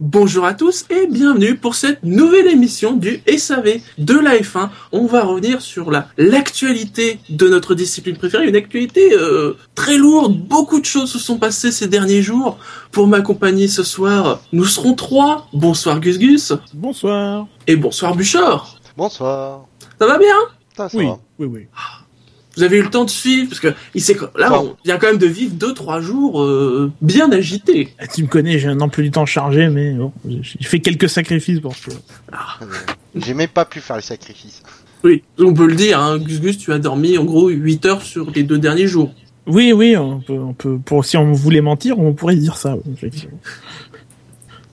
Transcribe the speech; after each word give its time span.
Bonjour 0.00 0.44
à 0.44 0.54
tous 0.54 0.84
et 0.90 1.06
bienvenue 1.06 1.56
pour 1.56 1.74
cette 1.74 2.02
nouvelle 2.02 2.46
émission 2.46 2.92
du 2.94 3.22
SAV 3.36 3.80
de 3.98 4.18
la 4.18 4.36
F1. 4.36 4.68
On 4.92 5.06
va 5.06 5.24
revenir 5.24 5.60
sur 5.60 5.90
la 5.90 6.08
l'actualité 6.16 7.18
de 7.28 7.48
notre 7.48 7.74
discipline 7.74 8.16
préférée, 8.16 8.48
une 8.48 8.56
actualité 8.56 9.12
euh, 9.14 9.54
très 9.74 9.96
lourde. 9.98 10.38
Beaucoup 10.38 10.80
de 10.80 10.84
choses 10.84 11.10
se 11.10 11.18
sont 11.18 11.38
passées 11.38 11.72
ces 11.72 11.88
derniers 11.88 12.22
jours. 12.22 12.58
Pour 12.92 13.06
m'accompagner 13.06 13.68
ce 13.68 13.82
soir, 13.82 14.40
nous 14.52 14.64
serons 14.64 14.94
trois. 14.94 15.48
Bonsoir 15.52 16.00
Gus 16.00 16.18
Gus. 16.18 16.52
Bonsoir. 16.72 17.46
Et 17.66 17.76
bonsoir 17.76 18.14
Bouchard. 18.14 18.76
Bonsoir. 18.96 19.66
Ça 19.98 20.06
va 20.06 20.18
bien 20.18 20.34
Ça, 20.76 20.88
ça 20.88 20.96
Oui, 20.96 21.06
va. 21.06 21.18
oui, 21.38 21.46
oui. 21.46 21.66
Vous 22.56 22.62
avez 22.62 22.78
eu 22.78 22.82
le 22.82 22.90
temps 22.90 23.04
de 23.04 23.10
suivre 23.10 23.48
parce 23.48 23.60
que 23.60 23.74
il 23.94 24.00
s'est 24.02 24.16
là 24.36 24.48
Bon. 24.50 24.76
on 24.80 24.84
vient 24.84 24.98
quand 24.98 25.08
même 25.08 25.18
de 25.18 25.26
vivre 25.26 25.54
deux 25.54 25.74
trois 25.74 26.00
jours 26.00 26.42
euh, 26.42 26.92
bien 27.00 27.30
agités. 27.32 27.88
Ah, 27.98 28.06
Tu 28.06 28.22
me 28.22 28.28
connais, 28.28 28.58
j'ai 28.58 28.68
un 28.68 28.80
emploi 28.80 29.02
du 29.02 29.10
temps 29.10 29.26
chargé, 29.26 29.68
mais 29.68 29.92
bon, 29.94 30.12
j'ai 30.28 30.64
fait 30.68 30.80
quelques 30.80 31.08
sacrifices 31.08 31.60
pour 31.60 31.74
ça. 31.74 31.90
Euh, 32.62 32.66
J'ai 33.16 33.34
même 33.34 33.48
pas 33.48 33.64
pu 33.64 33.80
faire 33.80 33.96
le 33.96 34.02
sacrifice. 34.02 34.62
Oui, 35.02 35.22
on 35.38 35.52
peut 35.52 35.66
le 35.66 35.74
dire. 35.74 35.98
Hein, 36.00 36.18
Gus 36.18 36.40
Gus, 36.40 36.58
tu 36.58 36.72
as 36.72 36.78
dormi 36.78 37.18
en 37.18 37.24
gros 37.24 37.48
8 37.48 37.84
heures 37.86 38.02
sur 38.02 38.30
les 38.30 38.42
deux 38.42 38.58
derniers 38.58 38.86
jours. 38.86 39.12
Oui, 39.46 39.72
oui, 39.74 39.96
on 39.96 40.20
peut, 40.20 40.32
on 40.38 40.54
peut, 40.54 40.78
pour, 40.82 41.04
si 41.04 41.16
on 41.18 41.32
voulait 41.32 41.60
mentir, 41.60 41.98
on 41.98 42.14
pourrait 42.14 42.36
dire 42.36 42.56
ça, 42.56 42.76
effectivement. 42.92 43.38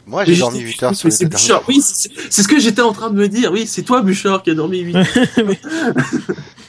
Moi, 0.07 0.23
j'ai 0.25 0.37
dormi 0.37 0.61
je- 0.61 0.65
8 0.67 0.83
heures 0.83 0.95
sur 0.95 1.07
les 1.09 1.11
c'est 1.13 1.25
deux 1.25 1.29
derniers 1.31 1.43
Bouchard. 1.47 1.59
jours. 1.59 1.65
Oui, 1.67 1.81
c'est 1.81 2.41
ce 2.43 2.47
que 2.47 2.59
j'étais 2.59 2.81
en 2.81 2.93
train 2.93 3.09
de 3.09 3.15
me 3.15 3.27
dire. 3.27 3.51
Oui, 3.51 3.65
c'est 3.67 3.83
toi, 3.83 4.01
Bouchard, 4.01 4.43
qui 4.43 4.51
a 4.51 4.53
dormi 4.55 4.79
8 4.79 4.95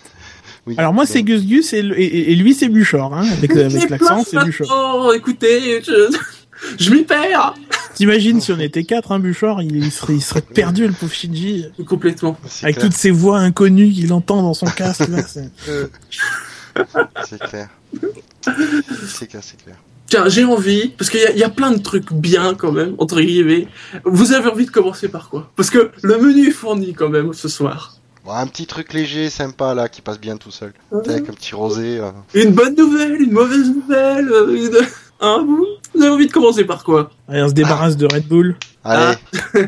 Oui, 0.67 0.75
Alors 0.79 0.93
moi, 0.95 1.07
c'est 1.07 1.23
Gus 1.23 1.45
Gus 1.45 1.73
et, 1.73 1.83
le- 1.83 1.99
et, 2.01 2.33
et 2.33 2.37
lui, 2.37 2.55
c'est 2.55 2.69
Buchor, 2.69 3.13
hein, 3.15 3.27
avec, 3.33 3.51
avec 3.57 3.91
l'accent, 3.91 4.23
c'est 4.25 4.39
Buchor. 4.45 4.69
Oh, 5.09 5.13
écoutez, 5.13 5.83
je, 5.83 6.17
je 6.79 6.91
m'y 6.93 7.03
perds 7.03 7.55
T'imagines 7.95 8.41
si 8.41 8.53
on 8.53 8.59
était 8.61 8.85
quatre, 8.85 9.13
hein, 9.13 9.19
Buchor, 9.19 9.61
il, 9.61 9.77
il 9.77 9.91
serait, 9.91 10.15
il 10.15 10.23
serait 10.23 10.41
perdu, 10.41 10.87
le 10.87 10.93
pauvre 10.93 11.13
Shinji, 11.13 11.67
complètement. 11.87 12.39
avec 12.63 12.77
clair. 12.77 12.87
toutes 12.87 12.97
ces 12.97 13.11
voix 13.11 13.39
inconnues 13.41 13.91
qu'il 13.91 14.13
entend 14.13 14.41
dans 14.43 14.55
son 14.55 14.67
casque, 14.67 15.09
là, 15.09 15.23
c'est- 15.27 15.51
Euh, 15.69 15.87
C'est 17.29 17.39
clair. 17.41 17.69
C'est 19.07 19.27
clair, 19.27 19.43
c'est 19.45 19.63
clair. 19.63 19.77
Tiens, 20.07 20.29
j'ai 20.29 20.45
envie, 20.45 20.89
parce 20.97 21.11
qu'il 21.11 21.21
y, 21.35 21.39
y 21.39 21.43
a 21.45 21.49
plein 21.51 21.71
de 21.71 21.79
trucs 21.79 22.13
bien 22.13 22.55
quand 22.55 22.73
même, 22.73 22.95
entre 22.99 23.21
guillemets. 23.21 23.67
Vous 24.05 24.33
avez 24.33 24.49
envie 24.49 24.67
de 24.67 24.71
commencer 24.71 25.09
par 25.09 25.29
quoi? 25.29 25.51
Parce 25.57 25.71
que 25.71 25.91
le 26.03 26.19
menu 26.19 26.49
est 26.49 26.53
fourni 26.53 26.95
quand 26.95 27.09
même 27.09 27.33
ce 27.33 27.49
soir. 27.49 27.97
Bon, 28.25 28.33
un 28.33 28.47
petit 28.47 28.67
truc 28.67 28.93
léger, 28.93 29.31
sympa, 29.31 29.75
là, 29.75 29.89
qui 29.89 30.01
passe 30.01 30.21
bien 30.21 30.37
tout 30.37 30.53
seul. 30.53 30.73
Avec 30.93 31.29
un 31.29 31.33
petit 31.33 31.55
rosé. 31.55 31.99
euh. 31.99 32.11
Une 32.35 32.53
bonne 32.53 32.77
nouvelle, 32.77 33.21
une 33.21 33.33
mauvaise 33.33 33.69
nouvelle, 33.69 34.29
euh, 34.31 34.55
une... 34.55 34.77
Hein, 35.25 35.45
vous, 35.47 35.65
vous 35.95 36.03
avez 36.03 36.11
envie 36.11 36.27
de 36.27 36.33
commencer 36.33 36.65
par 36.65 36.83
quoi? 36.83 37.13
Allez, 37.29 37.45
on 37.45 37.49
se 37.49 37.53
débarrasse 37.53 37.97
de 37.97 38.07
Red 38.13 38.27
Bull. 38.27 38.57
Allez, 38.83 39.15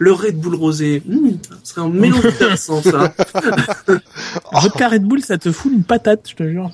Le 0.00 0.12
Red 0.12 0.40
Bull 0.40 0.56
rosé. 0.56 1.04
Hmm, 1.06 1.36
ce 1.62 1.70
serait 1.70 1.82
un 1.82 1.88
mélange 1.88 2.26
intéressant 2.26 2.82
ça. 2.82 3.14
Vodka 4.52 4.88
Red 4.88 5.04
Bull, 5.04 5.22
ça 5.22 5.38
te 5.38 5.52
fout 5.52 5.70
une 5.72 5.84
patate, 5.84 6.28
je 6.30 6.34
te 6.34 6.42
jure. 6.42 6.72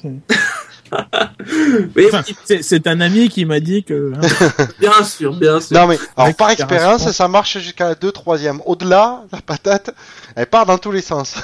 C'est- 0.92 1.88
Mais 1.96 2.06
Enfin, 2.06 2.22
c'est- 2.44 2.62
c'est 2.62 2.86
un 2.86 3.00
ami 3.00 3.28
qui 3.28 3.44
m'a 3.44 3.60
dit 3.60 3.82
que... 3.84 4.12
hein, 4.14 4.66
bien 4.80 5.02
sûr, 5.04 5.34
bien 5.34 5.60
sûr. 5.60 5.76
Non 5.76 5.86
mais, 5.86 5.98
alors 6.16 6.34
par 6.34 6.50
expérience, 6.50 7.10
ça 7.10 7.28
marche 7.28 7.58
jusqu'à 7.58 7.88
la 7.88 7.94
2 7.94 8.12
troisième. 8.12 8.60
Au-delà, 8.66 9.22
la 9.32 9.40
patate, 9.40 9.94
elle 10.36 10.46
part 10.46 10.66
dans 10.66 10.78
tous 10.78 10.92
les 10.92 11.02
sens. 11.02 11.34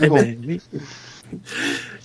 eh 0.00 0.06
Bon. 0.08 0.16
ben, 0.16 0.36
oui. 0.46 0.60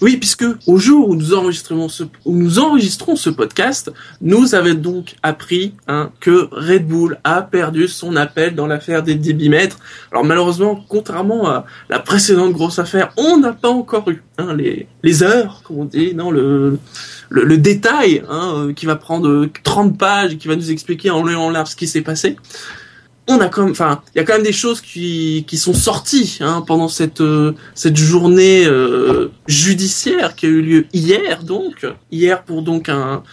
Oui, 0.01 0.17
puisque 0.17 0.45
au 0.67 0.77
jour 0.77 1.09
où 1.09 1.15
nous 1.15 1.33
enregistrons 1.33 1.89
ce, 1.89 2.03
où 2.25 2.35
nous 2.35 2.59
enregistrons 2.59 3.15
ce 3.15 3.29
podcast, 3.29 3.91
nous 4.21 4.53
avons 4.53 4.75
donc 4.75 5.15
appris 5.23 5.73
hein, 5.87 6.11
que 6.19 6.49
Red 6.51 6.87
Bull 6.87 7.17
a 7.23 7.41
perdu 7.41 7.87
son 7.87 8.15
appel 8.15 8.53
dans 8.53 8.67
l'affaire 8.67 9.01
des 9.01 9.15
débitmètres. 9.15 9.79
Alors 10.11 10.23
malheureusement, 10.23 10.83
contrairement 10.87 11.49
à 11.49 11.65
la 11.89 11.99
précédente 11.99 12.53
grosse 12.53 12.77
affaire, 12.77 13.11
on 13.17 13.37
n'a 13.37 13.53
pas 13.53 13.69
encore 13.69 14.09
eu 14.09 14.21
hein, 14.37 14.53
les, 14.55 14.87
les 15.01 15.23
heures, 15.23 15.61
comme 15.63 15.79
on 15.79 15.85
dit, 15.85 16.13
non, 16.13 16.29
le, 16.29 16.77
le, 17.29 17.57
détail 17.57 18.23
hein, 18.29 18.69
qui 18.75 18.85
va 18.85 18.95
prendre 18.95 19.27
euh, 19.27 19.51
30 19.63 19.97
pages 19.97 20.33
et 20.33 20.37
qui 20.37 20.47
va 20.47 20.55
nous 20.55 20.71
expliquer 20.71 21.09
en 21.09 21.23
long 21.23 21.55
en 21.55 21.65
ce 21.65 21.75
qui 21.75 21.87
s'est 21.87 22.01
passé. 22.01 22.37
On 23.27 23.39
a 23.41 23.49
quand 23.49 23.63
même, 23.63 23.71
enfin, 23.71 24.01
il 24.15 24.19
y 24.19 24.21
a 24.21 24.23
quand 24.23 24.33
même 24.33 24.43
des 24.43 24.53
choses 24.53 24.79
qui, 24.79 25.43
qui 25.47 25.57
sont 25.57 25.73
sorties 25.73 26.37
hein, 26.39 26.63
pendant 26.65 26.87
cette 26.87 27.21
euh, 27.21 27.53
cette 27.75 27.97
journée 27.97 28.65
euh, 28.65 29.29
judiciaire 29.47 30.35
qui 30.35 30.45
a 30.45 30.49
eu 30.49 30.61
lieu 30.61 30.85
hier, 30.93 31.43
donc 31.43 31.85
hier 32.09 32.43
pour 32.43 32.61
donc 32.61 32.87
un 32.87 33.23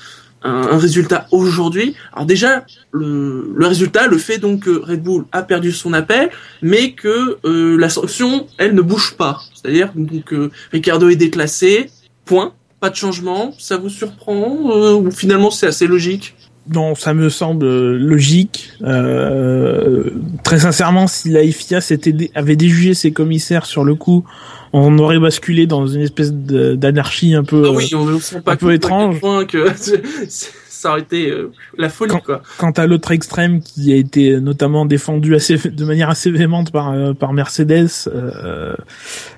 un, 0.44 0.77
résultat 0.77 1.27
aujourd'hui. 1.32 1.97
Alors 2.12 2.27
déjà, 2.27 2.65
le, 2.93 3.53
le 3.56 3.66
résultat, 3.66 4.06
le 4.06 4.19
fait 4.19 4.38
donc 4.38 4.60
que 4.60 4.71
Red 4.71 5.03
Bull 5.03 5.25
a 5.32 5.43
perdu 5.43 5.72
son 5.72 5.93
appel, 5.93 6.31
mais 6.62 6.93
que 6.93 7.38
euh, 7.44 7.76
la 7.76 7.88
sanction, 7.88 8.47
elle 8.59 8.75
ne 8.75 8.82
bouge 8.82 9.15
pas. 9.16 9.41
C'est-à-dire 9.55 9.91
donc 9.94 10.32
euh, 10.32 10.50
Ricardo 10.71 11.09
est 11.09 11.16
déclassé, 11.16 11.91
point, 12.25 12.53
pas 12.78 12.91
de 12.91 12.97
changement. 12.97 13.55
Ça 13.59 13.78
vous 13.78 13.88
surprend 13.88 14.71
euh, 14.71 14.93
ou 14.93 15.11
finalement 15.11 15.50
c'est 15.50 15.66
assez 15.66 15.87
logique? 15.87 16.34
Non, 16.72 16.94
ça 16.94 17.12
me 17.12 17.28
semble 17.28 17.66
euh, 17.66 17.98
logique. 17.98 18.70
Euh, 18.82 20.10
très 20.44 20.60
sincèrement, 20.60 21.06
si 21.06 21.28
la 21.28 21.42
FIA 21.42 21.80
s'était 21.82 22.12
dé- 22.12 22.30
avait 22.34 22.56
déjugé 22.56 22.94
ses 22.94 23.12
commissaires 23.12 23.66
sur 23.66 23.84
le 23.84 23.94
coup, 23.94 24.25
on 24.72 24.98
aurait 24.98 25.19
basculé 25.19 25.66
dans 25.66 25.86
une 25.86 26.00
espèce 26.00 26.32
d'anarchie 26.32 27.34
un 27.34 27.44
peu. 27.44 27.64
Ah 27.66 27.70
oui, 27.72 27.91
on 27.94 28.06
ne 28.06 28.19
sent 28.19 28.41
pas 28.41 28.52
un 28.52 28.56
peu 28.56 28.72
étrange. 28.72 29.20
que 29.47 29.69
ça 30.84 30.90
aurait 30.90 31.00
été 31.00 31.30
euh, 31.30 31.50
la 31.78 31.88
folie 31.88 32.14
quoi. 32.24 32.42
Quant 32.58 32.70
à 32.72 32.86
l'autre 32.86 33.10
extrême 33.12 33.60
qui 33.62 33.92
a 33.92 33.96
été 33.96 34.38
notamment 34.40 34.84
défendu 34.84 35.34
assez 35.34 35.56
de 35.70 35.84
manière 35.84 36.10
assez 36.10 36.30
véhémente 36.30 36.70
par 36.70 36.90
euh, 36.92 37.12
par 37.14 37.32
Mercedes, 37.32 37.88
euh, 38.06 38.74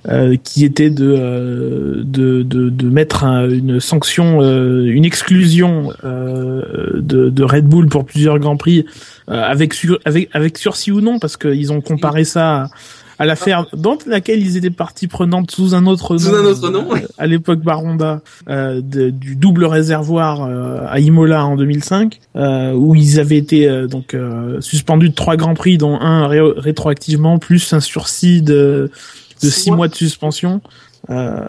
euh, 0.08 0.36
qui 0.42 0.64
était 0.64 0.90
de, 0.90 1.14
euh, 1.16 2.02
de 2.04 2.42
de 2.42 2.68
de 2.70 2.88
mettre 2.90 3.22
un- 3.24 3.48
une 3.48 3.78
sanction, 3.80 4.40
une 4.42 5.04
exclusion 5.04 5.92
de, 6.02 7.30
de 7.30 7.42
Red 7.44 7.66
Bull 7.66 7.86
pour 7.88 8.04
plusieurs 8.04 8.38
grands 8.38 8.56
prix, 8.56 8.84
euh, 9.30 9.42
avec 9.42 9.72
sur, 9.74 9.98
avec 10.04 10.28
avec 10.32 10.58
sursis 10.58 10.90
ou 10.92 11.00
non, 11.00 11.18
parce 11.18 11.36
qu'ils 11.36 11.72
ont 11.72 11.80
comparé 11.80 12.24
ça. 12.24 12.46
À, 12.64 12.68
à 13.18 13.26
l'affaire 13.26 13.66
dans 13.76 13.96
laquelle 14.06 14.40
ils 14.40 14.56
étaient 14.56 14.70
partie 14.70 15.06
prenante 15.06 15.50
sous 15.50 15.74
un 15.74 15.86
autre 15.86 16.18
Sous 16.18 16.30
nom, 16.30 16.36
un 16.38 16.44
autre 16.44 16.70
nom, 16.70 16.86
euh, 16.94 16.98
à 17.18 17.26
l'époque 17.26 17.60
Baronda 17.60 18.20
euh, 18.48 18.80
de- 18.82 19.10
du 19.10 19.36
double 19.36 19.64
réservoir 19.64 20.42
euh, 20.44 20.80
à 20.86 21.00
Imola 21.00 21.44
en 21.46 21.56
2005 21.56 22.20
euh, 22.36 22.72
où 22.72 22.94
ils 22.94 23.18
avaient 23.20 23.38
été 23.38 23.86
donc 23.88 24.16
suspendus 24.60 25.08
de 25.10 25.14
trois 25.14 25.36
grands 25.36 25.54
prix 25.54 25.78
dont 25.78 25.98
un 26.00 26.26
ré- 26.26 26.40
rétroactivement 26.56 27.38
plus 27.38 27.72
un 27.72 27.80
sursis 27.80 28.42
de 28.42 28.90
de 29.42 29.48
Six 29.48 29.50
six 29.50 29.70
mois. 29.70 29.76
mois 29.76 29.88
de 29.88 29.94
suspension 29.94 30.60
euh, 31.10 31.40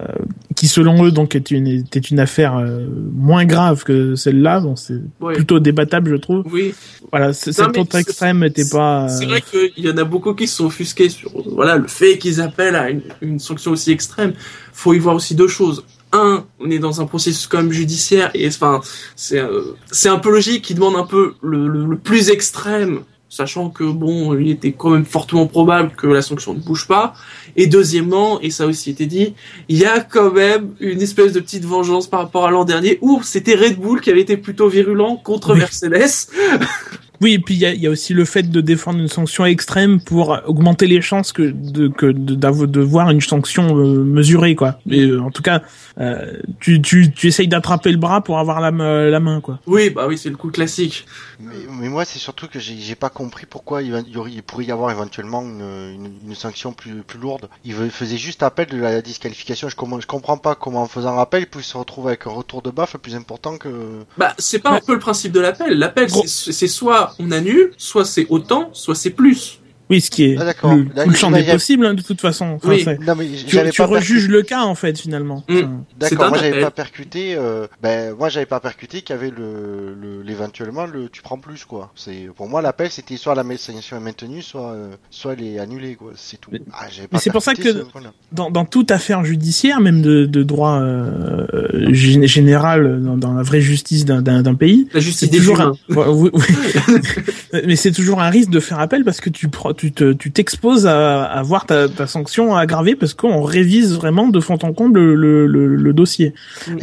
qui 0.57 0.67
selon 0.67 1.05
eux 1.05 1.11
donc 1.11 1.35
est 1.35 1.51
une 1.51 1.67
était 1.67 1.99
une 1.99 2.19
affaire 2.19 2.57
euh, 2.57 2.85
moins 3.13 3.45
grave 3.45 3.83
que 3.83 4.15
celle-là 4.15 4.59
bon 4.59 4.75
c'est 4.75 4.99
Ouais. 5.21 5.35
plutôt 5.35 5.59
débattable 5.59 6.09
je 6.11 6.15
trouve 6.15 6.43
Oui, 6.51 6.73
voilà 7.11 7.31
cet 7.31 7.59
autre 7.77 7.95
extrême 7.95 8.39
n'était 8.39 8.67
pas 8.69 9.07
C'est 9.07 9.25
euh, 9.25 9.27
vrai 9.29 9.41
qu'il 9.41 9.85
y 9.85 9.89
en 9.89 9.97
a 9.97 10.03
beaucoup 10.03 10.33
qui 10.33 10.47
se 10.47 10.57
sont 10.57 10.65
offusqués 10.65 11.09
sur 11.09 11.31
voilà 11.55 11.77
le 11.77 11.87
fait 11.87 12.17
qu'ils 12.17 12.41
appellent 12.41 12.75
à 12.75 12.89
une, 12.89 13.01
une 13.21 13.39
sanction 13.39 13.71
aussi 13.71 13.91
extrême. 13.91 14.33
Faut 14.73 14.93
y 14.93 14.99
voir 14.99 15.15
aussi 15.15 15.33
deux 15.35 15.47
choses. 15.47 15.83
Un, 16.11 16.45
on 16.59 16.69
est 16.71 16.79
dans 16.79 17.01
un 17.01 17.05
processus 17.05 17.45
quand 17.47 17.57
même 17.57 17.71
judiciaire 17.71 18.31
et 18.33 18.47
enfin 18.47 18.81
c'est 19.15 19.39
euh, 19.39 19.75
c'est 19.91 20.09
un 20.09 20.19
peu 20.19 20.31
logique 20.31 20.63
qui 20.63 20.73
demande 20.73 20.95
un 20.95 21.05
peu 21.05 21.33
le, 21.43 21.67
le, 21.67 21.85
le 21.85 21.97
plus 21.97 22.29
extrême, 22.29 23.01
sachant 23.29 23.69
que 23.69 23.83
bon 23.83 24.37
il 24.37 24.49
était 24.49 24.71
quand 24.71 24.91
même 24.91 25.05
fortement 25.05 25.47
probable 25.47 25.91
que 25.95 26.07
la 26.07 26.21
sanction 26.21 26.53
ne 26.53 26.59
bouge 26.59 26.87
pas. 26.87 27.13
Et 27.55 27.67
deuxièmement, 27.67 28.39
et 28.41 28.49
ça 28.49 28.63
a 28.63 28.67
aussi 28.67 28.89
été 28.91 29.05
dit, 29.05 29.33
il 29.67 29.77
y 29.77 29.85
a 29.85 29.99
quand 29.99 30.31
même 30.31 30.75
une 30.79 31.01
espèce 31.01 31.33
de 31.33 31.39
petite 31.39 31.65
vengeance 31.65 32.07
par 32.07 32.21
rapport 32.21 32.45
à 32.45 32.51
l'an 32.51 32.65
dernier 32.65 32.99
où 33.01 33.21
c'était 33.23 33.55
Red 33.55 33.79
Bull 33.79 34.01
qui 34.01 34.09
avait 34.09 34.21
été 34.21 34.37
plutôt 34.37 34.69
virulent 34.69 35.17
contre 35.17 35.53
Oui. 35.53 35.59
Mercedes. 35.59 36.29
Oui, 37.21 37.33
et 37.33 37.39
puis 37.39 37.55
il 37.55 37.59
y 37.59 37.65
a, 37.65 37.73
il 37.73 37.81
y 37.81 37.87
a 37.87 37.89
aussi 37.89 38.13
le 38.13 38.25
fait 38.25 38.43
de 38.43 38.61
défendre 38.61 38.99
une 38.99 39.07
sanction 39.07 39.45
extrême 39.45 39.99
pour 39.99 40.37
augmenter 40.45 40.87
les 40.87 41.01
chances 41.01 41.31
que 41.31 41.41
de 41.43 41.87
que 41.87 42.05
de, 42.07 42.35
de 42.35 42.79
voir 42.81 43.09
une 43.09 43.21
sanction 43.21 43.75
euh, 43.77 44.03
mesurée 44.03 44.55
quoi. 44.55 44.79
Mais 44.85 44.99
euh, 44.99 45.21
en 45.21 45.31
tout 45.31 45.41
cas, 45.41 45.61
euh, 45.99 46.33
tu 46.59 46.81
tu 46.81 47.11
tu 47.11 47.27
essayes 47.27 47.47
d'attraper 47.47 47.91
le 47.91 47.97
bras 47.97 48.21
pour 48.21 48.37
avoir 48.39 48.61
la 48.61 48.71
ma- 48.71 49.05
la 49.05 49.19
main 49.19 49.41
quoi. 49.41 49.59
Oui, 49.67 49.89
bah 49.89 50.05
oui, 50.07 50.17
c'est 50.17 50.29
le 50.29 50.35
coup 50.37 50.49
classique. 50.51 51.05
Mais, 51.39 51.55
mais 51.79 51.89
moi, 51.89 52.05
c'est 52.05 52.19
surtout 52.19 52.47
que 52.47 52.59
j'ai 52.59 52.77
j'ai 52.77 52.95
pas 52.95 53.09
compris 53.09 53.45
pourquoi 53.49 53.81
il, 53.81 53.91
va- 53.91 54.01
il 54.01 54.13
y 54.13 54.17
aurait- 54.17 54.31
il 54.31 54.43
pourrait 54.43 54.65
y 54.65 54.71
avoir 54.71 54.91
éventuellement 54.91 55.41
une, 55.41 55.61
une, 55.61 56.11
une 56.27 56.35
sanction 56.35 56.71
plus, 56.73 57.01
plus 57.01 57.19
lourde. 57.19 57.49
Il 57.65 57.73
faisait 57.89 58.17
juste 58.17 58.43
appel 58.43 58.67
de 58.67 58.77
la 58.77 59.01
disqualification. 59.01 59.69
Je, 59.69 59.75
com- 59.75 59.97
je 59.99 60.05
comprends 60.07 60.37
pas 60.37 60.55
comment, 60.55 60.83
en 60.83 60.87
faisant 60.87 61.17
appel, 61.17 61.43
il 61.43 61.47
peut 61.47 61.61
se 61.61 61.77
retrouver 61.77 62.09
avec 62.09 62.27
un 62.27 62.31
retour 62.31 62.61
de 62.61 62.69
baffe 62.69 62.97
plus 62.97 63.15
important 63.15 63.57
que. 63.57 63.69
Bah, 64.17 64.33
c'est 64.37 64.59
pas 64.59 64.71
Ouais. 64.71 64.77
un 64.77 64.81
peu 64.85 64.93
le 64.93 64.99
principe 64.99 65.31
de 65.31 65.39
l'appel. 65.39 65.77
L'appel, 65.79 66.09
c'est 66.09 66.67
soit 66.67 67.06
on 67.19 67.31
annule, 67.31 67.73
soit 67.77 68.05
c'est 68.05 68.27
autant, 68.29 68.69
soit 68.73 68.95
c'est 68.95 69.11
plus. 69.11 69.59
Oui, 69.89 70.01
ce 70.01 70.09
qui 70.11 70.23
est 70.25 70.37
Ah, 70.39 70.45
d'accord. 70.45 70.75
le, 70.75 70.85
Là, 70.95 71.03
tout 71.05 71.09
le 71.11 71.15
champ 71.15 71.31
des 71.31 71.39
il 71.41 71.47
y 71.47 71.49
a- 71.49 71.53
possibles 71.53 71.85
hein, 71.85 71.93
de 71.93 72.01
toute 72.01 72.19
façon. 72.19 72.45
Enfin, 72.55 72.69
Oui. 72.69 72.81
c'est- 72.83 72.99
Non, 73.05 73.15
mais 73.15 73.25
tu, 73.27 73.55
j'avais 73.55 73.69
tu 73.71 73.81
pas 73.81 73.87
rejuges 73.87 74.27
le 74.27 74.41
cas 74.41 74.61
en 74.63 74.75
fait 74.75 74.97
finalement. 74.99 75.43
Mm. 75.47 75.55
Enfin, 75.57 75.69
C'est 76.01 76.09
D'accord, 76.15 76.29
moi 76.29 76.37
j'avais 76.39 76.61
pas 76.61 76.71
percuté. 76.71 77.35
Euh, 77.35 77.67
ben 77.81 78.13
moi 78.17 78.29
j'avais 78.29 78.45
pas 78.45 78.59
percuté 78.59 79.01
qu'il 79.01 79.15
y 79.15 79.19
avait 79.19 79.29
le, 79.31 79.95
le 79.99 80.21
l'éventuellement 80.23 80.85
le 80.85 81.07
tu 81.09 81.21
prends 81.21 81.37
plus 81.37 81.63
quoi. 81.65 81.91
C'est 81.95 82.27
pour 82.35 82.47
moi 82.49 82.61
l'appel 82.61 82.89
c'était 82.91 83.17
soit 83.17 83.33
la 83.35 83.43
sanction 83.57 83.97
est 83.97 84.01
maintenue, 84.01 84.41
soit 84.41 84.71
euh, 84.73 84.89
soit 85.09 85.33
elle 85.33 85.43
est 85.43 85.59
annulée 85.59 85.95
quoi. 85.95 86.11
C'est 86.15 86.39
tout. 86.39 86.49
Mais- 86.51 86.61
Ah, 86.73 86.87
j'avais 86.91 87.07
mais 87.11 87.19
c'est 87.19 87.31
pour 87.31 87.41
ça 87.41 87.53
que- 87.55 87.85
dans, 88.31 88.51
dans 88.51 88.65
toute 88.65 88.91
affaire 88.91 89.23
judiciaire, 89.23 89.79
même 89.79 90.01
de, 90.01 90.25
de 90.25 90.43
droit 90.43 90.79
euh, 90.81 91.45
euh, 91.53 91.89
gé- 91.91 92.25
général 92.27 93.01
dans, 93.03 93.17
dans 93.17 93.33
la 93.33 93.43
vraie 93.43 93.61
justice 93.61 94.03
d'un- 94.05 94.21
pays, 94.55 94.87
La 94.93 94.99
c'est 94.99 95.05
justice 95.05 95.29
des 95.29 95.37
toujours 95.37 95.59
un, 95.61 95.73
humains. 95.89 96.07
Ouais, 96.07 96.13
oui, 96.13 96.29
oui. 96.33 96.43
mais 97.65 97.75
c'est 97.75 97.91
toujours 97.91 98.21
un 98.21 98.29
risque 98.29 98.49
de 98.49 98.59
faire 98.59 98.79
appel 98.79 99.03
parce 99.03 99.19
que 99.21 99.29
tu 99.29 99.47
pro- 99.49 99.73
tu 99.77 99.91
te 99.91 100.11
tu 100.11 100.31
t'exposes 100.31 100.87
à, 100.87 101.23
à 101.23 101.41
voir 101.43 101.65
ta, 101.65 101.87
ta 101.87 102.07
sanction 102.07 102.55
aggravée 102.55 102.95
parce 102.95 103.13
qu'on 103.13 103.41
révise 103.41 103.95
vraiment 103.95 104.27
de 104.27 104.39
fond 104.39 104.57
en 104.63 104.73
comble 104.73 104.99
le, 104.99 105.15
le, 105.15 105.47
le, 105.47 105.75
le 105.75 105.93
dossier. 105.93 106.33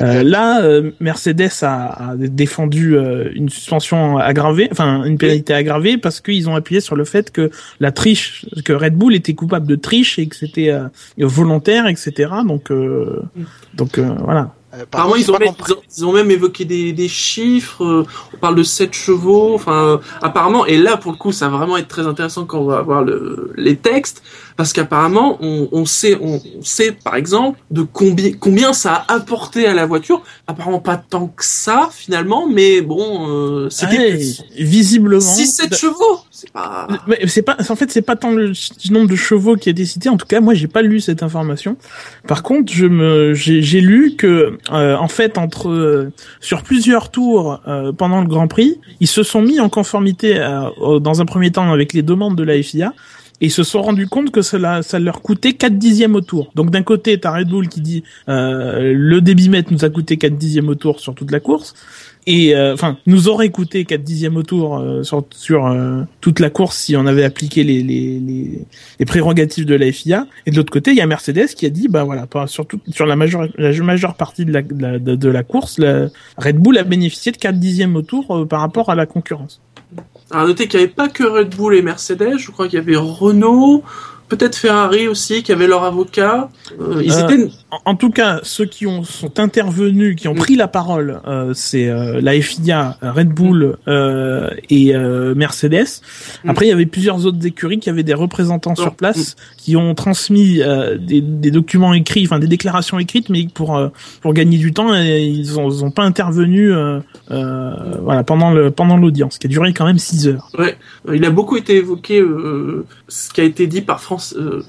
Euh, 0.00 0.22
là, 0.22 0.62
euh, 0.62 0.92
Mercedes 1.00 1.50
a, 1.62 2.10
a 2.10 2.16
défendu 2.16 2.96
euh, 2.96 3.28
une 3.34 3.48
suspension 3.48 4.18
aggravée, 4.18 4.68
enfin 4.70 5.04
une 5.04 5.18
pénalité 5.18 5.52
aggravée 5.52 5.98
parce 5.98 6.20
qu'ils 6.20 6.48
ont 6.48 6.54
appuyé 6.54 6.80
sur 6.80 6.96
le 6.96 7.04
fait 7.04 7.30
que 7.30 7.50
la 7.80 7.92
triche, 7.92 8.46
que 8.64 8.72
Red 8.72 8.94
Bull 8.94 9.14
était 9.14 9.34
coupable 9.34 9.66
de 9.66 9.76
triche 9.76 10.18
et 10.18 10.26
que 10.26 10.36
c'était 10.36 10.70
euh, 10.70 10.88
volontaire, 11.18 11.86
etc. 11.86 12.30
Donc 12.46 12.70
euh, 12.70 13.22
donc 13.74 13.98
euh, 13.98 14.14
voilà. 14.22 14.54
Euh, 14.74 14.86
par 14.90 15.02
Apparemment, 15.02 15.16
ils 15.16 15.30
ont, 15.30 15.38
même, 15.38 15.48
ils, 15.66 15.72
ont, 15.72 15.76
ils 15.98 16.06
ont 16.06 16.12
même 16.12 16.30
évoqué 16.30 16.64
des, 16.64 16.92
des 16.92 17.08
chiffres. 17.08 17.84
euh, 17.84 18.06
On 18.34 18.36
parle 18.38 18.56
de 18.56 18.62
7 18.62 18.92
chevaux. 18.92 19.54
Enfin, 19.54 19.84
euh, 19.84 19.98
apparemment, 20.22 20.66
et 20.66 20.76
là, 20.76 20.96
pour 20.96 21.12
le 21.12 21.18
coup, 21.18 21.32
ça 21.32 21.48
va 21.48 21.58
vraiment 21.58 21.76
être 21.76 21.88
très 21.88 22.06
intéressant 22.06 22.44
quand 22.44 22.58
on 22.58 22.64
va 22.66 22.78
avoir 22.78 23.02
le, 23.02 23.52
les 23.56 23.76
textes, 23.76 24.22
parce 24.56 24.72
qu'apparemment, 24.72 25.38
on, 25.40 25.68
on 25.72 25.84
sait, 25.84 26.18
on, 26.20 26.40
on 26.58 26.62
sait, 26.62 26.92
par 26.92 27.16
exemple, 27.16 27.58
de 27.70 27.82
combien, 27.82 28.32
combien 28.32 28.72
ça 28.72 29.04
a 29.08 29.14
apporté 29.14 29.66
à 29.66 29.74
la 29.74 29.86
voiture. 29.86 30.22
Apparemment, 30.46 30.80
pas 30.80 30.96
tant 30.96 31.28
que 31.28 31.44
ça, 31.44 31.88
finalement, 31.92 32.48
mais 32.48 32.80
bon, 32.80 33.28
euh, 33.28 33.70
c'était 33.70 34.18
visiblement. 34.58 35.20
6-7 35.20 35.76
chevaux. 35.76 36.20
C'est 37.26 37.42
pas. 37.42 37.56
En 37.68 37.76
fait, 37.76 37.90
c'est 37.90 38.02
pas 38.02 38.16
tant 38.16 38.32
le 38.32 38.52
nombre 38.90 39.08
de 39.08 39.16
chevaux 39.16 39.56
qui 39.56 39.68
a 39.68 39.72
été 39.72 39.84
cité. 39.84 40.08
En 40.08 40.16
tout 40.16 40.26
cas, 40.26 40.40
moi, 40.40 40.54
j'ai 40.54 40.68
pas 40.68 40.82
lu 40.82 41.00
cette 41.00 41.22
information. 41.22 41.76
Par 42.26 42.42
contre, 42.42 42.72
je 42.72 42.86
me, 42.86 43.34
j'ai 43.34 43.80
lu 43.80 44.14
que, 44.16 44.58
euh, 44.72 44.96
en 44.96 45.08
fait, 45.08 45.38
entre 45.38 45.68
euh, 45.68 46.12
sur 46.40 46.62
plusieurs 46.62 47.10
tours 47.10 47.60
euh, 47.66 47.92
pendant 47.92 48.20
le 48.20 48.28
Grand 48.28 48.48
Prix, 48.48 48.80
ils 49.00 49.08
se 49.08 49.22
sont 49.22 49.42
mis 49.42 49.60
en 49.60 49.68
conformité 49.68 50.38
euh, 50.38 50.98
dans 51.00 51.20
un 51.20 51.24
premier 51.24 51.50
temps 51.50 51.72
avec 51.72 51.92
les 51.92 52.02
demandes 52.02 52.36
de 52.36 52.44
la 52.44 52.60
FIA. 52.62 52.92
Et 53.40 53.48
se 53.48 53.62
sont 53.62 53.82
rendus 53.82 54.06
compte 54.06 54.30
que 54.30 54.42
cela, 54.42 54.82
ça 54.82 54.98
leur 54.98 55.20
coûtait 55.20 55.54
4 55.54 55.76
dixièmes 55.76 56.14
au 56.14 56.20
tour. 56.20 56.50
Donc 56.54 56.70
d'un 56.70 56.82
côté, 56.82 57.18
t'as 57.18 57.32
Red 57.32 57.48
Bull 57.48 57.68
qui 57.68 57.80
dit 57.80 58.02
euh, 58.28 58.92
le 58.94 59.20
débitmètre 59.20 59.72
nous 59.72 59.84
a 59.84 59.90
coûté 59.90 60.16
4 60.16 60.36
dixièmes 60.36 60.68
au 60.68 60.74
tour 60.74 61.00
sur 61.00 61.14
toute 61.14 61.30
la 61.30 61.40
course. 61.40 61.74
Et 62.26 62.56
euh, 62.56 62.72
enfin 62.72 62.98
nous 63.06 63.28
aurait 63.28 63.50
coûté 63.50 63.84
4 63.84 64.02
dixièmes 64.02 64.36
au 64.36 64.42
tour 64.42 64.78
euh, 64.78 65.02
sur, 65.02 65.66
euh, 65.66 66.02
toute 66.20 66.40
la 66.40 66.48
course 66.48 66.78
si 66.78 66.96
on 66.96 67.06
avait 67.06 67.24
appliqué 67.24 67.64
les, 67.64 67.82
les, 67.82 68.18
les, 68.18 68.66
les 68.98 69.04
prérogatives 69.04 69.66
de 69.66 69.74
la 69.74 69.92
FIA 69.92 70.26
et 70.46 70.50
de 70.50 70.56
l'autre 70.56 70.72
côté 70.72 70.92
il 70.92 70.96
y 70.96 71.02
a 71.02 71.06
Mercedes 71.06 71.48
qui 71.48 71.66
a 71.66 71.70
dit 71.70 71.88
bah 71.88 72.04
voilà 72.04 72.26
sur, 72.46 72.66
sur 72.88 73.06
la 73.06 73.16
majeure 73.16 73.48
la 73.58 73.72
majeure 73.82 74.14
partie 74.14 74.46
de 74.46 74.52
la, 74.52 74.62
de 74.62 74.82
la, 74.82 74.98
de, 74.98 75.16
de 75.16 75.28
la 75.28 75.42
course 75.42 75.78
la 75.78 76.08
Red 76.38 76.56
Bull 76.56 76.78
a 76.78 76.84
bénéficié 76.84 77.30
de 77.30 77.36
4 77.36 77.58
dixièmes 77.58 77.94
au 77.96 78.02
tour 78.02 78.34
euh, 78.34 78.46
par 78.46 78.60
rapport 78.60 78.88
à 78.88 78.94
la 78.94 79.04
concurrence 79.04 79.60
Alors, 80.34 80.48
notez 80.48 80.66
qu'il 80.66 80.80
n'y 80.80 80.86
avait 80.86 80.92
pas 80.92 81.08
que 81.08 81.22
Red 81.22 81.54
Bull 81.54 81.76
et 81.76 81.82
Mercedes. 81.82 82.38
Je 82.38 82.50
crois 82.50 82.66
qu'il 82.66 82.80
y 82.80 82.82
avait 82.82 82.96
Renault, 82.96 83.84
peut-être 84.36 84.56
Ferrari 84.56 85.08
aussi, 85.08 85.42
qui 85.42 85.52
avait 85.52 85.66
leur 85.66 85.84
avocat. 85.84 86.48
Euh, 86.80 87.02
ils 87.04 87.12
Euh, 87.12 87.28
étaient. 87.28 87.50
en, 87.84 87.94
tout 87.94 88.10
cas, 88.10 88.40
ceux 88.42 88.64
qui 88.64 88.86
ont 88.86 89.04
sont 89.04 89.38
intervenus, 89.40 90.16
qui 90.16 90.28
ont 90.28 90.34
pris 90.34 90.56
la 90.56 90.68
parole, 90.68 91.20
euh, 91.26 91.52
c'est 91.54 91.90
la 92.20 92.40
FIA, 92.40 92.96
Red 93.02 93.28
Bull 93.28 93.76
et 94.70 94.94
Mercedes. 95.36 96.00
Mm. 96.44 96.50
Après, 96.50 96.66
il 96.66 96.68
y 96.68 96.72
avait 96.72 96.86
plusieurs 96.86 97.26
autres 97.26 97.44
écuries 97.46 97.78
qui 97.78 97.90
avaient 97.90 98.02
des 98.02 98.14
représentants 98.14 98.74
sur 98.74 98.92
Mm. 98.92 98.96
place, 98.96 99.36
qui 99.56 99.76
ont 99.76 99.94
transmis 99.94 100.60
des, 100.98 101.20
des 101.20 101.50
documents 101.50 101.94
écrits, 101.94 102.24
enfin 102.24 102.38
des 102.38 102.46
déclarations 102.46 102.98
écrites, 102.98 103.28
mais 103.28 103.46
pour 103.52 103.80
pour 104.20 104.32
gagner 104.34 104.58
du 104.58 104.72
temps, 104.72 104.94
et 104.94 105.22
ils 105.22 105.58
ont, 105.58 105.68
ils 105.70 105.84
ont 105.84 105.90
pas 105.90 106.02
intervenu 106.04 106.72
voilà 107.28 108.24
pendant 108.24 108.50
le 108.52 108.70
pendant 108.70 108.96
l'audience, 108.96 109.38
qui 109.38 109.46
a 109.46 109.50
duré 109.50 109.72
quand 109.72 109.86
même 109.86 109.98
6 109.98 110.28
heures. 110.28 110.50
Ouais, 110.58 110.76
il 111.12 111.24
a 111.24 111.30
beaucoup 111.30 111.56
été 111.56 111.76
évoqué 111.76 112.22
ce 113.08 113.32
qui 113.32 113.40
a 113.40 113.44
été 113.44 113.66
dit 113.66 113.82
par 113.82 114.00
France. 114.00 114.23
Euh, 114.32 114.62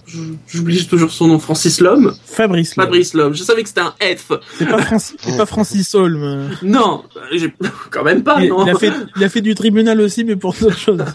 J'oublie 0.48 0.86
toujours 0.86 1.12
son 1.12 1.28
nom, 1.28 1.40
Francis 1.40 1.80
Lhomme. 1.80 2.14
Fabrice, 2.26 2.76
là. 2.76 2.84
Fabrice 2.84 3.14
Lhomme. 3.14 3.34
Je 3.34 3.44
savais 3.44 3.64
que 3.64 3.70
c'était 3.70 3.82
un 3.82 3.94
F. 4.02 4.32
c'est 4.58 4.66
pas 4.66 4.82
Francis, 4.82 5.16
c'est 5.20 5.38
pas 5.38 5.46
Francis 5.46 5.96
Holm. 5.96 6.50
Non, 6.64 7.04
quand 7.92 8.04
même 8.04 8.24
pas. 8.24 8.42
il, 8.42 8.50
non. 8.50 8.66
il 8.66 8.70
a 8.70 8.76
fait 8.76 8.92
il 9.16 9.24
a 9.24 9.30
fait 9.30 9.42
du 9.42 9.56
tribunal 9.56 10.02
aussi, 10.02 10.24
mais 10.24 10.36
pour 10.36 10.54
d'autres 10.54 10.78
choses. 10.78 11.04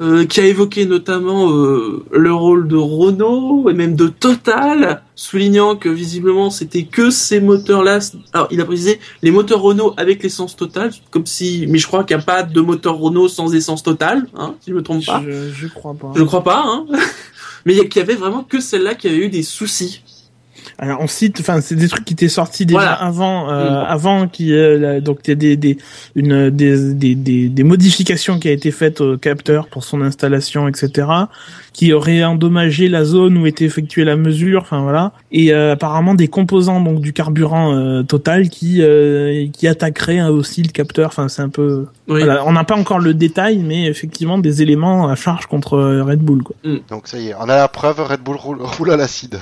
Euh, 0.00 0.24
qui 0.26 0.40
a 0.40 0.44
évoqué 0.46 0.86
notamment 0.86 1.52
euh, 1.52 2.04
le 2.10 2.34
rôle 2.34 2.66
de 2.66 2.76
Renault 2.76 3.70
et 3.70 3.74
même 3.74 3.94
de 3.94 4.08
Total, 4.08 5.02
soulignant 5.14 5.76
que 5.76 5.88
visiblement 5.88 6.50
c'était 6.50 6.82
que 6.84 7.10
ces 7.10 7.40
moteurs-là. 7.40 8.00
Alors 8.32 8.48
il 8.50 8.60
a 8.60 8.64
précisé 8.64 8.98
les 9.22 9.30
moteurs 9.30 9.60
Renault 9.60 9.94
avec 9.96 10.22
l'essence 10.22 10.56
Total, 10.56 10.90
comme 11.10 11.26
si, 11.26 11.66
mais 11.68 11.78
je 11.78 11.86
crois 11.86 12.02
qu'il 12.02 12.16
n'y 12.16 12.22
a 12.22 12.24
pas 12.24 12.42
de 12.42 12.60
moteur 12.60 12.98
Renault 12.98 13.28
sans 13.28 13.54
essence 13.54 13.82
Total, 13.82 14.26
hein, 14.36 14.54
si 14.60 14.70
je 14.70 14.74
me 14.74 14.82
trompe 14.82 15.06
pas. 15.06 15.22
Je, 15.24 15.50
je 15.52 15.68
crois 15.68 15.94
pas. 15.94 16.12
Je 16.16 16.22
crois 16.24 16.42
pas, 16.42 16.64
hein. 16.66 16.73
Mais 17.66 17.74
il 17.74 17.96
y 17.96 18.00
avait 18.00 18.14
vraiment 18.14 18.42
que 18.42 18.60
celle-là 18.60 18.94
qui 18.94 19.08
avait 19.08 19.16
eu 19.26 19.28
des 19.30 19.42
soucis. 19.42 20.02
Alors 20.78 21.00
on 21.00 21.06
cite, 21.06 21.38
enfin 21.40 21.60
c'est 21.60 21.74
des 21.76 21.88
trucs 21.88 22.04
qui 22.04 22.14
étaient 22.14 22.28
sortis 22.28 22.66
déjà 22.66 22.78
Voilà. 22.80 22.92
avant, 22.94 23.50
euh, 23.50 23.82
Mm. 23.82 23.86
avant 23.86 24.28
qui 24.28 24.52
euh, 24.52 25.00
donc 25.00 25.20
il 25.24 25.30
y 25.30 25.32
a 25.32 25.36
des 25.36 25.56
des 25.56 25.78
une 26.16 26.50
des, 26.50 26.94
des 26.94 27.14
des 27.14 27.48
des 27.48 27.62
modifications 27.64 28.38
qui 28.38 28.48
a 28.48 28.52
été 28.52 28.70
faites 28.70 29.00
au 29.00 29.16
capteur 29.18 29.68
pour 29.68 29.84
son 29.84 30.00
installation, 30.02 30.66
etc. 30.66 31.06
Qui 31.74 31.92
auraient 31.92 32.22
endommagé 32.24 32.88
la 32.88 33.04
zone 33.04 33.36
où 33.36 33.46
était 33.46 33.64
effectuée 33.64 34.04
la 34.04 34.14
mesure, 34.16 34.62
enfin 34.62 34.80
voilà. 34.82 35.12
Et 35.32 35.52
euh, 35.52 35.72
apparemment 35.72 36.14
des 36.14 36.28
composants 36.28 36.80
donc 36.80 37.00
du 37.00 37.12
carburant 37.12 37.74
euh, 37.74 38.02
total 38.04 38.48
qui 38.48 38.80
euh, 38.80 39.48
qui 39.52 39.66
attaqueraient 39.66 40.20
euh, 40.20 40.30
aussi 40.30 40.62
le 40.62 40.68
capteur. 40.70 41.08
Enfin 41.08 41.28
c'est 41.28 41.42
un 41.42 41.48
peu. 41.48 41.86
Oui. 42.06 42.22
Voilà, 42.22 42.44
on 42.46 42.52
n'a 42.52 42.62
pas 42.64 42.76
encore 42.76 43.00
le 43.00 43.12
détail, 43.12 43.58
mais 43.58 43.86
effectivement 43.86 44.38
des 44.38 44.62
éléments 44.62 45.08
à 45.08 45.16
charge 45.16 45.46
contre 45.46 45.76
Red 45.78 46.20
Bull 46.20 46.44
quoi. 46.44 46.54
Donc 46.88 47.08
ça 47.08 47.18
y 47.18 47.30
est, 47.30 47.34
on 47.40 47.42
a 47.48 47.56
la 47.56 47.66
preuve, 47.68 48.00
Red 48.00 48.20
Bull 48.20 48.36
roule, 48.36 48.58
roule 48.78 48.92
à 48.92 48.96
l'acide. 48.96 49.38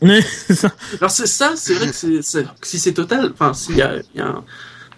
Ouais, 0.00 0.20
c'est 0.46 0.54
ça. 0.54 0.70
Alors 1.00 1.10
c'est 1.10 1.26
ça, 1.26 1.54
c'est 1.56 1.74
vrai 1.74 1.88
que 1.88 2.22
c'est, 2.22 2.44
si 2.62 2.78
c'est 2.78 2.92
Total, 2.92 3.30
enfin 3.32 3.52
s'il 3.52 3.76
y 3.76 3.82
a, 3.82 3.96
il 4.14 4.18
y 4.18 4.22
a 4.22 4.26
un- 4.28 4.44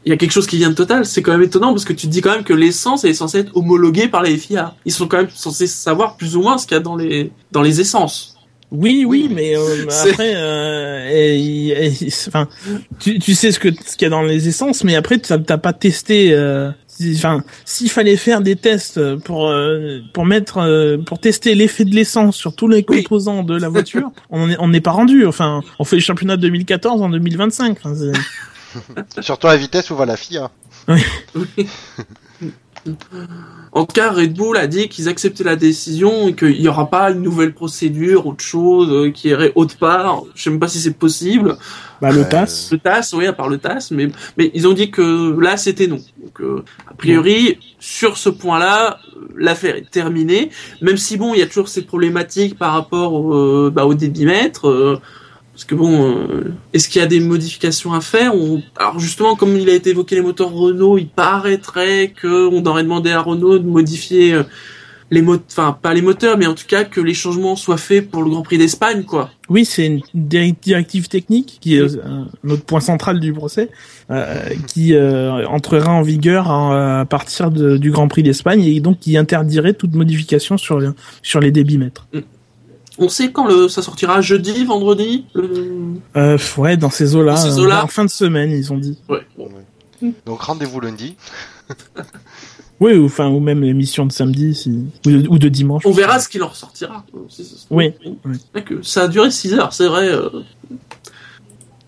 il 0.07 0.11
y 0.11 0.13
a 0.13 0.17
quelque 0.17 0.31
chose 0.31 0.47
qui 0.47 0.57
vient 0.57 0.71
de 0.71 0.75
Total, 0.75 1.05
c'est 1.05 1.21
quand 1.21 1.33
même 1.33 1.43
étonnant 1.43 1.73
parce 1.73 1.85
que 1.85 1.93
tu 1.93 2.07
te 2.07 2.13
dis 2.13 2.21
quand 2.23 2.31
même 2.31 2.45
que 2.45 2.55
l'essence 2.55 3.05
elle 3.05 3.11
est 3.11 3.15
censée 3.15 3.41
être 3.41 3.57
homologuée 3.57 4.07
par 4.09 4.23
la 4.23 4.31
FIA. 4.31 4.75
Ils 4.85 4.93
sont 4.93 5.09
quand 5.09 5.19
même 5.19 5.29
censés 5.35 5.67
savoir 5.67 6.17
plus 6.17 6.37
ou 6.37 6.43
moins 6.43 6.57
ce 6.59 6.67
qu'il 6.67 6.77
y 6.77 6.81
a 6.81 6.83
dans 6.83 6.97
les 6.97 7.33
dans 7.53 7.61
les 7.63 7.81
essences. 7.81 8.33
Oui, 8.73 9.05
oui, 9.07 9.29
mais 9.33 9.57
euh, 9.57 9.85
après, 10.11 10.33
euh, 10.37 11.09
et- 11.13 11.87
et- 11.87 12.09
enfin, 12.29 12.49
tu, 12.99 13.19
tu 13.21 13.35
sais 13.35 13.53
ce 13.53 13.59
que 13.61 13.69
ce 13.73 13.97
qu'il 13.97 14.03
y 14.03 14.07
a 14.07 14.11
dans 14.11 14.23
les 14.23 14.49
essences, 14.49 14.83
mais 14.85 14.97
après, 14.97 15.19
tu 15.19 15.29
t'as 15.45 15.59
pas 15.59 15.73
testé. 15.73 16.33
euh, 16.33 16.71
Enfin, 17.15 17.45
s'il 17.67 17.91
fallait 17.91 18.17
faire 18.17 18.41
des 18.41 18.57
tests 18.57 19.17
pour 19.17 19.49
euh, 19.51 19.99
pour 20.15 20.25
mettre 20.25 20.57
euh, 20.59 20.97
pour 20.97 21.19
tester 21.19 21.55
l'effet 21.55 21.85
de 21.85 21.95
l'essence 21.95 22.37
sur 22.37 22.55
tous 22.57 22.69
les 22.69 22.85
Oui. 22.89 23.03
composants 23.03 23.43
de 23.43 23.55
la 23.55 23.69
voiture, 23.69 24.11
on 24.31 24.47
n'est 24.47 24.57
on 24.61 24.69
n'est 24.69 24.81
pas 24.81 24.93
rendu. 24.93 25.27
Enfin, 25.27 25.61
on 25.79 25.85
fait 25.85 25.97
le 25.97 26.01
championnat 26.03 26.39
2014 26.39 27.03
en 27.03 27.11
2025. 27.11 27.77
Enfin, 27.85 27.95
c'est- 27.95 28.13
Surtout 29.21 29.47
à 29.49 29.53
la 29.53 29.57
vitesse 29.59 29.91
où 29.91 29.97
va 29.97 30.07
la 30.07 30.17
FIA. 30.17 30.51
En 33.73 33.85
tout 33.85 33.93
cas, 33.95 34.13
Red 34.13 34.35
Bull 34.35 34.57
a 34.57 34.67
dit 34.69 34.89
qu'ils 34.89 35.09
acceptaient 35.09 35.43
la 35.45 35.57
décision 35.57 36.29
et 36.29 36.35
qu'il 36.35 36.61
n'y 36.61 36.69
aura 36.69 36.89
pas 36.89 37.11
une 37.11 37.21
nouvelle 37.21 37.53
procédure, 37.53 38.27
autre 38.27 38.45
chose 38.45 38.89
euh, 38.91 39.11
qui 39.11 39.29
irait 39.29 39.53
autre 39.57 39.77
part. 39.77 40.23
Je 40.35 40.45
sais 40.45 40.51
même 40.51 40.61
pas 40.61 40.69
si 40.69 40.79
c'est 40.79 40.93
possible. 40.97 41.57
bah, 42.01 42.13
le. 42.13 42.29
TAS. 42.29 42.69
Le 42.71 42.79
TAS, 42.79 43.11
oui, 43.15 43.27
à 43.27 43.33
part 43.33 43.49
le 43.49 43.59
TAS, 43.59 43.89
mais, 43.91 44.09
mais 44.37 44.51
ils 44.55 44.69
ont 44.69 44.73
dit 44.73 44.91
que 44.91 45.37
là, 45.41 45.57
c'était 45.57 45.89
non. 45.89 45.99
Donc, 46.23 46.41
euh, 46.41 46.65
a 46.89 46.95
priori, 46.95 47.59
sur 47.81 48.19
ce 48.19 48.29
point-là, 48.29 49.01
l'affaire 49.35 49.75
est 49.77 49.91
terminée. 49.91 50.51
Même 50.81 50.97
si, 50.97 51.17
bon, 51.17 51.35
il 51.35 51.41
y 51.41 51.43
a 51.43 51.47
toujours 51.47 51.69
ces 51.69 51.83
problématiques 51.83 52.57
par 52.57 52.73
rapport 52.73 53.15
au, 53.15 53.35
euh, 53.35 53.71
bah, 53.75 53.85
au 53.85 53.95
débitmètre. 53.95 54.69
euh, 54.69 55.01
parce 55.57 55.65
que 55.65 55.75
bon, 55.75 56.15
euh, 56.29 56.53
est-ce 56.75 56.87
qu'il 56.91 57.01
y 57.01 57.05
a 57.05 57.09
des 57.09 57.19
modifications 57.19 57.95
à 57.95 58.03
faire 58.03 58.35
On- 58.35 58.63
Alors 58.79 58.99
justement, 59.01 59.37
comme 59.37 59.57
il 59.57 59.71
a 59.71 59.73
été 59.75 59.89
évoqué 59.91 60.15
les 60.15 60.21
moteurs 60.21 60.53
Renault, 60.53 60.99
il 60.99 61.09
paraîtrait 61.09 62.13
que 62.15 62.47
on 62.53 62.63
aurait 62.67 62.83
demandé 62.83 63.11
à 63.11 63.23
Renault 63.23 63.59
de 63.59 63.67
modifier 63.67 64.35
euh, 64.35 64.43
les 65.11 65.23
mot 65.23 65.37
enfin 65.51 65.75
pas 65.81 65.95
les 65.95 66.03
moteurs, 66.03 66.37
mais 66.37 66.47
en 66.47 66.55
tout 66.55 66.67
cas 66.69 66.85
que 66.85 67.01
les 67.01 67.15
changements 67.15 67.57
soient 67.57 67.77
faits 67.79 68.11
pour 68.11 68.23
le 68.23 68.29
Grand 68.29 68.43
Prix 68.43 68.59
d'Espagne, 68.59 69.05
quoi. 69.05 69.31
Oui, 69.49 69.65
c'est 69.65 69.87
une 69.87 70.01
directive 70.15 71.09
technique 71.09 71.57
qui 71.61 71.77
est 71.77 71.81
euh, 71.81 72.25
un 72.45 72.51
autre 72.51 72.65
point 72.65 72.81
central 72.81 73.19
du 73.19 73.33
procès, 73.33 73.71
euh, 74.11 74.41
qui 74.67 74.95
euh, 74.95 75.47
entrera 75.47 75.93
en 75.93 76.03
vigueur 76.03 76.51
à 76.51 77.07
partir 77.09 77.51
de, 77.51 77.77
du 77.79 77.93
Grand 77.93 78.09
Prix 78.09 78.25
d'Espagne 78.25 78.63
et 78.65 78.81
donc 78.81 78.99
qui 78.99 79.17
interdirait 79.17 79.73
toute 79.75 79.95
modification 79.95 80.59
sur 80.59 80.83
sur 81.23 81.41
les 81.41 81.51
débitmètres. 81.53 82.09
On 82.99 83.09
sait 83.09 83.31
quand 83.31 83.47
le, 83.47 83.69
ça 83.69 83.83
sortira 83.83 84.21
jeudi, 84.21 84.65
vendredi 84.65 85.27
euh, 85.37 86.39
Ouais, 86.57 86.77
dans 86.77 86.91
ces 86.91 87.15
eaux-là. 87.15 87.85
en 87.85 87.87
fin 87.89 88.05
de 88.05 88.11
semaine, 88.11 88.51
ils 88.51 88.73
ont 88.73 88.79
dit. 88.79 88.99
Ouais. 89.09 89.27
Donc 90.25 90.43
rendez-vous 90.43 90.81
lundi. 90.81 91.17
oui, 92.81 92.95
ou 92.95 93.07
enfin 93.07 93.29
ou 93.29 93.41
même 93.41 93.63
l'émission 93.63 94.07
de 94.07 94.13
samedi, 94.13 94.55
si, 94.55 94.87
ou, 95.07 95.39
de, 95.39 95.49
dimanche. 95.49 95.85
On 95.87 95.93
verra 95.93 96.19
ce 96.19 96.29
qu'il 96.29 96.43
en 96.43 96.49
ressortira. 96.49 97.05
Oui. 97.71 97.93
Ça 98.83 99.05
a 99.05 99.09
duré 99.09 99.31
6 99.31 99.55
heures, 99.55 99.73
c'est 99.73 99.89
vrai. 99.89 100.09
Euh... 100.11 100.29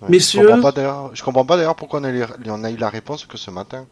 Messieurs. 0.09 0.43
Je 0.43 1.23
comprends 1.23 1.45
pas 1.45 1.57
d'ailleurs 1.57 1.77
pourquoi 1.77 2.01
on 2.01 2.65
a 2.65 2.71
eu 2.71 2.77
la 2.77 2.89
réponse 2.89 3.25
que 3.27 3.37
ce 3.37 3.51
matin. 3.51 3.87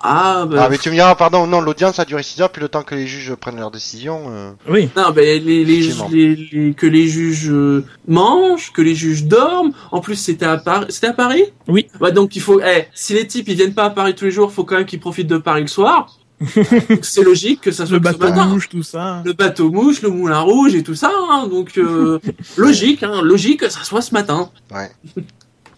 Ah, 0.00 0.46
bah... 0.48 0.64
ah, 0.64 0.68
mais 0.68 0.78
tu 0.78 0.90
me 0.90 0.94
diras, 0.94 1.14
pardon, 1.16 1.46
non, 1.46 1.60
l'audience 1.60 1.98
a 1.98 2.04
duré 2.04 2.22
6 2.22 2.40
heures, 2.42 2.50
puis 2.50 2.62
le 2.62 2.68
temps 2.68 2.82
que 2.82 2.94
les 2.94 3.06
juges 3.06 3.34
prennent 3.34 3.56
leur 3.58 3.70
décision. 3.70 4.26
Euh... 4.28 4.52
Oui. 4.68 4.88
Non, 4.96 5.10
bah, 5.10 5.22
les, 5.22 5.40
les, 5.40 5.64
les, 5.64 6.74
que 6.74 6.86
les 6.86 7.08
juges 7.08 7.50
euh, 7.50 7.84
mangent, 8.06 8.72
que 8.72 8.82
les 8.82 8.94
juges 8.94 9.24
dorment. 9.24 9.72
En 9.90 10.00
plus, 10.00 10.16
c'était 10.16 10.46
à 10.46 10.56
Paris. 10.56 10.86
C'était 10.90 11.08
à 11.08 11.12
Paris? 11.12 11.44
Oui. 11.66 11.88
Bah, 12.00 12.10
donc 12.10 12.36
il 12.36 12.42
faut. 12.42 12.60
Eh, 12.60 12.86
si 12.94 13.14
les 13.14 13.26
types 13.26 13.48
ils 13.48 13.56
viennent 13.56 13.74
pas 13.74 13.86
à 13.86 13.90
Paris 13.90 14.14
tous 14.14 14.26
les 14.26 14.30
jours, 14.30 14.52
faut 14.52 14.64
quand 14.64 14.76
même 14.76 14.86
qu'ils 14.86 15.00
profitent 15.00 15.26
de 15.26 15.38
Paris 15.38 15.62
le 15.62 15.68
soir. 15.68 16.18
c'est 17.02 17.24
logique 17.24 17.60
que 17.62 17.72
ça 17.72 17.84
soit 17.84 17.94
le 17.94 18.00
bateau 18.00 18.44
mouche, 18.44 18.68
tout 18.68 18.84
ça. 18.84 19.22
Le 19.24 19.32
bateau 19.32 19.72
mouche, 19.72 20.02
le 20.02 20.10
moulin 20.10 20.40
rouge 20.40 20.74
et 20.74 20.82
tout 20.84 20.94
ça. 20.94 21.10
Hein, 21.30 21.48
donc 21.48 21.76
euh, 21.78 22.20
logique, 22.56 23.02
hein, 23.02 23.22
logique 23.22 23.60
que 23.60 23.68
ça 23.68 23.82
soit 23.82 24.02
ce 24.02 24.14
matin. 24.14 24.50
Ouais. 24.70 24.90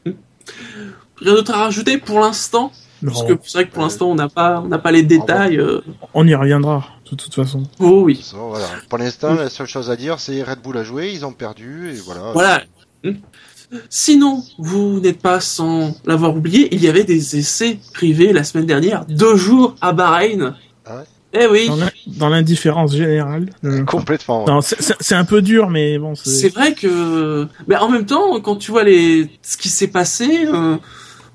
Rien 1.17 1.35
d'autre 1.35 1.55
à 1.55 1.65
rajouter 1.65 1.99
pour 1.99 2.21
l'instant? 2.21 2.73
Parce 3.05 3.23
que 3.25 3.39
c'est 3.43 3.59
vrai 3.59 3.67
que 3.67 3.73
pour 3.73 3.83
l'instant, 3.83 4.11
on 4.11 4.15
n'a 4.15 4.29
pas, 4.29 4.61
on 4.65 4.69
n'a 4.69 4.79
pas 4.79 4.93
les 4.93 5.03
détails. 5.03 5.59
Euh. 5.59 5.81
On 6.15 6.27
y 6.27 6.35
reviendra, 6.35 6.85
de 7.11 7.17
toute 7.17 7.35
façon. 7.35 7.63
Oh 7.79 8.03
oui. 8.05 8.25
voilà. 8.35 8.67
Pour 8.89 8.99
l'instant, 8.99 9.35
la 9.35 9.51
seule 9.51 9.67
chose 9.67 9.91
à 9.91 9.97
dire, 9.97 10.21
c'est 10.21 10.43
Red 10.43 10.61
Bull 10.63 10.77
a 10.77 10.85
joué, 10.85 11.13
ils 11.13 11.25
ont 11.25 11.33
perdu, 11.33 11.91
et 11.91 11.97
voilà. 11.97 12.33
Voilà. 12.33 12.63
Hmm. 13.05 13.15
Sinon, 13.89 14.43
vous 14.59 15.01
n'êtes 15.01 15.21
pas 15.21 15.41
sans 15.41 15.95
l'avoir 16.05 16.37
oublié, 16.37 16.69
il 16.75 16.83
y 16.83 16.89
avait 16.89 17.05
des 17.05 17.39
essais 17.39 17.79
privés 17.95 18.33
la 18.33 18.45
semaine 18.45 18.67
dernière, 18.67 19.05
deux 19.07 19.37
jours 19.37 19.77
à 19.81 19.93
Bahreïn. 19.93 20.55
Ah 20.85 20.97
ouais 20.97 21.05
eh 21.33 21.47
oui. 21.47 21.71
Dans 22.07 22.29
l'indifférence 22.29 22.95
générale. 22.95 23.51
Euh, 23.65 23.85
Complètement. 23.85 24.45
Ouais. 24.45 24.61
C'est 24.63 25.15
un 25.15 25.25
peu 25.25 25.43
dur, 25.43 25.71
mais 25.71 25.99
bon. 25.99 26.15
C'est 26.17 26.49
vrai 26.49 26.75
que, 26.75 27.47
mais 27.69 27.77
en 27.77 27.89
même 27.89 28.07
temps, 28.07 28.41
quand 28.41 28.57
tu 28.57 28.73
vois 28.73 28.83
les 28.83 29.31
ce 29.43 29.57
qui 29.57 29.69
s'est 29.69 29.89
passé, 29.89 30.47
euh, 30.47 30.77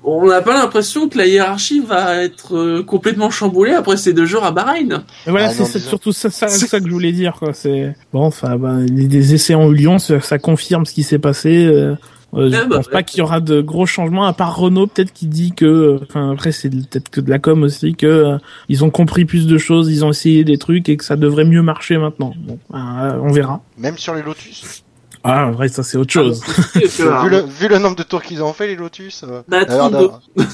on 0.06 0.26
n'a 0.26 0.40
pas 0.40 0.54
l'impression 0.54 1.08
que 1.08 1.18
la 1.18 1.26
hiérarchie 1.26 1.80
va 1.80 2.22
être 2.22 2.56
euh, 2.56 2.82
complètement 2.84 3.28
chamboulée 3.28 3.72
après 3.72 3.96
ces 3.96 4.12
deux 4.12 4.24
jours 4.24 4.44
à 4.44 4.52
Bahreïn. 4.52 5.04
Et 5.26 5.30
voilà, 5.30 5.48
ah 5.48 5.52
c'est 5.52 5.80
surtout 5.80 6.12
ça, 6.12 6.30
ça, 6.30 6.46
ça, 6.46 6.78
que 6.80 6.86
je 6.86 6.92
voulais 6.92 7.10
dire. 7.10 7.34
Quoi. 7.38 7.52
C'est 7.52 7.96
bon, 8.12 8.22
enfin, 8.22 8.56
bah, 8.56 8.76
des 8.88 9.34
essais 9.34 9.54
en 9.54 9.68
Lyon, 9.68 9.98
ça, 9.98 10.20
ça 10.20 10.38
confirme 10.38 10.86
ce 10.86 10.94
qui 10.94 11.02
s'est 11.02 11.18
passé. 11.18 11.66
Euh, 11.66 11.96
euh 12.34 12.50
je 12.50 12.56
eh 12.56 12.68
bah, 12.68 12.76
pense 12.76 12.88
pas 12.88 13.02
qu'il 13.02 13.18
y 13.18 13.22
aura 13.22 13.40
de 13.40 13.60
gros 13.60 13.86
changements 13.86 14.26
à 14.26 14.32
part 14.32 14.56
Renault 14.56 14.88
peut-être 14.88 15.12
qui 15.12 15.26
dit 15.26 15.52
que 15.52 16.00
enfin 16.02 16.32
après 16.32 16.50
c'est 16.50 16.70
peut-être 16.70 17.08
que 17.08 17.20
de 17.20 17.30
la 17.30 17.38
com 17.38 17.62
aussi 17.62 17.94
que 17.94 18.06
euh, 18.06 18.38
ils 18.68 18.84
ont 18.84 18.90
compris 18.90 19.24
plus 19.24 19.46
de 19.46 19.58
choses, 19.58 19.90
ils 19.90 20.04
ont 20.04 20.10
essayé 20.10 20.44
des 20.44 20.58
trucs 20.58 20.88
et 20.88 20.96
que 20.96 21.04
ça 21.04 21.16
devrait 21.16 21.44
mieux 21.44 21.62
marcher 21.62 21.98
maintenant. 21.98 22.32
Bon, 22.36 22.58
on 22.70 23.32
verra. 23.32 23.60
Même 23.78 23.96
sur 23.98 24.14
les 24.14 24.22
Lotus? 24.22 24.84
Ah, 25.28 25.50
vrai, 25.50 25.68
ça 25.68 25.82
c'est 25.82 25.98
autre 25.98 26.12
chose. 26.12 26.40
Ah, 26.76 27.24
vu, 27.24 27.30
le, 27.30 27.40
vu, 27.40 27.68
le, 27.68 27.78
nombre 27.78 27.96
de 27.96 28.02
tours 28.04 28.22
qu'ils 28.22 28.42
ont 28.42 28.52
fait, 28.52 28.68
les 28.68 28.76
Lotus. 28.76 29.24
Euh, 29.24 29.42
bah, 29.48 29.64
32. 29.64 29.98
ouais. 30.36 30.44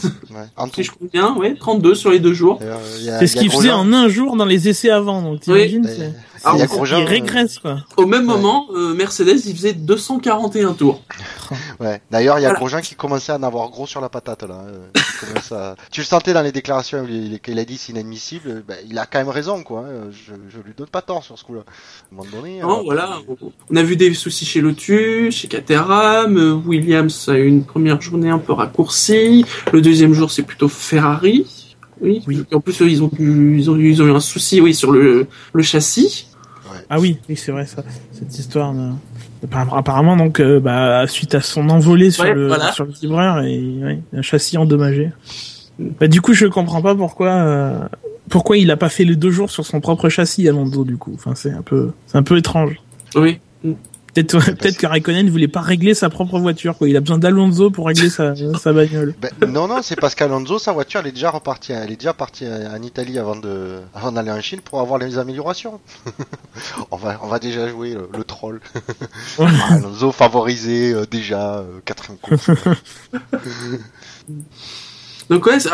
Si 0.75 0.83
je 0.83 0.91
compte 0.91 1.13
bien, 1.13 1.35
ouais, 1.37 1.55
32 1.55 1.95
sur 1.95 2.11
les 2.11 2.21
deux 2.21 2.33
jours. 2.33 2.59
C'est 3.19 3.27
ce 3.27 3.37
qu'ils 3.37 3.51
faisaient 3.51 3.71
en 3.71 3.93
un 3.93 4.09
jour 4.09 4.37
dans 4.37 4.47
les 4.47 4.69
essais 4.69 4.91
avant, 4.91 5.23
donc 5.23 5.41
t'imagines 5.41 5.87
oui. 5.87 6.05
Ah, 6.45 6.55
il 6.59 6.67
Grosjean, 6.67 7.05
régresse 7.05 7.59
quoi. 7.59 7.79
Au 7.97 8.07
même 8.07 8.25
moment, 8.25 8.67
euh, 8.75 8.95
Mercedes 8.95 9.41
il 9.47 9.55
faisait 9.55 9.73
241 9.73 10.73
tours. 10.75 11.03
ouais. 11.81 12.01
D'ailleurs, 12.11 12.39
il 12.39 12.43
y 12.43 12.45
a 12.45 12.49
voilà. 12.49 12.59
Grosjean 12.59 12.81
qui 12.81 12.95
commençait 12.95 13.33
à 13.33 13.37
en 13.37 13.43
avoir 13.43 13.69
gros 13.71 13.87
sur 13.87 14.01
la 14.01 14.09
patate 14.09 14.43
là. 14.43 14.65
Euh, 14.67 14.89
à... 15.55 15.77
Tu 15.91 16.01
le 16.01 16.07
sentais 16.07 16.33
dans 16.33 16.43
les 16.43 16.53
déclarations 16.53 17.07
qu'il 17.43 17.59
a 17.59 17.65
dit 17.65 17.77
c'est 17.79 17.93
inadmissible. 17.93 18.65
Bah, 18.67 18.75
il 18.89 18.99
a 18.99 19.07
quand 19.07 19.19
même 19.19 19.29
raison 19.29 19.63
quoi. 19.63 19.81
Hein. 19.81 20.11
Je, 20.11 20.35
je 20.49 20.59
lui 20.59 20.75
donne 20.77 20.89
pas 20.89 21.03
tort 21.03 21.23
sur 21.23 21.39
ce 21.39 21.45
coup-là. 21.45 21.61
À 21.61 22.15
un 22.15 22.17
moment 22.17 22.29
donné. 22.31 22.61
Non, 22.61 22.81
euh... 22.81 22.83
voilà. 22.85 23.19
On 23.71 23.77
a 23.77 23.83
vu 23.83 23.97
des 23.97 24.13
soucis 24.15 24.45
chez 24.45 24.61
Lotus, 24.61 25.35
chez 25.35 25.49
Caterham. 25.49 26.37
Euh, 26.37 26.53
Williams 26.55 27.29
a 27.29 27.35
eu 27.35 27.47
une 27.47 27.65
première 27.65 28.01
journée 28.01 28.31
un 28.31 28.39
peu 28.39 28.53
raccourcie. 28.53 29.45
Le 29.73 29.81
deuxième 29.81 30.13
jour 30.13 30.31
c'est 30.31 30.43
plutôt 30.43 30.69
Ferrari. 30.69 31.47
Oui. 32.03 32.23
oui. 32.27 32.45
En 32.53 32.61
plus, 32.61 32.81
ils 32.81 33.03
ont, 33.03 33.11
eu, 33.19 33.59
ils, 33.59 33.71
ont 33.71 33.77
eu, 33.77 33.91
ils 33.91 34.03
ont 34.03 34.07
eu 34.07 34.11
un 34.11 34.21
souci, 34.21 34.61
oui, 34.61 34.75
sur 34.75 34.91
le, 34.91 35.29
le 35.53 35.63
châssis. 35.63 36.27
Ah 36.91 37.01
oui, 37.01 37.19
oui 37.29 37.37
c'est 37.37 37.53
vrai 37.53 37.67
ça, 37.67 37.83
cette 38.13 38.39
histoire. 38.39 38.73
De... 38.73 38.91
Apparemment 39.53 40.17
donc, 40.17 40.41
euh, 40.41 40.61
bah, 40.61 41.07
suite 41.07 41.35
à 41.35 41.41
son 41.41 41.69
envolée 41.69 42.11
sur 42.11 42.25
ouais, 42.25 42.35
le 42.35 42.49
voilà. 42.49 42.73
sur 42.73 42.85
le 42.85 42.93
vibreur 42.93 43.41
et 43.43 43.61
ouais, 43.83 43.99
un 44.15 44.23
châssis 44.23 44.57
endommagé. 44.57 45.11
Bah, 45.79 46.07
du 46.07 46.21
coup, 46.21 46.33
je 46.33 46.47
comprends 46.47 46.83
pas 46.83 46.95
pourquoi 46.95 47.31
euh, 47.31 47.89
pourquoi 48.29 48.57
il 48.57 48.71
a 48.71 48.77
pas 48.77 48.89
fait 48.89 49.05
les 49.05 49.17
deux 49.17 49.31
jours 49.31 49.51
sur 49.51 49.67
son 49.67 49.81
propre 49.81 50.09
châssis 50.09 50.49
à 50.49 50.53
Lando 50.53 50.85
du 50.85 50.97
coup. 50.97 51.13
Enfin, 51.15 51.35
c'est 51.35 51.53
un 51.53 51.63
peu 51.63 51.93
c'est 52.07 52.19
un 52.19 52.23
peu 52.23 52.37
étrange. 52.37 52.81
Oui. 53.15 53.41
Peut-être 54.15 54.39
peut-être 54.39 54.77
que 54.77 54.87
Raikkonen 54.87 55.31
voulait 55.31 55.49
pas 55.49 55.61
régler 55.61 55.95
sa 55.95 56.11
propre 56.11 56.39
voiture 56.39 56.77
quoi. 56.77 56.89
Il 56.89 56.97
a 56.97 57.01
besoin 57.01 57.19
d'Alonso 57.19 57.71
pour 57.71 57.87
régler 57.87 58.11
sa 58.11 58.35
sa 58.61 58.73
bagnole. 58.73 59.15
Ben, 59.21 59.31
non 59.49 59.69
non, 59.69 59.81
c'est 59.83 59.97
parce 59.97 60.15
qu'Alonso 60.15 60.59
sa 60.59 60.73
voiture 60.73 61.01
elle 61.01 61.07
est 61.09 61.13
déjà 61.13 61.31
repartie, 61.31 61.73
elle 61.73 61.91
est 61.91 61.97
déjà 61.97 62.13
partie 62.13 62.47
en 62.47 62.83
Italie 62.83 63.19
avant 63.19 63.37
de 63.37 63.81
avant 63.95 64.13
d'aller 64.13 64.31
en 64.31 64.41
Chine 64.41 64.61
pour 64.61 64.81
avoir 64.81 64.99
les 64.99 65.19
améliorations. 65.19 65.81
on 66.91 66.97
va 66.97 67.19
on 67.23 67.29
va 67.29 67.39
déjà 67.39 67.69
jouer 67.69 67.95
le, 67.95 68.09
le 68.15 68.25
troll. 68.25 68.61
Alonso 69.71 70.13
favorisé 70.13 70.93
euh, 70.93 71.07
déjà 71.07 71.59
euh, 71.59 71.81
quatrième 71.85 72.19
course. 72.19 72.51
Donc 75.31 75.47
ouais, 75.47 75.59
c'est 75.61 75.71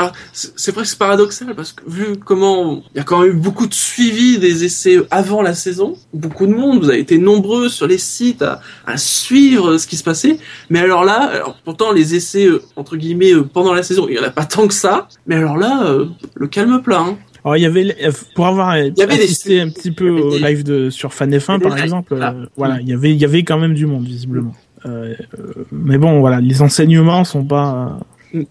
que 0.74 0.84
c'est 0.84 0.98
paradoxal 0.98 1.54
parce 1.54 1.72
que 1.72 1.82
vu 1.88 2.16
comment 2.24 2.82
il 2.94 2.98
y 2.98 3.00
a 3.00 3.04
quand 3.04 3.20
même 3.20 3.30
eu 3.30 3.34
beaucoup 3.34 3.66
de 3.66 3.74
suivi 3.74 4.38
des 4.38 4.64
essais 4.64 4.98
avant 5.10 5.42
la 5.42 5.54
saison, 5.54 5.96
beaucoup 6.12 6.46
de 6.46 6.52
monde, 6.52 6.80
vous 6.80 6.90
avez 6.90 7.00
été 7.00 7.18
nombreux 7.18 7.68
sur 7.68 7.86
les 7.86 7.98
sites 7.98 8.42
à, 8.42 8.60
à 8.86 8.96
suivre 8.96 9.78
ce 9.78 9.86
qui 9.86 9.96
se 9.96 10.04
passait, 10.04 10.38
mais 10.70 10.80
alors 10.80 11.04
là, 11.04 11.30
alors 11.32 11.56
pourtant 11.64 11.92
les 11.92 12.14
essais 12.14 12.46
euh, 12.46 12.62
entre 12.76 12.96
guillemets 12.96 13.32
euh, 13.32 13.42
pendant 13.42 13.72
la 13.72 13.82
saison, 13.82 14.06
il 14.08 14.16
y 14.16 14.18
en 14.18 14.24
a 14.24 14.30
pas 14.30 14.44
tant 14.44 14.66
que 14.68 14.74
ça, 14.74 15.08
mais 15.26 15.36
alors 15.36 15.56
là, 15.56 15.84
euh, 15.84 16.06
le 16.34 16.46
calme 16.46 16.80
plat. 16.82 17.00
Hein. 17.00 17.18
Alors 17.44 17.56
il 17.56 17.62
y 17.62 17.66
avait 17.66 17.96
pour 18.34 18.46
avoir 18.46 18.70
assisté 18.70 19.54
des... 19.56 19.60
un 19.60 19.68
petit 19.70 19.90
peu 19.90 20.10
au 20.10 20.36
live 20.36 20.64
de 20.64 20.90
sur 20.90 21.14
Fan 21.14 21.30
F1 21.30 21.60
par 21.60 21.78
exemple, 21.78 22.14
voilà. 22.14 22.32
Euh, 22.32 22.46
voilà, 22.56 22.80
il 22.80 22.88
y 22.88 22.92
avait 22.92 23.10
il 23.10 23.18
y 23.18 23.24
avait 23.24 23.42
quand 23.42 23.58
même 23.58 23.74
du 23.74 23.86
monde 23.86 24.04
visiblement. 24.04 24.54
Euh, 24.86 25.14
mais 25.72 25.98
bon 25.98 26.20
voilà, 26.20 26.40
les 26.40 26.62
enseignements 26.62 27.24
sont 27.24 27.44
pas 27.44 27.98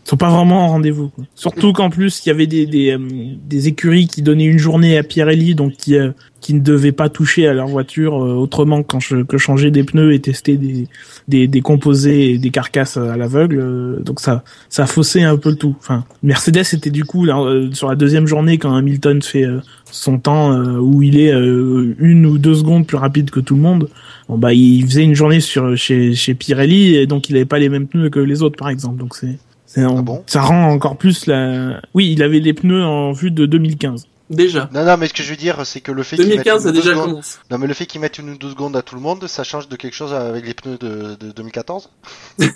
sont 0.03 0.17
pas 0.17 0.29
vraiment 0.29 0.65
en 0.65 0.69
rendez-vous. 0.69 1.12
Surtout 1.36 1.74
qu'en 1.74 1.89
plus 1.89 2.25
il 2.25 2.29
y 2.29 2.31
avait 2.31 2.48
des 2.48 2.65
des, 2.65 2.91
euh, 2.91 3.00
des, 3.46 3.67
écuries 3.67 4.07
qui 4.07 4.22
donnaient 4.22 4.46
une 4.46 4.57
journée 4.57 4.98
à 4.98 5.03
Pirelli, 5.03 5.55
donc 5.55 5.74
qui 5.74 5.96
euh, 5.96 6.12
qui 6.41 6.53
ne 6.53 6.60
devaient 6.60 6.91
pas 6.91 7.10
toucher 7.10 7.48
à 7.48 7.53
leur 7.53 7.67
voiture 7.67 8.24
euh, 8.24 8.34
autrement 8.34 8.84
qu'en 8.84 9.00
que 9.00 9.38
changer 9.38 9.72
des 9.72 9.84
pneus 9.84 10.13
et 10.13 10.19
tester 10.19 10.57
des 10.57 10.88
des, 11.27 11.48
des 11.48 11.62
composés 11.62 12.31
et 12.31 12.38
des 12.38 12.50
carcasses 12.50 12.98
à 12.98 13.17
l'aveugle. 13.17 14.01
donc 14.03 14.19
ça 14.19 14.43
ça 14.69 14.88
faussait 14.88 15.24
un 15.24 15.38
peu 15.38 15.50
le 15.50 15.57
tout. 15.57 15.75
Enfin 15.79 16.05
Mercedes 16.24 16.74
était 16.74 16.91
du 16.91 17.05
coup 17.05 17.25
là, 17.25 17.38
sur 17.74 17.89
la 17.89 17.96
deuxième 17.96 18.27
journée 18.27 18.57
quand 18.57 18.74
Hamilton 18.74 19.22
fait 19.22 19.46
son 19.91 20.19
temps 20.19 20.57
où 20.79 21.03
il 21.03 21.19
est 21.19 21.31
une 21.31 22.25
ou 22.25 22.38
deux 22.38 22.55
secondes 22.55 22.88
plus 22.88 22.98
rapide 22.98 23.29
que 23.29 23.39
tout 23.39 23.55
le 23.55 23.62
monde. 23.62 23.89
Bon 24.29 24.38
bah 24.38 24.53
il 24.53 24.86
faisait 24.86 25.03
une 25.03 25.15
journée 25.15 25.39
sur 25.39 25.75
chez 25.77 26.13
chez 26.13 26.34
Pirelli 26.34 26.96
et 26.96 27.07
donc 27.07 27.29
il 27.29 27.36
avait 27.36 27.46
pas 27.46 27.60
les 27.60 27.69
mêmes 27.69 27.88
pneus 27.88 28.10
que 28.10 28.19
les 28.19 28.41
autres 28.41 28.57
par 28.57 28.69
exemple. 28.69 28.98
Donc 28.98 29.15
c'est 29.15 29.38
ah 29.77 30.01
bon 30.01 30.24
ça 30.27 30.41
rend 30.41 30.72
encore 30.72 30.98
plus 30.98 31.25
la. 31.27 31.81
Oui, 31.93 32.12
il 32.12 32.24
avait 32.24 32.39
les 32.39 32.53
pneus 32.53 32.84
en 32.84 33.12
vue 33.12 33.31
de 33.31 33.46
2015. 33.46 34.07
Déjà. 34.29 34.69
Non, 34.74 34.84
non, 34.84 34.98
mais 34.98 35.07
ce 35.07 35.13
que 35.13 35.24
je 35.24 35.29
veux 35.29 35.38
dire, 35.38 35.65
c'est 35.65 35.79
que 35.79 35.91
le 35.91 36.03
fait 36.03 36.17
2015 36.17 36.67
a 36.67 36.72
déjà 36.72 36.93
commencé. 36.93 37.38
Non, 37.50 37.57
mais 37.57 37.67
le 37.67 37.74
fait 37.74 37.86
qu'ils 37.86 38.01
mettent 38.01 38.17
une 38.17 38.31
ou 38.31 38.38
deux 38.38 38.50
secondes 38.50 38.75
à 38.75 38.81
tout 38.81 38.96
le 38.96 39.01
monde, 39.01 39.25
ça 39.27 39.46
change 39.46 39.69
de 39.69 39.75
quelque 39.77 39.93
chose 39.93 40.13
avec 40.13 40.46
les 40.46 40.53
pneus 40.53 40.77
de, 40.77 41.15
de 41.15 41.31
2014 41.31 41.89
Non, 42.39 42.48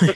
mais. 0.00 0.14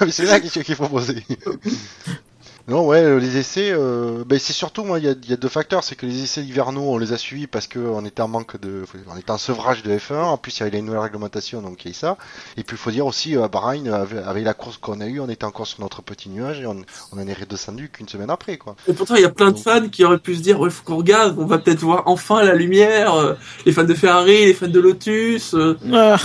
mais 0.00 0.10
c'est 0.10 0.26
la 0.26 0.40
question 0.40 0.60
qu'il 0.62 0.74
faut 0.74 0.88
poser. 0.88 1.24
Non, 2.66 2.86
ouais, 2.86 3.02
euh, 3.04 3.18
les 3.20 3.36
essais, 3.36 3.72
euh, 3.72 4.24
ben, 4.24 4.38
c'est 4.38 4.54
surtout, 4.54 4.84
moi, 4.84 4.98
il 4.98 5.04
y 5.04 5.08
a, 5.08 5.14
y 5.28 5.34
a 5.34 5.36
deux 5.36 5.50
facteurs. 5.50 5.84
C'est 5.84 5.96
que 5.96 6.06
les 6.06 6.22
essais 6.22 6.42
hivernaux, 6.42 6.80
on 6.94 6.96
les 6.96 7.12
a 7.12 7.18
suivis 7.18 7.46
parce 7.46 7.66
qu'on 7.66 8.02
était 8.06 8.22
en 8.22 8.28
manque 8.28 8.58
de. 8.58 8.84
On 9.12 9.18
était 9.18 9.30
en 9.32 9.36
sevrage 9.36 9.82
de 9.82 9.90
F1. 9.94 10.14
En 10.14 10.38
plus, 10.38 10.56
il 10.56 10.60
y 10.60 10.62
avait 10.62 10.70
les 10.70 10.80
nouvelles 10.80 11.00
réglementations, 11.02 11.60
donc 11.60 11.84
il 11.84 11.88
y 11.88 11.88
a 11.88 11.90
eu 11.90 11.94
ça. 11.94 12.16
Et 12.56 12.64
puis, 12.64 12.76
il 12.76 12.78
faut 12.80 12.90
dire 12.90 13.04
aussi, 13.04 13.36
euh, 13.36 13.48
Bahreïn, 13.48 13.86
avec, 13.92 14.44
la 14.44 14.54
course 14.54 14.78
qu'on 14.78 15.02
a 15.02 15.06
eue, 15.06 15.20
on 15.20 15.28
était 15.28 15.44
encore 15.44 15.66
sur 15.66 15.82
notre 15.82 16.00
petit 16.00 16.30
nuage 16.30 16.60
et 16.60 16.66
on, 16.66 16.76
on 17.12 17.18
en 17.22 17.28
est 17.28 17.38
redescendu 17.38 17.90
qu'une 17.90 18.08
semaine 18.08 18.30
après, 18.30 18.56
quoi. 18.56 18.76
Et 18.88 18.94
pourtant, 18.94 19.16
il 19.16 19.20
y 19.22 19.26
a 19.26 19.30
plein 19.30 19.48
de 19.50 19.56
Donc- 19.56 19.62
fans 19.62 19.88
qui 19.90 20.02
auraient 20.02 20.18
pu 20.18 20.34
se 20.34 20.40
dire, 20.40 20.58
ouais, 20.58 20.70
faut 20.70 20.84
qu'on 20.84 20.96
regarde, 20.96 21.36
on 21.38 21.44
va 21.44 21.58
peut-être 21.58 21.80
voir 21.80 22.04
enfin 22.06 22.42
la 22.42 22.54
lumière, 22.54 23.12
euh, 23.12 23.34
les 23.66 23.72
fans 23.72 23.84
de 23.84 23.92
Ferrari, 23.92 24.46
les 24.46 24.54
fans 24.54 24.68
de 24.68 24.80
Lotus, 24.80 25.52
euh, 25.52 25.76
Ah, 25.92 26.16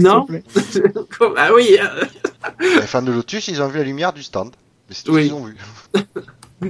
Non. 0.00 0.26
ah 1.38 1.48
oui, 1.54 1.78
Les 2.60 2.82
fans 2.82 3.00
de 3.00 3.10
Lotus, 3.10 3.48
ils 3.48 3.62
ont 3.62 3.68
vu 3.68 3.78
la 3.78 3.84
lumière 3.84 4.12
du 4.12 4.22
stand. 4.22 4.50
Mais 4.88 4.94
c'est 4.94 5.04
tout 5.04 5.12
Oui. 5.14 5.22
ce 5.22 5.26
qu'ils 5.28 5.34
ont 5.34 5.44
vu. 5.44 5.56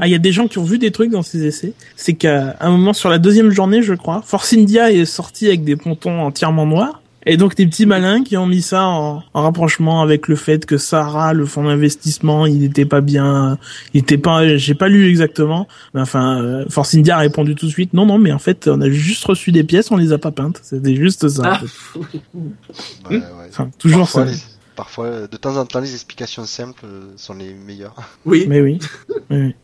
Ah, 0.01 0.07
il 0.07 0.11
y 0.11 0.15
a 0.15 0.19
des 0.19 0.33
gens 0.33 0.49
qui 0.49 0.59
ont 0.59 0.65
vu 0.65 0.79
des 0.79 0.91
trucs 0.91 1.11
dans 1.11 1.23
ces 1.23 1.47
essais. 1.47 1.73
C'est 1.97 2.13
qu'à 2.15 2.57
un 2.61 2.71
moment 2.71 2.93
sur 2.93 3.09
la 3.09 3.19
deuxième 3.19 3.51
journée, 3.51 3.83
je 3.83 3.95
crois, 3.95 4.21
Force 4.23 4.53
India 4.53 4.93
est 4.93 5.05
sorti 5.07 5.47
avec 5.47 5.65
des 5.65 5.77
pontons 5.77 6.21
entièrement 6.21 6.67
noirs. 6.67 7.01
Et 7.27 7.37
donc 7.37 7.57
des 7.57 7.67
petits 7.67 7.85
malins 7.85 8.23
qui 8.23 8.37
ont 8.39 8.47
mis 8.47 8.63
ça 8.63 8.85
en, 8.87 9.23
en 9.35 9.43
rapprochement 9.43 10.01
avec 10.01 10.29
le 10.29 10.37
fait 10.37 10.65
que 10.65 10.79
Sarah, 10.79 11.35
le 11.35 11.45
fonds 11.47 11.65
d'investissement, 11.65 12.47
il 12.47 12.61
n'était 12.61 12.87
pas 12.87 13.03
bien, 13.03 13.59
il 13.93 14.01
était 14.01 14.17
pas, 14.17 14.57
j'ai 14.57 14.75
pas 14.75 14.89
lu 14.89 15.09
exactement, 15.11 15.67
mais 15.93 16.01
enfin, 16.01 16.41
euh, 16.43 16.65
Force 16.71 16.95
India 16.95 17.17
a 17.17 17.21
répondu 17.21 17.55
tout 17.55 17.67
de 17.67 17.71
suite, 17.71 17.93
non, 17.93 18.07
non, 18.07 18.19
mais 18.19 18.33
en 18.33 18.39
fait, 18.39 18.67
on 18.69 18.81
a 18.81 18.89
juste 18.89 19.25
reçu 19.27 19.53
des 19.53 19.63
pièces, 19.65 19.91
on 19.91 19.97
les 19.97 20.13
a 20.13 20.19
pas 20.19 20.31
peintes, 20.31 20.61
c'était 20.63 20.95
juste 20.95 21.29
ça. 21.29 21.43
en 21.43 21.45
Ah. 21.45 21.59
fait. 21.59 22.19
Ouais, 23.11 23.17
ouais. 23.17 23.23
Enfin, 23.51 23.69
toujours 23.79 24.03
parfois, 24.03 24.27
ça. 24.27 24.31
les- 24.33 24.39
parfois, 24.79 25.27
de 25.27 25.37
temps 25.37 25.57
en 25.57 25.67
temps, 25.67 25.81
les 25.81 25.93
explications 25.93 26.47
simples 26.47 26.85
euh, 26.85 27.13
sont 27.17 27.35
les 27.35 27.53
meilleures. 27.53 27.97
oui. 28.25 28.47
Mais 28.49 28.61
oui. 28.61 28.79
Oui, 29.31 29.39
oui. 29.43 29.55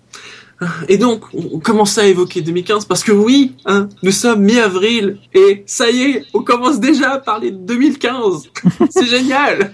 Et 0.88 0.98
donc, 0.98 1.24
on 1.34 1.44
on 1.54 1.58
commence 1.60 1.98
à 1.98 2.06
évoquer 2.06 2.40
2015 2.42 2.84
parce 2.86 3.04
que 3.04 3.12
oui, 3.12 3.54
hein, 3.64 3.88
nous 4.02 4.10
sommes 4.10 4.42
mi-avril 4.42 5.18
et 5.32 5.62
ça 5.66 5.90
y 5.90 6.02
est, 6.02 6.24
on 6.32 6.42
commence 6.42 6.80
déjà 6.80 7.12
à 7.12 7.18
parler 7.18 7.50
de 7.50 7.58
2015. 7.58 8.50
C'est 8.90 9.06
génial. 9.06 9.72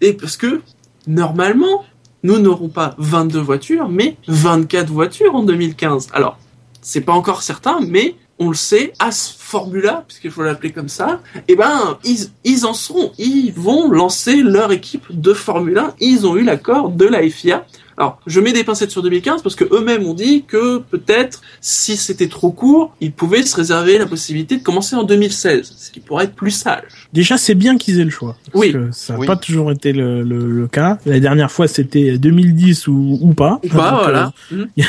Et 0.00 0.12
parce 0.14 0.36
que 0.36 0.60
normalement, 1.06 1.84
nous 2.22 2.38
n'aurons 2.38 2.68
pas 2.68 2.94
22 2.98 3.40
voitures, 3.40 3.88
mais 3.88 4.16
24 4.28 4.90
voitures 4.90 5.34
en 5.34 5.42
2015. 5.42 6.08
Alors, 6.12 6.38
c'est 6.80 7.00
pas 7.00 7.12
encore 7.12 7.42
certain, 7.42 7.80
mais 7.86 8.14
on 8.42 8.48
le 8.48 8.54
sait, 8.54 8.92
As 8.98 9.34
Formula, 9.38 10.04
puisqu'il 10.06 10.30
faut 10.30 10.42
l'appeler 10.42 10.72
comme 10.72 10.88
ça, 10.88 11.20
eh 11.46 11.54
ben, 11.54 11.98
ils, 12.04 12.28
ils 12.44 12.66
en 12.66 12.74
seront. 12.74 13.12
Ils 13.18 13.52
vont 13.52 13.90
lancer 13.90 14.36
leur 14.42 14.72
équipe 14.72 15.04
de 15.10 15.32
Formule 15.32 15.78
1. 15.78 15.94
Ils 16.00 16.26
ont 16.26 16.36
eu 16.36 16.42
l'accord 16.42 16.90
de 16.90 17.04
la 17.04 17.22
FIA. 17.28 17.64
Alors, 17.98 18.20
je 18.26 18.40
mets 18.40 18.52
des 18.52 18.64
pincettes 18.64 18.90
sur 18.90 19.02
2015 19.02 19.42
parce 19.42 19.54
que 19.54 19.64
eux-mêmes 19.72 20.04
ont 20.06 20.14
dit 20.14 20.44
que 20.46 20.78
peut-être, 20.78 21.42
si 21.60 21.96
c'était 21.96 22.28
trop 22.28 22.50
court, 22.50 22.94
ils 23.00 23.12
pouvaient 23.12 23.42
se 23.42 23.54
réserver 23.56 23.98
la 23.98 24.06
possibilité 24.06 24.56
de 24.56 24.62
commencer 24.62 24.96
en 24.96 25.02
2016, 25.04 25.74
ce 25.76 25.90
qui 25.90 26.00
pourrait 26.00 26.24
être 26.24 26.34
plus 26.34 26.50
sage. 26.50 27.08
Déjà, 27.12 27.36
c'est 27.36 27.54
bien 27.54 27.76
qu'ils 27.76 28.00
aient 28.00 28.04
le 28.04 28.10
choix. 28.10 28.36
Parce 28.52 28.64
Oui. 28.64 28.72
que 28.72 28.90
ça 28.92 29.12
n'a 29.14 29.18
Oui. 29.20 29.26
pas 29.26 29.36
toujours 29.36 29.70
été 29.70 29.92
le, 29.92 30.22
le, 30.22 30.50
le 30.50 30.66
cas. 30.68 30.98
La 31.06 31.20
dernière 31.20 31.50
fois, 31.52 31.68
c'était 31.68 32.16
2010 32.18 32.88
ou, 32.88 33.18
ou 33.20 33.34
pas. 33.34 33.60
Ou 33.64 33.68
pas, 33.68 33.90
Donc, 33.90 34.00
voilà. 34.02 34.32
Mhm. 34.50 34.68
euh, 34.78 34.84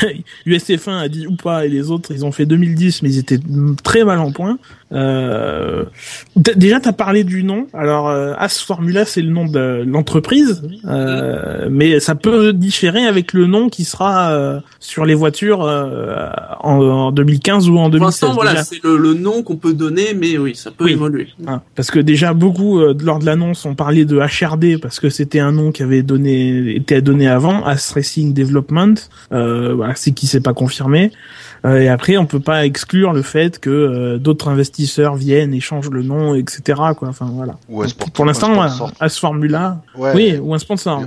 USF1 0.46 0.98
a 0.98 1.08
dit 1.08 1.26
ou 1.26 1.36
pas, 1.36 1.66
et 1.66 1.68
les 1.68 1.90
autres, 1.90 2.10
ils 2.12 2.24
ont 2.24 2.32
fait 2.32 2.46
2010, 2.46 3.02
mais 3.02 3.10
ils 3.10 3.18
étaient 3.18 3.40
très 3.82 4.04
mal 4.04 4.18
en 4.18 4.32
point. 4.32 4.58
Euh, 4.94 5.84
déjà, 6.36 6.80
t'as 6.80 6.92
parlé 6.92 7.24
du 7.24 7.42
nom. 7.44 7.66
Alors, 7.74 8.08
euh, 8.08 8.32
As 8.38 8.60
Formula, 8.60 9.04
c'est 9.04 9.22
le 9.22 9.30
nom 9.30 9.46
de 9.46 9.82
l'entreprise, 9.86 10.62
euh, 10.86 11.68
mais 11.70 12.00
ça 12.00 12.14
peut 12.14 12.52
différer 12.52 13.04
avec 13.06 13.32
le 13.32 13.46
nom 13.46 13.68
qui 13.68 13.84
sera 13.84 14.30
euh, 14.32 14.60
sur 14.80 15.04
les 15.04 15.14
voitures 15.14 15.62
euh, 15.64 16.28
en, 16.60 16.80
en 16.80 17.12
2015 17.12 17.68
ou 17.68 17.78
en 17.78 17.82
Pour 17.82 17.90
2016. 17.90 18.22
l'instant, 18.22 18.32
voilà, 18.34 18.62
c'est 18.64 18.82
le, 18.84 18.96
le 18.96 19.14
nom 19.14 19.42
qu'on 19.42 19.56
peut 19.56 19.74
donner, 19.74 20.14
mais 20.16 20.38
oui, 20.38 20.54
ça 20.54 20.70
peut 20.70 20.84
Oui. 20.84 20.92
évoluer. 20.92 21.28
Hein, 21.46 21.60
parce 21.74 21.90
que 21.90 21.98
déjà 21.98 22.32
beaucoup 22.34 22.78
euh, 22.80 22.94
lors 23.02 23.18
de 23.18 23.26
l'annonce 23.26 23.64
on 23.64 23.74
parlait 23.74 24.04
de 24.04 24.18
HRD 24.18 24.80
parce 24.80 25.00
que 25.00 25.08
c'était 25.10 25.40
un 25.40 25.52
nom 25.52 25.72
qui 25.72 25.82
avait 25.82 26.02
donné 26.02 26.76
été 26.76 27.00
donné 27.00 27.28
avant 27.28 27.64
As 27.64 27.92
Racing 27.92 28.32
Development 28.34 28.94
euh, 29.32 29.74
voilà 29.74 29.94
c'est 29.96 30.12
qui 30.12 30.26
s'est 30.26 30.40
pas 30.40 30.54
confirmé 30.54 31.04
Euh, 31.04 31.53
et 31.64 31.88
après 31.88 32.16
on 32.18 32.26
peut 32.26 32.40
pas 32.40 32.66
exclure 32.66 33.12
le 33.12 33.22
fait 33.22 33.58
que 33.58 33.70
euh, 33.70 34.18
d'autres 34.18 34.48
investisseurs 34.48 35.14
viennent 35.16 35.54
et 35.54 35.60
changent 35.60 35.90
le 35.90 36.02
nom 36.02 36.34
etc 36.34 36.80
quoi 36.96 37.08
enfin 37.08 37.26
voilà 37.32 37.56
Ou 37.68 37.82
un 37.82 37.88
sport- 37.88 38.10
pour 38.10 38.24
l'instant 38.26 38.50
ouais, 38.60 38.68
sponsor. 38.68 38.92
As 39.00 39.18
Formula 39.18 39.78
Ouais. 39.96 40.12
oui 40.14 40.38
ou 40.42 40.52
un 40.54 40.58
sponsor. 40.58 41.02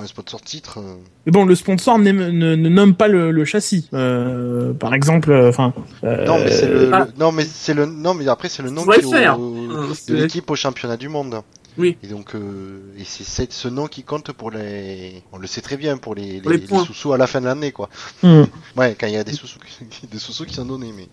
Un 0.00 0.06
sponsor 0.06 0.40
titre. 0.42 0.78
euh, 0.78 0.94
mais 1.24 1.32
bon 1.32 1.44
le 1.44 1.54
sponsor 1.54 1.98
ne, 1.98 2.10
ne 2.12 2.54
nomme 2.68 2.94
pas 2.94 3.08
le, 3.08 3.30
le 3.32 3.44
châssis 3.44 3.88
euh, 3.94 4.72
par 4.74 4.94
exemple 4.94 5.30
euh, 5.32 5.48
enfin 5.48 5.72
euh, 6.04 6.24
Non, 6.26 6.38
mais 6.38 6.50
c'est 6.50 6.68
le, 6.68 6.90
ah. 6.92 7.06
le- 7.06 7.12
non, 7.20 7.32
mais 7.32 7.44
c'est 7.44 7.74
le, 7.74 7.86
non, 7.86 8.14
mais 8.14 8.28
après 8.28 8.48
c'est 8.48 8.62
le 8.62 8.70
nom 8.70 8.82
qui 8.84 9.04
au- 9.04 10.12
de 10.12 10.14
l'équipe 10.16 10.48
au 10.50 10.54
championnat 10.56 10.96
du 10.96 11.08
monde. 11.08 11.40
Oui. 11.78 11.96
Et 12.02 12.06
donc, 12.06 12.34
euh, 12.34 12.80
et 12.98 13.04
c'est 13.04 13.24
c'est 13.24 13.52
ce 13.52 13.68
nom 13.68 13.86
qui 13.86 14.02
compte 14.02 14.32
pour 14.32 14.50
les, 14.50 15.22
on 15.32 15.38
le 15.38 15.46
sait 15.46 15.60
très 15.60 15.76
bien 15.76 15.96
pour 15.98 16.14
les, 16.14 16.40
Pour 16.40 16.50
les 16.50 16.56
les, 16.56 16.62
les 16.62 16.68
points. 16.68 16.84
sous-sous 16.84 17.12
à 17.12 17.18
la 17.18 17.26
fin 17.26 17.40
de 17.40 17.46
l'année, 17.46 17.72
quoi. 17.72 17.88
hmm. 18.22 18.44
Ouais, 18.76 18.96
quand 18.98 19.06
il 19.06 19.12
y 19.12 19.16
a 19.16 19.24
des 19.24 19.32
sous-sous, 19.32 19.58
qui- 19.58 20.06
des 20.10 20.18
sous-sous 20.18 20.44
qui 20.44 20.54
sont 20.54 20.64
donnés, 20.64 20.92
mais. 20.96 21.08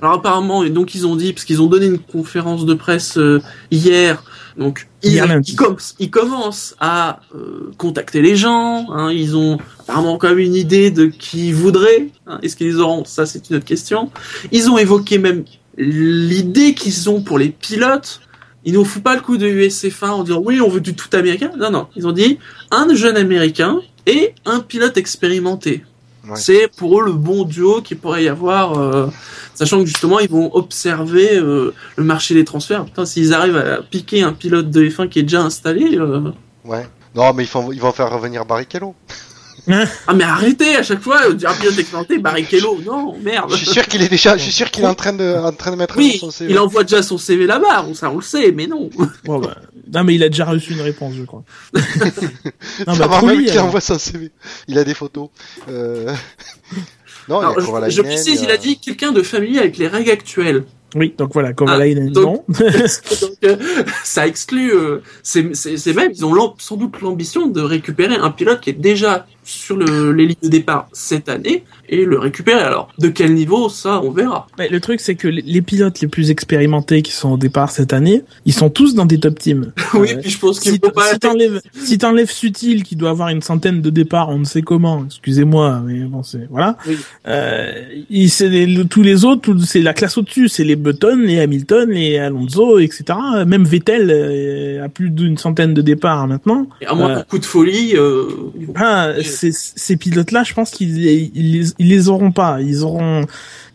Alors 0.00 0.12
apparemment, 0.14 0.64
et 0.64 0.70
donc 0.70 0.94
ils 0.94 1.06
ont 1.06 1.16
dit, 1.16 1.32
parce 1.32 1.44
qu'ils 1.44 1.62
ont 1.62 1.66
donné 1.66 1.86
une 1.86 1.98
conférence 1.98 2.66
de 2.66 2.74
presse 2.74 3.16
euh, 3.18 3.40
hier, 3.70 4.22
donc 4.58 4.86
ils, 5.02 5.22
ils, 5.46 5.56
com- 5.56 5.76
ils 5.98 6.10
commencent 6.10 6.74
à 6.80 7.20
euh, 7.34 7.70
contacter 7.78 8.20
les 8.20 8.36
gens, 8.36 8.86
hein, 8.90 9.10
ils 9.12 9.36
ont 9.36 9.58
apparemment 9.80 10.18
quand 10.18 10.28
même 10.30 10.40
une 10.40 10.54
idée 10.56 10.90
de 10.90 11.06
qui 11.06 11.48
ils 11.48 11.54
voudraient, 11.54 12.08
hein, 12.26 12.38
est-ce 12.42 12.56
qu'ils 12.56 12.66
les 12.66 12.76
auront, 12.76 13.04
ça 13.04 13.24
c'est 13.24 13.48
une 13.50 13.56
autre 13.56 13.64
question. 13.64 14.10
Ils 14.52 14.68
ont 14.70 14.76
évoqué 14.78 15.18
même 15.18 15.44
l'idée 15.76 16.74
qu'ils 16.74 17.08
ont 17.08 17.20
pour 17.22 17.38
les 17.38 17.50
pilotes, 17.50 18.20
ils 18.68 18.74
nous 18.74 18.84
foutent 18.84 19.02
pas 19.02 19.14
le 19.14 19.22
coup 19.22 19.38
de 19.38 19.46
USF1 19.46 20.08
en 20.10 20.22
disant 20.24 20.42
oui 20.44 20.60
on 20.60 20.68
veut 20.68 20.82
du 20.82 20.94
tout 20.94 21.08
américain, 21.16 21.50
non 21.58 21.70
non, 21.70 21.86
ils 21.96 22.06
ont 22.06 22.12
dit 22.12 22.38
un 22.70 22.94
jeune 22.94 23.16
américain 23.16 23.80
et 24.06 24.34
un 24.44 24.60
pilote 24.60 24.98
expérimenté. 24.98 25.84
Ouais. 26.28 26.36
C'est 26.36 26.68
pour 26.76 27.00
eux 27.00 27.04
le 27.04 27.12
bon 27.12 27.44
duo 27.44 27.80
qu'il 27.80 27.96
pourrait 27.96 28.24
y 28.24 28.28
avoir, 28.28 28.78
euh, 28.78 29.06
sachant 29.54 29.78
que 29.80 29.86
justement 29.86 30.18
ils 30.18 30.28
vont 30.28 30.54
observer 30.54 31.38
euh, 31.38 31.72
le 31.96 32.04
marché 32.04 32.34
des 32.34 32.44
transferts. 32.44 32.84
Putain, 32.84 33.06
s'ils 33.06 33.32
arrivent 33.32 33.56
à 33.56 33.80
piquer 33.80 34.22
un 34.22 34.34
pilote 34.34 34.70
de 34.70 34.86
F1 34.86 35.08
qui 35.08 35.20
est 35.20 35.22
déjà 35.22 35.40
installé, 35.40 35.96
euh, 35.96 36.30
Ouais. 36.66 36.86
Non, 37.14 37.32
mais 37.32 37.44
ils, 37.44 37.48
font, 37.48 37.72
ils 37.72 37.80
vont 37.80 37.92
faire 37.92 38.12
revenir 38.12 38.44
Barrichello. 38.44 38.94
ah 40.06 40.14
mais 40.14 40.24
arrêtez 40.24 40.76
à 40.76 40.82
chaque 40.82 41.00
fois, 41.02 41.20
euh, 41.28 41.34
dire 41.34 41.50
un 41.50 41.54
pilote 41.54 41.78
expérimenté, 41.78 42.18
Barrichello, 42.18 42.80
non 42.84 43.16
merde. 43.22 43.50
Je 43.50 43.56
suis 43.56 43.66
sûr 43.66 43.84
qu'il 43.86 44.02
est 44.02 44.08
déjà, 44.08 44.36
je 44.36 44.42
suis 44.42 44.52
sûr 44.52 44.70
qu'il 44.70 44.84
est 44.84 44.88
en 44.88 44.94
train 44.94 45.12
de, 45.12 45.34
en 45.38 45.52
train 45.52 45.70
de 45.70 45.76
mettre 45.76 45.96
Oui, 45.96 46.16
son 46.18 46.30
CV. 46.30 46.52
il 46.52 46.58
envoie 46.58 46.84
déjà 46.84 47.02
son 47.02 47.18
CV 47.18 47.46
là-bas, 47.46 47.84
on- 47.88 47.94
ça 47.94 48.10
on 48.10 48.16
le 48.16 48.22
sait, 48.22 48.52
mais 48.52 48.66
non. 48.66 48.88
Bon, 49.24 49.38
bah, 49.40 49.56
non 49.92 50.04
mais 50.04 50.14
il 50.14 50.22
a 50.22 50.28
déjà 50.28 50.44
reçu 50.44 50.72
une 50.72 50.80
réponse 50.82 51.14
je 51.16 51.22
crois 51.24 51.42
non 52.86 52.94
Ça 52.94 53.06
bah 53.06 53.20
va 53.20 53.22
même 53.22 53.40
qu'il 53.40 53.50
alors. 53.50 53.66
envoie 53.66 53.80
son 53.80 53.98
CV. 53.98 54.30
Il 54.68 54.78
a 54.78 54.84
des 54.84 54.94
photos. 54.94 55.28
Euh... 55.68 56.12
non, 57.28 57.40
Alors, 57.40 57.54
il 57.58 57.64
y 57.66 57.76
a 57.84 57.88
je, 57.90 57.96
je 57.96 58.02
précise, 58.02 58.42
il 58.42 58.50
a 58.50 58.56
dit 58.56 58.78
quelqu'un 58.78 59.12
de 59.12 59.22
familier 59.22 59.58
avec 59.60 59.76
les 59.78 59.88
règles 59.88 60.10
actuelles. 60.10 60.64
oui 60.94 61.14
donc 61.18 61.32
voilà 61.34 61.52
comme 61.52 61.68
Ah, 61.68 61.76
là 61.78 61.86
il 61.86 61.98
a 61.98 62.06
donc- 62.06 62.24
non 62.24 62.44
Donc, 62.48 63.32
euh, 63.44 63.56
ça 64.04 64.26
exclut. 64.26 64.72
euh, 64.72 65.00
c'est 65.22 65.42
même, 65.94 66.12
ils 66.14 66.24
ont 66.24 66.54
sans 66.58 66.76
doute 66.76 67.00
l'ambition 67.02 67.46
de 67.46 67.60
récupérer 67.60 68.14
un 68.16 68.30
pilote 68.30 68.60
qui 68.60 68.70
est 68.70 68.74
déjà 68.74 69.26
sur 69.48 69.76
le, 69.76 70.12
les 70.12 70.26
lignes 70.26 70.36
de 70.42 70.48
départ 70.48 70.88
cette 70.92 71.28
année 71.28 71.64
et 71.88 72.04
le 72.04 72.18
récupérer. 72.18 72.60
Alors, 72.60 72.88
de 72.98 73.08
quel 73.08 73.32
niveau, 73.34 73.68
ça, 73.68 74.00
on 74.04 74.10
verra. 74.10 74.46
Mais 74.58 74.68
le 74.68 74.78
truc, 74.80 75.00
c'est 75.00 75.14
que 75.14 75.28
les- 75.28 75.62
pilotes 75.62 76.00
les 76.00 76.08
plus 76.08 76.30
expérimentés 76.30 77.02
qui 77.02 77.12
sont 77.12 77.32
au 77.32 77.36
départ 77.36 77.70
cette 77.70 77.92
année, 77.92 78.22
ils 78.46 78.52
sont 78.52 78.70
tous 78.70 78.94
dans 78.94 79.06
des 79.06 79.18
top 79.18 79.38
teams. 79.38 79.72
oui, 79.94 80.12
Euh, 80.12 80.20
puis 80.20 80.30
je 80.30 80.38
pense 80.38 80.60
qu'il 80.60 80.72
si 80.72 80.78
faut 80.82 80.90
pas. 80.90 81.12
si 81.12 81.18
t'enlèves 81.18 81.60
si 81.74 81.98
t'enlèves 81.98 82.30
Sutil 82.30 82.82
qui 82.82 82.94
doit 82.96 83.10
avoir 83.10 83.28
une 83.30 83.42
centaine 83.42 83.80
de 83.82 83.90
départs, 83.90 84.28
on 84.28 84.38
ne 84.38 84.44
sait 84.44 84.62
comment. 84.62 85.04
Excusez-moi, 85.06 85.82
mais 85.84 86.00
bon, 86.00 86.22
c'est 86.22 86.46
voilà. 86.50 86.76
Oui. 86.86 86.96
Euh, 87.26 87.72
il- 88.10 88.30
les- 88.40 88.84
tous 88.86 89.02
les 89.02 89.24
autres, 89.24 89.54
c'est 89.64 89.80
la 89.82 89.94
classe 89.94 90.16
au-dessus, 90.18 90.48
c'est 90.48 90.64
les 90.64 90.76
Button, 90.76 91.16
les 91.24 91.40
Hamilton, 91.40 91.90
les 91.90 92.18
Alonso, 92.18 92.78
etc. 92.78 93.04
Même 93.46 93.64
Vettel 93.64 94.08
euh, 94.10 94.84
a 94.84 94.88
plus 94.88 95.10
d'une 95.10 95.36
centaine 95.38 95.74
de 95.74 95.82
départs 95.82 96.26
maintenant. 96.28 96.66
Et 96.80 96.86
à 96.86 96.94
moins 96.94 97.10
Euh, 97.10 97.14
d'un 97.16 97.22
coup 97.24 97.38
de 97.38 97.44
folie, 97.44 97.94
euh, 97.96 98.24
Ah, 98.76 99.12
ces, 99.38 99.52
ces 99.52 99.96
pilotes-là, 99.96 100.42
je 100.44 100.54
pense 100.54 100.70
qu'ils 100.70 100.98
ils, 101.34 101.52
les- 101.60 101.68
ils 101.78 101.88
les 101.88 102.08
auront 102.08 102.32
pas. 102.32 102.60
Ils 102.60 102.82
auront, 102.84 103.24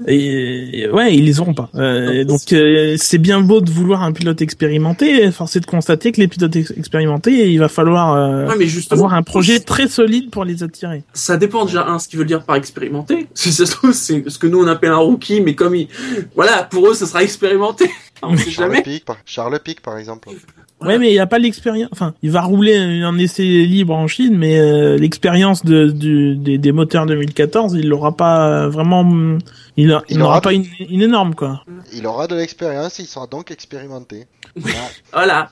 et, 0.07 0.87
ouais, 0.91 1.15
ils 1.15 1.25
les 1.25 1.39
auront 1.39 1.53
pas. 1.53 1.69
Euh, 1.75 2.23
donc 2.23 2.51
euh, 2.51 2.95
c'est 2.99 3.17
bien 3.17 3.41
beau 3.41 3.61
de 3.61 3.69
vouloir 3.71 4.03
un 4.03 4.11
pilote 4.11 4.41
expérimenté. 4.41 5.31
Force 5.31 5.55
est 5.55 5.59
de 5.61 5.65
constater 5.65 6.11
que 6.11 6.19
les 6.21 6.27
pilotes 6.27 6.55
ex- 6.55 6.73
expérimentés, 6.77 7.51
il 7.51 7.57
va 7.59 7.69
falloir 7.69 8.13
euh, 8.13 8.47
Ouais, 8.47 8.55
mais 8.57 8.67
justement, 8.67 8.99
avoir 9.05 9.13
un 9.13 9.23
projet 9.23 9.59
très 9.59 9.87
solide 9.87 10.29
pour 10.29 10.45
les 10.45 10.63
attirer. 10.63 11.03
ça 11.13 11.37
dépend 11.37 11.65
déjà 11.65 11.87
un 11.87 11.99
ce 11.99 12.07
qu'ils 12.07 12.19
veulent 12.19 12.27
dire 12.27 12.43
par 12.43 12.55
expérimenté. 12.55 13.27
Si 13.35 13.51
ça 13.51 13.65
se 13.65 13.71
trouve, 13.71 13.93
c'est 13.93 14.29
ce 14.29 14.37
que 14.37 14.47
nous 14.47 14.61
on 14.63 14.67
appelle 14.67 14.91
un 14.91 14.97
rookie, 14.97 15.41
mais 15.41 15.55
comme 15.55 15.75
il, 15.75 15.87
voilà, 16.35 16.63
pour 16.63 16.87
eux, 16.89 16.93
ça 16.93 17.05
sera 17.05 17.23
expérimenté. 17.23 17.89
On 18.21 18.37
sait 18.37 18.51
Charles 18.51 18.69
jamais. 18.71 18.81
Pic, 18.83 19.03
par... 19.05 19.17
Charles 19.25 19.59
Pic, 19.61 19.81
par 19.81 19.97
exemple. 19.97 20.29
Ouais, 20.85 20.97
mais 20.99 21.13
il 21.13 21.19
a 21.19 21.27
pas 21.27 21.39
l'expérience. 21.39 21.89
Enfin, 21.91 22.13
il 22.23 22.31
va 22.31 22.41
rouler 22.41 22.75
un 22.77 23.17
essai 23.17 23.43
libre 23.43 23.93
en 23.95 24.07
Chine, 24.07 24.37
mais 24.37 24.59
euh, 24.59 24.97
l'expérience 24.97 25.63
de, 25.65 25.89
du, 25.89 26.35
des, 26.35 26.57
des 26.57 26.71
moteurs 26.71 27.05
2014, 27.05 27.75
il 27.75 27.87
l'aura 27.87 28.15
pas 28.17 28.67
vraiment. 28.67 29.37
Il, 29.77 29.87
n'aura 29.87 30.03
aura 30.21 30.41
pas 30.41 30.51
de- 30.51 30.55
une, 30.55 30.65
une 30.89 31.01
énorme 31.01 31.33
quoi. 31.35 31.63
Il 31.93 32.05
aura 32.05 32.27
de 32.27 32.35
l'expérience, 32.35 32.99
il 32.99 33.05
sera 33.05 33.25
donc 33.27 33.49
expérimenté. 33.51 34.25
Voilà. 35.13 35.49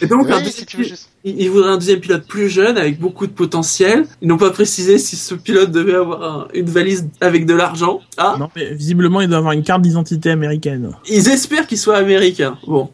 Et 0.00 0.06
donc, 0.06 0.28
un 0.30 0.38
Oui, 0.38 0.42
deuxième 0.44 0.50
si 0.52 0.66
tu 0.66 0.76
veux 0.76 0.82
pi- 0.82 0.88
juste. 0.90 1.08
il 1.24 1.40
il 1.40 1.50
voudrait 1.50 1.70
un 1.70 1.76
deuxième 1.78 2.00
pilote 2.00 2.26
plus 2.26 2.48
jeune, 2.48 2.76
avec 2.76 2.98
beaucoup 2.98 3.26
de 3.26 3.32
potentiel. 3.32 4.04
Ils 4.20 4.28
n'ont 4.28 4.36
pas 4.36 4.50
précisé 4.50 4.98
si 4.98 5.14
ce 5.16 5.34
pilote 5.34 5.70
devait 5.70 5.94
avoir 5.94 6.22
un- 6.22 6.48
une 6.54 6.66
valise 6.68 7.08
avec 7.20 7.46
de 7.46 7.54
l'argent. 7.54 8.00
Ah, 8.16 8.36
Non, 8.38 8.48
mais 8.56 8.74
visiblement, 8.74 9.20
il 9.20 9.28
doit 9.28 9.38
avoir 9.38 9.52
une 9.52 9.62
carte 9.62 9.82
d'identité 9.82 10.30
américaine. 10.30 10.92
ils 11.08 11.28
espèrent 11.28 11.66
qu'il 11.66 11.78
soit 11.78 11.96
américain. 11.96 12.58
Bon. 12.66 12.88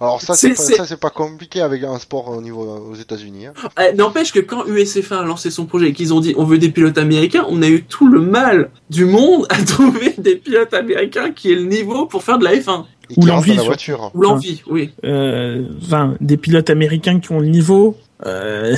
Alors 0.00 0.20
ça, 0.22 0.34
C'est- 0.34 0.48
c'est 0.48 0.54
pas, 0.54 0.62
c'est- 0.62 0.74
ça, 0.76 0.86
c'est 0.86 1.00
pas 1.00 1.10
compliqué 1.10 1.60
avec 1.60 1.82
un 1.84 1.98
sport 1.98 2.28
au 2.28 2.40
niveau 2.40 2.62
aux 2.90 2.94
États-Unis. 2.94 3.46
Hein. 3.46 3.52
Eh, 3.80 3.94
N'empêche 3.94 4.32
que 4.32 4.40
quand 4.40 4.64
USF1 4.66 5.18
a 5.18 5.24
lancé 5.24 5.50
son 5.50 5.66
projet 5.66 5.88
et 5.88 5.92
qu'ils 5.92 6.12
ont 6.14 6.20
dit 6.20 6.34
on 6.36 6.44
veut 6.44 6.58
des 6.58 6.70
pilotes 6.70 6.98
américains, 6.98 7.44
on 7.48 7.62
a 7.62 7.68
eu 7.68 7.82
tout 7.84 8.08
le 8.08 8.20
mal 8.20 8.70
du 8.90 9.04
monde 9.04 9.46
à 9.50 9.56
trouver 9.64 10.14
des 10.18 10.36
pilotes 10.36 10.72
américains 10.74 11.30
qui 11.32 11.52
aient 11.52 11.56
le 11.56 11.64
niveau 11.64 12.06
pour 12.06 12.22
faire 12.22 12.38
de 12.38 12.44
la 12.44 12.54
F1. 12.56 12.84
Et 13.10 13.14
Ou 13.16 13.26
l'envie, 13.26 13.56
voiture. 13.56 14.10
Ou 14.14 14.22
l'envie, 14.22 14.62
oui. 14.68 14.90
Euh, 15.04 15.64
Enfin, 15.82 16.14
des 16.20 16.36
pilotes 16.36 16.70
américains 16.70 17.20
qui 17.20 17.32
ont 17.32 17.40
le 17.40 17.46
niveau. 17.48 17.96
Euh, 18.26 18.74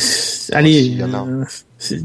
allez, 0.52 0.72
si, 0.72 0.86
il 0.92 0.98
y 0.98 1.04
en 1.04 1.12
a. 1.14 1.24
euh, 1.28 1.44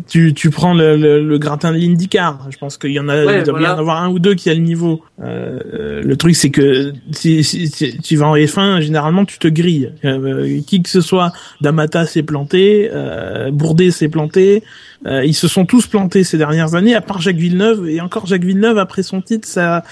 tu, 0.08 0.34
tu 0.34 0.50
prends 0.52 0.74
le, 0.76 0.96
le, 0.98 1.26
le 1.26 1.38
gratin 1.40 1.72
de 1.72 1.78
l'IndyCar. 1.78 2.48
Je 2.52 2.58
pense 2.58 2.78
qu'il 2.78 2.92
y 2.92 3.00
en 3.00 3.08
a, 3.10 3.26
Ouais, 3.26 3.40
il 3.40 3.44
doit 3.44 3.58
bien 3.58 3.70
voilà. 3.70 3.76
en 3.76 3.80
avoir 3.80 4.04
un 4.04 4.10
ou 4.10 4.20
deux 4.20 4.36
qui 4.36 4.50
a 4.50 4.54
le 4.54 4.60
niveau. 4.60 5.02
Euh, 5.24 5.60
euh, 5.74 6.02
le 6.04 6.16
truc, 6.18 6.36
c'est 6.36 6.52
que 6.52 6.94
si, 7.12 7.44
si, 7.44 7.68
si 7.68 7.98
tu 8.00 8.16
vas 8.18 8.28
en 8.28 8.36
F1, 8.36 8.82
généralement, 8.82 9.26
tu 9.26 9.40
te 9.40 9.48
grilles. 9.48 9.92
Euh, 10.06 10.60
qui 10.68 10.84
que 10.84 10.90
ce 10.90 11.02
soit, 11.02 11.32
Damata 11.62 12.06
s'est 12.06 12.22
planté, 12.24 12.90
euh, 12.94 13.50
Bourdet 13.50 13.90
s'est 13.92 14.10
planté. 14.10 14.62
Euh, 15.08 15.26
ils 15.26 15.34
se 15.34 15.48
sont 15.48 15.66
tous 15.66 15.88
plantés 15.88 16.24
ces 16.24 16.38
dernières 16.38 16.76
années, 16.76 16.94
à 16.94 17.02
part 17.02 17.22
Jacques 17.22 17.38
Villeneuve. 17.38 17.90
Et 17.90 18.02
encore 18.02 18.28
Jacques 18.28 18.44
Villeneuve, 18.44 18.78
après 18.78 19.02
son 19.04 19.22
titre, 19.22 19.48
ça, 19.48 19.84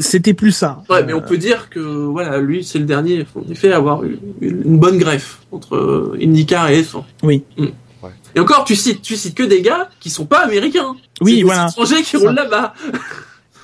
c'était 0.00 0.34
plus 0.34 0.52
ça. 0.52 0.82
Ouais, 0.88 1.02
mais 1.04 1.12
on 1.12 1.20
peut 1.20 1.38
dire 1.38 1.68
que 1.70 1.80
voilà, 1.80 2.38
lui 2.38 2.64
c'est 2.64 2.78
le 2.78 2.84
dernier, 2.84 3.26
en 3.34 3.50
effet, 3.50 3.72
à 3.72 3.76
avoir 3.76 4.04
eu 4.04 4.18
une, 4.40 4.78
bonne 4.78 4.98
greffe 4.98 5.40
entre 5.52 5.76
euh, 5.76 6.18
IndyCar 6.22 6.70
et 6.70 6.82
F1. 6.82 7.02
Oui. 7.22 7.42
Mm. 7.56 7.64
Ouais. 8.02 8.10
Et 8.34 8.40
encore, 8.40 8.64
tu 8.64 8.76
cites, 8.76 9.02
tu 9.02 9.16
cites 9.16 9.34
que 9.34 9.42
des 9.42 9.62
gars 9.62 9.88
qui 10.00 10.10
sont 10.10 10.26
pas 10.26 10.44
américains. 10.44 10.94
Oui, 11.20 11.36
des 11.36 11.42
voilà. 11.42 11.68
étrangers 11.68 12.02
qui 12.02 12.16
roulent 12.16 12.34
là-bas. 12.34 12.74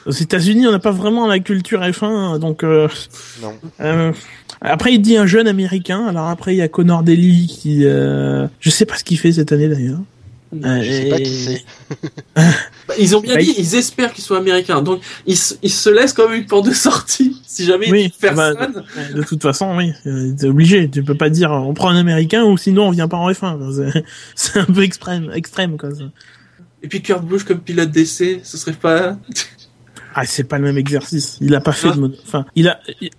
Aux 0.06 0.10
États-Unis, 0.12 0.66
on 0.66 0.72
n'a 0.72 0.78
pas 0.78 0.90
vraiment 0.90 1.26
la 1.26 1.38
culture 1.38 1.80
F1, 1.80 2.38
donc. 2.38 2.62
Euh, 2.64 2.88
Non. 3.42 3.54
euh, 3.80 4.12
après, 4.60 4.94
il 4.94 5.00
dit 5.00 5.16
un 5.16 5.26
jeune 5.26 5.46
américain. 5.46 6.06
Alors 6.06 6.28
après, 6.28 6.54
il 6.54 6.58
y 6.58 6.62
a 6.62 6.68
Connor 6.68 7.02
Daly 7.02 7.46
qui, 7.46 7.84
euh, 7.84 8.46
je 8.60 8.70
sais 8.70 8.86
pas 8.86 8.96
ce 8.96 9.04
qu'il 9.04 9.18
fait 9.18 9.32
cette 9.32 9.52
année 9.52 9.68
d'ailleurs. 9.68 10.00
Euh, 10.54 10.82
Je 10.82 10.90
sais 10.90 11.08
pas 11.08 11.18
et- 11.18 11.22
qui 11.22 11.34
c'est. 11.34 11.64
Bah, 12.96 13.02
ils 13.02 13.16
ont 13.16 13.20
bien 13.20 13.34
Bah, 13.34 13.40
dit, 13.40 13.54
il- 13.56 13.64
ils 13.64 13.74
espèrent 13.74 14.12
qu'ils 14.12 14.24
soient 14.24 14.38
américains. 14.38 14.82
Donc, 14.82 15.00
ils, 15.26 15.36
se- 15.36 15.54
ils 15.62 15.70
se 15.72 15.90
laissent 15.90 16.12
quand 16.12 16.28
même 16.28 16.40
une 16.40 16.46
porte 16.46 16.66
de 16.66 16.72
sortie. 16.74 17.40
Si 17.54 17.64
jamais 17.64 17.88
Oui, 17.88 18.12
personne. 18.20 18.56
bah, 18.58 18.66
De 19.14 19.22
toute 19.22 19.40
façon, 19.42 19.76
oui, 19.76 19.92
euh, 20.06 20.32
t'es 20.36 20.46
obligé. 20.48 20.90
Tu 20.90 21.04
peux 21.04 21.14
pas 21.14 21.30
dire 21.30 21.52
on 21.52 21.72
prend 21.72 21.88
un 21.90 21.96
américain 21.96 22.42
ou 22.44 22.56
sinon 22.58 22.88
on 22.88 22.90
vient 22.90 23.06
pas 23.06 23.16
en 23.16 23.30
F1. 23.30 23.92
C'est- 23.92 24.04
C'est 24.34 24.58
un 24.58 24.64
peu 24.64 24.82
extrême, 24.82 25.30
extrême 25.32 25.76
quoi. 25.76 25.94
ça. 25.94 26.02
Et 26.82 26.88
puis 26.88 27.00
Kurt 27.00 27.24
Busch 27.24 27.44
comme 27.44 27.60
pilote 27.60 27.90
d'essai, 27.92 28.40
ce 28.42 28.56
serait 28.58 28.72
pas. 28.72 29.16
Ah, 30.14 30.24
c'est 30.26 30.44
pas 30.44 30.58
le 30.58 30.64
même 30.64 30.78
exercice. 30.78 31.38
Il 31.40 31.54
a 31.54 31.60
pas 31.60 31.72
fait 31.72 31.88
Ah. 31.90 31.94
de 31.96 32.00
mono... 32.00 32.14
enfin, 32.26 32.44
il 32.54 32.68
a 32.68 32.78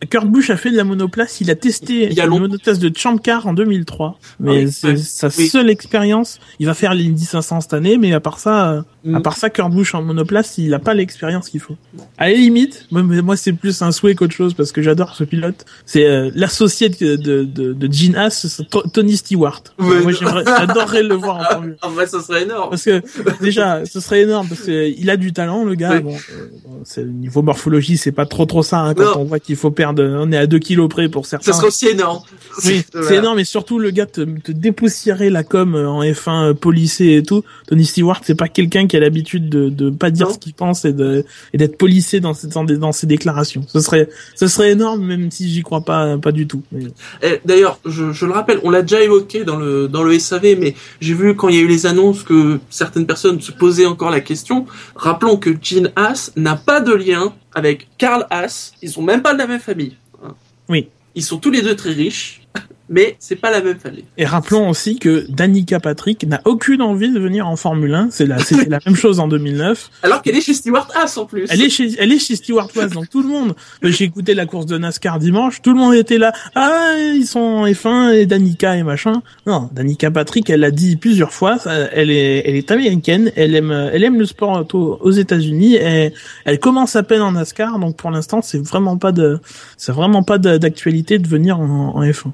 Kurt 0.10 0.28
Busch 0.28 0.50
a 0.50 0.58
fait 0.58 0.72
de 0.72 0.78
la 0.78 0.84
monoplace, 0.84 1.42
il 1.42 1.52
a 1.52 1.56
testé 1.56 2.06
Il 2.10 2.14
y 2.14 2.22
a 2.22 2.28
monoplace 2.28 2.80
de 2.80 2.92
Champ 2.96 3.18
Car 3.18 3.48
en 3.48 3.54
2003. 3.54 4.18
Mais 4.40 4.66
oui, 4.66 4.72
c'est 4.72 4.98
sa 4.98 5.28
Oui. 5.28 5.48
seule 5.48 5.70
expérience. 5.70 6.40
Il 6.60 6.66
va 6.68 6.74
faire 6.74 6.94
l'Indy 6.94 7.26
500 7.26 7.62
cette 7.62 7.74
année, 7.74 7.98
mais 7.98 8.14
à 8.14 8.20
part 8.20 8.40
ça, 8.40 8.72
euh, 8.72 8.82
Mm. 9.04 9.16
à 9.16 9.22
part 9.22 9.38
ça, 9.38 9.50
Kurt 9.52 9.72
Busch 9.72 9.94
en 9.94 10.02
monoplace, 10.02 10.58
il 10.58 10.74
a 10.74 10.80
pas 10.80 10.94
l'expérience 10.96 11.50
qu'il 11.50 11.60
faut. 11.60 11.76
À 12.18 12.28
la 12.30 12.36
limite, 12.36 12.88
moi, 12.90 13.38
c'est 13.38 13.54
plus 13.54 13.82
un 13.84 13.92
souhait 13.92 14.16
qu'autre 14.16 14.34
chose 14.34 14.54
parce 14.56 14.72
que 14.72 14.82
j'adore 14.82 15.16
ce 15.16 15.24
pilote. 15.24 15.64
C'est 15.86 16.06
euh, 16.08 16.32
l'associé 16.34 16.90
de, 16.90 17.16
de, 17.16 17.44
de, 17.44 17.74
de 17.74 17.94
Gene 17.94 18.16
Haas, 18.16 18.62
Tony 18.94 19.16
Stewart. 19.18 19.62
Ouais, 19.78 20.02
moi 20.02 20.12
j'adorerais 20.12 21.04
le 21.04 21.14
voir 21.16 21.38
en 21.38 21.44
Formule 21.52 21.78
Ah, 21.84 21.90
bah, 21.96 22.08
ça 22.08 22.20
serait 22.22 22.44
énorme. 22.44 22.70
parce 22.72 22.84
que 22.84 23.02
déjà, 23.44 23.86
ce 23.86 24.00
serait 24.00 24.22
énorme 24.22 24.48
parce 24.48 24.62
que 24.62 24.90
il 24.98 25.10
a 25.12 25.18
du 25.18 25.34
talent, 25.34 25.64
le 25.66 25.76
gars. 25.76 26.00
Bon, 26.00 26.16
euh, 26.16 26.48
c'est 26.86 27.04
niveau 27.06 27.42
morphologie, 27.42 27.98
c'est 27.98 28.12
pas 28.12 28.26
trop 28.26 28.46
trop 28.46 28.64
ça. 28.64 28.80
Hein, 28.80 28.94
quand 28.94 29.04
Non. 29.04 29.22
on 29.22 29.24
voit 29.26 29.40
qu'il 29.40 29.56
faut 29.56 29.72
perdre, 29.72 30.04
on 30.04 30.32
est 30.32 30.38
à 30.38 30.48
2 30.48 30.60
kilos 30.60 30.88
près 30.90 31.10
pour 31.10 31.26
certains. 31.26 31.52
Ça 31.52 31.58
serait 31.58 31.68
aussi 31.68 31.88
énorme. 31.88 32.22
Oui, 32.66 32.84
Voilà. 32.94 33.08
c'est 33.08 33.16
énorme 33.16 33.40
et 33.40 33.44
surtout 33.46 33.80
le 33.80 33.90
gars 33.92 34.06
te, 34.06 34.22
te 34.22 34.52
dépoussiérer 34.52 35.30
la 35.30 35.44
com 35.44 35.76
euh, 35.76 35.88
en 35.90 36.04
F1 36.04 36.50
euh, 36.50 36.54
polissé 36.54 37.16
et 37.16 37.24
tout. 37.24 37.44
Tony 37.68 37.86
Stewart, 37.86 38.22
c'est 38.24 38.36
pas 38.36 38.48
quelqu'un 38.48 38.88
qui 38.88 38.96
a 38.96 39.00
l'habitude 39.00 39.50
de 39.50 39.70
de 39.70 39.90
pas 39.90 40.10
dire 40.12 40.28
Non. 40.28 40.34
ce 40.34 40.40
qu'il 40.40 40.54
pense 40.54 40.86
et 40.86 40.94
de 40.94 41.26
et 41.54 41.58
d'être 41.58 41.78
polissé 41.78 42.20
dans 42.20 42.34
ses 42.34 42.48
dans, 42.48 42.64
dans 42.64 42.92
ses 42.92 43.08
déclarations. 43.08 43.66
Ce 43.68 43.80
serait 43.80 44.08
ce 44.36 44.48
serait 44.48 44.72
énorme 44.72 45.04
même 45.06 45.32
si 45.32 45.50
j'y 45.50 45.64
crois 45.64 45.82
pas 45.82 46.18
pas 46.18 46.32
du 46.32 46.48
tout. 46.48 46.62
Mais- 46.72 46.86
Et 47.24 47.42
D'ailleurs, 47.46 47.80
je, 47.86 48.12
je 48.12 48.26
le 48.26 48.32
rappelle, 48.32 48.60
on 48.64 48.70
l'a 48.70 48.82
déjà 48.82 49.02
évoqué 49.02 49.44
dans 49.44 49.58
le 49.58 49.88
dans 49.88 50.04
le 50.04 50.18
SAV, 50.18 50.56
mais 50.60 50.76
j'ai 51.02 51.14
vu 51.14 51.36
quand 51.36 51.50
il 51.50 51.56
y 51.56 51.60
a 51.60 51.62
eu 51.62 51.68
les 51.68 51.86
annonces 51.86 52.24
que 52.24 52.60
certaines 52.70 53.06
personnes 53.06 53.42
se 53.42 53.52
posaient 53.52 53.86
encore 53.86 54.12
la 54.12 54.22
question. 54.22 54.66
Rappelons 54.96 55.38
que 55.38 55.50
Gene 55.62 55.92
Haas 55.96 56.32
n'a 56.36 56.56
pas 56.56 56.75
de 56.82 56.94
lien 56.94 57.34
avec 57.54 57.88
Karl 57.98 58.26
Haas. 58.30 58.74
Ils 58.82 58.90
sont 58.90 59.02
même 59.02 59.22
pas 59.22 59.34
de 59.34 59.38
la 59.40 59.48
même 59.48 59.60
famille. 59.60 59.96
hein. 60.24 60.36
Oui. 60.70 60.90
Ils 61.16 61.24
sont 61.24 61.38
tous 61.38 61.52
les 61.52 61.62
deux 61.62 61.76
très 61.76 61.92
riches, 61.92 62.42
mais 62.90 63.16
c'est 63.20 63.36
pas 63.36 63.52
la 63.52 63.62
même 63.62 63.80
famille. 63.80 64.06
Et 64.18 64.26
rappelons 64.26 64.70
aussi 64.70 64.98
que 65.00 65.26
Danica 65.30 65.80
Patrick 65.80 66.26
n'a 66.28 66.42
aucune 66.46 66.82
envie 66.82 67.12
de 67.12 67.20
venir 67.20 67.48
en 67.48 67.56
Formule 67.56 67.94
1. 67.94 68.10
C'est 68.12 68.26
la 68.26 68.40
c'était 68.40 68.70
la 68.70 68.80
même 68.86 68.96
chose 68.96 69.20
en 69.20 69.28
2009. 69.28 69.90
Alors 70.04 70.22
qu'elle 70.22 70.36
est 70.36 70.42
chez 70.42 70.54
Stewart 70.54 70.88
Haas 70.96 71.18
en 71.18 71.26
plus. 71.26 71.48
Elle 71.50 71.62
est 71.62 71.70
chez, 71.70 71.96
elle 71.98 72.12
est 72.12 72.20
chez 72.20 72.36
Stewart 72.36 72.70
West, 72.76 72.94
donc 72.94 73.10
tout 73.10 73.22
le 73.22 73.28
monde. 73.28 73.56
J'ai 73.82 74.06
écouté 74.06 74.34
la 74.34 74.46
course 74.46 74.66
de 74.66 74.78
NASCAR 74.78 75.20
dimanche, 75.20 75.62
tout 75.62 75.72
le 75.72 75.80
monde 75.80 75.96
était 75.96 76.18
là. 76.18 76.32
Ah, 76.54 76.94
ils 76.98 77.26
sont 77.26 77.40
en 77.40 77.68
F1 77.68 78.14
et 78.14 78.26
Danica 78.26 78.76
et 78.76 78.84
machin. 78.84 79.22
Non, 79.48 79.70
Danica 79.72 80.12
Patrick, 80.12 80.50
elle 80.50 80.62
l'a 80.62 80.72
dit 80.72 80.96
plusieurs 80.96 81.34
fois. 81.34 81.58
Elle 81.66 82.12
est, 82.12 82.44
elle 82.48 82.56
est 82.56 82.72
américaine. 82.72 83.32
Elle 83.36 83.56
aime, 83.56 83.72
elle 83.72 84.04
aime 84.04 84.20
le 84.20 84.26
sport 84.26 84.52
auto 84.60 85.00
aux 85.02 85.12
États-Unis. 85.12 85.76
Et 85.76 86.14
elle 86.46 86.60
commence 86.60 86.96
à 86.96 87.04
peine 87.04 87.22
en 87.22 87.32
NASCAR, 87.32 87.80
donc 87.80 87.96
pour 87.98 88.12
l'instant, 88.12 88.42
c'est 88.42 88.64
vraiment 88.64 88.98
pas 88.98 89.12
de, 89.12 89.40
c'est 89.78 89.92
vraiment 89.92 90.24
pas 90.24 90.38
d'actualité 90.38 91.20
de 91.20 91.28
venir 91.28 91.60
en, 91.60 91.96
en 91.96 92.04
F1. 92.04 92.32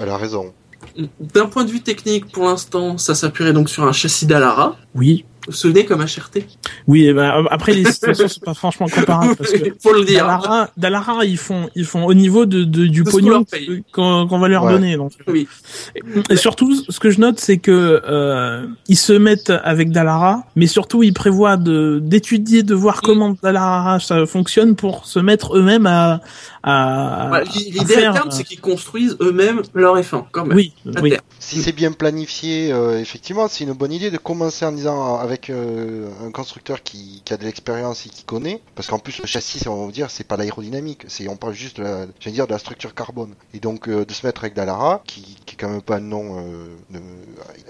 Elle 0.00 0.08
a 0.08 0.16
raison. 0.16 0.52
D'un 1.18 1.46
point 1.46 1.64
de 1.64 1.70
vue 1.70 1.80
technique, 1.80 2.30
pour 2.30 2.44
l'instant, 2.44 2.98
ça 2.98 3.14
s'appuierait 3.14 3.52
donc 3.52 3.70
sur 3.70 3.84
un 3.84 3.92
châssis 3.92 4.26
Dallara. 4.26 4.76
Oui, 4.94 5.24
Vous 5.46 5.52
vous 5.52 5.56
souvenez 5.56 5.84
comme 5.84 6.00
HRT 6.02 6.44
oui. 6.86 7.06
et 7.06 7.12
ben, 7.12 7.44
après, 7.50 7.72
les 7.74 7.84
situations 7.84 8.28
sont 8.28 8.40
pas 8.40 8.54
franchement 8.54 8.86
comparables 8.88 9.36
parce 9.36 9.50
que. 9.52 9.74
Faut 9.82 9.92
le 9.92 10.04
dire. 10.04 10.20
Dallara, 10.26 10.70
Dallara, 10.76 11.24
ils 11.24 11.36
font, 11.38 11.68
ils 11.74 11.84
font 11.84 12.04
au 12.06 12.14
niveau 12.14 12.46
de, 12.46 12.64
de- 12.64 12.86
du 12.86 13.02
De 13.02 13.10
pognon 13.10 13.44
qu'on 13.92 14.26
qu'on 14.26 14.38
va 14.38 14.48
leur 14.48 14.64
Ouais. 14.64 14.72
donner. 14.72 14.96
Donc. 14.96 15.12
Oui. 15.26 15.46
Et 16.30 16.36
surtout, 16.36 16.74
ce 16.88 16.98
que 16.98 17.10
je 17.10 17.20
note, 17.20 17.38
c'est 17.40 17.58
que 17.58 18.00
euh, 18.06 18.66
ils 18.88 18.96
se 18.96 19.12
mettent 19.12 19.52
avec 19.64 19.90
Dallara, 19.90 20.44
mais 20.56 20.66
surtout 20.66 21.02
ils 21.02 21.12
prévoient 21.12 21.56
de 21.56 21.98
d'étudier, 22.02 22.62
de 22.62 22.74
voir 22.74 23.02
comment 23.02 23.36
Dallara 23.42 24.00
ça 24.00 24.24
fonctionne 24.26 24.74
pour 24.76 25.06
se 25.06 25.18
mettre 25.18 25.56
eux-mêmes 25.56 25.86
à 25.86 26.20
à, 26.66 27.28
Ouais, 27.30 27.38
à 27.40 27.44
L'idée 27.44 27.84
faire, 27.84 28.10
à 28.12 28.14
terme, 28.14 28.28
euh, 28.28 28.34
c'est 28.34 28.44
qu'ils 28.44 28.60
construisent 28.60 29.18
eux-mêmes 29.20 29.60
leur 29.74 29.98
F1, 29.98 30.24
quand 30.32 30.46
même. 30.46 30.56
oui, 30.56 30.72
À 30.96 31.02
oui. 31.02 31.12
Si 31.38 31.60
c'est 31.60 31.72
bien 31.72 31.92
planifié, 31.92 32.72
euh, 32.72 32.98
effectivement, 32.98 33.48
c'est 33.48 33.64
une 33.64 33.74
bonne 33.74 33.92
idée 33.92 34.10
de 34.10 34.16
commencer 34.16 34.64
en 34.64 34.72
disant 34.72 35.18
avec 35.18 35.33
euh, 35.50 36.08
un 36.24 36.30
constructeur 36.30 36.82
qui, 36.82 37.22
a 37.30 37.36
de 37.36 37.44
l'expérience 37.44 38.06
et 38.06 38.08
qui 38.08 38.24
connaît, 38.24 38.60
parce 38.74 38.88
qu'en 38.88 38.98
plus 38.98 39.18
le 39.20 39.26
châssis, 39.26 39.66
on 39.68 39.86
va 39.86 39.92
dire, 39.92 40.10
c'est 40.10 40.24
pas 40.24 40.36
l'aérodynamique, 40.36 41.04
c'est 41.08 41.28
on 41.28 41.36
parle 41.36 41.54
juste 41.54 41.78
de 41.78 41.82
la, 41.82 42.06
dire 42.30 42.46
de 42.46 42.52
la 42.52 42.58
structure 42.58 42.94
carbone. 42.94 43.34
Et 43.52 43.60
donc 43.60 43.88
euh, 43.88 44.04
de 44.04 44.12
se 44.12 44.26
mettre 44.26 44.42
avec 44.44 44.54
Dallara, 44.54 45.02
qui, 45.06 45.36
qui 45.46 45.54
est 45.54 45.58
quand 45.58 45.70
même 45.70 45.82
pas 45.82 45.96
un 45.96 46.00
nom 46.00 46.38
euh, 46.38 46.98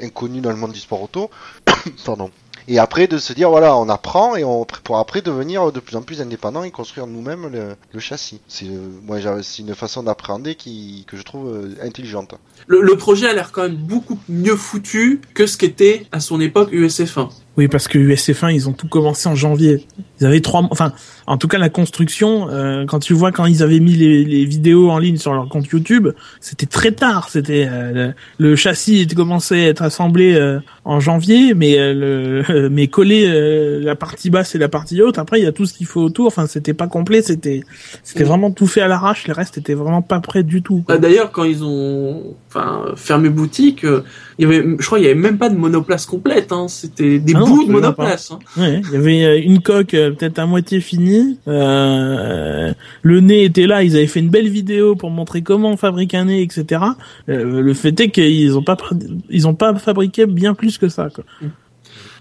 inconnu 0.01 0.41
dans 0.41 0.51
le 0.51 0.57
monde 0.57 0.73
du 0.73 0.81
sport 0.81 1.03
auto, 1.03 1.31
pardon. 2.05 2.31
Et 2.67 2.79
après 2.79 3.07
de 3.09 3.19
se 3.19 3.35
dire 3.35 3.51
voilà, 3.51 3.77
on 3.77 3.91
apprend 3.91 4.37
et 4.37 4.45
on 4.45 4.65
pour 4.65 4.97
après 4.97 5.21
devenir 5.21 5.71
de 5.71 5.81
plus 5.81 5.97
en 5.97 6.03
plus 6.03 6.23
indépendant 6.23 6.65
et 6.65 6.71
construire 6.71 7.07
nous-mêmes 7.07 7.51
le, 7.93 8.01
châssis. 8.01 8.41
C'est 8.49 8.67
moi 9.03 9.19
c'est 9.43 9.61
une 9.61 9.75
façon 9.75 10.03
d'appréhender 10.03 10.55
qui 10.55 11.05
que 11.07 11.19
je 11.19 11.23
trouve 11.25 11.77
intelligente. 11.83 12.35
Le 12.67 12.97
projet 12.97 13.29
a 13.29 13.35
l'air 13.35 13.53
quand 13.53 13.65
même 13.65 13.77
beaucoup 13.77 14.19
mieux 14.31 14.57
foutu 14.57 15.21
que 15.35 15.47
ce 15.47 15.59
qu'était 15.59 16.07
à 16.11 16.21
son 16.21 16.41
époque 16.41 16.73
USF1. 16.73 17.29
Oui, 17.57 17.69
parce 17.69 17.87
que 17.87 17.99
USF1, 17.99 18.53
ils 18.53 18.69
ont 18.69 18.73
tout 18.73 18.89
commencé 18.89 19.29
en 19.29 19.37
janvier. 19.37 19.87
Ils 20.21 20.27
avaient 20.27 20.41
trois, 20.41 20.67
enfin, 20.71 20.93
en 21.27 21.37
tout 21.37 21.47
cas 21.47 21.59
la 21.59 21.69
construction. 21.69 22.49
euh, 22.51 22.85
quand 22.85 22.99
tu 22.99 23.15
vois 23.15 23.31
quand 23.31 23.47
ils 23.47 23.63
avaient 23.63 23.79
mis 23.79 23.93
les, 23.93 24.45
vidéos 24.45 24.91
en 24.91 24.99
ligne 24.99 25.17
sur 25.17 25.33
leur 25.33 25.49
compte 25.49 25.69
YouTube, 25.69 26.09
c'était 26.41 26.67
très 26.67 26.91
tard. 26.91 27.29
C'était 27.31 27.69
euh, 27.71 28.11
le, 28.39 28.57
châssis 28.57 29.01
était 29.01 29.15
commencé 29.15 29.55
à 29.67 29.69
être 29.69 29.83
assemblé 29.83 30.35
euh, 30.35 30.59
en 30.85 31.01
janvier, 31.01 31.55
mais 31.55 31.79
euh, 31.79 32.43
le, 32.43 32.69
mais 32.71 32.89
collé 32.89 33.27
euh, 33.27 33.81
la 33.81 33.97
partie 33.97 34.31
basse 34.31 34.55
et 34.55 34.59
la 34.59 34.69
partie 34.69 35.01
haute. 35.01 35.19
Après, 35.19 35.41
il 35.41 35.45
y 35.45 35.47
a 35.47 35.53
tout 35.53 35.67
ce 35.67 35.73
qu'il 35.73 35.87
faut 35.87 36.03
autour. 36.03 36.27
Enfin, 36.27 36.47
c'était 36.47 36.75
pas 36.75 36.87
complet. 36.87 37.23
C'était 37.23 37.63
c'était 38.03 38.25
vraiment 38.25 38.51
tout 38.51 38.67
fait 38.67 38.83
à 38.83 38.89
l'arrache. 38.89 39.27
Le 39.27 39.33
reste 39.33 39.59
était 39.59 39.75
vraiment 39.75 40.03
pas 40.03 40.21
prêt 40.21 40.43
du 40.43 40.63
tout. 40.63 40.85
Bah, 40.87 40.99
D'ailleurs, 40.99 41.33
quand 41.33 41.45
ils 41.45 41.65
ont 41.65 42.35
enfin, 42.49 42.93
fermé 42.97 43.31
boutique, 43.31 43.85
euh, 43.85 44.05
il 44.39 44.43
y 44.43 44.47
avait, 44.47 44.65
je 44.79 44.87
crois, 44.87 44.99
il 44.99 45.05
y 45.05 45.07
avait 45.07 45.15
même 45.15 45.39
pas 45.39 45.49
de 45.49 45.57
monoplace 45.57 46.07
complète. 46.07 46.51
Hein. 46.53 46.67
C'était 46.69 47.19
des 47.19 47.35
Ah 47.35 47.41
non, 47.41 47.47
bouts 47.49 47.67
de 47.67 47.73
monoplace. 47.73 48.31
hein. 48.33 48.39
Ouais, 48.57 48.81
il 48.85 48.93
y 48.93 48.97
avait 48.97 49.25
euh, 49.25 49.41
une 49.43 49.61
coque 49.63 49.95
euh, 49.95 50.11
peut-être 50.11 50.39
à 50.39 50.47
moitié 50.47 50.81
finie. 50.81 51.39
Euh, 51.49 52.73
le 53.03 53.21
nez 53.21 53.45
était 53.45 53.67
là. 53.67 53.83
Ils 53.83 53.97
avaient 53.97 54.07
fait 54.07 54.21
une 54.21 54.31
belle 54.31 54.49
vidéo 54.49 54.97
pour 54.97 55.11
montrer 55.11 55.43
comment 55.43 55.71
on 55.71 55.77
fabrique 55.77 56.15
un 56.15 56.25
nez, 56.27 56.43
etc. 56.43 56.83
Euh, 57.29 57.61
le 57.61 57.75
fait 57.75 57.99
est 58.01 58.11
qu'ils 58.11 58.57
ont 58.57 58.63
pas 58.63 58.77
ils 59.31 59.47
ont 59.47 59.55
pas 59.55 59.75
fabriqué 59.75 60.27
bien 60.27 60.55
plus 60.55 60.79
que 60.79 60.89
ça. 60.89 61.09
Quoi. 61.15 61.25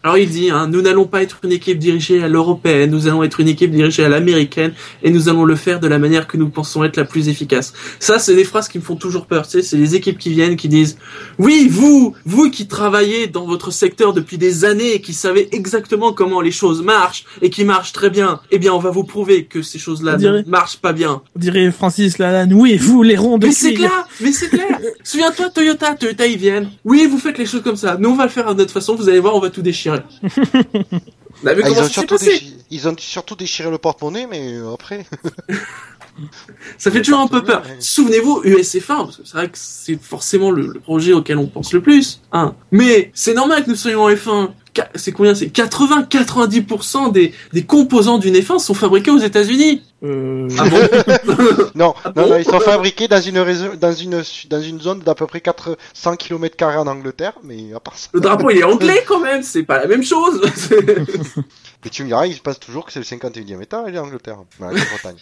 Alors 0.05 0.17
il 0.17 0.29
dit, 0.29 0.49
hein, 0.49 0.67
nous 0.67 0.81
n'allons 0.81 1.05
pas 1.05 1.23
être 1.23 1.39
une 1.43 1.53
équipe 1.53 1.79
dirigée 1.79 2.21
à 2.21 2.27
l'européenne, 2.27 2.91
nous 2.91 3.07
allons 3.07 3.23
être 3.23 3.39
une 3.39 3.47
équipe 3.47 3.71
dirigée 3.71 4.03
à 4.03 4.09
l'américaine, 4.09 4.73
et 5.01 5.09
nous 5.09 5.29
allons 5.29 5.45
le 5.45 5.55
faire 5.55 5.79
de 5.79 5.87
la 5.87 5.97
manière 5.97 6.27
que 6.27 6.35
nous 6.35 6.49
pensons 6.49 6.83
être 6.83 6.97
la 6.97 7.05
plus 7.05 7.29
efficace. 7.29 7.71
Ça, 7.99 8.19
c'est 8.19 8.35
des 8.35 8.43
phrases 8.43 8.67
qui 8.67 8.77
me 8.79 8.83
font 8.83 8.97
toujours 8.97 9.27
peur. 9.27 9.47
Tu 9.47 9.51
sais, 9.51 9.61
c'est 9.61 9.77
les 9.77 9.95
équipes 9.95 10.17
qui 10.17 10.29
viennent, 10.29 10.57
qui 10.57 10.67
disent, 10.67 10.97
oui, 11.39 11.69
vous, 11.71 12.13
vous 12.25 12.51
qui 12.51 12.67
travaillez 12.67 13.27
dans 13.27 13.45
votre 13.45 13.71
secteur 13.71 14.11
depuis 14.11 14.37
des 14.37 14.65
années 14.65 14.93
et 14.95 14.99
qui 14.99 15.13
savez 15.13 15.47
exactement 15.55 16.11
comment 16.11 16.41
les 16.41 16.51
choses 16.51 16.83
marchent 16.83 17.23
et 17.41 17.49
qui 17.49 17.63
marchent 17.63 17.93
très 17.93 18.09
bien, 18.09 18.41
eh 18.51 18.59
bien, 18.59 18.73
on 18.73 18.79
va 18.79 18.89
vous 18.89 19.05
prouver 19.05 19.45
que 19.45 19.61
ces 19.61 19.79
choses-là 19.79 20.17
ne 20.17 20.41
marchent 20.49 20.79
pas 20.79 20.91
bien. 20.91 21.21
On 21.33 21.39
dirait 21.39 21.71
Francis 21.71 22.17
Lalanne. 22.17 22.53
Oui, 22.53 22.75
vous 22.75 23.03
les 23.03 23.15
ronds 23.15 23.37
de 23.37 23.47
Mais 23.47 23.53
c'est 23.53 23.73
clair, 23.73 24.05
mais 24.19 24.33
c'est 24.33 24.49
clair. 24.49 24.81
Souviens-toi, 25.05 25.49
Toyota, 25.49 25.95
Toyota, 25.95 26.27
ils 26.27 26.37
viennent. 26.37 26.69
Oui, 26.83 27.07
vous 27.09 27.19
faites 27.19 27.37
les 27.37 27.45
choses 27.45 27.63
comme 27.63 27.77
ça. 27.77 27.95
Nous, 27.97 28.09
on 28.09 28.15
va 28.15 28.25
le 28.25 28.29
faire 28.29 28.53
de 28.53 28.59
notre 28.59 28.73
façon. 28.73 28.95
Vous 28.95 29.07
allez 29.07 29.21
voir, 29.21 29.37
on 29.37 29.39
va 29.39 29.49
tout 29.49 29.61
déchirer. 29.61 29.92
Vous 30.21 31.47
avez 31.47 31.63
Ah, 31.63 31.67
ils, 31.69 31.69
comment 31.69 31.71
ont 31.71 31.75
ça 31.75 31.83
s'est 31.87 31.89
surtout 31.93 32.15
passé 32.15 32.31
déchi- 32.35 32.53
ils 32.71 32.87
ont 32.87 32.95
surtout 32.97 33.35
déchiré 33.35 33.69
le 33.71 33.77
porte-monnaie, 33.77 34.27
mais 34.29 34.53
euh, 34.55 34.73
après. 34.73 35.05
Ça 36.77 36.91
fait 36.91 37.01
toujours 37.01 37.21
un 37.21 37.27
peu 37.27 37.43
peur. 37.43 37.63
Ouais. 37.65 37.75
Souvenez-vous, 37.79 38.43
USF1, 38.43 38.85
parce 38.87 39.17
que 39.17 39.23
c'est 39.25 39.33
vrai 39.33 39.47
que 39.49 39.57
c'est 39.57 39.99
forcément 39.99 40.51
le, 40.51 40.67
le 40.67 40.79
projet 40.79 41.11
auquel 41.11 41.39
on 41.39 41.47
pense 41.47 41.73
le 41.73 41.81
plus. 41.81 42.21
Hein. 42.31 42.53
Mais 42.71 43.09
c'est 43.15 43.33
normal 43.33 43.63
que 43.65 43.71
nous 43.71 43.75
soyons 43.75 44.03
en 44.03 44.09
F1. 44.11 44.49
Qua- 44.75 44.89
C'est 44.93 45.11
combien? 45.11 45.33
C'est 45.33 45.47
80-90% 45.47 47.11
des, 47.11 47.33
des 47.51 47.63
composants 47.63 48.19
d'une 48.19 48.35
F1 48.35 48.59
sont 48.59 48.75
fabriqués 48.75 49.09
aux 49.09 49.17
États-Unis. 49.17 49.81
Euh, 50.03 50.47
Ah 50.59 50.69
bon 50.69 50.77
Non, 51.75 51.95
Ah 52.03 52.11
non, 52.15 52.23
bon 52.23 52.29
non, 52.29 52.37
ils 52.37 52.45
sont 52.45 52.59
fabriqués 52.59 53.07
dans 53.07 53.21
une, 53.21 53.43
dans 53.75 53.93
une, 53.93 54.23
dans 54.49 54.61
une 54.61 54.81
zone 54.81 54.99
d'à 54.99 55.15
peu 55.15 55.27
près 55.27 55.41
400 55.41 56.15
km 56.17 56.63
en 56.65 56.87
Angleterre, 56.87 57.33
mais 57.43 57.73
à 57.73 57.79
part 57.79 57.97
ça. 57.97 58.09
Le 58.13 58.19
drapeau, 58.19 58.49
il 58.49 58.57
est 58.59 58.63
anglais 58.65 59.03
quand 59.07 59.19
même. 59.19 59.43
C'est 59.43 59.63
pas 59.63 59.79
la 59.79 59.87
même 59.87 60.03
chose. 60.03 60.41
Mais 61.83 61.89
tu 61.89 62.03
me 62.03 62.07
diras, 62.07 62.27
il 62.27 62.33
se 62.35 62.39
passe 62.39 62.59
toujours 62.61 62.85
que 62.85 62.93
c'est 62.93 62.99
le 62.99 63.05
51e 63.05 63.61
état, 63.61 63.83
et 63.87 63.91
l'Angleterre, 63.91 64.37
la 64.61 64.67
Bretagne. 64.67 65.17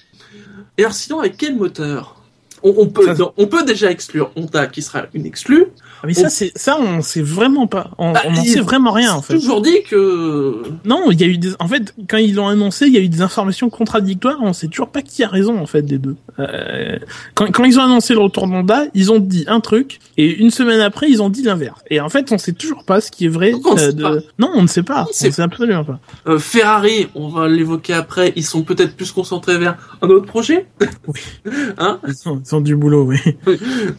Et 0.77 0.83
alors 0.83 0.93
sinon, 0.93 1.19
avec 1.19 1.35
quel 1.37 1.55
moteur? 1.55 2.20
On, 2.63 2.73
on 2.77 2.87
peut, 2.87 3.15
Ça, 3.15 3.31
on 3.37 3.47
peut 3.47 3.63
déjà 3.63 3.89
exclure 3.91 4.31
Honda 4.35 4.67
qui 4.67 4.81
sera 4.81 5.03
une 5.13 5.25
exclue. 5.25 5.65
ah, 6.03 6.07
mais 6.07 6.13
ça, 6.13 6.29
c'est 6.29 6.51
ça, 6.55 6.77
on 6.79 7.01
sait 7.01 7.21
vraiment 7.21 7.67
pas. 7.67 7.91
On, 7.97 8.11
Bah, 8.13 8.21
sait 8.45 8.59
vraiment 8.61 8.91
rien 8.91 9.13
en 9.13 9.21
fait. 9.21 9.33
toujours 9.35 9.61
dit 9.61 9.81
que 9.89 10.61
Non, 10.85 11.11
il 11.11 11.19
y 11.19 11.23
a 11.23 11.27
eu 11.27 11.37
des. 11.37 11.51
En 11.59 11.67
fait, 11.67 11.93
quand 12.09 12.17
ils 12.17 12.35
l'ont 12.35 12.47
annoncé, 12.47 12.87
il 12.87 12.93
y 12.93 12.97
a 12.97 13.01
eu 13.01 13.09
des 13.09 13.21
informations 13.21 13.69
contradictoires. 13.69 14.37
On 14.41 14.53
sait 14.53 14.67
toujours 14.67 14.89
pas 14.89 15.01
qui 15.01 15.23
a 15.23 15.27
raison 15.27 15.57
en 15.59 15.65
fait 15.65 15.81
des 15.81 15.97
deux. 15.97 16.15
Euh, 16.39 16.97
quand, 17.35 17.51
quand 17.51 17.63
ils 17.63 17.79
ont 17.79 17.83
annoncé 17.83 18.13
le 18.13 18.19
retour 18.19 18.47
d'Honda, 18.47 18.83
ils 18.93 19.11
ont 19.11 19.19
dit 19.19 19.45
un 19.47 19.59
truc 19.59 19.99
et 20.17 20.29
une 20.37 20.51
semaine 20.51 20.79
après, 20.81 21.09
ils 21.09 21.21
ont 21.21 21.29
dit 21.29 21.41
l'inverse. 21.43 21.79
Et 21.89 21.99
en 21.99 22.09
fait, 22.09 22.31
on 22.31 22.37
sait 22.37 22.53
toujours 22.53 22.83
pas 22.85 23.01
ce 23.01 23.11
qui 23.11 23.25
est 23.25 23.29
vrai. 23.29 23.51
Donc, 23.51 23.65
on 23.67 23.75
ne 23.75 23.81
euh, 23.81 23.91
de... 23.91 24.23
Non, 24.39 24.49
on 24.55 24.61
ne 24.63 24.67
sait 24.67 24.83
pas. 24.83 25.05
On 25.07 25.09
On 25.09 25.13
sait 25.13 25.41
absolument 25.41 25.83
pas. 25.83 25.99
euh, 26.27 26.39
Ferrari, 26.39 27.07
on 27.15 27.27
va 27.29 27.47
l'évoquer 27.47 27.93
après, 27.93 28.33
ils 28.35 28.43
sont 28.45 28.63
peut-être 28.63 28.95
plus 28.95 29.11
concentrés 29.11 29.57
vers 29.57 29.77
un 30.01 30.07
autre 30.09 30.25
projet. 30.25 30.67
Oui. 31.07 31.19
Hein 31.77 31.99
Ils 32.07 32.15
du 32.59 32.75
boulot, 32.75 33.03
oui. 33.05 33.19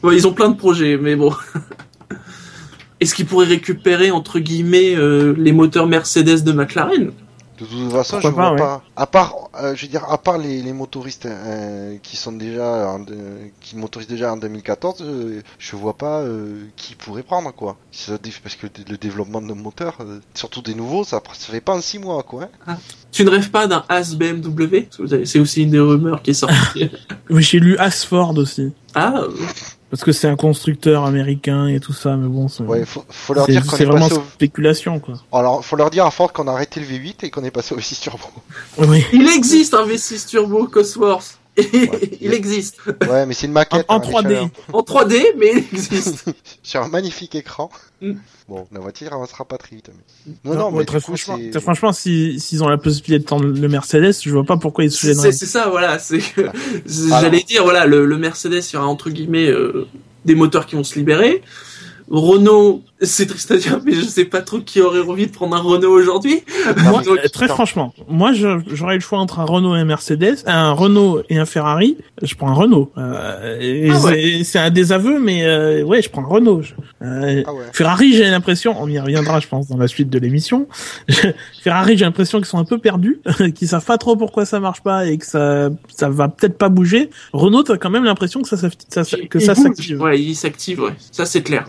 Ils 0.13 0.27
ont 0.27 0.35
plein 0.35 0.51
de 0.51 0.57
projets, 0.57 0.99
mais 0.99 1.17
bon. 1.17 1.33
Est-ce 3.01 3.15
qu'ils 3.15 3.27
pourraient 3.27 3.47
récupérer 3.47 4.11
entre 4.11 4.39
guillemets 4.39 4.95
euh, 4.95 5.35
les 5.39 5.53
moteurs 5.53 5.87
Mercedes 5.87 6.45
de 6.45 6.53
McLaren? 6.53 7.13
De 7.63 7.67
toute 7.85 7.93
façon, 7.93 8.21
Pourquoi 8.21 8.31
je 8.31 8.35
pas, 8.37 8.43
vois 8.43 8.51
ouais. 8.53 8.59
pas. 8.59 8.83
À 8.97 9.07
part, 9.07 9.35
euh, 9.63 9.75
je 9.77 9.83
veux 9.83 9.89
dire, 9.89 10.05
à 10.11 10.19
part 10.19 10.39
les, 10.39 10.63
les 10.63 10.73
motoristes 10.73 11.27
euh, 11.27 11.97
qui 12.03 12.17
sont 12.17 12.33
déjà, 12.33 12.89
en 12.91 13.05
qui 13.61 13.77
motorisent 13.77 14.09
déjà 14.09 14.33
en 14.33 14.37
2014, 14.37 14.97
euh, 15.03 15.41
je 15.59 15.77
vois 15.77 15.97
pas 15.97 16.21
euh, 16.21 16.65
qui 16.77 16.95
pourrait 16.95 17.23
prendre 17.23 17.53
quoi. 17.55 17.77
Ça 17.93 18.19
Parce 18.43 18.57
que 18.57 18.67
le 18.89 18.97
développement 18.97 19.41
de 19.43 19.53
moteurs, 19.53 19.97
euh, 20.01 20.21
surtout 20.35 20.63
des 20.63 20.75
nouveaux, 20.75 21.05
ça, 21.05 21.23
ça 21.35 21.53
fait 21.53 21.61
pas 21.61 21.75
en 21.75 21.81
6 21.81 21.99
mois 22.01 22.23
quoi. 22.23 22.49
hein. 22.67 22.77
Tu 23.13 23.25
ne 23.25 23.31
rêves 23.31 23.51
pas 23.51 23.67
d'un 23.67 23.85
As 23.89 24.15
BMW 24.15 24.89
C'est 25.25 25.39
aussi 25.39 25.63
une 25.63 25.71
des 25.71 25.79
rumeurs 25.81 26.23
qui 26.23 26.31
est 26.31 26.35
sortie. 26.35 26.91
Oui, 27.31 27.43
j'ai 27.43 27.61
lu 27.61 27.77
Asford 27.79 28.37
aussi. 28.39 28.73
ah, 28.95 29.15
euh, 29.19 29.31
Parce 29.93 30.05
que 30.05 30.13
c'est 30.13 30.27
un 30.27 30.37
constructeur 30.37 31.05
américain 31.05 31.67
et 31.67 31.79
tout 31.79 31.93
ça, 31.93 32.17
mais 32.17 32.27
bon, 32.27 32.49
c'est 32.49 32.63
Ouais, 32.63 32.87
faut, 32.87 33.05
faut 33.11 33.35
leur 33.35 33.45
c'est- 33.45 33.53
dire 33.53 33.67
qu'on 33.67 33.77
c'est 33.77 33.83
est, 33.83 33.87
vraiment 33.87 34.07
au... 34.07 34.23
spéculation, 34.33 34.99
quoi. 35.01 35.17
Alors, 35.31 35.63
faut 35.63 35.77
leur 35.77 35.91
dire 35.91 36.07
à 36.07 36.11
Ford 36.11 36.33
qu'on 36.33 36.49
a 36.49 36.53
arrêté 36.53 36.81
le 36.81 36.87
V8 36.87 37.27
et 37.27 37.31
qu'on 37.31 37.45
est 37.45 37.51
passé 37.51 37.75
au 37.75 37.79
6 37.81 38.01
turbo. 38.01 38.25
Oui. 38.79 39.05
il 39.13 39.29
existe 39.29 39.75
un 39.75 39.87
V6 39.87 40.27
Turbo 40.29 40.67
Cosworth. 40.67 41.39
il 42.21 42.33
existe 42.33 42.79
Ouais, 42.87 43.27
mais 43.27 43.35
c'est 43.35 43.47
une 43.47 43.53
En, 43.53 43.55
maquette. 43.55 43.85
en 43.89 43.97
hein, 43.97 44.01
3D. 44.01 44.29
l'échelle, 44.29 44.49
en 44.73 44.81
3D, 44.81 45.23
mais 45.39 45.51
il 45.53 45.59
existe. 45.59 46.25
hein. 46.29 46.33
Sur 46.63 46.83
un 46.83 46.89
magnifique 46.89 47.35
écran. 47.35 47.71
Mm. 48.01 48.13
Bon, 48.49 48.67
la 48.73 48.81
voiture 48.81 49.13
avancera 49.13 49.45
pas 49.45 49.59
très 49.59 49.77
vite. 49.77 49.91
mais- 50.27 50.33
Non, 50.45 50.55
Non, 50.57 50.71
non, 50.71 50.77
ouais, 50.77 50.85
très 50.87 50.99
coup, 50.99 51.15
franchement, 51.17 51.39
très 51.51 51.61
franchement, 51.61 51.93
si 51.93 52.41
s'ils 52.41 52.65
ont 52.65 52.69
la 52.69 52.79
possibilité 52.79 53.19
de 53.23 53.29
tendre 53.29 53.45
le 53.45 53.69
Mercedes, 53.69 54.15
je 54.23 54.31
vois 54.31 54.45
pas 54.45 54.57
pourquoi 54.57 54.85
ils 54.85 54.91
se 54.91 54.99
C'est 55.01 55.09
gêneraient. 55.09 55.33
c'est 55.33 55.47
ça, 55.47 55.69
voilà. 55.69 55.99
C'est 55.99 56.19
que 56.21 56.41
Alors. 57.07 57.21
j'allais 57.21 57.43
dire, 57.43 57.65
voilà, 57.65 57.85
le, 57.87 58.07
le 58.07 58.17
Mercedes, 58.19 58.63
il 58.71 58.73
y 58.73 58.77
aura 58.77 58.87
entre 58.87 59.11
guillemets 59.11 59.47
euh, 59.49 59.87
des 60.25 60.35
moteurs 60.35 60.65
qui 60.67 60.75
vont 60.77 60.85
se 60.85 60.95
libérer. 60.99 61.43
Renault, 62.15 62.83
c'est 63.01 63.25
triste 63.25 63.51
à 63.53 63.57
dire, 63.57 63.81
mais 63.87 63.95
je 63.95 64.03
sais 64.03 64.27
pas 64.27 64.43
trop 64.43 64.59
qui 64.61 64.83
aurait 64.83 65.01
envie 65.01 65.27
de 65.27 65.33
prendre 65.33 65.57
un 65.57 65.61
Renault 65.61 65.91
aujourd'hui. 65.93 66.43
Moi, 66.85 67.01
Donc, 67.03 67.09
euh, 67.09 67.29
très 67.33 67.47
attends. 67.47 67.55
franchement, 67.55 67.95
moi, 68.07 68.33
j'aurais 68.35 68.95
le 68.97 69.01
choix 69.01 69.19
entre 69.19 69.41
un 69.41 69.45
Renault 69.45 69.75
et 69.75 69.79
un 69.81 69.87
Mercedes, 69.87 70.37
un 70.47 70.73
Renault 70.73 71.23
et 71.31 71.39
un 71.39 71.47
Ferrari. 71.47 71.97
Je 72.21 72.35
prends 72.35 72.49
un 72.51 72.55
Renault. 72.55 72.93
Euh, 72.99 73.89
Ah 73.95 74.01
ouais. 74.05 74.43
c'est- 74.45 74.59
un 74.59 74.71
désaveu, 74.71 75.19
mais 75.19 75.45
euh, 75.47 75.83
ouais, 75.85 76.03
je 76.03 76.11
prends 76.11 76.23
un 76.23 76.29
Renault. 76.29 76.61
Je- 76.61 76.75
euh, 77.03 77.43
Ah 77.47 77.55
ouais. 77.55 77.65
Ferrari, 77.73 78.13
j'ai 78.13 78.29
l'impression, 78.31 78.77
on 78.79 78.89
y 78.89 79.01
reviendra, 79.01 79.41
je 79.41 79.49
pense, 79.49 79.67
dans 79.69 79.79
la 79.79 79.89
suite 79.89 80.11
de 80.11 80.19
l'émission. 80.19 80.69
Ferrari, 81.63 81.97
j'ai 81.97 82.05
l'impression 82.05 82.39
qu'ils 82.39 82.47
sont 82.47 82.59
un 82.59 82.65
peu 82.65 82.77
perdus, 82.79 83.21
qu'ils 83.55 83.69
savent 83.69 83.85
pas 83.87 83.97
trop 83.99 84.17
pourquoi 84.17 84.45
ça 84.45 84.61
marche 84.61 84.83
pas 84.83 85.07
et 85.07 85.17
que 85.19 85.27
ça, 85.27 85.71
ça 85.89 86.09
va 86.11 86.29
peut-être 86.29 86.59
pas 86.59 86.69
bouger. 86.69 87.09
Renault, 87.33 87.63
t'as 87.63 87.79
quand 87.79 87.91
même 87.91 88.05
l'impression 88.05 88.43
que 88.43 88.49
ça, 88.49 88.57
s'aff- 88.57 88.77
ça, 88.89 89.03
ça- 89.05 89.17
que 89.17 89.39
il 89.39 89.45
ça 89.45 89.55
s'active. 89.55 90.01
Ouais, 90.01 90.21
il 90.21 90.35
s'active, 90.35 90.81
ouais. 90.83 90.93
Ça, 91.11 91.25
c'est 91.25 91.43
clair. 91.43 91.67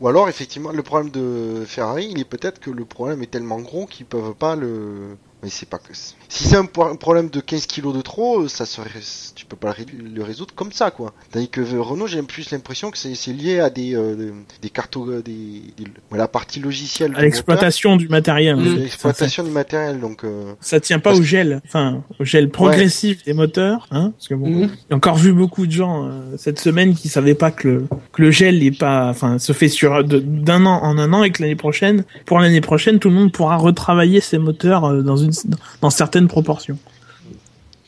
Ou 0.00 0.08
alors, 0.08 0.28
effectivement, 0.28 0.72
le 0.72 0.82
problème 0.82 1.10
de 1.10 1.64
Ferrari, 1.66 2.08
il 2.10 2.18
est 2.20 2.24
peut-être 2.24 2.58
que 2.58 2.70
le 2.70 2.84
problème 2.84 3.22
est 3.22 3.30
tellement 3.30 3.60
gros 3.60 3.86
qu'ils 3.86 4.06
peuvent 4.06 4.34
pas 4.34 4.56
le. 4.56 5.16
Mais 5.42 5.50
c'est 5.50 5.68
pas 5.68 5.78
que. 5.78 5.92
Si 6.32 6.44
c'est 6.44 6.56
un, 6.56 6.64
problème 6.64 7.28
de 7.28 7.40
15 7.40 7.66
kilos 7.66 7.92
de 7.94 8.00
trop, 8.02 8.46
ça 8.46 8.64
serait. 8.64 8.88
Tu 9.34 9.44
peux 9.46 9.56
pas 9.56 9.74
le, 10.14 10.22
résoudre 10.22 10.54
comme 10.54 10.70
ça, 10.70 10.92
quoi. 10.92 11.12
Tandis 11.32 11.48
que 11.48 11.60
Renault, 11.60 12.06
j'ai 12.06 12.22
plus 12.22 12.50
l'impression 12.52 12.92
que 12.92 12.98
c'est 12.98 13.32
lié 13.32 13.58
à 13.58 13.68
des 13.68 13.90
des, 13.94 14.32
des 14.62 14.70
cartos, 14.70 15.06
des, 15.22 15.32
des- 15.76 15.84
ouais, 16.12 16.18
la 16.18 16.28
partie 16.28 16.60
logicielle. 16.60 17.14
À 17.16 17.22
l'exploitation 17.22 17.96
du 17.96 18.08
matériel. 18.08 18.56
Mm. 18.56 18.64
fait. 18.64 18.76
L'exploitation 18.76 19.42
du 19.42 19.50
matériel, 19.50 19.98
donc. 20.00 20.22
euh, 20.24 20.52
Ça 20.60 20.78
tient 20.78 21.00
pas 21.00 21.14
au 21.14 21.22
gel, 21.22 21.60
enfin 21.66 22.02
au 22.20 22.24
gel 22.24 22.48
progressif 22.48 23.24
des 23.24 23.32
moteurs, 23.32 23.88
hein, 23.90 24.12
parce 24.16 24.28
que 24.28 24.34
bon, 24.34 24.48
Mhm. 24.50 24.70
j'ai 24.88 24.94
encore 24.94 25.16
vu 25.16 25.32
beaucoup 25.32 25.66
de 25.66 25.72
gens 25.72 26.06
euh, 26.06 26.36
cette 26.36 26.60
semaine 26.60 26.94
qui 26.94 27.08
savaient 27.08 27.34
pas 27.34 27.50
que 27.50 27.66
le 27.66 27.84
que 28.12 28.22
le 28.22 28.30
gel 28.30 28.62
est 28.62 28.78
pas, 28.78 29.08
enfin 29.08 29.38
se 29.40 29.52
fait 29.52 29.68
sur 29.68 30.04
d'un 30.04 30.64
an 30.66 30.80
en 30.82 30.96
un 30.96 31.12
an 31.12 31.24
et 31.24 31.32
que 31.32 31.42
l'année 31.42 31.56
prochaine, 31.56 32.04
pour 32.24 32.38
l'année 32.38 32.60
prochaine, 32.60 33.00
tout 33.00 33.08
le 33.08 33.14
monde 33.16 33.32
pourra 33.32 33.56
retravailler 33.56 34.20
ses 34.20 34.38
moteurs 34.38 34.84
euh, 34.84 35.02
dans 35.02 35.16
une 35.16 35.32
dans 35.80 35.90
certaines 35.90 36.19
proportions. 36.28 36.78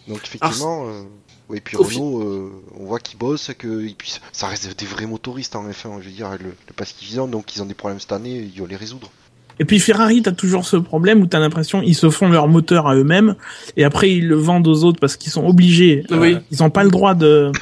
Donc 0.08 0.20
effectivement, 0.24 0.88
euh, 0.88 1.02
oui, 1.48 1.60
puis 1.60 1.76
Renault, 1.76 2.22
euh, 2.22 2.50
on 2.78 2.86
voit 2.86 2.98
qu'ils 2.98 3.18
bossent, 3.18 3.52
que 3.56 3.84
ils 3.84 3.94
puissent, 3.94 4.20
ça 4.32 4.48
reste 4.48 4.78
des 4.78 4.86
vrais 4.86 5.06
motoristes 5.06 5.54
en 5.54 5.68
F1, 5.68 6.00
je 6.00 6.08
veux 6.08 6.14
dire, 6.14 6.30
le, 6.32 6.38
le 6.38 6.72
parce 6.74 6.92
qu'ils 6.92 7.20
ont, 7.20 7.28
donc 7.28 7.54
ils 7.54 7.62
ont 7.62 7.66
des 7.66 7.74
problèmes 7.74 8.00
cette 8.00 8.12
année, 8.12 8.38
ils 8.38 8.60
vont 8.60 8.66
les 8.66 8.76
résoudre. 8.76 9.10
Et 9.62 9.64
puis 9.64 9.79
Ferrari, 9.79 10.22
t'as 10.22 10.33
toujours 10.33 10.64
ce 10.64 10.77
problème 10.77 11.20
où 11.22 11.27
t'as 11.27 11.38
l'impression 11.38 11.83
ils 11.83 11.94
se 11.94 12.11
font 12.11 12.29
leur 12.29 12.48
moteur 12.48 12.88
à 12.88 12.96
eux-mêmes 12.96 13.37
et 13.77 13.85
après 13.85 14.11
ils 14.11 14.27
le 14.27 14.35
vendent 14.35 14.66
aux 14.66 14.83
autres 14.83 14.98
parce 15.01 15.16
qu'ils 15.16 15.31
sont 15.31 15.46
obligés. 15.46 16.03
Oui. 16.11 16.37
ils 16.51 16.62
ont 16.64 16.70
pas 16.70 16.83
le 16.83 16.90
droit 16.90 17.14
de. 17.14 17.53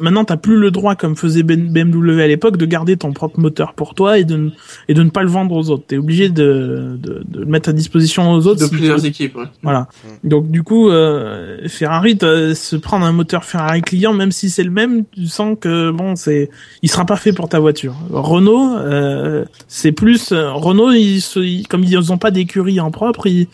Maintenant, 0.00 0.24
t'as 0.24 0.36
plus 0.36 0.56
le 0.56 0.72
droit, 0.72 0.96
comme 0.96 1.14
faisait 1.14 1.44
Ben- 1.44 1.68
BMW 1.70 2.20
à 2.20 2.26
l'époque, 2.26 2.56
de 2.56 2.66
garder 2.66 2.96
ton 2.96 3.12
propre 3.12 3.38
moteur 3.38 3.74
pour 3.74 3.94
toi 3.94 4.18
et 4.18 4.24
de 4.24 4.36
ne- 4.36 4.50
et 4.88 4.94
de 4.94 5.02
ne 5.04 5.10
pas 5.10 5.22
le 5.22 5.28
vendre 5.28 5.54
aux 5.54 5.70
autres. 5.70 5.84
T'es 5.86 5.96
obligé 5.98 6.28
de, 6.28 6.98
de 7.00 7.22
de 7.28 7.38
le 7.40 7.46
mettre 7.46 7.68
à 7.68 7.72
disposition 7.72 8.32
aux 8.32 8.46
autres. 8.48 8.60
de 8.60 8.64
si 8.66 8.70
plusieurs 8.70 9.04
équipes. 9.06 9.36
ouais. 9.36 9.44
Voilà. 9.62 9.86
Donc 10.24 10.50
du 10.50 10.62
coup, 10.64 10.88
euh, 10.90 11.68
Ferrari 11.68 12.16
t'as- 12.18 12.54
se 12.54 12.74
prendre 12.76 13.06
un 13.06 13.12
moteur 13.12 13.44
Ferrari 13.44 13.82
client, 13.82 14.12
même 14.12 14.32
si 14.32 14.50
c'est 14.50 14.64
le 14.64 14.70
même, 14.70 15.04
tu 15.12 15.26
sens 15.26 15.56
que 15.60 15.90
bon, 15.92 16.16
c'est, 16.16 16.50
il 16.82 16.90
sera 16.90 17.04
pas 17.04 17.16
fait 17.16 17.32
pour 17.32 17.48
ta 17.48 17.60
voiture. 17.60 17.94
Renault, 18.10 18.76
euh, 18.78 19.44
c'est 19.68 19.92
plus 19.92 20.32
euh, 20.32 20.50
Renault, 20.52 20.90
ils, 20.92 21.20
se, 21.20 21.38
ils- 21.44 21.68
comme 21.68 21.84
ils 21.84 22.12
ont 22.12 22.18
pas 22.18 22.30
d'écurie 22.30 22.80
en 22.80 22.90
propre, 22.90 23.26
ils, 23.26 23.48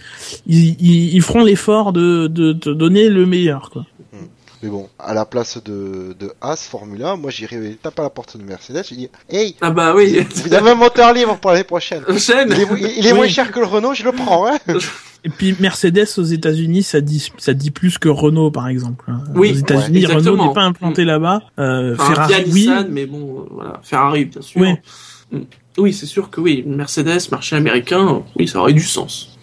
ils, 0.47 0.77
ils, 0.81 1.15
ils 1.15 1.23
feront 1.23 1.45
l'effort 1.45 1.93
de, 1.93 2.27
de 2.27 2.53
te 2.53 2.71
donner 2.71 3.09
le 3.09 3.27
meilleur. 3.27 3.71
Quoi. 3.71 3.85
Mais 4.63 4.69
bon, 4.69 4.91
à 4.99 5.15
la 5.15 5.25
place 5.25 5.59
de, 5.65 6.15
de 6.21 6.33
As 6.43 6.67
Formula, 6.69 7.17
moi 7.17 7.31
j'irai 7.31 7.79
taper 7.83 8.01
à 8.03 8.05
la 8.05 8.11
porte 8.11 8.37
de 8.37 8.43
Mercedes, 8.43 8.85
je 8.91 8.95
dis 8.95 9.09
Hey, 9.31 9.57
Ah 9.63 9.71
bah 9.71 9.95
oui. 9.97 10.19
vous 10.45 10.53
avez 10.53 10.71
un 10.71 10.75
moteur 10.75 11.15
libre 11.15 11.39
pour 11.39 11.51
l'année 11.53 11.65
prochaine. 11.65 12.03
Il 12.09 12.15
est, 12.15 12.67
il- 12.79 12.93
il 12.99 13.07
est 13.07 13.13
Oui. 13.13 13.19
moins 13.19 13.29
cher 13.29 13.51
que 13.53 13.59
le 13.61 13.65
Renault, 13.67 13.95
je 13.95 14.05
le 14.05 14.13
prends, 14.13 14.47
hein. 14.47 14.59
Et 15.25 15.29
puis 15.31 15.55
Mercedes 15.61 16.07
aux 16.19 16.23
États-Unis, 16.25 16.83
ça 16.83 17.01
dit 17.03 17.31
ça 17.39 17.53
dit 17.55 17.71
plus 17.71 17.97
que 17.99 18.09
Renault 18.11 18.51
par 18.51 18.69
exemple. 18.69 19.05
Oui, 19.35 19.53
aux 19.53 19.55
États-Unis, 19.57 20.07
ouais, 20.07 20.15
Renault 20.15 20.37
n'est 20.49 20.53
pas 20.55 20.63
implanté 20.63 21.05
là-bas. 21.05 21.43
Euh, 21.59 21.95
Enfin, 21.99 22.15
Ferrari, 22.15 22.45
oui. 22.47 22.53
Nissan, 22.61 22.87
mais 22.91 23.05
bon, 23.07 23.41
euh, 23.41 23.45
voilà. 23.51 23.81
Ferrari, 23.83 24.25
bien 24.27 24.41
sûr. 24.43 24.61
Oui. 24.61 24.73
Mm. 25.33 25.39
Oui, 25.79 25.93
c'est 25.93 26.07
sûr 26.07 26.31
que 26.31 26.41
oui. 26.41 26.63
Mercedes, 26.67 27.21
marché 27.31 27.57
américain, 27.57 28.23
oui, 28.39 28.49
ça 28.49 28.59
aurait 28.61 28.73
du 28.73 28.83
sens. 28.83 29.37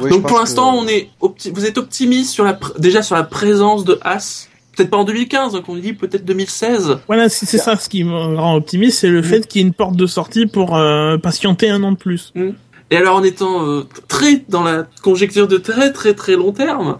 Oui, 0.00 0.10
Donc 0.10 0.26
pour 0.26 0.38
l'instant, 0.38 0.72
que- 0.72 0.78
on 0.84 0.88
est 0.88 1.10
opti- 1.20 1.52
vous 1.52 1.66
êtes 1.66 1.76
optimiste 1.78 2.30
sur 2.32 2.44
la 2.44 2.54
pr- 2.54 2.78
déjà 2.80 3.02
sur 3.02 3.14
la 3.16 3.24
présence 3.24 3.84
de 3.84 3.98
As. 4.02 4.48
Peut-être 4.74 4.88
pas 4.88 4.96
en 4.96 5.04
2015, 5.04 5.52
donc 5.52 5.68
on 5.68 5.76
dit 5.76 5.92
peut-être 5.92 6.24
2016. 6.24 6.96
Voilà, 7.06 7.28
si 7.28 7.44
c'est 7.44 7.58
ça 7.58 7.76
ce 7.76 7.90
qui 7.90 8.04
me 8.04 8.36
rend 8.36 8.54
optimiste, 8.56 9.00
c'est 9.00 9.08
le 9.10 9.20
Mm. 9.20 9.24
fait 9.24 9.46
qu'il 9.46 9.60
y 9.60 9.64
ait 9.64 9.66
une 9.68 9.74
porte 9.74 9.96
de 9.96 10.06
sortie 10.06 10.46
pour 10.46 10.76
euh, 10.76 11.18
patienter 11.18 11.68
un 11.68 11.82
an 11.82 11.92
de 11.92 11.98
plus. 11.98 12.32
Et 12.90 12.96
alors 12.96 13.16
en 13.16 13.22
étant 13.22 13.66
euh, 13.66 13.82
très 14.08 14.44
dans 14.48 14.62
la 14.62 14.86
conjecture 15.02 15.46
de 15.46 15.58
très 15.58 15.92
très 15.92 16.14
très 16.14 16.36
long 16.36 16.52
terme, 16.52 16.96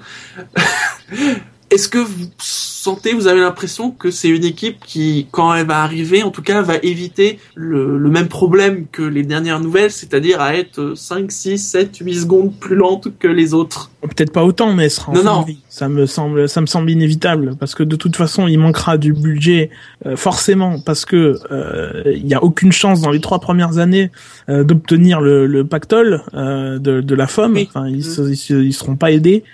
est-ce 1.73 1.89
que 1.89 1.99
vous 1.99 2.27
sentez, 2.39 3.13
vous 3.15 3.27
avez 3.29 3.41
l'impression 3.41 3.91
que 3.91 4.11
c'est 4.11 4.29
une 4.29 4.45
équipe 4.45 4.77
qui, 4.85 5.27
quand 5.31 5.55
elle 5.55 5.67
va 5.67 5.83
arriver, 5.83 6.23
en 6.23 6.31
tout 6.31 6.43
cas, 6.43 6.61
va 6.63 6.75
éviter 6.83 7.39
le, 7.55 7.97
le 7.99 8.11
même 8.11 8.29
problème 8.29 8.87
que 8.93 9.03
les 9.03 9.23
dernières 9.23 9.61
nouvelles, 9.61 9.91
c'est-à-dire 9.91 10.41
à 10.41 10.55
être 10.57 10.95
5, 10.97 11.31
6, 11.33 11.59
7, 11.59 11.97
8 12.01 12.15
secondes 12.21 12.53
plus 12.59 12.75
lente 12.77 13.09
que 13.19 13.29
les 13.29 13.55
autres? 13.55 13.91
Peut-être 14.03 14.33
pas 14.33 14.45
autant, 14.45 14.73
mais 14.75 14.85
elle 14.85 14.91
sera 14.91 15.13
en 15.13 15.15
Non, 15.15 15.23
non. 15.25 15.47
Ça 15.69 15.89
me 15.89 16.07
semble, 16.07 16.49
ça 16.49 16.61
me 16.61 16.67
semble 16.67 16.91
inévitable 16.91 17.57
parce 17.59 17.75
que 17.75 17.83
de 17.85 17.97
toute 17.97 18.17
façon, 18.17 18.49
il 18.49 18.59
manquera 18.59 18.99
du 18.99 19.13
budget 19.13 19.71
euh, 20.07 20.17
forcément 20.17 20.81
parce 20.81 21.05
que 21.05 21.39
euh, 21.51 22.03
il 22.07 22.27
y 22.27 22.35
a 22.35 22.43
aucune 22.43 22.73
chance 22.73 23.01
dans 23.01 23.11
les 23.11 23.21
trois 23.21 23.39
premières 23.39 23.79
années 23.79 24.11
euh, 24.49 24.65
d'obtenir 24.65 25.21
le, 25.21 25.47
le 25.47 25.65
pactole 25.65 26.23
euh, 26.35 26.79
de, 26.79 27.01
de 27.01 27.15
la 27.15 27.27
FOM. 27.29 27.55
Oui. 27.55 27.69
Enfin, 27.69 27.89
ils, 27.89 28.05
se- 28.05 28.53
ils 28.61 28.73
seront 28.75 28.97
pas 28.97 29.13
aidés. 29.13 29.45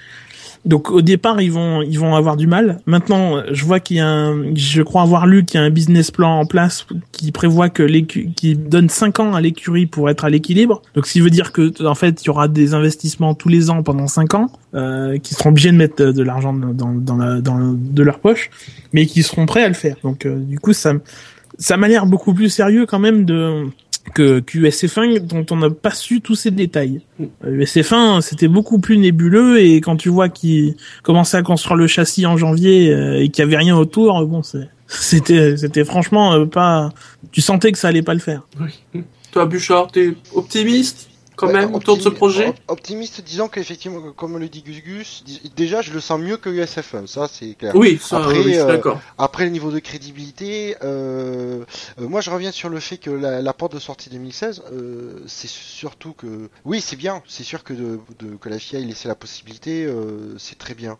Donc 0.64 0.90
au 0.90 1.02
départ, 1.02 1.40
ils 1.40 1.52
vont 1.52 1.82
ils 1.82 1.98
vont 1.98 2.14
avoir 2.14 2.36
du 2.36 2.46
mal. 2.46 2.80
Maintenant, 2.86 3.42
je 3.50 3.64
vois 3.64 3.80
qu'il 3.80 3.98
y 3.98 4.00
a 4.00 4.08
un, 4.08 4.54
je 4.54 4.82
crois 4.82 5.02
avoir 5.02 5.26
lu 5.26 5.44
qu'il 5.44 5.60
y 5.60 5.62
a 5.62 5.66
un 5.66 5.70
business 5.70 6.10
plan 6.10 6.40
en 6.40 6.46
place 6.46 6.86
qui 7.12 7.32
prévoit 7.32 7.68
que 7.68 7.84
qui 7.84 8.54
donne 8.54 8.88
5 8.88 9.20
ans 9.20 9.34
à 9.34 9.40
l'écurie 9.40 9.86
pour 9.86 10.10
être 10.10 10.24
à 10.24 10.30
l'équilibre. 10.30 10.82
Donc 10.94 11.06
ce 11.06 11.12
qui 11.12 11.20
veut 11.20 11.30
dire 11.30 11.52
que 11.52 11.84
en 11.84 11.94
fait, 11.94 12.22
il 12.22 12.26
y 12.26 12.30
aura 12.30 12.48
des 12.48 12.74
investissements 12.74 13.34
tous 13.34 13.48
les 13.48 13.70
ans 13.70 13.82
pendant 13.82 14.06
5 14.06 14.34
ans 14.34 14.50
euh, 14.74 15.18
qui 15.18 15.34
seront 15.34 15.50
obligés 15.50 15.70
de 15.70 15.76
mettre 15.76 16.04
de, 16.04 16.22
l'argent 16.22 16.52
dans 16.52 16.92
dans 16.92 17.16
la 17.16 17.40
dans 17.40 17.72
de 17.74 18.02
leur 18.02 18.18
poche, 18.18 18.50
mais 18.92 19.06
qui 19.06 19.22
seront 19.22 19.46
prêts 19.46 19.64
à 19.64 19.68
le 19.68 19.74
faire. 19.74 19.96
Donc 20.02 20.26
euh, 20.26 20.38
du 20.38 20.58
coup, 20.58 20.72
ça 20.72 20.94
ça 21.58 21.76
m'a 21.76 21.88
l'air 21.88 22.06
beaucoup 22.06 22.34
plus 22.34 22.50
sérieux 22.50 22.86
quand 22.86 22.98
même 22.98 23.24
de 23.24 23.66
que 24.08 24.40
QSF1 24.40 25.20
dont 25.20 25.44
on 25.50 25.56
n'a 25.56 25.70
pas 25.70 25.90
su 25.90 26.20
tous 26.20 26.34
ces 26.34 26.50
détails. 26.50 27.00
Euh, 27.20 27.62
USF1 27.64 28.20
c'était 28.20 28.48
beaucoup 28.48 28.78
plus 28.78 28.98
nébuleux 28.98 29.60
et 29.60 29.80
quand 29.80 29.96
tu 29.96 30.08
vois 30.08 30.28
qu'ils 30.28 30.76
commençaient 31.02 31.36
à 31.36 31.42
construire 31.42 31.76
le 31.76 31.86
châssis 31.86 32.26
en 32.26 32.36
janvier 32.36 32.92
euh, 32.92 33.22
et 33.22 33.28
qu'il 33.28 33.44
y 33.44 33.46
avait 33.46 33.56
rien 33.56 33.76
autour, 33.76 34.24
bon 34.26 34.42
c'était 34.86 35.56
c'était 35.56 35.84
franchement 35.84 36.34
euh, 36.34 36.46
pas 36.46 36.90
tu 37.32 37.40
sentais 37.40 37.72
que 37.72 37.78
ça 37.78 37.88
allait 37.88 38.02
pas 38.02 38.14
le 38.14 38.20
faire. 38.20 38.46
Toi, 39.32 39.44
Bouchard, 39.44 39.92
t'es 39.92 40.14
optimiste? 40.34 41.07
Quand 41.38 41.46
Ouais, 41.46 41.52
même 41.52 41.72
autour 41.74 41.96
de 41.96 42.02
ce 42.02 42.08
projet 42.08 42.48
op- 42.48 42.56
Optimiste, 42.66 43.20
disons 43.22 43.48
qu'effectivement, 43.48 44.12
comme 44.12 44.36
le 44.38 44.48
dit 44.48 44.62
Gus 44.62 44.82
Gus, 44.82 45.24
déjà 45.56 45.82
je 45.82 45.92
le 45.92 46.00
sens 46.00 46.20
mieux 46.20 46.36
que 46.36 46.50
USF1, 46.50 47.06
ça 47.06 47.28
c'est 47.32 47.54
clair. 47.54 47.74
Oui, 47.76 47.98
ça, 48.02 48.16
Après, 48.18 48.40
oui, 48.40 48.56
euh, 48.58 48.66
d'accord. 48.66 48.98
Après 49.18 49.44
le 49.44 49.50
niveau 49.50 49.70
de 49.70 49.78
crédibilité, 49.78 50.76
euh, 50.82 51.64
euh, 52.00 52.08
moi 52.08 52.20
je 52.20 52.30
reviens 52.30 52.50
sur 52.50 52.68
le 52.68 52.80
fait 52.80 52.98
que 52.98 53.10
la, 53.10 53.40
la 53.40 53.52
porte 53.52 53.72
de 53.74 53.78
sortie 53.78 54.10
2016, 54.10 54.62
euh, 54.72 55.20
c'est 55.28 55.48
surtout 55.48 56.12
que, 56.12 56.50
oui 56.64 56.80
c'est 56.80 56.96
bien, 56.96 57.22
c'est 57.28 57.44
sûr 57.44 57.62
que, 57.62 57.72
de, 57.72 58.00
de- 58.18 58.34
que 58.36 58.48
la 58.48 58.58
FIA 58.58 58.80
ait 58.80 58.84
laissé 58.84 59.06
la 59.06 59.14
possibilité, 59.14 59.88
c'est 60.38 60.58
très 60.58 60.74
bien. 60.74 60.98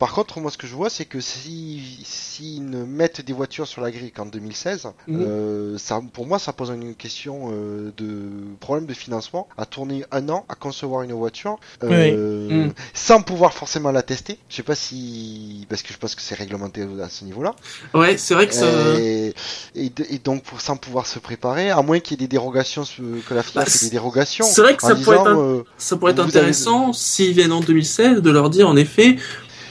Par 0.00 0.12
contre, 0.12 0.40
moi 0.40 0.50
ce 0.50 0.58
que 0.58 0.66
je 0.66 0.74
vois, 0.74 0.90
c'est 0.90 1.04
que 1.04 1.20
si 1.20 2.00
s'ils 2.04 2.68
ne 2.68 2.82
mettent 2.84 3.20
des 3.20 3.32
voitures 3.32 3.68
sur 3.68 3.82
la 3.82 3.90
grille 3.92 4.10
qu'en 4.10 4.26
2016, 4.26 4.88
Mhm. 5.06 5.78
ça, 5.78 6.00
pour 6.12 6.26
moi 6.26 6.38
ça 6.40 6.52
pose 6.52 6.70
une 6.70 6.94
question 6.96 7.50
de 7.50 8.30
problème 8.60 8.86
de 8.86 8.94
financement 8.94 9.48
à 9.56 9.66
tourner 9.76 10.04
un 10.10 10.26
an 10.30 10.46
à 10.48 10.54
concevoir 10.54 11.02
une 11.02 11.12
voiture 11.12 11.58
euh, 11.84 12.48
Mhm. 12.48 12.72
sans 12.94 13.20
pouvoir 13.20 13.52
forcément 13.52 13.92
la 13.92 14.02
tester. 14.02 14.38
Je 14.48 14.56
sais 14.56 14.62
pas 14.62 14.74
si 14.74 15.66
parce 15.68 15.82
que 15.82 15.92
je 15.92 15.98
pense 15.98 16.14
que 16.14 16.22
c'est 16.22 16.34
réglementé 16.34 16.80
à 17.04 17.10
ce 17.10 17.24
niveau-là. 17.24 17.54
Ouais, 17.92 18.16
c'est 18.16 18.32
vrai 18.32 18.46
que 18.48 18.54
ça. 18.54 18.66
Et, 18.98 19.34
et, 19.74 19.90
de- 19.90 20.06
et 20.08 20.18
donc 20.18 20.44
pour 20.44 20.62
sans 20.62 20.78
pouvoir 20.78 21.06
se 21.06 21.18
préparer, 21.18 21.68
à 21.70 21.82
moins 21.82 22.00
qu'il 22.00 22.12
y 22.12 22.14
ait 22.14 22.26
des 22.26 22.28
dérogations 22.38 22.84
que 23.28 23.34
la 23.34 23.42
FIA 23.42 23.60
Bah, 23.60 23.66
fait 23.66 23.84
des 23.84 23.90
dérogations. 23.90 24.46
c'est 24.46 24.62
vrai 24.62 24.74
que 24.76 24.84
en 24.86 24.88
ça 24.88 24.94
pourrait 24.94 25.18
disant, 25.18 25.26
être 25.26 25.36
un- 25.36 25.38
euh, 25.58 25.62
Ça 25.76 25.96
pourrait 25.96 26.12
être 26.12 26.20
avez- 26.20 26.28
intéressant 26.30 26.94
s'ils 26.94 27.34
viennent 27.34 27.52
en 27.52 27.60
2016 27.60 28.22
de 28.22 28.30
leur 28.30 28.48
dire 28.48 28.66
en 28.70 28.76
effet, 28.76 29.16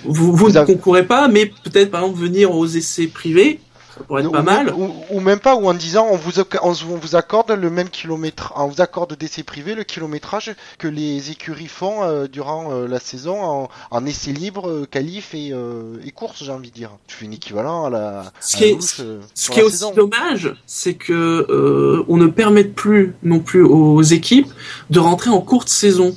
vous, 0.03 0.13
vous, 0.31 0.35
Vous 0.37 0.49
ne 0.51 0.57
avez- 0.57 0.71
concourez 0.75 1.07
pas, 1.07 1.27
mais 1.29 1.47
peut-être 1.47 1.89
par 1.89 2.01
exemple 2.03 2.19
venir 2.19 2.51
aux 2.53 2.67
essais 2.67 3.07
privés, 3.07 3.59
ça 3.97 4.03
pourrait 4.03 4.21
être 4.23 4.27
ou 4.29 4.31
pas 4.31 4.41
même- 4.41 4.65
mal. 4.65 4.73
Ou, 4.75 4.91
ou 5.11 5.19
même 5.19 5.39
pas, 5.39 5.55
ou 5.55 5.67
en 5.67 5.73
disant 5.73 6.07
on 6.11 6.15
vous, 6.17 6.39
on 6.61 6.95
vous 6.97 7.15
accorde 7.15 7.51
le 7.51 7.69
même 7.69 7.89
kilomètre, 7.89 8.53
on 8.55 8.67
vous 8.67 8.81
accorde 8.81 9.15
d'essai 9.17 9.43
privé 9.43 9.73
le 9.75 9.83
kilométrage 9.83 10.53
que 10.77 10.87
les 10.87 11.31
écuries 11.31 11.67
font 11.67 12.03
euh, 12.03 12.27
durant 12.27 12.71
euh, 12.71 12.87
la 12.87 12.99
saison 12.99 13.41
en, 13.43 13.69
en 13.91 14.05
essai 14.05 14.31
libre, 14.33 14.69
euh, 14.69 14.85
qualif 14.89 15.33
et, 15.33 15.49
euh, 15.53 15.97
et 16.05 16.11
course, 16.11 16.43
j'ai 16.43 16.51
envie 16.51 16.69
de 16.71 16.75
dire. 16.75 16.91
Tu 17.07 17.15
fais 17.15 17.25
une 17.25 17.33
équivalent 17.33 17.85
à 17.85 17.89
la. 17.89 18.31
Ce 18.41 18.55
à 18.55 18.59
qui 18.59 18.63
la 18.65 18.69
est- 18.77 18.99
euh, 18.99 19.19
Ce 19.33 19.51
qui 19.51 19.59
est 19.59 19.63
aussi 19.63 19.77
saison. 19.77 19.93
dommage, 19.95 20.53
c'est 20.65 20.95
que 20.95 21.13
euh, 21.49 22.03
on 22.07 22.17
ne 22.17 22.27
permette 22.27 22.75
plus 22.75 23.15
non 23.23 23.39
plus 23.39 23.63
aux 23.63 24.01
équipes 24.01 24.51
de 24.89 24.99
rentrer 24.99 25.29
en 25.29 25.41
courte 25.41 25.69
saison. 25.69 26.15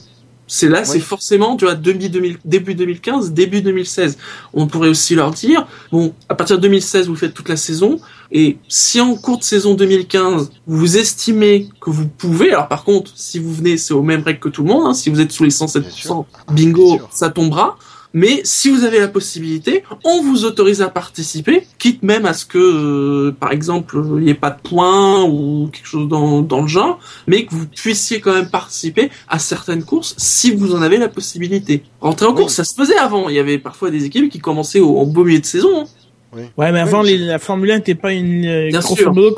C'est 0.51 0.69
là, 0.69 0.85
c'est 0.85 0.99
forcément, 1.01 1.57
tu 1.57 1.67
vois, 1.67 1.75
demi- 1.75 2.09
2000 2.09 2.39
début 2.45 2.75
2015, 2.75 3.33
début 3.33 3.61
2016. 3.61 4.17
On 4.55 4.67
pourrait 4.67 4.89
aussi 4.89 5.15
leur 5.15 5.31
dire, 5.31 5.67
bon, 5.93 6.15
à 6.29 6.35
partir 6.35 6.57
de 6.57 6.63
2016, 6.63 7.07
vous 7.09 7.17
faites 7.17 7.35
toute 7.35 7.51
la 7.51 7.57
saison, 7.59 8.01
et 8.33 8.57
si 8.67 8.99
en 9.01 9.15
courte 9.15 9.43
saison 9.43 9.75
2015, 9.75 10.51
vous 10.67 10.97
estimez 10.97 11.69
que 11.81 11.91
vous 11.91 12.09
pouvez, 12.09 12.51
alors 12.53 12.67
par 12.69 12.85
contre, 12.85 13.13
si 13.15 13.39
vous 13.39 13.53
venez, 13.53 13.77
c'est 13.77 13.93
aux 13.95 14.03
mêmes 14.03 14.23
règles 14.23 14.41
que 14.41 14.49
tout 14.49 14.63
le 14.63 14.69
monde, 14.69 14.87
hein, 14.87 14.95
si 14.95 15.11
vous 15.11 15.21
êtes 15.21 15.33
sous 15.33 15.45
les 15.45 15.51
107%, 15.51 15.81
Bien 15.81 15.91
sûr. 15.91 16.25
bingo, 16.51 17.01
ça 17.11 17.29
tombera. 17.31 17.77
Mais 18.21 18.41
si 18.43 18.69
vous 18.69 18.83
avez 18.85 18.99
la 18.99 19.07
possibilité, 19.09 19.85
on 20.05 20.23
vous 20.23 20.45
autorise 20.45 20.83
à 20.83 20.89
participer, 20.89 21.67
quitte 21.79 22.03
même 22.03 22.27
à 22.27 22.33
ce 22.33 22.45
que, 22.45 22.59
euh, 22.59 23.33
par 23.39 23.53
exemple, 23.53 24.03
il 24.19 24.25
n'y 24.25 24.31
ait 24.31 24.35
pas 24.35 24.51
de 24.51 24.61
points 24.61 25.23
ou 25.25 25.69
quelque 25.73 25.87
chose 25.87 26.09
dans, 26.09 26.43
dans 26.43 26.63
le 26.63 26.67
genre, 26.69 26.99
mais 27.29 27.45
que 27.47 27.55
vous 27.55 27.67
puissiez 27.67 28.21
quand 28.21 28.33
même 28.35 28.51
participer 28.51 29.11
à 29.29 29.39
certaines 29.39 29.85
courses 29.85 30.15
si 30.19 30.51
vous 30.51 30.75
en 30.75 30.83
avez 30.83 30.97
la 30.99 31.09
possibilité. 31.09 31.85
Rentrer 32.01 32.27
en 32.27 32.31
Oui. 32.31 32.37
course, 32.43 32.55
ça 32.55 32.65
se 32.65 32.75
faisait 32.75 32.99
avant. 32.99 33.29
Il 33.29 33.37
y 33.37 33.39
avait 33.39 33.59
parfois 33.59 33.91
des 33.91 34.05
équipes 34.05 34.31
qui 34.31 34.41
commençaient 34.41 34.81
au, 34.81 34.99
en 34.99 35.05
beau 35.07 35.25
milieu 35.25 35.41
de 35.41 35.47
saison. 35.47 35.83
hein. 35.83 35.85
Ouais, 36.33 36.73
mais 36.73 36.81
avant 36.81 37.03
Oui, 37.03 37.11
les, 37.11 37.19
la 37.19 37.39
Formule 37.39 37.71
1 37.71 37.77
n'était 37.77 37.95
pas 37.95 38.13
une 38.13 38.45
euh, 38.45 38.71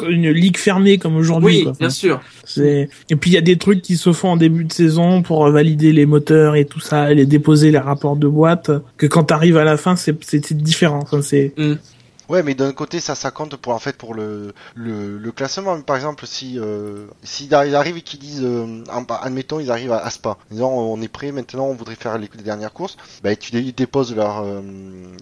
une 0.09 0.31
ligue 0.31 0.57
fermée 0.57 0.99
comme 0.99 1.17
aujourd'hui. 1.17 1.59
Oui, 1.59 1.65
quoi. 1.65 1.73
bien 1.79 1.91
sûr. 1.91 2.21
Et 2.57 2.89
puis 3.17 3.31
il 3.31 3.35
y 3.35 3.39
a 3.39 3.43
des 3.43 3.57
trucs 3.57 3.81
qui 3.83 3.97
se 3.97 4.13
font 4.13 4.31
en 4.31 4.37
début 4.37 4.65
de 4.65 4.73
saison 4.73 5.23
pour 5.23 5.47
euh, 5.47 5.51
valider 5.51 5.93
les 5.93 6.07
moteurs 6.07 6.57
et 6.57 6.65
tout 6.65 6.81
ça, 6.81 7.13
et 7.13 7.15
les 7.15 7.27
déposer 7.27 7.71
les 7.71 7.79
rapports 7.79 8.17
de 8.17 8.27
boîte. 8.27 8.71
Que 8.97 9.07
quand 9.07 9.25
t'arrives 9.25 9.57
à 9.57 9.65
la 9.65 9.77
fin, 9.77 9.95
c'est 9.97 10.53
différent. 10.53 11.01
Enfin, 11.03 11.23
c'est 11.23 11.55
Ouais, 12.31 12.45
mais 12.45 12.55
d'un 12.55 12.73
côté, 12.73 13.01
ça, 13.01 13.17
ça 13.17 13.33
compte 13.33 13.57
pour 13.57 13.73
en 13.73 13.81
fait 13.81 13.97
pour 13.97 14.15
le 14.15 14.55
le, 14.77 15.19
le 15.19 15.33
classement. 15.33 15.81
Par 15.83 15.97
exemple, 15.97 16.27
si 16.29 16.59
euh, 16.61 17.09
s'ils 17.25 17.53
arrivent 17.55 17.97
et 17.97 18.03
qu'ils 18.03 18.21
disent, 18.21 18.45
euh, 18.45 18.85
admettons, 19.23 19.59
ils 19.59 19.71
arrivent 19.73 19.91
à, 19.93 19.99
à 19.99 20.11
Spa, 20.11 20.39
disant 20.51 20.71
on 20.71 21.03
est 21.03 21.09
prêt 21.09 21.33
maintenant, 21.33 21.65
on 21.67 21.75
voudrait 21.75 21.97
faire 21.97 22.19
les, 22.19 22.31
les 22.37 22.43
dernières 22.45 22.73
courses, 22.73 22.97
bah 23.25 23.35
tu 23.35 23.51
dé- 23.51 23.73
déposes 23.73 24.15
leur, 24.15 24.43
euh, 24.45 24.61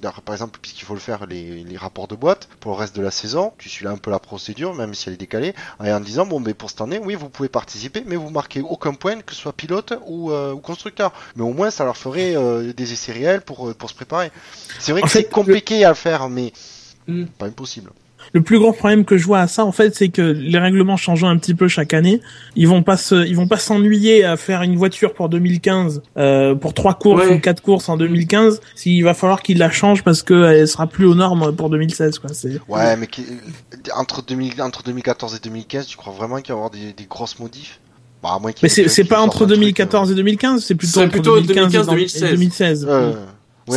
leur- 0.03 0.21
par 0.21 0.35
exemple, 0.35 0.59
puisqu'il 0.61 0.85
faut 0.85 0.93
le 0.93 1.01
faire 1.01 1.27
les, 1.27 1.65
les 1.65 1.77
rapports 1.79 2.09
de 2.09 2.15
boîte 2.15 2.49
pour 2.61 2.73
le 2.73 2.79
reste 2.79 2.95
de 2.95 3.01
la 3.03 3.11
saison. 3.11 3.55
Tu 3.59 3.71
suis 3.71 3.87
là 3.87 3.91
un 3.93 3.97
peu 3.97 4.11
la 4.11 4.19
procédure, 4.19 4.75
même 4.75 4.93
si 4.93 5.09
elle 5.09 5.15
est 5.15 5.19
décalée, 5.19 5.55
et 5.83 5.91
en 5.93 6.01
disant 6.01 6.27
bon, 6.27 6.41
mais 6.41 6.53
pour 6.53 6.69
cette 6.69 6.83
année, 6.83 7.01
oui, 7.03 7.15
vous 7.15 7.31
pouvez 7.31 7.49
participer, 7.49 8.03
mais 8.07 8.17
vous 8.17 8.29
marquez 8.31 8.61
aucun 8.61 8.93
point, 8.93 9.21
que 9.23 9.35
ce 9.35 9.41
soit 9.41 9.55
pilote 9.55 9.95
ou, 10.07 10.31
euh, 10.31 10.53
ou 10.53 10.59
constructeur. 10.61 11.13
Mais 11.37 11.43
au 11.43 11.55
moins, 11.55 11.71
ça 11.71 11.85
leur 11.87 11.97
ferait 11.97 12.37
euh, 12.37 12.75
des 12.75 12.93
essais 12.93 13.13
réels 13.13 13.41
pour 13.41 13.69
euh, 13.71 13.75
pour 13.75 13.89
se 13.89 13.95
préparer. 13.95 14.31
C'est 14.79 14.93
vrai 14.93 15.03
En 15.03 15.07
que 15.07 15.11
c'est 15.11 15.25
compliqué 15.31 15.85
à 15.87 15.95
faire, 15.95 16.29
mais 16.29 16.53
Hmm. 17.09 17.25
pas 17.39 17.47
impossible. 17.47 17.91
Le 18.35 18.43
plus 18.43 18.59
gros 18.59 18.73
problème 18.73 19.05
que 19.07 19.17
je 19.17 19.25
vois 19.25 19.39
à 19.39 19.47
ça, 19.47 19.65
en 19.65 19.73
fait, 19.73 19.95
c'est 19.95 20.09
que 20.09 20.21
les 20.21 20.59
règlements 20.59 20.97
changeant 20.99 21.29
un 21.29 21.39
petit 21.39 21.55
peu 21.55 21.69
chaque 21.69 21.95
année, 21.95 22.21
ils 22.57 22.67
vont 22.69 22.83
pas 22.83 22.97
se, 22.99 23.15
ils 23.27 23.35
vont 23.37 23.47
pas 23.47 23.57
s'ennuyer 23.57 24.25
à 24.25 24.37
faire 24.37 24.61
une 24.63 24.77
voiture 24.77 25.15
pour 25.15 25.29
2015, 25.31 26.03
euh, 26.19 26.55
pour 26.55 26.75
trois 26.75 26.95
courses 26.95 27.25
Ouais. 27.27 27.35
ou 27.35 27.39
quatre 27.39 27.63
courses 27.63 27.89
en 27.89 27.97
2015, 27.97 28.61
s'il 28.75 29.03
va 29.05 29.15
falloir 29.15 29.41
qu'ils 29.41 29.57
la 29.59 29.71
changent 29.71 30.03
parce 30.03 30.23
qu'elle 30.23 30.67
sera 30.69 30.87
plus 30.89 31.07
aux 31.07 31.15
normes 31.15 31.55
pour 31.57 31.71
2016, 31.71 32.19
quoi. 32.19 32.31
C'est, 32.35 32.61
Ouais, 32.69 32.97
mais 32.97 33.07
qui- 33.07 33.25
entre, 33.97 34.23
2000, 34.23 34.61
entre 34.61 34.83
2014 34.83 35.35
et 35.37 35.39
2015, 35.43 35.87
tu 35.87 35.97
crois 35.97 36.13
vraiment 36.13 36.37
qu'il 36.43 36.49
va 36.53 36.55
y 36.55 36.57
avoir 36.59 36.71
des, 36.71 36.93
des 36.93 37.05
grosses 37.09 37.39
modifs 37.39 37.81
bah, 38.23 38.31
à 38.35 38.39
moins 38.41 38.51
qu'il 38.53 38.67
mais 38.67 38.89
c'est, 38.89 39.05
pas 39.05 39.21
entre 39.23 39.45
un 39.45 39.47
truc, 39.47 39.51
2014 39.51 40.11
et 40.11 40.15
2015, 40.17 40.65
c'est 40.65 40.75
plutôt 40.75 40.93
C'est 40.95 41.01
entre 41.05 41.13
plutôt 41.13 41.37
2015 41.41 41.55
et 41.73 41.79
2015, 41.79 41.87
dans- 41.87 42.27
et 42.27 42.31
2016. 42.33 42.87
euh, 42.91 43.11
ouais, 43.13 43.17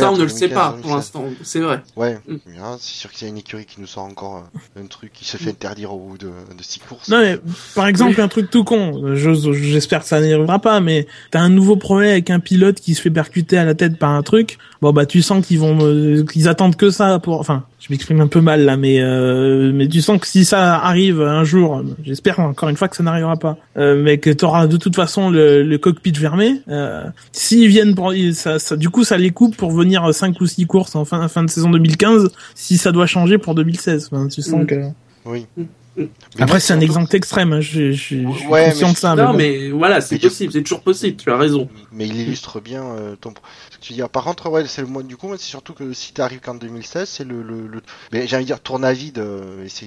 ça, 0.00 0.10
on 0.12 0.16
ne 0.16 0.22
le 0.22 0.28
sait 0.28 0.48
2015 0.48 0.54
pas 0.54 0.68
pour 0.70 0.76
2016. 0.90 0.94
l'instant, 0.96 1.24
c'est 1.42 1.60
vrai. 1.60 1.80
Ouais, 1.96 2.18
Mm. 2.26 2.36
hein, 2.62 2.76
c'est 2.80 2.92
sûr 2.94 3.10
qu'il 3.10 3.22
y 3.26 3.26
a 3.26 3.28
une 3.30 3.38
écurie 3.38 3.66
qui 3.66 3.80
nous 3.80 3.86
sort 3.86 4.04
encore 4.04 4.44
euh, 4.76 4.80
un 4.82 4.86
truc 4.86 5.12
qui 5.12 5.24
se 5.24 5.36
fait 5.36 5.50
interdire 5.50 5.92
au 5.92 5.98
bout 5.98 6.18
de, 6.18 6.26
de 6.28 6.62
6 6.62 6.80
courses. 6.80 7.08
Non, 7.08 7.20
mais, 7.20 7.38
par 7.74 7.86
exemple, 7.86 8.20
un 8.20 8.28
truc 8.28 8.50
tout 8.50 8.64
con, 8.64 9.14
j'espère 9.14 10.00
que 10.02 10.06
ça 10.08 10.20
n'y 10.20 10.32
arrivera 10.32 10.58
pas, 10.58 10.80
mais 10.80 11.06
t'as 11.30 11.40
un 11.40 11.48
nouveau 11.50 11.76
problème 11.76 12.10
avec 12.10 12.30
un 12.30 12.40
pilote 12.40 12.80
qui 12.80 12.94
se 12.94 13.02
fait 13.02 13.10
percuter 13.10 13.58
à 13.58 13.64
la 13.64 13.74
tête 13.74 13.98
par 13.98 14.10
un 14.10 14.22
truc, 14.22 14.58
bon 14.82 14.92
bah 14.92 15.06
tu 15.06 15.22
sens 15.22 15.46
qu'ils 15.46 15.60
vont, 15.60 15.78
euh, 15.80 16.24
qu'ils 16.24 16.48
attendent 16.48 16.76
que 16.76 16.90
ça 16.90 17.20
pour, 17.20 17.38
enfin, 17.38 17.64
je 17.78 17.86
m'exprime 17.90 18.20
un 18.20 18.26
peu 18.26 18.40
mal 18.40 18.64
là, 18.64 18.76
mais 18.76 19.00
euh, 19.00 19.72
mais 19.72 19.88
tu 19.88 20.02
sens 20.02 20.20
que 20.20 20.26
si 20.26 20.44
ça 20.44 20.76
arrive 20.76 21.22
un 21.22 21.44
jour, 21.44 21.82
j'espère 22.02 22.40
encore 22.40 22.68
une 22.68 22.76
fois 22.76 22.88
que 22.88 22.96
ça 22.96 23.04
n'arrivera 23.04 23.36
pas, 23.36 23.56
euh, 23.78 24.02
mais 24.02 24.18
que 24.18 24.30
t'auras 24.30 24.66
de 24.66 24.76
toute 24.76 24.96
façon 24.96 25.30
le, 25.30 25.62
le 25.62 25.78
cockpit 25.78 26.12
fermé, 26.12 26.60
euh, 26.68 27.04
s'ils 27.30 27.68
viennent 27.68 27.94
pour, 27.94 28.12
ça, 28.32 28.58
ça, 28.58 28.76
du 28.76 28.90
coup 28.90 29.04
ça 29.04 29.16
les 29.16 29.30
coupe 29.30 29.56
pour 29.56 29.70
venir 29.70 30.12
5 30.12 30.40
ou 30.40 30.46
6 30.46 30.66
courses 30.66 30.96
en 30.96 31.04
fin, 31.04 31.26
fin 31.28 31.44
de 31.44 31.50
saison 31.50 31.70
2015, 31.70 32.30
si 32.56 32.76
ça 32.76 32.90
doit 32.90 33.06
changer 33.06 33.38
pour 33.38 33.54
2016, 33.54 34.10
Enfin, 34.12 34.28
tu 34.28 34.42
sens 34.42 34.66
que... 34.66 34.82
Oui. 35.24 35.46
Mm. 35.56 35.62
Mais 35.96 36.08
Après, 36.38 36.58
c'est 36.60 36.72
un 36.72 36.80
exemple 36.80 37.14
extrême, 37.14 37.52
hein, 37.52 37.60
je, 37.60 37.92
je, 37.92 37.92
je 37.92 38.00
suis 38.00 38.26
Ouais, 38.46 38.70
conscient 38.70 38.88
mais 38.88 38.92
de 38.94 38.98
ça. 38.98 39.14
non, 39.14 39.26
bon. 39.32 39.36
mais 39.36 39.70
voilà, 39.70 40.00
c'est 40.00 40.14
Mais 40.14 40.20
possible, 40.20 40.52
c'est 40.52 40.62
toujours 40.62 40.80
possible, 40.82 41.16
tu 41.18 41.30
as 41.30 41.36
raison. 41.36 41.68
mais 41.92 42.06
il 42.08 42.16
illustre 42.18 42.60
bien 42.60 42.82
euh, 42.82 43.14
ton 43.16 43.34
ce 43.70 43.76
que 43.76 43.82
tu 43.82 43.92
dis. 43.92 44.00
Par 44.10 44.24
contre, 44.24 44.48
ouais, 44.48 44.64
c'est 44.66 44.80
le 44.80 44.86
mois 44.88 45.02
du 45.02 45.16
coup, 45.18 45.28
c'est 45.36 45.42
surtout 45.44 45.74
que 45.74 45.92
si 45.92 46.14
tu 46.14 46.20
arrives 46.22 46.40
qu'en 46.40 46.54
2016, 46.54 47.06
c'est 47.08 47.24
le, 47.24 47.42
le, 47.42 47.66
le... 47.66 47.82
mais 48.10 48.26
j'ai 48.26 48.36
envie 48.36 48.44
de 48.44 48.48
dire 48.48 48.60
tourne 48.60 48.84
à 48.86 48.92
vide, 48.94 49.18
euh, 49.18 49.64
c'est 49.68 49.84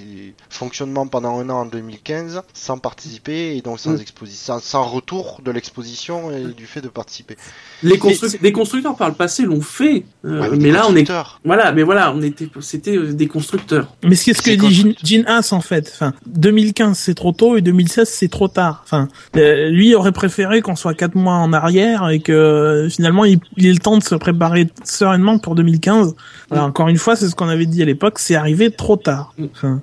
fonctionnement 0.48 1.06
pendant 1.08 1.38
un 1.40 1.50
an 1.50 1.62
en 1.62 1.66
2015 1.66 2.42
sans 2.54 2.78
participer 2.78 3.56
et 3.56 3.60
donc 3.62 3.80
sans 3.80 3.90
Mm. 3.96 4.00
exposition, 4.00 4.54
sans, 4.54 4.60
sans 4.62 4.84
retour 4.84 5.40
de 5.44 5.50
l'exposition 5.50 6.30
et 6.30 6.52
du 6.52 6.66
fait 6.66 6.80
de 6.82 6.88
participer. 6.88 7.36
Les, 7.82 7.96
construc- 7.98 8.38
les 8.40 8.52
constructeurs 8.52 8.96
par 8.96 9.08
le 9.08 9.14
passé 9.14 9.42
l'ont 9.42 9.60
fait, 9.60 10.04
euh, 10.24 10.50
Ouais, 10.50 10.56
mais 10.56 10.70
là 10.70 10.86
on 10.88 10.94
est, 10.94 11.10
voilà, 11.44 11.72
mais 11.72 11.82
voilà, 11.82 12.12
on 12.14 12.22
était, 12.22 12.48
c'était 12.60 12.96
des 13.12 13.26
constructeurs. 13.26 13.94
Mais 14.04 14.14
c'est 14.14 14.34
ce 14.34 14.42
que 14.42 14.50
dit. 14.52 14.94
Gene 15.02 15.24
Haas 15.26 15.52
en 15.52 15.60
fait. 15.60 15.95
Enfin, 15.96 16.12
2015 16.26 16.96
c'est 16.96 17.14
trop 17.14 17.32
tôt 17.32 17.56
et 17.56 17.62
2016 17.62 18.08
c'est 18.08 18.28
trop 18.28 18.48
tard. 18.48 18.82
Enfin, 18.84 19.08
euh, 19.36 19.68
lui 19.70 19.94
aurait 19.94 20.12
préféré 20.12 20.60
qu'on 20.62 20.76
soit 20.76 20.94
quatre 20.94 21.14
mois 21.14 21.34
en 21.34 21.52
arrière 21.52 22.08
et 22.10 22.20
que 22.20 22.32
euh, 22.32 22.88
finalement 22.88 23.24
il, 23.24 23.40
il 23.56 23.66
ait 23.66 23.72
le 23.72 23.78
temps 23.78 23.96
de 23.96 24.02
se 24.02 24.14
préparer 24.14 24.68
sereinement 24.84 25.38
pour 25.38 25.54
2015. 25.54 26.14
Voilà, 26.48 26.64
Mm. 26.64 26.66
encore 26.68 26.88
une 26.88 26.98
fois, 26.98 27.16
c'est 27.16 27.28
ce 27.28 27.34
qu'on 27.34 27.48
avait 27.48 27.66
dit 27.66 27.82
à 27.82 27.86
l'époque, 27.86 28.18
c'est 28.18 28.34
arrivé 28.36 28.70
trop 28.70 28.96
tard. 28.96 29.32
Mm. 29.38 29.44
Enfin, 29.52 29.80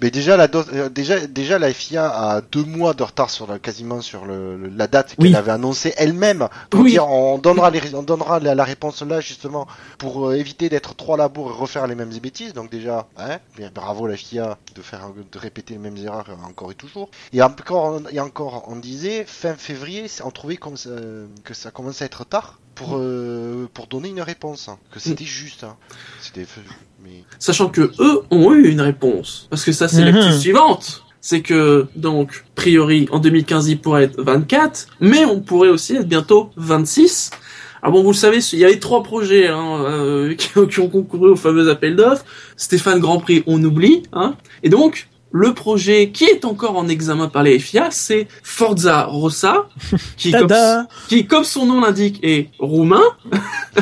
Mais 0.00 0.10
déjà 0.10 0.36
la 0.36 0.48
euh, 0.54 0.88
déjà 0.88 1.26
déjà 1.26 1.58
la 1.58 1.72
FIA 1.72 2.06
a 2.10 2.40
deux 2.40 2.64
mois 2.64 2.94
de 2.94 3.02
retard 3.04 3.30
sur 3.30 3.46
la, 3.46 3.58
quasiment 3.58 4.00
sur 4.00 4.24
le, 4.24 4.56
le- 4.56 4.68
la 4.68 4.86
date 4.88 5.14
qu'elle 5.14 5.26
Oui. 5.28 5.34
avait 5.36 5.52
annoncée 5.52 5.94
elle-même 5.96 6.48
pour 6.68 6.80
Oui. 6.80 6.90
dire 6.90 7.08
on 7.08 7.38
donnera 7.38 7.70
les, 7.70 7.94
on 7.94 8.02
donnera 8.02 8.40
la, 8.40 8.54
la 8.54 8.64
réponse 8.64 9.02
là 9.02 9.20
justement 9.20 9.66
pour 9.98 10.28
euh, 10.28 10.34
éviter 10.36 10.68
d'être 10.68 10.94
trop 10.96 11.14
à 11.14 11.16
la 11.16 11.28
bourre 11.28 11.52
et 11.52 11.54
refaire 11.60 11.86
les 11.86 11.94
mêmes 11.94 12.10
bêtises 12.18 12.52
donc 12.54 12.70
déjà 12.70 13.06
hein, 13.16 13.38
bien, 13.56 13.70
bravo 13.72 14.06
la 14.08 14.16
FIA 14.16 14.58
de 14.74 14.82
faire 14.82 15.10
de 15.32 15.38
répéter 15.38 15.74
les 15.74 15.80
mêmes 15.80 15.96
erreurs 15.96 16.26
euh, 16.28 16.48
encore 16.48 16.72
et 16.72 16.74
toujours 16.74 17.08
et 17.32 17.40
encore 17.40 18.00
et 18.10 18.18
encore 18.20 18.64
on 18.68 18.76
disait 18.76 19.24
fin 19.24 19.54
février 19.54 20.06
on 20.24 20.30
trouvait 20.30 20.56
comme 20.56 20.76
ça- 20.76 20.90
que 21.44 21.54
ça 21.54 21.70
commençait 21.70 22.04
à 22.04 22.06
être 22.06 22.24
tard 22.24 22.58
pour 22.74 22.96
euh, 22.96 23.68
pour 23.72 23.86
donner 23.86 24.08
une 24.08 24.20
réponse 24.20 24.68
hein, 24.68 24.78
que 24.90 24.98
c'était 25.00 25.24
juste 25.24 25.64
hein. 25.64 25.76
c'était 26.20 26.46
mais 27.02 27.22
Sachant 27.38 27.68
que 27.68 27.92
eux 28.00 28.22
ont 28.30 28.52
eu 28.52 28.68
une 28.70 28.80
réponse. 28.80 29.46
Parce 29.50 29.64
que 29.64 29.72
ça, 29.72 29.88
c'est 29.88 30.04
Mhm. 30.04 30.14
l'actu 30.16 30.32
suivante. 30.40 31.04
C'est 31.20 31.40
que, 31.42 31.86
donc, 31.96 32.44
a 32.48 32.54
priori, 32.54 33.08
en 33.10 33.18
2015, 33.18 33.68
il 33.68 33.78
pourrait 33.80 34.04
être 34.04 34.22
24, 34.22 34.88
mais 35.00 35.24
on 35.24 35.40
pourrait 35.40 35.68
aussi 35.70 35.96
être 35.96 36.06
bientôt 36.08 36.50
26. 36.56 37.30
Alors 37.82 37.92
bon, 37.94 38.02
vous 38.02 38.10
le 38.12 38.16
savez, 38.16 38.38
il 38.52 38.58
y 38.58 38.64
avait 38.64 38.78
trois 38.78 39.02
projets 39.02 39.48
hein, 39.48 39.84
euh, 39.84 40.34
qui, 40.34 40.48
qui 40.70 40.80
ont 40.80 40.88
concouru 40.88 41.30
au 41.30 41.36
fameux 41.36 41.68
appel 41.70 41.96
d'offres. 41.96 42.24
Stéphane 42.56 43.00
Grand 43.00 43.20
Prix, 43.20 43.42
on 43.46 43.62
oublie. 43.62 44.02
Hein. 44.12 44.36
Et 44.62 44.68
donc, 44.70 45.08
le 45.36 45.52
projet 45.52 46.10
qui 46.10 46.24
est 46.26 46.44
encore 46.44 46.76
en 46.76 46.86
examen 46.88 47.26
par 47.26 47.42
les 47.42 47.58
FIA, 47.58 47.88
c'est 47.90 48.28
Forza 48.44 49.02
Rossa, 49.06 49.66
qui, 50.16 50.30
comme, 50.30 50.46
tada 50.46 50.86
qui, 51.08 51.26
comme 51.26 51.42
son 51.42 51.66
nom 51.66 51.80
l'indique, 51.80 52.20
est 52.22 52.50
roumain. 52.60 53.02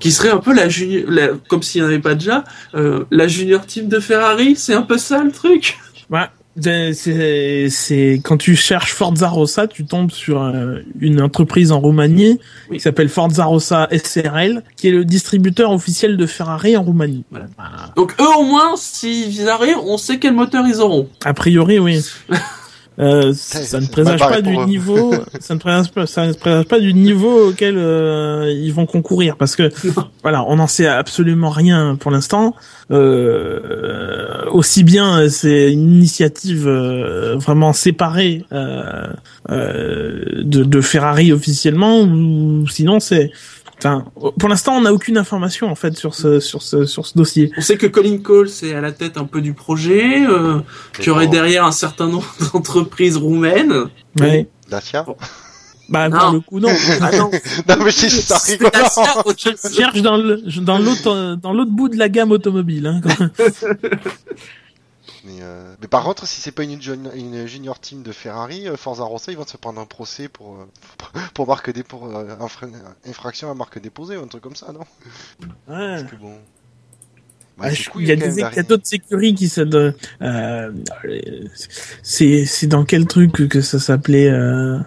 qui 0.00 0.10
serait 0.10 0.30
un 0.30 0.38
peu 0.38 0.52
la 0.52 0.68
junior, 0.68 1.04
la- 1.08 1.28
comme 1.48 1.62
s'il 1.62 1.82
n'y 1.82 1.86
en 1.86 1.90
avait 1.90 2.00
pas 2.00 2.14
déjà, 2.16 2.42
euh, 2.74 3.04
la 3.12 3.28
junior 3.28 3.64
team 3.64 3.88
de 3.88 4.00
Ferrari, 4.00 4.56
c'est 4.56 4.74
un 4.74 4.82
peu 4.82 4.98
ça 4.98 5.22
le 5.22 5.30
truc. 5.30 5.78
Ouais. 6.10 6.26
C'est- 6.60 6.92
C'est 6.92 7.68
c'est- 7.68 8.20
quand 8.22 8.36
tu 8.36 8.54
cherches 8.54 8.92
Forza 8.92 9.28
Rossa, 9.28 9.66
tu 9.66 9.84
tombes 9.84 10.10
sur 10.12 10.42
euh, 10.42 10.78
une 11.00 11.20
entreprise 11.20 11.72
en 11.72 11.80
Roumanie 11.80 12.38
Oui. 12.70 12.76
qui 12.76 12.82
s'appelle 12.82 13.08
Forza 13.08 13.44
Rossa 13.44 13.88
SRL, 13.90 14.62
qui 14.76 14.88
est 14.88 14.92
le 14.92 15.04
distributeur 15.04 15.72
officiel 15.72 16.16
de 16.16 16.26
Ferrari 16.26 16.76
en 16.76 16.82
Roumanie. 16.82 17.24
Voilà. 17.30 17.46
Donc 17.96 18.14
eux 18.20 18.38
au 18.38 18.44
moins, 18.44 18.74
s'ils 18.76 19.48
arrivent, 19.48 19.78
on 19.84 19.98
sait 19.98 20.18
quel 20.18 20.34
moteur 20.34 20.64
ils 20.66 20.80
auront. 20.80 21.08
A 21.24 21.34
priori, 21.34 21.78
oui. 21.78 22.04
Euh, 23.00 23.32
ça 23.34 23.80
ne 23.80 23.86
présage 23.88 24.20
pas 24.20 24.40
du 24.40 24.54
eux. 24.56 24.66
niveau, 24.66 25.12
ça 25.40 25.54
ne 25.54 25.58
présage 25.58 25.90
pas, 25.90 26.06
ça 26.06 26.28
ne 26.28 26.32
présage 26.32 26.66
pas 26.66 26.78
du 26.78 26.94
niveau 26.94 27.48
auquel 27.48 27.74
euh, 27.76 28.48
ils 28.56 28.72
vont 28.72 28.86
concourir, 28.86 29.36
parce 29.36 29.56
que 29.56 29.68
voilà, 30.22 30.44
on 30.46 30.54
n'en 30.54 30.68
sait 30.68 30.86
absolument 30.86 31.50
rien 31.50 31.96
pour 31.98 32.12
l'instant. 32.12 32.54
Euh, 32.92 34.13
aussi 34.54 34.84
bien, 34.84 35.18
euh, 35.18 35.28
c'est 35.28 35.72
une 35.72 35.96
initiative 35.96 36.68
euh, 36.68 37.36
vraiment 37.36 37.72
séparée 37.72 38.44
euh, 38.52 39.08
euh, 39.50 40.22
de, 40.42 40.62
de 40.62 40.80
Ferrari 40.80 41.32
officiellement, 41.32 42.02
ou 42.02 42.66
sinon 42.68 43.00
c'est, 43.00 43.32
enfin, 43.78 44.04
pour 44.38 44.48
l'instant, 44.48 44.76
on 44.76 44.82
n'a 44.82 44.92
aucune 44.92 45.18
information 45.18 45.68
en 45.68 45.74
fait 45.74 45.96
sur 45.96 46.14
ce 46.14 46.38
sur 46.38 46.62
ce 46.62 46.86
sur 46.86 47.04
ce 47.04 47.18
dossier. 47.18 47.50
On 47.58 47.60
sait 47.60 47.76
que 47.76 47.88
Colin 47.88 48.18
Cole 48.18 48.48
c'est 48.48 48.74
à 48.74 48.80
la 48.80 48.92
tête 48.92 49.18
un 49.18 49.24
peu 49.24 49.40
du 49.40 49.54
projet, 49.54 50.24
euh, 50.24 50.60
qu'il 50.94 51.08
y 51.08 51.10
aurait 51.10 51.26
derrière 51.26 51.64
un 51.64 51.72
certain 51.72 52.06
nombre 52.06 52.32
d'entreprises 52.52 53.16
roumaines. 53.16 53.86
Ouais. 54.20 54.46
Dacia? 54.70 55.04
Bah 55.88 56.08
Non. 56.08 56.18
pour 56.18 56.32
le 56.32 56.40
coup 56.40 56.60
non. 56.60 56.68
Ah 57.00 57.10
non, 57.12 57.30
non 57.68 57.84
mais 57.84 57.90
c'est 57.90 58.08
ça. 58.08 58.38
Je 58.46 59.68
cherche 59.76 60.00
dans 60.02 60.16
le 60.16 60.36
dans 60.60 60.78
l'autre 60.78 61.36
dans 61.36 61.52
l'autre 61.52 61.70
bout 61.72 61.88
de 61.88 61.96
la 61.96 62.08
gamme 62.08 62.30
automobile. 62.32 62.86
Hein, 62.86 63.00
quand- 63.02 63.28
Mais, 65.26 65.38
euh, 65.40 65.74
mais 65.80 65.88
par 65.88 66.04
contre, 66.04 66.26
si 66.26 66.40
c'est 66.42 66.52
pas 66.52 66.64
une, 66.64 66.78
une 67.14 67.46
junior 67.46 67.78
team 67.80 68.02
de 68.02 68.12
Ferrari, 68.12 68.68
euh, 68.68 68.76
Forza 68.76 69.04
Rossa, 69.04 69.32
ils 69.32 69.38
vont 69.38 69.46
se 69.46 69.56
prendre 69.56 69.80
un 69.80 69.86
procès 69.86 70.28
pour 70.28 70.56
euh, 70.56 71.20
pour 71.32 71.46
marque 71.48 71.72
dé 71.72 71.82
pour 71.82 72.06
euh, 72.14 72.36
infra- 72.40 72.66
infraction 73.08 73.50
à 73.50 73.54
marque 73.54 73.80
déposée 73.80 74.18
ou 74.18 74.22
un 74.22 74.26
truc 74.26 74.42
comme 74.42 74.54
ça, 74.56 74.66
non? 74.72 74.80
Ouais. 75.40 75.46
Parce 75.96 76.02
que 76.04 76.16
bon. 76.16 76.34
Ah, 77.58 77.70
du 77.70 77.76
je- 77.76 77.88
coup, 77.88 78.00
il 78.00 78.08
y 78.08 78.12
a 78.12 78.48
a 78.48 78.62
d'autres 78.64 78.86
sécuries 78.86 79.34
qui 79.34 79.48
se 79.48 79.60
de- 79.62 79.94
euh, 80.20 80.72
c'est 82.02 82.44
c'est 82.44 82.66
dans 82.66 82.84
quel 82.84 83.06
truc 83.06 83.48
que 83.48 83.60
ça 83.62 83.78
s'appelait 83.78 84.28
euh, 84.28 84.78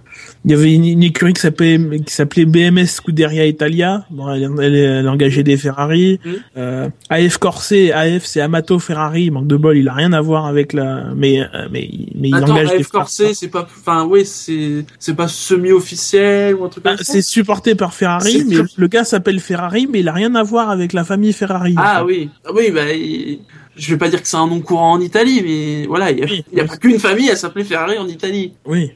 il 0.48 0.52
y 0.52 0.56
avait 0.56 0.74
une, 0.74 0.86
une 0.86 1.04
écurie 1.04 1.34
qui 1.34 1.42
s'appelait 1.42 1.78
qui 2.06 2.14
s'appelait 2.14 2.46
BMS 2.46 2.86
Scuderia 2.86 3.46
Italia. 3.46 4.06
Bon, 4.10 4.32
elle, 4.34 4.50
elle, 4.62 4.76
elle 4.76 5.10
engageait 5.10 5.44
des 5.44 5.58
Ferrari. 5.58 6.22
Mm. 6.24 6.30
Euh, 6.58 6.90
AF 7.10 7.38
Corse, 7.38 7.74
AF 7.94 8.24
c'est 8.26 8.40
Amato 8.40 8.80
Ferrari. 8.80 9.30
Manque 9.30 9.48
de 9.48 9.58
bol, 9.58 9.76
il 9.78 9.90
a 9.90 9.94
rien 9.94 10.14
à 10.14 10.22
voir 10.22 10.46
avec 10.46 10.72
la. 10.72 11.12
Mais 11.16 11.42
euh, 11.42 11.68
mais 11.70 11.90
mais 12.16 12.30
il 12.30 12.36
Attends, 12.36 12.54
engage 12.54 12.70
des 12.70 12.76
AF 12.78 12.88
Corset, 12.88 13.34
c'est 13.34 13.50
pas, 13.50 13.64
enfin, 13.70 14.06
oui, 14.10 14.26
c'est, 14.26 14.86
c'est 15.00 15.16
pas 15.16 15.28
semi-officiel 15.28 16.56
ou 16.56 16.64
un 16.64 16.70
truc 16.70 16.84
Ah, 16.88 16.96
ça. 16.98 17.04
c'est 17.04 17.22
supporté 17.22 17.76
par 17.76 17.94
Ferrari, 17.94 18.46
mais 18.48 18.56
le 18.78 18.88
gars 18.88 19.04
s'appelle 19.04 19.42
Ferrari, 19.42 19.88
mais 19.92 20.00
il 20.00 20.08
a 20.08 20.14
rien 20.14 20.34
à 20.36 20.44
voir 20.44 20.70
avec 20.70 20.94
la 20.94 21.04
famille 21.04 21.34
Ferrari. 21.34 21.76
Ah 21.78 22.06
oui, 22.06 22.30
Ah 22.46 22.52
oui, 22.56 22.72
bah, 22.72 22.92
il- 22.94 23.40
je 23.76 23.92
vais 23.92 23.98
pas 23.98 24.10
dire 24.10 24.22
que 24.22 24.28
c'est 24.28 24.38
un 24.38 24.48
nom 24.48 24.60
courant 24.62 24.94
en 24.94 25.02
Italie, 25.02 25.42
mais 25.44 25.86
voilà, 25.88 26.10
il 26.12 26.20
y 26.20 26.24
a, 26.24 26.26
Oui. 26.26 26.44
y 26.54 26.60
a 26.62 26.66
pas 26.66 26.78
qu'une 26.78 27.00
famille 27.00 27.30
à 27.30 27.36
s'appeler 27.36 27.64
Ferrari 27.64 27.98
en 28.00 28.08
Italie. 28.08 28.54
Oui. 28.66 28.92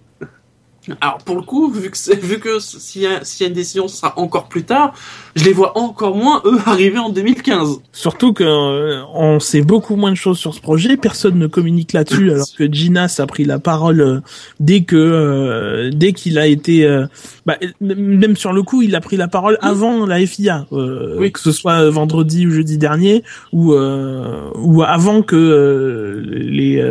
Alors 1.00 1.20
pour 1.20 1.36
le 1.36 1.44
coup, 1.44 1.70
vu 1.72 1.92
que 1.92 2.16
vu 2.26 2.40
que 2.40 2.58
s'il 2.60 3.04
y, 3.04 3.06
a- 3.06 3.24
s'il 3.24 3.44
y 3.44 3.46
a 3.46 3.50
une 3.50 3.54
décision, 3.54 3.88
ce 3.88 3.98
sera 3.98 4.18
encore 4.18 4.48
plus 4.48 4.64
tard. 4.64 4.94
Je 5.36 5.46
les 5.46 5.54
vois 5.54 5.78
encore 5.78 6.16
moins 6.16 6.42
eux 6.46 6.58
arriver 6.66 6.98
en 6.98 7.10
2015. 7.10 7.80
Surtout 7.94 8.34
que 8.34 8.44
euh, 8.44 9.04
on 9.14 9.40
sait 9.40 9.62
beaucoup 9.62 9.96
moins 9.96 10.10
de 10.10 10.16
choses 10.18 10.40
sur 10.40 10.54
ce 10.56 10.60
projet, 10.60 10.98
personne 10.98 11.38
ne 11.38 11.46
communique 11.48 11.94
là-dessus, 11.94 12.32
alors 12.32 12.48
que 12.58 12.66
Ginas 12.72 13.18
a 13.20 13.28
pris 13.28 13.46
la 13.46 13.60
parole 13.60 14.02
euh, 14.02 14.20
dès 14.60 14.82
que 14.84 14.96
euh, 14.96 15.92
dès 15.94 16.14
qu'il 16.14 16.40
a 16.40 16.48
été, 16.48 16.84
euh, 16.84 17.06
bah, 17.46 17.58
même 17.80 18.36
sur 18.36 18.52
le 18.52 18.64
coup, 18.64 18.82
il 18.82 18.96
a 18.96 19.02
pris 19.02 19.18
la 19.18 19.28
parole 19.28 19.58
avant 19.62 20.06
la 20.08 20.26
FIA, 20.26 20.66
euh, 20.74 21.16
Oui. 21.20 21.32
que 21.32 21.40
ce 21.40 21.52
soit 21.52 21.90
vendredi 21.92 22.48
ou 22.48 22.52
jeudi 22.52 22.78
dernier, 22.80 23.24
ou 23.54 23.74
euh, 23.74 24.50
ou 24.56 24.82
avant 24.82 25.22
que 25.22 25.36
euh, 25.36 26.22
les 26.26 26.84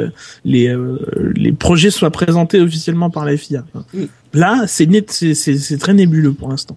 les 0.45 0.69
euh, 0.69 0.99
les 1.35 1.53
projets 1.53 1.91
soient 1.91 2.11
présentés 2.11 2.61
officiellement 2.61 3.11
par 3.11 3.25
la 3.25 3.37
FIA. 3.37 3.65
Oui. 3.95 4.11
Là, 4.33 4.67
c'est 4.67 4.87
net, 4.87 5.11
c'est 5.11 5.35
c'est 5.35 5.59
c'est 5.59 5.79
très 5.79 5.95
nébuleux 5.95 6.33
pour 6.33 6.49
l'instant. 6.49 6.77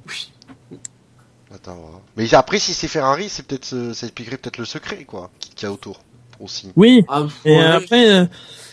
Attends, 1.53 1.75
voilà. 1.75 1.99
Mais 2.17 2.33
après, 2.33 2.59
si 2.59 2.73
c'est 2.73 2.87
Ferrari, 2.87 3.29
c'est 3.29 3.45
peut-être, 3.45 3.73
euh, 3.73 3.93
ça 3.93 4.07
expliquerait 4.07 4.37
peut-être 4.37 4.57
le 4.57 4.65
secret, 4.65 5.03
quoi, 5.05 5.29
qu'il 5.39 5.63
y 5.63 5.65
a 5.65 5.71
autour, 5.71 6.01
aussi. 6.39 6.69
Oui. 6.75 7.03
Ah, 7.07 7.23
Et 7.45 7.55
ouais. 7.55 7.61
après, 7.63 8.09
euh, 8.11 8.25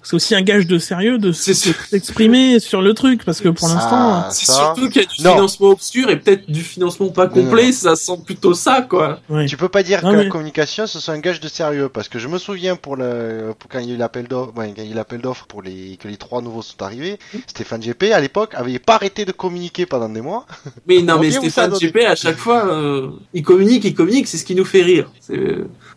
c'est 0.03 0.15
aussi 0.15 0.35
un 0.35 0.41
gage 0.43 0.67
de 0.67 0.79
sérieux 0.79 1.19
de 1.19 1.31
C'est 1.33 1.53
s'exprimer 1.53 2.59
sur 2.59 2.81
le 2.81 2.95
truc, 2.95 3.23
parce 3.25 3.41
que 3.41 3.49
pour 3.51 3.69
Ah, 3.71 3.75
l'instant, 3.75 4.31
c'est 4.31 4.47
ça. 4.47 4.55
surtout 4.55 4.89
qu'il 4.89 5.03
y 5.03 5.05
a 5.05 5.09
du 5.09 5.23
Non. 5.23 5.35
financement 5.35 5.69
obscur 5.69 6.09
et 6.11 6.19
peut-être 6.19 6.51
du 6.51 6.63
financement 6.63 7.09
pas 7.11 7.27
complet. 7.29 7.67
non. 7.67 7.73
Ça 7.73 7.97
sent 7.97 8.19
plutôt 8.25 8.55
ça, 8.55 8.83
quoi. 8.83 9.21
ouais. 9.29 9.47
Tu 9.47 9.57
peux 9.59 9.69
pas 9.69 9.83
dire 9.83 10.03
Non, 10.03 10.13
que 10.13 10.17
mais- 10.17 10.25
la 10.25 10.31
communication 10.31 10.87
ce 10.87 10.99
soit 11.01 11.13
un 11.15 11.19
gage 11.19 11.41
de 11.41 11.49
sérieux 11.49 11.89
parce 11.93 12.09
que 12.09 12.19
je 12.19 12.29
me 12.29 12.39
souviens 12.39 12.77
pour 12.77 12.97
le 12.97 13.53
pour 13.59 13.69
quand 13.71 13.79
il 13.81 13.89
y 13.89 13.93
a 13.93 13.95
eu 13.95 13.99
l'appel 13.99 14.27
d'offres 14.27 14.53
ouais, 14.57 14.69
quand 14.75 14.83
il 14.83 14.87
y 14.87 14.89
a 14.89 14.91
eu 14.91 14.95
l'appel 14.95 15.21
d'offres 15.21 15.47
pour 15.47 15.63
les 15.63 15.97
que 15.99 16.09
les 16.09 16.17
trois 16.17 16.41
nouveaux 16.41 16.63
sont 16.63 16.83
arrivés 16.83 17.19
Stéphane 17.47 17.83
GP 17.83 18.05
à 18.13 18.21
l'époque 18.21 18.55
avait 18.55 18.79
pas 18.79 18.95
arrêté 18.95 19.25
de 19.25 19.33
communiquer 19.33 19.85
pendant 19.87 20.09
des 20.09 20.21
mois 20.23 20.47
Mais 20.87 21.03
non, 21.03 21.19
mais 21.21 21.31
Stéphane 21.31 21.75
GP, 21.79 21.99
à 22.07 22.15
chaque 22.15 22.39
fois, 22.39 22.67
euh, 22.67 23.11
il 23.35 23.43
communique, 23.43 23.85
il 23.85 23.95
communique, 23.95 24.29
c'est 24.29 24.39
ce 24.39 24.45
qui 24.45 24.55
nous 24.55 24.65
fait 24.65 24.83
rire. 24.83 25.11
C'est- 25.21 25.37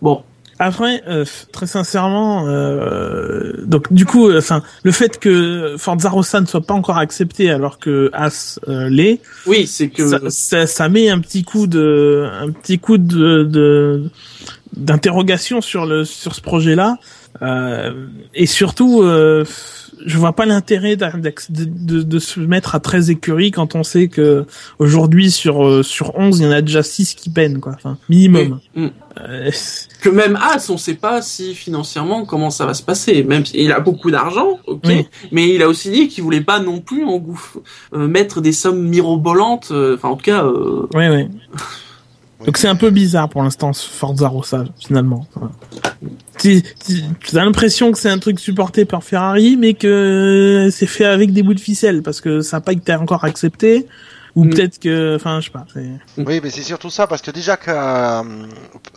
Bon, 0.02 0.24
Après, 0.60 1.04
euh, 1.08 1.26
très 1.52 1.66
sincèrement, 1.66 2.48
euh, 2.48 3.54
donc 3.66 3.92
du 3.92 4.06
coup, 4.06 4.30
euh, 4.30 4.38
enfin, 4.38 4.62
le 4.84 4.92
fait 4.92 5.20
que 5.20 5.76
Forza 5.78 6.10
Rossa 6.10 6.42
ne 6.42 6.46
soit 6.46 6.62
pas 6.62 6.76
encore 6.76 6.98
accepté 6.98 7.50
alors 7.50 7.80
que 7.80 8.12
As 8.14 8.60
euh, 8.68 8.88
l'est, 8.90 9.20
oui, 9.48 9.66
c'est 9.66 9.90
que... 9.90 10.08
ça, 10.08 10.20
ça, 10.30 10.68
ça 10.68 10.90
met 10.90 11.10
un 11.10 11.20
petit 11.20 11.44
coup 11.44 11.66
de, 11.66 12.30
un 12.32 12.52
petit 12.52 12.78
coup 12.78 12.98
de, 12.98 13.44
de 13.44 14.04
d'interrogation 14.78 15.62
sur 15.62 15.86
le 15.86 16.06
sur 16.06 16.36
ce 16.36 16.42
projet-là, 16.42 16.98
euh, 17.42 18.08
et 18.34 18.46
surtout, 18.46 19.02
euh, 19.02 19.44
je 20.06 20.18
vois 20.18 20.34
pas 20.34 20.46
l'intérêt 20.46 20.96
de, 20.96 21.06
de, 21.50 22.02
de 22.02 22.20
se 22.20 22.40
mettre 22.40 22.76
à 22.76 22.80
13 22.80 23.10
écuries 23.10 23.52
quand 23.52 23.76
on 23.76 23.84
sait 23.84 24.08
que 24.08 24.46
aujourd'hui 24.80 25.32
sur 25.32 25.66
euh, 25.66 25.84
sur 25.84 26.18
11, 26.18 26.40
il 26.40 26.44
y 26.46 26.48
en 26.48 26.52
a 26.52 26.62
déjà 26.62 26.84
6 26.84 27.14
qui 27.16 27.30
peinent 27.30 27.60
quoi, 27.60 27.74
enfin 27.76 27.98
minimum. 28.10 28.60
Mm. 28.76 28.88
Euh, 29.22 29.52
que 30.02 30.10
même 30.10 30.38
As, 30.42 30.70
on 30.72 30.78
sait 30.78 30.96
pas 30.96 31.22
si 31.22 31.54
financièrement 31.54 32.26
comment 32.26 32.50
ça 32.50 32.66
va 32.66 32.74
se 32.74 32.82
passer. 32.82 33.24
Même 33.24 33.46
s'il 33.46 33.72
a 33.72 33.80
beaucoup 33.80 34.10
d'argent, 34.10 34.60
ok, 34.66 34.82
Oui. 34.86 35.08
mais 35.32 35.54
il 35.54 35.62
a 35.62 35.68
aussi 35.70 35.92
dit 35.92 36.08
qu'il 36.08 36.24
voulait 36.24 36.42
pas 36.42 36.60
non 36.60 36.80
plus 36.80 37.06
engouff- 37.06 37.58
euh, 37.94 38.08
mettre 38.08 38.42
des 38.42 38.52
sommes 38.52 38.82
mirobolantes. 38.88 39.70
euh, 39.72 39.96
Enfin, 39.96 40.10
en 40.10 40.16
tout 40.16 40.24
cas, 40.24 40.44
euh, 40.44 40.88
Ouais, 40.96 41.10
ouais. 41.10 41.30
Donc 42.46 42.58
c'est 42.58 42.68
un 42.68 42.76
peu 42.76 42.90
bizarre 42.90 43.30
pour 43.30 43.42
l'instant 43.44 43.72
ce 43.72 43.88
Forza 43.88 44.28
Rossa 44.28 44.66
finalement. 44.80 45.28
Voilà. 45.36 45.52
Tu 46.44 47.38
as 47.38 47.46
l'impression 47.46 47.92
que 47.92 47.98
c'est 47.98 48.10
un 48.10 48.20
truc 48.20 48.40
supporté 48.40 48.86
par 48.86 49.04
Ferrari, 49.04 49.56
mais 49.58 49.74
que 49.74 50.70
c'est 50.72 50.88
fait 50.88 51.06
avec 51.06 51.32
des 51.32 51.42
bouts 51.44 51.54
de 51.54 51.60
ficelle 51.60 52.02
parce 52.04 52.22
que 52.22 52.42
ça 52.42 52.58
n'a 52.58 52.62
pas 52.62 52.74
été 52.74 52.94
encore 52.94 53.24
accepté. 53.24 53.88
Ou 54.36 54.46
Mm. 54.46 54.50
peut-être 54.50 54.80
que, 54.80 55.16
enfin, 55.16 55.40
je 55.42 55.46
sais 55.46 55.52
pas. 55.52 55.66
Oui, 56.18 56.40
mais 56.42 56.50
c'est 56.50 56.64
surtout 56.64 56.90
ça 56.90 57.06
parce 57.06 57.22
que 57.22 57.30
déjà 57.30 57.56
qu'à 57.56 58.24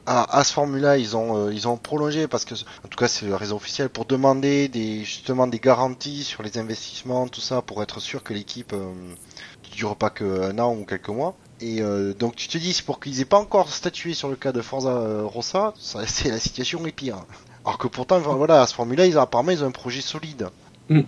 à, 0.07 0.39
à 0.39 0.45
ce 0.45 0.53
formula 0.53 0.97
ils 0.97 1.15
ont 1.15 1.49
euh, 1.49 1.53
ils 1.53 1.69
ont 1.69 1.77
prolongé 1.77 2.27
parce 2.27 2.47
que 2.47 2.55
en 2.55 2.89
tout 2.89 2.97
cas 2.97 3.07
c'est 3.07 3.27
la 3.29 3.37
raison 3.37 3.57
officielle 3.57 3.91
pour 3.91 4.07
demander 4.07 4.69
des 4.69 5.05
justement 5.05 5.47
des 5.47 5.59
garanties 5.59 6.25
sur 6.25 6.43
les 6.43 6.57
investissements 6.57 7.29
tout 7.29 7.43
ça 7.43 7.61
pour 7.61 7.83
être 7.83 8.01
sûr 8.01 8.23
que 8.23 8.33
l'équipe 8.33 8.73
euh, 8.73 8.79
ne 8.79 9.77
dure 9.77 9.97
pas 9.97 10.09
que 10.09 10.25
un 10.51 10.59
an 10.59 10.75
ou 10.75 10.87
quelques 10.87 11.11
mois. 11.11 11.37
Et 11.61 11.81
euh, 11.81 12.13
donc 12.13 12.37
tu 12.37 12.49
te 12.49 12.59
dis 12.59 12.73
c'est 12.73 12.85
pour 12.85 13.01
qu'ils 13.01 13.21
aient 13.21 13.25
pas 13.25 13.39
encore 13.39 13.71
statué 13.71 14.13
sur 14.13 14.29
le 14.29 14.37
cas 14.37 14.53
de 14.53 14.61
Forza 14.61 14.91
euh, 14.91 15.23
Rossa, 15.25 15.73
ça, 15.79 16.01
c'est 16.07 16.31
la 16.31 16.39
situation 16.39 16.85
est 16.87 16.93
pire. 16.93 17.17
Alors 17.65 17.79
que 17.79 17.89
pourtant 17.89 18.19
voilà 18.19 18.63
à 18.63 18.67
ce 18.67 18.75
formula 18.75 19.07
ils 19.07 19.17
ont 19.19 19.23
apparemment 19.23 19.53
ils 19.53 19.65
ont 19.65 19.67
un 19.67 19.73
projet 19.73 20.01
solide. 20.01 20.49
je 20.91 21.03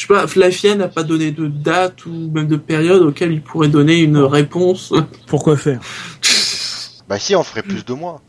sais 0.00 0.06
pas, 0.06 0.24
la 0.36 0.50
FIA 0.50 0.74
n'a 0.74 0.88
pas 0.88 1.02
donné 1.02 1.32
de 1.32 1.46
date 1.46 2.06
ou 2.06 2.30
même 2.32 2.48
de 2.48 2.56
période 2.56 3.02
auquel 3.02 3.32
il 3.32 3.42
pourrait 3.42 3.68
donner 3.68 3.98
une 3.98 4.18
réponse. 4.18 4.94
Pourquoi 5.26 5.56
faire? 5.56 5.80
Bah 7.08 7.18
si 7.18 7.36
on 7.36 7.42
ferait 7.42 7.62
plus 7.62 7.84
de 7.84 7.92
mois. 7.92 8.22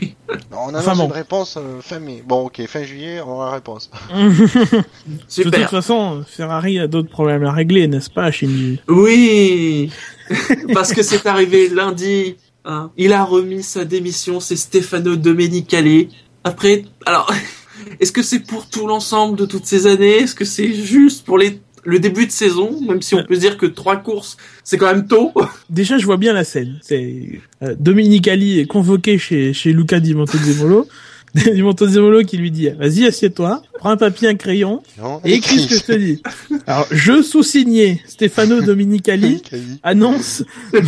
Oui. 0.00 0.14
On 0.52 0.74
a 0.74 0.78
Enfin 0.80 0.94
bon. 0.96 1.06
une 1.06 1.12
réponse 1.12 1.56
euh, 1.56 1.80
fin 1.80 1.98
mai. 2.00 2.22
Bon 2.26 2.46
ok 2.46 2.60
fin 2.66 2.82
juillet 2.82 3.20
on 3.20 3.40
a 3.40 3.46
la 3.46 3.50
réponse. 3.52 3.90
De 4.12 5.42
toute 5.44 5.54
façon, 5.70 6.24
Ferrari 6.26 6.78
a 6.78 6.86
d'autres 6.86 7.08
problèmes 7.10 7.44
à 7.44 7.52
régler, 7.52 7.86
n'est-ce 7.88 8.10
pas, 8.10 8.30
Shinji 8.30 8.80
Oui, 8.88 9.90
parce 10.74 10.92
que 10.92 11.02
c'est 11.02 11.26
arrivé 11.26 11.68
lundi. 11.68 12.36
hein. 12.64 12.90
Il 12.96 13.12
a 13.12 13.24
remis 13.24 13.62
sa 13.62 13.84
démission, 13.84 14.40
c'est 14.40 14.56
Stefano 14.56 15.16
Domenicali. 15.16 16.08
Après, 16.44 16.84
alors, 17.06 17.32
est-ce 18.00 18.12
que 18.12 18.22
c'est 18.22 18.40
pour 18.40 18.68
tout 18.68 18.86
l'ensemble 18.86 19.36
de 19.38 19.46
toutes 19.46 19.66
ces 19.66 19.86
années? 19.86 20.18
Est-ce 20.18 20.34
que 20.34 20.44
c'est 20.44 20.72
juste 20.72 21.24
pour 21.24 21.38
les 21.38 21.60
le 21.84 21.98
début 21.98 22.26
de 22.26 22.30
saison, 22.30 22.80
même 22.80 23.02
si 23.02 23.14
on 23.14 23.24
peut 23.24 23.34
se 23.34 23.40
dire 23.40 23.56
que 23.56 23.66
trois 23.66 23.96
courses, 23.96 24.36
c'est 24.64 24.76
quand 24.76 24.86
même 24.86 25.06
tôt. 25.06 25.32
Déjà, 25.70 25.98
je 25.98 26.06
vois 26.06 26.16
bien 26.16 26.32
la 26.32 26.44
scène. 26.44 26.78
C'est 26.82 27.40
euh, 27.62 27.74
Dominique 27.78 28.28
Ali 28.28 28.58
est 28.58 28.66
convoqué 28.66 29.18
chez 29.18 29.52
chez 29.52 29.72
Luca 29.72 30.00
Di 30.00 30.14
Montezemolo. 30.14 30.86
Di 31.34 31.62
Montezemolo 31.62 32.22
qui 32.24 32.38
lui 32.38 32.50
dit 32.50 32.68
"Vas-y, 32.70 33.04
assieds-toi, 33.06 33.62
prends 33.78 33.90
un 33.90 33.96
papier, 33.96 34.28
un 34.28 34.34
crayon 34.34 34.82
Non 34.98 35.20
et 35.24 35.34
écris 35.34 35.60
ce 35.60 35.68
que 35.68 35.74
je 35.76 35.84
te 35.84 35.92
dis." 35.92 36.22
Alors, 36.68 36.86
je 36.90 37.22
sous-signé 37.22 38.00
Stefano 38.06 38.60
Dominicali 38.62 39.42
annonce 39.82 40.44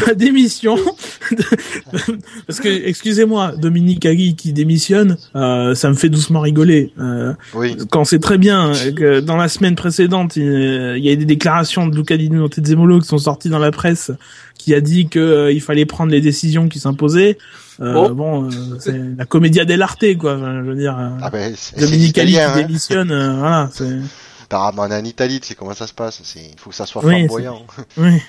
ma 0.07 0.13
démission 0.15 0.77
parce 2.47 2.61
que 2.61 2.69
excusez-moi 2.69 3.55
Dominique 3.57 4.05
Ali 4.05 4.37
qui 4.37 4.53
démissionne 4.53 5.17
euh, 5.37 5.75
ça 5.75 5.89
me 5.89 5.95
fait 5.95 6.11
doucement 6.11 6.41
rigoler 6.41 6.93
euh, 7.01 7.33
Oui. 7.55 7.77
quand 7.91 8.05
c'est 8.05 8.19
très 8.19 8.37
bien 8.39 8.73
que 8.95 9.21
dans 9.21 9.37
la 9.37 9.49
semaine 9.49 9.75
précédente 9.75 10.37
il, 10.37 10.43
euh, 10.43 10.99
il 10.99 11.05
y 11.05 11.11
a 11.11 11.17
des 11.17 11.25
déclarations 11.25 11.87
de 11.87 11.97
Luca 11.97 12.17
Di 12.17 12.29
Montezemolo 12.29 13.01
qui 13.01 13.07
sont 13.09 13.19
sorties 13.19 13.49
dans 13.49 13.59
la 13.59 13.71
presse 13.71 14.11
qui 14.59 14.75
a 14.75 14.83
dit 14.83 15.09
que 15.09 15.19
euh, 15.19 15.53
il 15.53 15.63
fallait 15.63 15.87
prendre 15.87 16.13
les 16.13 16.21
décisions 16.21 16.69
qui 16.69 16.79
s'imposaient 16.79 17.39
euh, 17.81 17.95
Bon. 17.95 18.11
bon 18.11 18.45
euh, 18.45 18.51
c'est 18.81 19.01
la 19.17 19.25
commedia 19.25 19.65
dell'arte 19.65 20.05
quoi 20.19 20.37
Enfin, 20.37 20.61
je 20.63 20.69
veux 20.71 20.77
dire 20.77 20.99
euh, 20.99 21.09
Ah 21.23 21.31
ben, 21.31 21.55
c'est 21.57 21.81
Dominique 21.81 22.17
c'est 22.17 22.21
Ali 22.21 22.33
qui 22.33 22.39
hein. 22.41 22.57
démissionne 22.57 23.11
euh, 23.11 23.37
voilà 23.39 23.71
on 24.53 24.91
est 24.91 24.97
en 25.01 25.05
Italie, 25.05 25.41
tu 25.41 25.49
sais 25.49 25.55
comment 25.55 25.75
ça 25.75 25.87
se 25.87 25.95
passe. 25.95 26.21
Il 26.37 26.59
faut 26.59 26.71
que 26.71 26.77
ça 26.77 26.87
soit 26.87 27.05
Oui, 27.05 27.15
flamboyant. 27.27 27.63
oui 27.97 28.21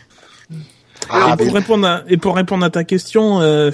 Ah, 1.10 1.34
et, 1.34 1.38
pour 1.38 1.54
mais- 1.54 1.60
répondre 1.60 1.88
à, 1.88 2.04
et 2.08 2.18
pour 2.18 2.36
répondre 2.36 2.64
à 2.64 2.70
ta 2.70 2.84
question, 2.84 3.42
euh, 3.42 3.72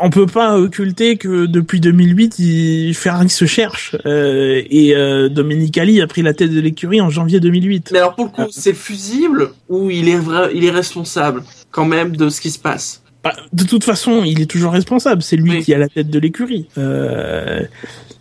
on 0.00 0.10
peut 0.10 0.26
pas 0.26 0.58
occulter 0.58 1.16
que 1.16 1.46
depuis 1.46 1.78
2008, 1.80 2.38
il, 2.40 2.94
Ferrari 2.94 3.28
se 3.28 3.44
cherche 3.46 3.94
euh, 4.06 4.60
et 4.68 4.96
euh, 4.96 5.28
Domenicali 5.28 6.00
a 6.00 6.06
pris 6.08 6.22
la 6.22 6.34
tête 6.34 6.50
de 6.50 6.60
l'écurie 6.60 7.00
en 7.00 7.10
janvier 7.10 7.38
2008. 7.38 7.90
Mais 7.92 7.98
alors 7.98 8.16
pour 8.16 8.24
le 8.24 8.30
coup, 8.32 8.50
c'est 8.50 8.74
fusible 8.74 9.50
ou 9.68 9.88
il 9.90 10.08
est 10.08 10.16
vrai, 10.18 10.50
il 10.52 10.64
est 10.64 10.70
responsable 10.72 11.44
quand 11.70 11.84
même 11.84 12.16
de 12.16 12.28
ce 12.28 12.40
qui 12.40 12.50
se 12.50 12.58
passe? 12.58 13.02
Bah, 13.22 13.34
de 13.52 13.64
toute 13.64 13.84
façon, 13.84 14.22
il 14.24 14.40
est 14.40 14.46
toujours 14.46 14.72
responsable. 14.72 15.22
C'est 15.22 15.36
lui 15.36 15.50
Oui. 15.50 15.62
qui 15.64 15.74
a 15.74 15.78
la 15.78 15.88
tête 15.88 16.08
de 16.10 16.18
l'écurie. 16.18 16.68
Euh, 16.78 17.62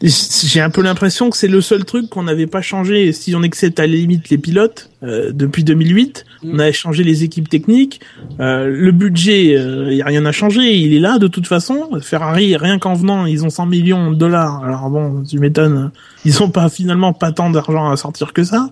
j'ai 0.01 0.61
un 0.61 0.69
peu 0.69 0.81
l'impression 0.81 1.29
que 1.29 1.37
c'est 1.37 1.47
le 1.47 1.61
seul 1.61 1.85
truc 1.85 2.09
qu'on 2.09 2.23
n'avait 2.23 2.47
pas 2.47 2.61
changé. 2.61 3.11
Si 3.13 3.35
on 3.35 3.43
accepte 3.43 3.79
à 3.79 3.87
la 3.87 3.93
limite 3.93 4.29
les 4.29 4.37
pilotes 4.37 4.89
euh, 5.03 5.31
depuis 5.33 5.63
2008, 5.63 6.25
Mm. 6.43 6.51
on 6.53 6.59
avait 6.59 6.73
changé 6.73 7.03
les 7.03 7.23
équipes 7.23 7.49
techniques. 7.49 8.01
Euh, 8.39 8.67
le 8.67 8.91
budget, 8.91 9.45
il 9.45 9.93
y 9.93 10.01
a 10.01 10.05
rien 10.05 10.25
à 10.25 10.31
changer. 10.31 10.75
Il 10.75 10.93
est 10.93 10.99
là 10.99 11.17
de 11.17 11.27
toute 11.27 11.47
façon. 11.47 11.89
Ferrari, 12.01 12.55
rien 12.57 12.79
qu'en 12.79 12.93
venant, 12.93 13.25
ils 13.25 13.43
ont 13.45 13.49
100 13.49 13.65
millions 13.65 14.11
de 14.11 14.15
dollars. 14.15 14.63
Alors 14.63 14.89
bon, 14.89 15.23
tu 15.23 15.39
m'étonnes. 15.39 15.91
Ils 16.25 16.41
ont 16.43 16.49
pas 16.49 16.69
finalement 16.69 17.13
pas 17.13 17.31
tant 17.31 17.49
d'argent 17.49 17.89
à 17.89 17.97
sortir 17.97 18.33
que 18.33 18.43
ça. 18.43 18.69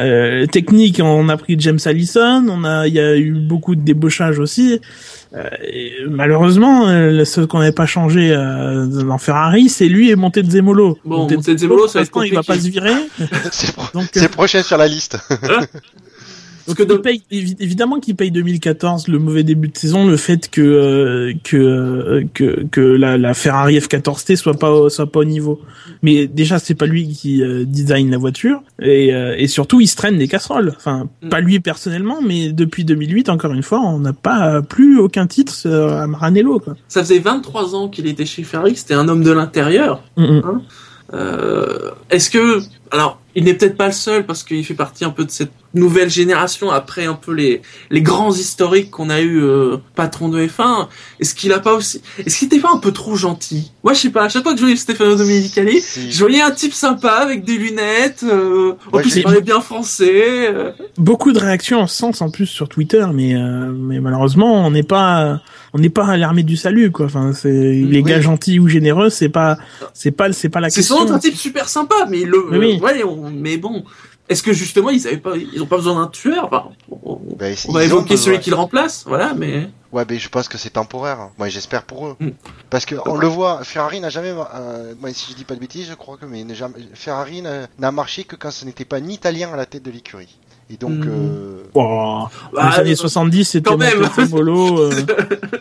Euh, 0.00 0.46
technique, 0.46 1.00
on 1.02 1.28
a 1.28 1.36
pris 1.36 1.54
James 1.60 1.78
Allison, 1.84 2.44
on 2.48 2.64
a, 2.64 2.88
il 2.88 2.94
y 2.94 2.98
a 2.98 3.16
eu 3.16 3.32
beaucoup 3.32 3.76
de 3.76 3.82
débauchage 3.82 4.40
aussi. 4.40 4.80
Euh, 5.34 5.48
et 5.64 5.92
malheureusement, 6.08 6.86
euh, 6.88 7.24
ce 7.24 7.40
qu'on 7.40 7.58
n'avait 7.58 7.72
pas 7.72 7.86
changé 7.86 8.30
euh, 8.32 8.86
dans 8.86 9.18
Ferrari, 9.18 9.68
c'est 9.68 9.88
lui 9.88 10.10
et 10.10 10.16
Montezemolo. 10.16 10.98
Bon, 11.04 11.28
Montezemolo, 11.28 11.88
ça 11.88 11.98
va 11.98 12.02
être 12.04 12.10
pour 12.12 12.20
l'instant, 12.20 12.32
il 12.32 12.34
va 12.36 12.42
pas 12.44 12.58
se 12.60 12.68
virer. 12.68 12.92
C'est 13.50 13.72
pro- 13.74 13.86
Donc, 13.98 14.08
c'est 14.12 14.28
prochain 14.30 14.62
sur 14.62 14.76
la 14.76 14.86
liste. 14.86 15.18
Donc 16.66 16.76
que 16.78 16.82
de- 16.82 16.94
paye, 16.96 17.22
évidemment 17.30 18.00
qu'il 18.00 18.16
paye 18.16 18.30
2014 18.30 19.08
le 19.08 19.18
mauvais 19.18 19.42
début 19.42 19.68
de 19.68 19.76
saison, 19.76 20.06
le 20.06 20.16
fait 20.16 20.50
que 20.50 20.60
euh, 20.62 21.32
que 21.44 21.56
euh, 21.56 22.24
que 22.32 22.64
que 22.70 22.80
la, 22.80 23.18
la 23.18 23.34
Ferrari 23.34 23.78
F14T 23.78 24.36
soit 24.36 24.54
pas 24.54 24.88
soit 24.88 25.06
pas 25.10 25.20
au 25.20 25.24
niveau. 25.24 25.60
Mais 26.02 26.26
déjà 26.26 26.58
c'est 26.58 26.74
pas 26.74 26.86
lui 26.86 27.08
qui 27.08 27.42
euh, 27.42 27.64
design 27.66 28.10
la 28.10 28.18
voiture 28.18 28.62
et 28.80 29.14
euh, 29.14 29.34
et 29.36 29.46
surtout 29.46 29.80
il 29.80 29.86
se 29.88 29.96
traîne 29.96 30.16
des 30.18 30.28
casseroles. 30.28 30.72
Enfin 30.76 31.08
Mm. 31.22 31.28
pas 31.28 31.40
lui 31.40 31.60
personnellement, 31.60 32.20
mais 32.22 32.50
depuis 32.52 32.84
2008 32.84 33.28
encore 33.28 33.52
une 33.52 33.62
fois 33.62 33.80
on 33.80 33.98
n'a 33.98 34.12
pas 34.12 34.62
plus 34.62 34.98
aucun 34.98 35.26
titre 35.26 35.52
euh, 35.66 36.02
à 36.02 36.06
Maranello 36.06 36.60
quoi. 36.60 36.76
Ça 36.88 37.02
faisait 37.02 37.18
23 37.18 37.74
ans 37.74 37.88
qu'il 37.88 38.06
était 38.06 38.26
chez 38.26 38.42
Ferrari, 38.42 38.74
c'était 38.76 38.94
un 38.94 39.08
homme 39.08 39.22
de 39.22 39.30
l'intérieur. 39.32 40.02
Mm, 40.16 40.24
mm. 40.38 40.62
Euh, 41.12 41.90
Est-ce 42.10 42.30
que, 42.30 42.60
alors, 42.90 43.20
il 43.34 43.44
n'est 43.44 43.54
peut-être 43.54 43.76
pas 43.76 43.86
le 43.86 43.92
seul 43.92 44.24
parce 44.26 44.42
qu'il 44.42 44.64
fait 44.64 44.74
partie 44.74 45.04
un 45.04 45.10
peu 45.10 45.24
de 45.24 45.30
cette 45.30 45.52
nouvelle 45.74 46.08
génération 46.10 46.70
après 46.70 47.04
un 47.06 47.14
peu 47.14 47.32
les 47.32 47.60
les 47.90 48.00
grands 48.02 48.32
historiques 48.32 48.90
qu'on 48.90 49.10
a 49.10 49.20
eu 49.20 49.42
euh, 49.42 49.76
patron 49.94 50.28
de 50.28 50.40
F1. 50.46 50.88
Est-ce 51.20 51.34
qu'il 51.34 51.52
a 51.52 51.58
pas 51.60 51.74
aussi, 51.74 52.00
est-ce 52.24 52.38
qu'il 52.38 52.46
était 52.46 52.60
pas 52.60 52.70
un 52.72 52.78
peu 52.78 52.92
trop 52.92 53.16
gentil? 53.16 53.72
Moi, 53.82 53.92
je 53.92 54.00
sais 54.00 54.10
pas. 54.10 54.24
À 54.24 54.28
chaque 54.28 54.42
fois 54.44 54.52
que 54.52 54.58
je 54.58 54.64
voyais 54.64 54.76
Stefano 54.76 55.14
Domenicali, 55.16 55.80
Si- 55.80 56.10
je 56.12 56.18
voyais 56.20 56.40
un 56.40 56.50
type 56.52 56.72
sympa 56.72 57.10
avec 57.12 57.44
des 57.44 57.56
lunettes. 57.58 58.24
Euh, 58.24 58.72
en 58.92 58.96
Ouais, 58.96 59.02
plus, 59.02 59.16
il 59.16 59.22
parlait 59.22 59.40
bien 59.40 59.60
français. 59.60 60.52
euh. 60.54 60.70
Beaucoup 60.96 61.32
de 61.32 61.38
réactions 61.38 61.80
en 61.80 61.86
ce 61.86 61.96
sens 61.96 62.20
en 62.22 62.30
plus 62.30 62.46
sur 62.46 62.68
Twitter, 62.68 63.04
mais 63.12 63.34
euh, 63.34 63.70
mais 63.72 64.00
malheureusement 64.00 64.66
on 64.66 64.70
n'est 64.70 64.82
pas 64.82 65.40
on 65.72 65.78
n'est 65.78 65.88
pas 65.90 66.06
à 66.06 66.16
l'armée 66.16 66.42
du 66.44 66.56
salut 66.56 66.90
quoi. 66.92 67.06
Enfin 67.06 67.32
c'est 67.32 67.50
les 67.50 67.84
Oui. 67.98 68.02
gars 68.02 68.20
gentils 68.20 68.58
ou 68.60 68.68
généreux, 68.68 69.10
c'est 69.10 69.28
pas 69.28 69.58
c'est 69.92 70.10
pas 70.12 70.32
c'est 70.32 70.48
pas 70.48 70.60
la 70.60 70.70
C'est 70.70 70.82
sans 70.82 70.96
question. 71.00 71.06
doute 71.14 71.16
un 71.16 71.18
type 71.28 71.36
super 71.36 71.68
sympa, 71.68 72.06
mais 72.08 72.22
le, 72.24 72.38
oui. 72.58 72.78
ouais, 72.80 73.02
on- 73.04 73.30
mais 73.30 73.56
bon. 73.56 73.84
Est-ce 74.28 74.42
que 74.42 74.52
justement 74.54 74.88
ils 74.90 75.06
avaient 75.06 75.18
pas, 75.18 75.36
ils 75.36 75.62
ont 75.62 75.66
pas 75.66 75.76
besoin 75.76 76.00
d'un 76.00 76.08
tueur? 76.08 76.46
Enfin, 76.46 76.70
on, 76.90 77.20
Ben, 77.36 77.54
on 77.68 77.78
évoquer 77.78 78.10
besoin. 78.14 78.24
celui 78.24 78.40
qui 78.40 78.50
le 78.50 78.56
remplace, 78.56 79.04
voilà, 79.06 79.34
mais. 79.34 79.68
Ouais, 79.92 80.04
mais 80.08 80.18
je 80.18 80.28
pense 80.28 80.48
que 80.48 80.56
c'est 80.58 80.70
temporaire. 80.70 81.20
hein. 81.20 81.30
Moi, 81.38 81.48
j'espère 81.50 81.82
pour 81.84 82.06
eux. 82.08 82.16
Mm. 82.18 82.30
Parce 82.70 82.84
que 82.86 82.96
on 83.06 83.16
le 83.16 83.28
voit, 83.28 83.62
Ferrari 83.64 84.00
n'a 84.00 84.08
jamais, 84.08 84.32
euh, 84.54 84.94
moi, 84.98 85.12
si 85.12 85.30
je 85.32 85.36
dis 85.36 85.44
pas 85.44 85.54
de 85.54 85.60
bêtises, 85.60 85.86
je 85.88 85.94
crois 85.94 86.16
que, 86.16 86.24
mais 86.26 86.44
jamais- 86.54 86.74
Ferrari 86.94 87.42
n'a 87.42 87.92
marché 87.92 88.24
que 88.24 88.34
quand 88.34 88.50
ce 88.50 88.64
n'était 88.64 88.84
pas 88.86 88.96
un 88.96 89.06
Italien 89.08 89.52
à 89.52 89.56
la 89.56 89.66
tête 89.66 89.82
de 89.84 89.90
l'écurie. 89.90 90.36
Et 90.70 90.76
donc, 90.76 90.92
Mm. 91.04 91.08
euh, 91.08 91.50
Oh, 91.76 91.80
dans 91.80 92.28
Bah, 92.52 92.70
les 92.74 92.80
années 92.80 92.92
euh, 92.92 92.96
70, 92.96 93.44
c'était 93.44 93.76
même. 93.76 94.00
Montezemolo, 94.00 94.78
euh, 94.82 94.90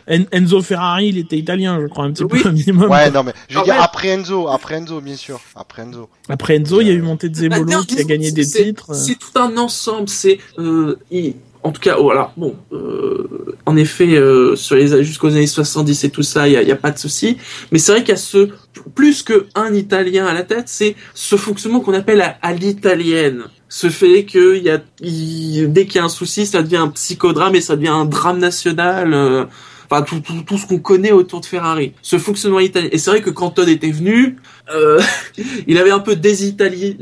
En- 0.09 0.25
Enzo 0.31 0.61
Ferrari, 0.61 1.07
il 1.07 1.17
était 1.17 1.37
italien, 1.37 1.79
je 1.81 1.87
crois 1.87 2.05
un 2.05 2.11
petit 2.11 2.23
Oui. 2.23 2.41
peu 2.41 2.49
un 2.49 2.51
minimum. 2.51 2.89
ouais, 2.89 3.09
non, 3.11 3.23
mais 3.23 3.33
je 3.49 3.57
veux 3.57 3.63
dire 3.65 3.81
après 3.81 4.09
Enzo, 4.09 4.47
après 4.47 4.75
Enzo, 4.75 5.01
bien 5.01 5.15
sûr, 5.15 5.39
après 5.55 5.81
Enzo. 5.81 6.07
Après 6.29 6.55
Enzo, 6.55 6.81
il 6.81 6.87
y 6.87 6.91
a 6.91 6.93
eu 6.93 6.99
Bah, 7.01 7.07
Montezemolo 7.07 7.65
non, 7.65 7.81
qui 7.83 7.99
a 7.99 8.03
gagné 8.03 8.31
des 8.31 8.45
titres. 8.45 8.93
C'est 8.93 9.15
tout 9.17 9.37
un 9.39 9.57
ensemble. 9.57 10.07
C'est, 10.07 10.39
euh, 10.59 10.97
il- 11.11 11.35
en 11.63 11.71
tout 11.71 11.81
cas, 11.81 11.95
voilà. 11.97 12.31
Bon, 12.37 12.55
euh, 12.73 13.55
en 13.65 13.75
effet, 13.77 14.15
euh, 14.15 14.55
sur 14.55 14.75
les 14.75 15.03
jusqu'aux 15.03 15.29
années 15.29 15.47
70 15.47 16.03
et 16.03 16.09
tout 16.09 16.21
ça, 16.23 16.47
il 16.47 16.53
y 16.53 16.57
a, 16.57 16.61
il 16.61 16.67
y 16.67 16.71
a 16.73 16.75
pas 16.75 16.91
de 16.91 16.99
souci. 16.99 17.37
Mais 17.71 17.79
c'est 17.79 17.91
vrai 17.93 18.01
qu'il 18.01 18.09
y 18.09 18.13
a 18.13 18.17
ce 18.17 18.49
plus 18.95 19.23
que 19.23 19.47
un 19.55 19.73
Italien 19.73 20.25
à 20.27 20.33
la 20.33 20.43
tête, 20.43 20.67
c'est 20.67 20.95
ce 21.13 21.37
fonctionnement 21.37 21.79
qu'on 21.79 21.93
appelle 21.93 22.21
à, 22.21 22.37
à 22.41 22.53
l'italienne. 22.53 23.43
Ce 23.75 23.89
fait 23.89 24.23
que 24.25 24.55
y 24.55 24.69
a, 24.69 24.77
dès 24.77 25.87
qu'il 25.87 25.95
y 25.95 25.99
a 25.99 26.03
un 26.03 26.09
souci, 26.09 26.45
ça 26.45 26.61
devient 26.61 26.77
un 26.77 26.89
psychodrame 26.89 27.55
et 27.55 27.61
ça 27.61 27.75
devient 27.75 27.87
un 27.87 28.05
drame 28.05 28.37
national. 28.37 29.15
euh, 29.15 29.45
Enfin, 29.89 30.03
tout, 30.03 30.19
tout, 30.19 30.43
tout 30.45 30.59
ce 30.59 30.67
qu'on 30.67 30.77
connaît 30.77 31.11
autour 31.11 31.41
de 31.41 31.47
Ferrari. 31.47 31.93
Ce 32.03 32.19
fonctionnement 32.19 32.59
italien. 32.59 32.89
Et 32.91 32.99
c'est 32.99 33.09
vrai 33.09 33.21
que 33.21 33.31
quand 33.31 33.49
Todd 33.49 33.67
était 33.67 33.89
venu, 33.89 34.37
euh, 34.71 35.01
il 35.67 35.79
avait 35.79 35.89
un 35.89 35.99
peu 35.99 36.15
désitalié. 36.15 36.97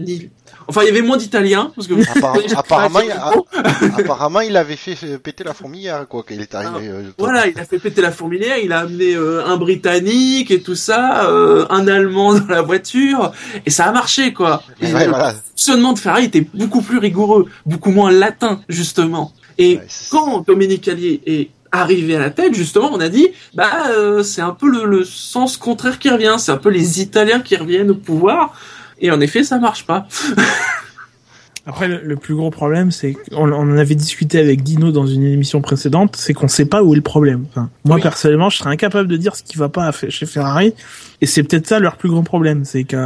Enfin, 0.72 0.82
il 0.84 0.88
y 0.88 0.90
avait 0.90 1.02
moins 1.02 1.18
d'Italiens, 1.18 1.72
parce 1.76 1.88
que 1.88 1.94
apparemment, 2.58 3.00
il, 3.02 3.12
a- 3.12 3.34
apparemment, 3.98 4.40
il 4.42 4.56
avait 4.58 4.76
fait 4.78 4.96
fait 4.96 5.18
péter 5.20 5.44
la 5.44 5.54
fourmilière, 5.54 6.08
quoi, 6.08 6.24
quand 6.28 6.34
il 6.34 6.42
est 6.42 6.56
arrivé. 6.56 6.88
euh, 6.90 7.04
Voilà, 7.18 7.48
il 7.48 7.60
a 7.60 7.66
fait 7.66 7.78
péter 7.80 8.02
la 8.02 8.12
fourmilière, 8.12 8.58
il 8.58 8.72
a 8.72 8.80
amené 8.80 9.14
euh, 9.16 9.46
un 9.46 9.58
Britannique 9.58 10.50
et 10.52 10.62
tout 10.62 10.76
ça, 10.76 11.26
euh, 11.30 11.66
un 11.70 11.88
Allemand 11.88 12.34
dans 12.36 12.48
la 12.48 12.62
voiture, 12.62 13.32
et 13.66 13.70
ça 13.70 13.86
a 13.86 13.92
marché, 13.92 14.34
quoi. 14.34 14.64
Et 14.82 14.94
Ouais, 14.94 15.08
le 15.08 15.14
fonctionnement 15.50 15.94
de 15.94 16.00
Ferrari 16.00 16.26
était 16.26 16.48
beaucoup 16.54 16.82
plus 16.82 16.98
rigoureux, 16.98 17.46
beaucoup 17.66 17.92
moins 17.92 18.12
latin, 18.12 18.62
justement. 18.70 19.34
Et 19.58 19.76
Ouais, 19.78 19.88
quand 20.10 20.46
Dominique 20.48 20.88
Allier 20.88 21.22
est 21.26 21.50
arrivé 21.74 22.16
à 22.16 22.20
la 22.20 22.30
tête, 22.32 22.54
justement, 22.54 22.90
on 22.92 23.00
a 23.00 23.10
dit, 23.10 23.30
bah, 23.54 23.70
euh, 23.92 24.24
c'est 24.24 24.42
un 24.42 24.52
peu 24.52 24.70
le, 24.70 24.86
le 24.86 25.04
sens 25.06 25.56
contraire 25.58 26.00
qui 26.00 26.10
revient, 26.10 26.36
c'est 26.38 26.52
un 26.52 26.58
peu 26.58 26.70
les 26.70 27.02
Italiens 27.02 27.40
qui 27.42 27.56
reviennent 27.56 27.92
au 27.92 27.96
pouvoir, 27.96 28.54
et 29.02 29.12
en 29.12 29.20
effet, 29.20 29.44
ça 29.44 29.60
marche 29.60 29.86
pas. 29.86 30.08
Après, 31.68 31.88
le, 31.88 32.02
le 32.04 32.16
plus 32.16 32.34
gros 32.34 32.50
problème, 32.50 32.90
c'est 32.90 33.14
qu'on 33.14 33.52
on 33.52 33.72
en 33.74 33.78
avait 33.78 33.94
discuté 33.94 34.40
avec 34.40 34.64
Dino 34.64 34.92
dans 34.92 35.06
une 35.06 35.24
émission 35.24 35.62
précédente, 35.62 36.16
c'est 36.16 36.34
qu'on 36.34 36.48
sait 36.48 36.66
pas 36.66 36.82
où 36.82 36.94
est 36.94 36.96
le 36.96 37.04
problème. 37.04 37.46
Enfin, 37.52 37.70
moi, 37.86 37.98
Oui. 37.98 38.02
personnellement, 38.02 38.50
je 38.50 38.58
serais 38.58 38.72
incapable 38.72 39.08
de 39.08 39.16
dire 39.16 39.36
ce 39.36 39.44
qui 39.44 39.60
va 39.60 39.70
pas 39.70 39.92
chez 40.10 40.26
Ferrari, 40.26 40.74
et 41.22 41.28
c'est 41.28 41.44
peut-être 41.44 41.68
ça 41.68 41.78
leur 41.80 41.98
plus 41.98 42.10
grand 42.10 42.24
problème, 42.24 42.66
c'est 42.66 42.84
que 42.84 42.98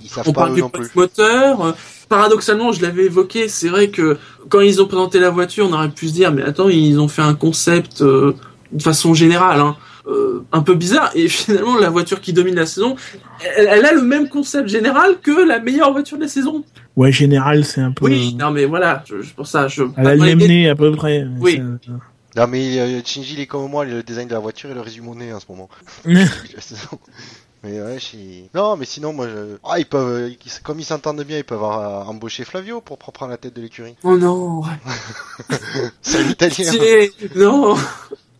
Ils 0.00 0.08
savent 0.08 0.22
On 0.28 0.32
pas 0.32 0.42
parle 0.42 0.54
du 0.54 0.62
moteur. 0.94 1.74
Paradoxalement, 2.08 2.70
je 2.70 2.80
l'avais 2.82 3.06
évoqué, 3.06 3.48
c'est 3.48 3.68
vrai 3.68 3.88
que 3.88 4.18
quand 4.50 4.60
ils 4.60 4.80
ont 4.80 4.86
présenté 4.86 5.18
la 5.18 5.30
voiture, 5.30 5.66
on 5.68 5.72
aurait 5.72 5.88
pu 5.88 6.06
se 6.06 6.12
dire, 6.12 6.30
mais 6.30 6.42
attends, 6.44 6.68
ils 6.68 7.00
ont 7.00 7.08
fait 7.08 7.22
un 7.22 7.34
concept 7.34 8.02
euh, 8.02 8.34
de 8.70 8.82
façon 8.82 9.14
générale, 9.14 9.58
hein, 9.58 9.74
euh, 10.06 10.44
un 10.52 10.62
peu 10.62 10.74
bizarre. 10.74 11.10
Et 11.14 11.28
finalement, 11.28 11.76
la 11.76 11.90
voiture 11.90 12.20
qui 12.20 12.32
domine 12.32 12.54
la 12.54 12.66
saison, 12.66 12.96
elle, 13.56 13.66
elle 13.70 13.84
a 13.84 13.92
le 13.92 14.02
même 14.02 14.28
concept 14.28 14.68
général 14.68 15.18
que 15.22 15.46
la 15.46 15.58
meilleure 15.60 15.92
voiture 15.92 16.16
de 16.18 16.22
la 16.22 16.28
saison. 16.28 16.64
ouais, 16.96 17.12
général, 17.12 17.64
c'est 17.64 17.80
un 17.80 17.92
peu 17.92 18.04
Oui, 18.06 18.34
non 18.34 18.50
mais 18.50 18.64
voilà, 18.66 19.02
je, 19.06 19.20
je- 19.22 19.34
pour 19.34 19.46
ça, 19.46 19.68
je. 19.68 19.82
la 19.96 20.14
Lemney 20.14 20.68
à 20.68 20.74
peu 20.76 20.92
près. 20.92 21.26
Oui. 21.40 21.60
C'est- 21.84 21.90
Non, 22.40 22.46
mais 22.48 22.78
euh, 22.78 23.00
Shinji, 23.04 23.34
il 23.34 23.40
est 23.40 23.46
comme 23.46 23.68
moi, 23.70 23.84
le 23.84 24.02
design 24.02 24.28
de 24.28 24.34
la 24.34 24.40
voiture 24.40 24.70
et 24.70 24.74
le 24.74 24.80
résume 24.82 25.08
au 25.08 25.14
nez 25.14 25.32
en 25.32 25.40
ce 25.40 25.46
moment. 25.48 25.68
mais 27.64 27.80
ouais, 27.80 27.98
je- 27.98 28.46
Non, 28.54 28.76
mais 28.76 28.84
sinon, 28.84 29.12
moi, 29.12 29.26
je... 29.26 29.56
ah, 29.64 29.78
ils 29.78 29.86
peuvent, 29.86 30.08
euh, 30.08 30.28
ils- 30.28 30.62
comme 30.62 30.78
ils 30.78 30.84
s'entendent 30.84 31.24
bien, 31.24 31.38
ils 31.38 31.44
peuvent 31.44 31.62
euh, 31.62 32.04
embaucher 32.04 32.44
Flavio 32.44 32.80
pour 32.80 32.98
prendre 32.98 33.30
la 33.30 33.38
tête 33.38 33.56
de 33.56 33.62
l'écurie. 33.62 33.96
Oh 34.04 34.16
non, 34.16 34.62
C'est 36.02 36.18
un 36.18 36.28
italien. 36.28 36.54
c'est- 36.72 37.34
non. 37.34 37.74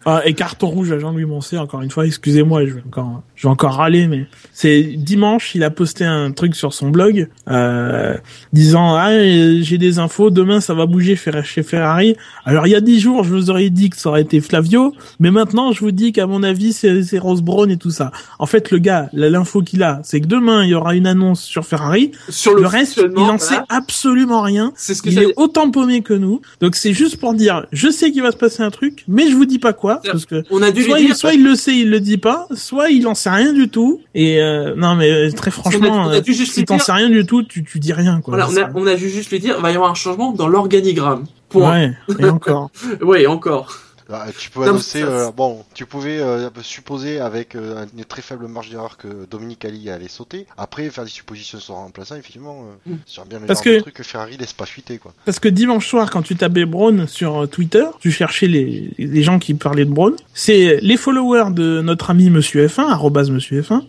Ah, 0.08 0.22
et 0.24 0.34
carton 0.34 0.68
rouge 0.68 0.92
à 0.92 1.00
Jean-Louis 1.00 1.24
Moncé, 1.24 1.58
encore 1.58 1.82
une 1.82 1.90
fois, 1.90 2.06
excusez-moi, 2.06 2.64
je 2.64 2.74
vais 2.74 2.82
encore, 2.86 3.22
je 3.36 3.46
vais 3.46 3.50
encore 3.50 3.74
râler, 3.74 4.08
mais 4.08 4.26
c'est 4.52 4.82
dimanche, 4.82 5.54
il 5.54 5.62
a 5.62 5.70
posté 5.70 6.04
un 6.04 6.32
truc 6.32 6.56
sur 6.56 6.72
son 6.72 6.88
blog, 6.88 7.28
euh, 7.50 8.16
disant, 8.52 8.94
ah, 8.96 9.12
j'ai 9.60 9.76
des 9.78 9.98
infos, 9.98 10.30
demain 10.30 10.60
ça 10.60 10.72
va 10.72 10.86
bouger 10.86 11.16
chez 11.44 11.62
Ferrari. 11.62 12.16
Alors 12.46 12.66
il 12.66 12.70
y 12.70 12.74
a 12.74 12.80
dix 12.80 12.98
jours, 12.98 13.24
je 13.24 13.30
vous 13.34 13.50
aurais 13.50 13.68
dit 13.68 13.90
que 13.90 13.96
ça 13.98 14.08
aurait 14.08 14.22
été 14.22 14.40
Flavio, 14.40 14.94
mais 15.20 15.30
maintenant 15.30 15.72
je 15.72 15.80
vous 15.80 15.90
dis 15.90 16.12
qu'à 16.12 16.26
mon 16.26 16.42
avis 16.42 16.72
c'est, 16.72 17.18
Ross 17.18 17.42
Brown 17.42 17.70
et 17.70 17.76
tout 17.76 17.90
ça. 17.90 18.10
En 18.38 18.46
fait, 18.46 18.70
le 18.70 18.78
gars, 18.78 19.10
l'info 19.12 19.60
qu'il 19.62 19.82
a, 19.82 20.00
c'est 20.02 20.20
que 20.20 20.26
demain 20.26 20.64
il 20.64 20.70
y 20.70 20.74
aura 20.74 20.94
une 20.94 21.06
annonce 21.06 21.42
sur 21.42 21.66
Ferrari. 21.66 22.12
Sur 22.30 22.54
Le, 22.54 22.62
le, 22.62 22.66
reste, 22.66 22.96
il 22.96 23.02
fonctionnement, 23.02 23.34
en 23.34 23.38
sait 23.38 23.58
absolument 23.68 24.40
rien. 24.40 24.72
c'est 24.76 24.94
ce 24.94 25.02
que 25.02 25.10
Il 25.10 25.18
est 25.18 25.34
autant 25.36 25.70
paumé 25.70 26.00
que 26.00 26.14
nous. 26.14 26.40
Donc 26.60 26.74
c'est 26.74 26.94
juste 26.94 27.18
pour 27.18 27.34
dire, 27.34 27.66
je 27.72 27.90
sais 27.90 28.10
qu'il 28.12 28.22
va 28.22 28.32
se 28.32 28.36
passer 28.38 28.62
un 28.62 28.70
truc, 28.70 29.04
mais 29.08 29.28
je 29.30 29.36
vous 29.36 29.44
dis 29.44 29.58
pas 29.58 29.74
quoi, 29.74 30.00
parce 30.04 30.24
que 30.24 30.42
On 30.50 30.62
a 30.62 30.70
dû 30.70 30.84
soit 30.84 31.00
il, 31.00 31.06
dire. 31.06 31.16
soit 31.16 31.34
il 31.34 31.44
le 31.44 31.54
sait, 31.54 31.76
il 31.76 31.90
le 31.90 32.00
dit 32.00 32.18
pas, 32.18 32.46
soit 32.54 32.90
il 32.90 33.06
en 33.06 33.14
sait 33.14 33.25
rien 33.30 33.52
du 33.52 33.68
tout. 33.68 34.00
Et 34.14 34.40
euh, 34.40 34.74
non, 34.76 34.94
mais 34.94 35.10
euh, 35.10 35.30
très 35.32 35.50
franchement, 35.50 36.06
on 36.06 36.08
a 36.08 36.16
euh, 36.16 36.20
dû 36.20 36.34
juste 36.34 36.54
si 36.54 36.64
t'en 36.64 36.78
sais 36.78 36.92
rien 36.92 37.08
du 37.08 37.24
tout, 37.26 37.42
tu, 37.42 37.64
tu 37.64 37.78
dis 37.78 37.92
rien, 37.92 38.20
quoi. 38.20 38.36
Voilà, 38.36 38.48
on 38.50 38.56
a, 38.56 38.70
on 38.74 38.86
a 38.86 38.94
dû 38.94 39.08
juste 39.08 39.30
lui 39.30 39.40
dire, 39.40 39.54
il 39.58 39.62
va 39.62 39.70
y 39.70 39.74
avoir 39.74 39.90
un 39.90 39.94
changement 39.94 40.32
dans 40.32 40.48
l'organigramme. 40.48 41.24
Point. 41.48 41.94
Ouais, 42.08 42.16
et 42.18 42.24
encore. 42.26 42.70
Ouais, 43.00 43.26
encore. 43.26 43.85
Ah, 44.12 44.26
tu 44.38 44.50
peux 44.50 44.60
Non, 44.60 44.68
annoncer, 44.68 45.02
euh, 45.02 45.32
bon, 45.32 45.64
tu 45.74 45.84
pouvais 45.84 46.18
euh, 46.20 46.48
supposer 46.62 47.18
avec 47.18 47.56
euh, 47.56 47.84
une 47.96 48.04
très 48.04 48.22
faible 48.22 48.46
marge 48.46 48.70
d'erreur 48.70 48.96
que 48.96 49.26
Dominique 49.28 49.64
Ali 49.64 49.90
allait 49.90 50.06
sauter. 50.08 50.46
Après, 50.56 50.88
faire 50.90 51.02
des 51.04 51.10
suppositions 51.10 51.58
sur 51.58 51.74
un 51.74 51.82
remplaçant, 51.84 52.14
effectivement, 52.14 52.66
euh, 52.86 52.92
Mm. 52.92 52.96
c'est 53.04 53.28
bien 53.28 53.40
le 53.40 53.46
Parce 53.46 53.64
genre 53.64 53.72
de 53.72 53.78
que- 53.78 53.82
truc 53.82 53.94
que 53.94 54.02
Ferrari 54.04 54.36
laisse 54.36 54.52
pas 54.52 54.66
fuiter, 54.66 54.98
quoi. 54.98 55.12
Parce 55.24 55.40
que 55.40 55.48
dimanche 55.48 55.88
soir, 55.88 56.08
quand 56.10 56.22
tu 56.22 56.36
tapais 56.36 56.64
Braun 56.66 57.06
sur 57.08 57.42
euh, 57.42 57.46
Twitter, 57.46 57.84
tu 57.98 58.12
cherchais 58.12 58.46
les, 58.46 58.90
les 58.96 59.22
gens 59.24 59.38
qui 59.40 59.54
parlaient 59.54 59.84
de 59.84 59.90
Braun. 59.92 60.14
C'est 60.34 60.78
les 60.82 60.96
followers 60.96 61.50
de 61.50 61.80
notre 61.82 62.10
ami 62.10 62.30
Monsieur 62.30 62.64
F1, 62.68 62.88
arrobase 62.88 63.30
Monsieur 63.30 63.60
F1, 63.62 63.82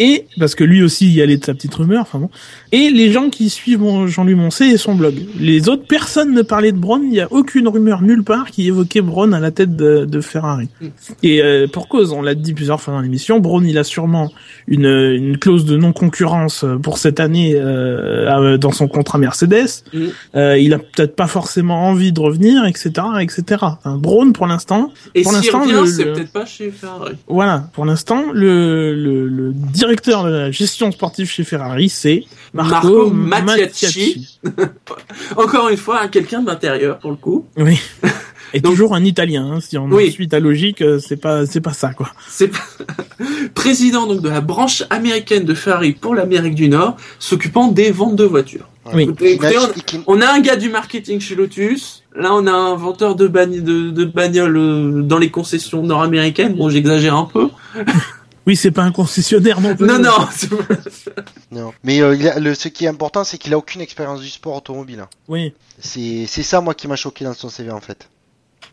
et 0.00 0.26
parce 0.38 0.54
que 0.56 0.64
lui 0.64 0.82
aussi 0.82 1.08
y 1.12 1.22
allait 1.22 1.36
de 1.36 1.44
sa 1.44 1.54
petite 1.54 1.74
rumeur, 1.74 2.00
enfin 2.02 2.18
bon, 2.18 2.30
et 2.72 2.90
les 2.90 3.12
gens 3.12 3.30
qui 3.30 3.50
suivent 3.50 3.84
Jean-Louis 4.08 4.34
Moncey 4.34 4.70
et 4.70 4.76
son 4.78 4.94
blog. 4.96 5.14
Les 5.38 5.68
autres, 5.68 5.84
personne 5.86 6.32
ne 6.34 6.42
parlait 6.42 6.72
de 6.72 6.78
Braun, 6.78 7.02
il 7.04 7.10
n'y 7.10 7.20
a 7.20 7.28
aucune 7.30 7.68
rumeur 7.68 8.00
nulle 8.02 8.24
part 8.24 8.50
qui 8.50 8.66
évoquait 8.66 9.02
Braun 9.02 9.32
à 9.32 9.40
la 9.40 9.50
tête 9.50 9.76
de, 9.76 10.06
de 10.06 10.20
Ferrari. 10.20 10.68
Mm. 10.80 10.86
Et 11.22 11.42
euh, 11.42 11.66
pour 11.68 11.86
cause, 11.88 12.12
on 12.12 12.22
l'a 12.22 12.34
dit 12.34 12.54
plusieurs 12.54 12.80
fois 12.80 12.94
dans 12.94 13.00
l'émission, 13.00 13.38
Braun 13.40 13.64
il 13.64 13.76
a 13.78 13.84
sûrement 13.84 14.32
une, 14.66 14.86
une 14.86 15.36
clause 15.38 15.66
de 15.66 15.76
non-concurrence 15.76 16.64
pour 16.82 16.96
cette 16.98 17.20
année 17.20 17.52
euh, 17.56 18.56
dans 18.56 18.72
son 18.72 18.88
contrat 18.88 19.18
Mercedes. 19.18 19.84
Mm. 19.92 19.98
Euh, 20.36 20.58
il 20.58 20.72
a 20.74 20.78
peut-être 20.78 21.14
pas 21.14 21.26
forcément 21.26 21.84
envie 21.88 22.12
de 22.12 22.20
revenir, 22.20 22.64
etc., 22.64 22.90
etc. 23.20 23.42
Enfin, 23.60 23.96
Braun 23.98 24.32
pour 24.32 24.46
l'instant, 24.46 24.90
Et 25.14 25.22
Pour 25.22 25.32
s'il 25.32 25.52
l'instant, 25.52 25.84
c'est 25.86 26.04
le- 26.04 26.12
peut-être 26.14 26.32
pas 26.32 26.46
chez 26.46 26.70
Ferrari. 26.70 27.16
voilà, 27.28 27.68
pour 27.74 27.84
l'instant, 27.84 28.24
le, 28.32 28.94
le, 28.94 29.26
le 29.28 29.52
directeur 29.52 29.89
de 29.96 30.28
la 30.30 30.50
gestion 30.50 30.90
sportive 30.92 31.28
chez 31.28 31.44
Ferrari, 31.44 31.88
c'est 31.88 32.24
Marco 32.54 33.10
Marco, 33.10 33.46
Mattiacci. 33.46 34.38
Encore 35.36 35.68
une 35.68 35.76
fois, 35.76 36.00
hein, 36.02 36.08
quelqu'un 36.08 36.42
d'intérieur 36.42 36.98
pour 36.98 37.10
le 37.10 37.16
coup. 37.16 37.46
Oui. 37.56 37.78
Et 38.52 38.60
Donc- 38.60 38.72
toujours 38.72 38.96
un 38.96 39.04
Italien, 39.04 39.48
hein, 39.52 39.60
si 39.60 39.78
on 39.78 39.84
Oui. 39.86 40.10
suit 40.10 40.26
ta 40.26 40.40
logique, 40.40 40.82
euh, 40.82 40.98
c'est 40.98 41.16
pas 41.16 41.46
c'est 41.46 41.60
pas 41.60 41.72
ça 41.72 41.92
quoi. 41.92 42.10
C'est 42.28 42.50
président 43.54 44.06
donc 44.08 44.22
de 44.22 44.28
la 44.28 44.40
branche 44.40 44.82
américaine 44.90 45.44
de 45.44 45.54
Ferrari 45.54 45.92
pour 45.92 46.16
l'Amérique 46.16 46.56
du 46.56 46.68
Nord, 46.68 46.96
s'occupant 47.20 47.68
des 47.68 47.92
ventes 47.92 48.16
de 48.16 48.24
voitures. 48.24 48.66
Oui. 48.92 49.04
Écoutez, 49.04 49.32
écoutez, 49.34 49.54
Qui- 49.86 50.00
on- 50.08 50.20
a 50.20 50.32
un 50.32 50.40
gars 50.40 50.56
du 50.56 50.68
marketing 50.68 51.20
chez 51.20 51.36
Lotus. 51.36 52.02
Là, 52.16 52.30
on 52.34 52.44
a 52.48 52.50
un 52.52 52.74
vendeur 52.74 53.14
de, 53.14 53.28
bagn- 53.28 53.62
de, 53.62 53.90
de 53.90 54.04
bagnoles 54.04 54.56
euh, 54.56 55.02
dans 55.02 55.18
les 55.18 55.30
concessions 55.30 55.84
nord-américaines. 55.84 56.54
Bon, 56.56 56.68
j'exagère 56.68 57.14
un 57.14 57.26
peu. 57.32 57.50
Oui, 58.46 58.56
c'est 58.56 58.70
pas 58.70 58.82
un 58.82 58.92
concessionnaire 58.92 59.60
non 59.60 59.76
plus. 59.76 59.86
Non, 59.86 59.98
non. 59.98 60.28
c'est- 60.32 60.48
Non. 61.50 61.72
Mais 61.84 62.00
euh, 62.00 62.14
il 62.16 62.26
a- 62.28 62.38
le, 62.38 62.54
ce 62.54 62.68
qui 62.68 62.84
est 62.84 62.88
important, 62.88 63.22
c'est 63.24 63.38
qu'il 63.38 63.52
a 63.54 63.58
aucune 63.58 63.80
expérience 63.80 64.20
du 64.20 64.28
sport 64.30 64.56
automobile. 64.56 65.00
hein. 65.00 65.08
Oui. 65.28 65.52
C'est 65.78 66.26
c'est 66.26 66.42
ça, 66.42 66.60
moi, 66.60 66.74
qui 66.74 66.88
m'a 66.88 66.96
choqué 66.96 67.24
dans 67.24 67.34
son 67.34 67.48
CV, 67.48 67.70
en 67.70 67.80
fait. 67.80 68.08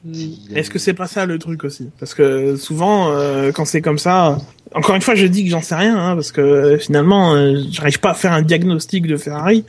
A- 0.06 0.60
Est-ce 0.60 0.70
que 0.70 0.80
c'est 0.80 0.94
pas 0.94 1.08
ça 1.08 1.26
le 1.26 1.38
truc 1.40 1.64
aussi? 1.64 1.90
Parce 2.00 2.14
que 2.14 2.56
souvent, 2.56 3.12
euh, 3.12 3.52
quand 3.52 3.66
c'est 3.66 3.82
comme 3.82 3.98
ça, 4.00 4.38
encore 4.76 4.96
une 4.96 5.02
fois, 5.02 5.16
je 5.16 5.26
dis 5.26 5.44
que 5.46 5.50
j'en 5.50 5.62
sais 5.62 5.76
rien, 5.76 5.98
hein, 5.98 6.16
parce 6.16 6.32
que 6.32 6.42
euh, 6.42 6.78
finalement, 6.78 7.34
euh, 7.36 7.62
j'arrive 7.72 8.00
pas 8.00 8.12
à 8.12 8.14
faire 8.14 8.32
un 8.34 8.42
diagnostic 8.42 9.08
de 9.08 9.18
Ferrari. 9.18 9.64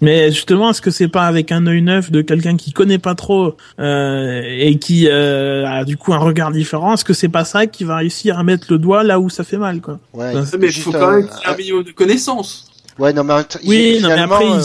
Mais 0.00 0.30
justement, 0.32 0.70
est-ce 0.70 0.80
que 0.82 0.90
c'est 0.90 1.08
pas 1.08 1.26
avec 1.26 1.52
un 1.52 1.66
œil 1.66 1.82
neuf 1.82 2.10
de 2.10 2.20
quelqu'un 2.22 2.56
qui 2.56 2.72
connaît 2.72 2.98
pas 2.98 3.14
trop 3.14 3.56
euh, 3.78 4.42
et 4.44 4.78
qui 4.78 5.06
euh, 5.08 5.66
a 5.68 5.84
du 5.84 5.96
coup 5.96 6.12
un 6.12 6.18
regard 6.18 6.50
différent 6.52 6.94
Est-ce 6.94 7.04
que 7.04 7.12
c'est 7.14 7.28
pas 7.28 7.44
ça 7.44 7.66
qui 7.66 7.84
va 7.84 7.96
réussir 7.96 8.38
à 8.38 8.42
mettre 8.44 8.66
le 8.70 8.78
doigt 8.78 9.02
là 9.04 9.18
où 9.20 9.30
ça 9.30 9.44
fait 9.44 9.58
mal, 9.58 9.80
quoi? 9.80 9.98
Ouais, 10.14 10.34
Mais 10.34 10.40
Mais 10.58 10.66
il 10.68 10.72
faut 10.82 10.94
un- 10.94 10.98
quand 10.98 11.10
même 11.12 11.26
qu'il 11.26 11.36
y 11.36 11.42
ait 11.42 11.48
un- 11.48 11.52
un 11.52 11.56
minimum 11.56 11.82
de 11.84 11.92
connaissances. 11.92 12.69
Ouais, 13.00 13.14
non, 13.14 13.24
mais 13.24 13.32
Oui, 13.66 13.98
non, 14.02 14.08
mais 14.08 14.18
après, 14.20 14.44
euh, 14.44 14.60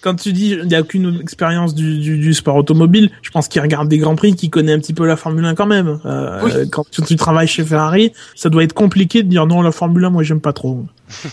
quand 0.00 0.14
tu 0.14 0.32
dis 0.32 0.52
il 0.52 0.66
n'y 0.66 0.74
a 0.74 0.80
aucune 0.80 1.20
expérience 1.20 1.74
du, 1.74 1.98
du, 1.98 2.18
du 2.18 2.32
sport 2.32 2.56
automobile, 2.56 3.10
je 3.20 3.30
pense 3.30 3.46
qu'il 3.46 3.60
regarde 3.60 3.88
des 3.88 3.98
grands 3.98 4.16
prix, 4.16 4.34
qu'il 4.34 4.48
connaît 4.48 4.72
un 4.72 4.78
petit 4.78 4.94
peu 4.94 5.06
la 5.06 5.16
Formule 5.16 5.44
1 5.44 5.54
quand 5.54 5.66
même. 5.66 6.00
Euh, 6.06 6.40
Oui. 6.42 6.52
Quand 6.70 6.84
tu, 6.90 7.02
tu 7.02 7.16
travailles 7.16 7.46
chez 7.46 7.62
Ferrari, 7.62 8.12
ça 8.34 8.48
doit 8.48 8.64
être 8.64 8.72
compliqué 8.72 9.22
de 9.22 9.28
dire 9.28 9.46
non, 9.46 9.60
la 9.60 9.70
Formule 9.70 10.04
1, 10.06 10.10
moi 10.10 10.22
j'aime 10.22 10.40
pas 10.40 10.54
trop. 10.54 10.86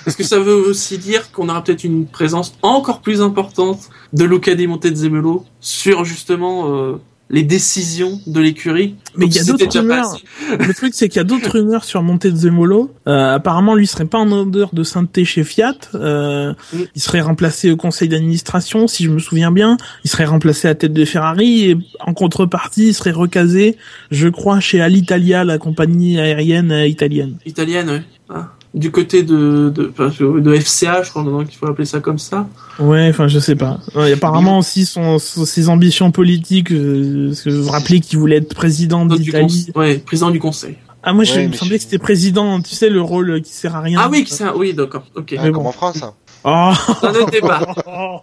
Est-ce 0.06 0.18
que 0.18 0.24
ça 0.24 0.39
veut 0.39 0.54
aussi 0.56 0.97
dire 0.97 1.32
qu'on 1.32 1.47
aura 1.47 1.64
peut-être 1.64 1.86
une 1.86 2.06
présence 2.06 2.54
encore 2.62 2.99
plus 2.99 3.22
importante 3.22 3.89
de 4.12 4.26
Luca 4.26 4.54
Di 4.54 4.68
Montezemolo 4.68 5.45
sur 5.62 6.04
justement 6.04 6.76
euh, 6.76 6.97
les 7.32 7.43
décisions 7.43 8.19
de 8.27 8.39
l'écurie 8.39 8.95
Mais 9.15 9.25
il 9.25 9.36
y 9.36 9.39
a 9.39 9.43
d'autres 9.43 9.79
rumeurs. 9.79 10.17
Le 10.59 10.73
truc, 10.73 10.93
c'est 10.93 11.09
qu'il 11.09 11.17
y 11.17 11.21
a 11.21 11.25
d'autres 11.25 11.51
rumeurs 11.57 11.84
sur 11.84 12.03
Montezemolo. 12.03 12.91
Euh, 13.07 13.36
apparemment, 13.36 13.73
lui 13.73 13.88
serait 13.88 14.05
pas 14.05 14.19
en 14.19 14.32
odeur 14.32 14.69
de 14.73 14.84
sainteté 14.84 15.25
chez 15.25 15.43
Fiat. 15.43 15.75
Euh, 15.95 16.53
Mm. 16.73 16.77
Il 16.95 17.01
serait 17.01 17.21
remplacé 17.21 17.71
au 17.71 17.77
conseil 17.77 18.09
d'administration, 18.09 18.88
si 18.88 19.03
je 19.03 19.09
me 19.09 19.19
souviens 19.19 19.51
bien. 19.51 19.77
Il 20.03 20.09
serait 20.09 20.25
remplacé 20.25 20.67
à 20.67 20.75
tête 20.75 20.93
de 20.93 21.05
Ferrari 21.05 21.69
et 21.69 21.77
en 21.99 22.13
contrepartie, 22.13 22.88
il 22.88 22.93
serait 22.93 23.11
recasé, 23.11 23.77
je 24.11 24.27
crois, 24.27 24.59
chez 24.59 24.82
Alitalia, 24.82 25.43
la 25.43 25.57
compagnie 25.57 26.19
aérienne 26.19 26.71
euh, 26.71 26.88
italienne. 26.88 27.38
Italienne, 27.45 27.89
ouais. 27.89 28.03
Ah. 28.29 28.53
Du 28.74 28.89
côté 28.89 29.24
de, 29.24 29.69
de, 29.69 29.91
enfin, 29.91 30.09
de 30.17 30.55
FCA, 30.55 31.03
je 31.03 31.09
crois 31.09 31.24
maintenant 31.24 31.43
qu'il 31.43 31.57
faut 31.57 31.67
appeler 31.67 31.86
ça 31.86 31.99
comme 31.99 32.17
ça. 32.17 32.47
Ouais, 32.80 33.09
enfin, 33.09 33.28
je 33.28 33.38
sais 33.38 33.55
pas. 33.57 33.80
Ouais, 33.95 34.13
apparemment 34.13 34.59
aussi 34.59 34.86
son, 34.86 35.19
son- 35.19 35.43
ses 35.43 35.67
ambitions 35.67 36.11
politiques. 36.11 36.72
Euh, 36.72 37.28
parce 37.28 37.41
que 37.41 37.49
vous 37.49 37.63
vous 37.63 37.69
rappelez 37.69 37.99
qu'il 37.99 38.17
voulait 38.17 38.38
être 38.38 38.53
président 38.55 39.05
d'Italie. 39.05 39.67
ouais, 39.76 39.97
président 39.97 40.32
du 40.32 40.39
conseil. 40.39 40.78
Ah, 41.03 41.11
moi, 41.13 41.24
je, 41.26 41.39
il 41.39 41.49
me 41.49 41.53
semblait 41.53 41.78
je- 41.78 41.78
que 41.80 41.84
c'était 41.84 41.97
président. 41.97 42.61
Tu 42.61 42.76
sais, 42.76 42.89
le 42.89 43.01
rôle 43.01 43.41
qui 43.41 43.51
sert 43.51 43.76
à 43.76 43.82
rien. 43.82 43.99
Ah 44.01 44.07
oui, 44.09 44.24
que 44.24 44.30
ça, 44.30 44.55
oui, 44.55 44.74
d'accord, 44.74 45.03
ok. 45.15 45.36
ah, 45.38 45.43
comme 45.49 45.63
bon. 45.63 45.67
en 45.67 45.72
France. 45.74 46.01
hein. 46.03 46.13
Oh. 46.44 46.72
Ça 47.02 47.12
n'était 47.12 47.42
pas. 47.42 47.62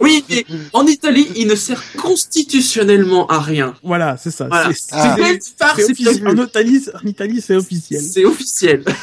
Oui, 0.00 0.24
mais 0.28 0.44
en 0.72 0.84
Italie, 0.86 1.28
il 1.36 1.46
ne 1.46 1.54
sert 1.54 1.82
constitutionnellement 1.96 3.26
à 3.28 3.38
rien. 3.40 3.74
Voilà, 3.82 4.16
c'est 4.16 4.30
ça. 4.30 4.46
Voilà. 4.48 4.70
C'est- 4.74 4.88
Ah. 4.92 5.14
c'est- 5.16 5.22
Quelque 5.22 5.44
part, 5.58 5.74
c'est 5.76 5.82
c'est 5.84 5.90
officiel. 5.92 6.28
En 6.28 6.44
Italie, 6.44 6.84
en 7.02 7.06
Italie, 7.08 7.40
c'est 7.40 7.54
officiel. 7.56 8.02
C'est 8.02 8.24
officiel. 8.24 8.84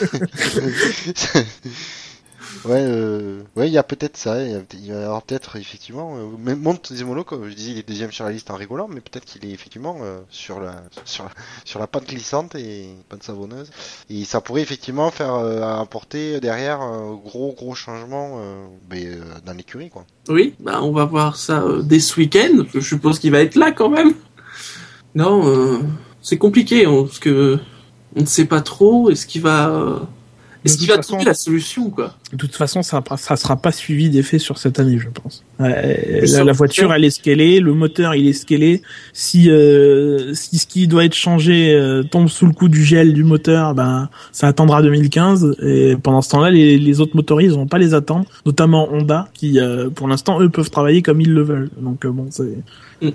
ouais, 2.65 2.81
euh, 2.81 3.41
ouais, 3.55 3.67
il 3.67 3.73
y 3.73 3.77
a 3.77 3.83
peut-être 3.83 4.17
ça. 4.17 4.41
Il 4.41 4.53
va 4.53 4.77
y 4.79 4.91
avoir 4.91 5.21
peut-être 5.21 5.55
effectivement. 5.57 6.15
Euh, 6.17 6.37
même 6.37 6.59
Montezemolo, 6.59 7.23
comme 7.23 7.49
je 7.49 7.53
disais, 7.55 7.71
il 7.71 7.77
est 7.77 7.87
deuxième 7.87 8.11
sur 8.11 8.25
la 8.25 8.31
liste 8.31 8.51
en 8.51 8.55
rigolant, 8.55 8.87
mais 8.87 9.01
peut-être 9.01 9.25
qu'il 9.25 9.45
est 9.45 9.51
effectivement 9.51 9.97
euh, 10.01 10.19
sur 10.29 10.59
la 10.59 10.83
sur 11.05 11.23
la 11.25 11.31
sur 11.65 11.79
la 11.79 11.87
pente 11.87 12.07
glissante 12.07 12.55
et 12.55 12.89
pente 13.09 13.23
savonneuse. 13.23 13.69
Et 14.09 14.25
ça 14.25 14.41
pourrait 14.41 14.61
effectivement 14.61 15.11
faire 15.11 15.33
euh, 15.35 15.61
apporter 15.81 16.39
derrière 16.39 16.81
un 16.81 17.13
gros 17.13 17.53
gros 17.53 17.75
changement 17.75 18.37
euh, 18.39 18.65
mais, 18.89 19.05
euh, 19.05 19.21
dans 19.45 19.53
l'écurie, 19.53 19.89
quoi. 19.89 20.05
Oui, 20.29 20.55
bah 20.59 20.81
on 20.81 20.91
va 20.91 21.05
voir 21.05 21.35
ça 21.35 21.61
euh, 21.61 21.81
dès 21.81 21.99
ce 21.99 22.19
week-end. 22.19 22.63
Je 22.73 22.79
suppose 22.79 23.19
qu'il 23.19 23.31
va 23.31 23.39
être 23.41 23.55
là 23.55 23.71
quand 23.71 23.89
même. 23.89 24.13
Non, 25.15 25.47
euh, 25.47 25.79
c'est 26.21 26.37
compliqué 26.37 26.85
hein, 26.85 27.03
parce 27.05 27.19
que 27.19 27.59
on 28.15 28.21
ne 28.21 28.25
sait 28.25 28.45
pas 28.45 28.61
trop. 28.61 29.09
Est-ce 29.09 29.25
qu'il 29.25 29.41
va, 29.41 29.69
euh, 29.69 29.99
est-ce 30.65 30.77
qu'il 30.77 30.87
va 30.87 30.95
façon- 30.95 31.13
trouver 31.13 31.25
la 31.25 31.33
solution 31.33 31.89
quoi? 31.89 32.15
De 32.31 32.37
toute 32.37 32.55
façon, 32.55 32.81
ça, 32.83 33.03
ça 33.17 33.35
sera 33.35 33.57
pas 33.57 33.71
suivi 33.71 34.09
d'effet 34.09 34.39
sur 34.39 34.57
cette 34.57 34.79
année, 34.79 34.97
je 34.97 35.09
pense. 35.09 35.43
La, 35.59 36.51
voiture, 36.53 36.93
elle 36.93 37.03
est 37.05 37.09
scalée, 37.09 37.59
le 37.59 37.73
moteur, 37.73 38.15
il 38.15 38.27
est 38.27 38.33
scalé. 38.33 38.81
Si, 39.13 39.49
euh, 39.49 40.33
si 40.33 40.57
ce 40.57 40.65
qui 40.67 40.87
doit 40.87 41.05
être 41.05 41.13
changé 41.13 41.73
euh, 41.73 42.03
tombe 42.03 42.27
sous 42.27 42.45
le 42.45 42.53
coup 42.53 42.69
du 42.69 42.83
gel 42.83 43.13
du 43.13 43.23
moteur, 43.23 43.73
ben 43.75 44.09
ça 44.31 44.47
attendra 44.47 44.81
2015. 44.81 45.55
Et 45.61 45.95
pendant 46.01 46.21
ce 46.21 46.29
temps-là, 46.29 46.49
les, 46.49 46.77
les 46.79 46.99
autres 47.01 47.15
motoristes 47.15 47.55
vont 47.55 47.67
pas 47.67 47.77
les 47.77 47.93
attendre, 47.93 48.25
notamment 48.45 48.91
Honda, 48.91 49.29
qui, 49.33 49.59
euh, 49.59 49.89
pour 49.89 50.07
l'instant, 50.07 50.41
eux 50.41 50.49
peuvent 50.49 50.69
travailler 50.71 51.01
comme 51.01 51.21
ils 51.21 51.33
le 51.33 51.43
veulent. 51.43 51.69
Donc 51.77 52.05
euh, 52.05 52.09
bon, 52.09 52.27
c'est. 52.31 53.11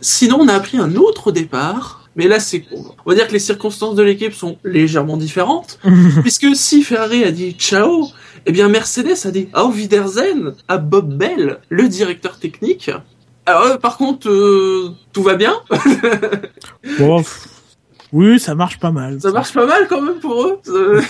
Sinon, 0.00 0.38
on 0.40 0.48
a 0.48 0.54
appris 0.54 0.78
un 0.78 0.96
autre 0.96 1.30
départ. 1.30 1.99
Mais 2.20 2.28
là, 2.28 2.38
c'est, 2.38 2.66
on 2.70 3.08
va 3.08 3.14
dire 3.14 3.26
que 3.28 3.32
les 3.32 3.38
circonstances 3.38 3.94
de 3.94 4.02
l'équipe 4.02 4.34
sont 4.34 4.58
légèrement 4.62 5.16
différentes. 5.16 5.78
Puisque 6.20 6.54
si 6.54 6.82
Ferrari 6.82 7.24
a 7.24 7.30
dit 7.30 7.52
ciao, 7.52 8.08
eh 8.44 8.52
bien 8.52 8.68
Mercedes 8.68 9.24
a 9.24 9.30
dit 9.30 9.48
au 9.56 9.70
Wiedersehen 9.70 10.52
à 10.68 10.76
Bob 10.76 11.16
Bell, 11.16 11.60
le 11.70 11.88
directeur 11.88 12.38
technique. 12.38 12.90
Alors, 13.46 13.62
euh, 13.62 13.76
par 13.78 13.96
contre, 13.96 14.28
euh, 14.28 14.90
tout 15.14 15.22
va 15.22 15.36
bien? 15.36 15.54
Oui, 18.12 18.40
ça 18.40 18.54
marche 18.56 18.80
pas 18.80 18.90
mal. 18.90 19.20
Ça 19.20 19.30
marche 19.30 19.54
pas 19.54 19.66
mal 19.66 19.86
quand 19.88 20.02
même 20.02 20.18
pour 20.18 20.44
eux. 20.44 20.60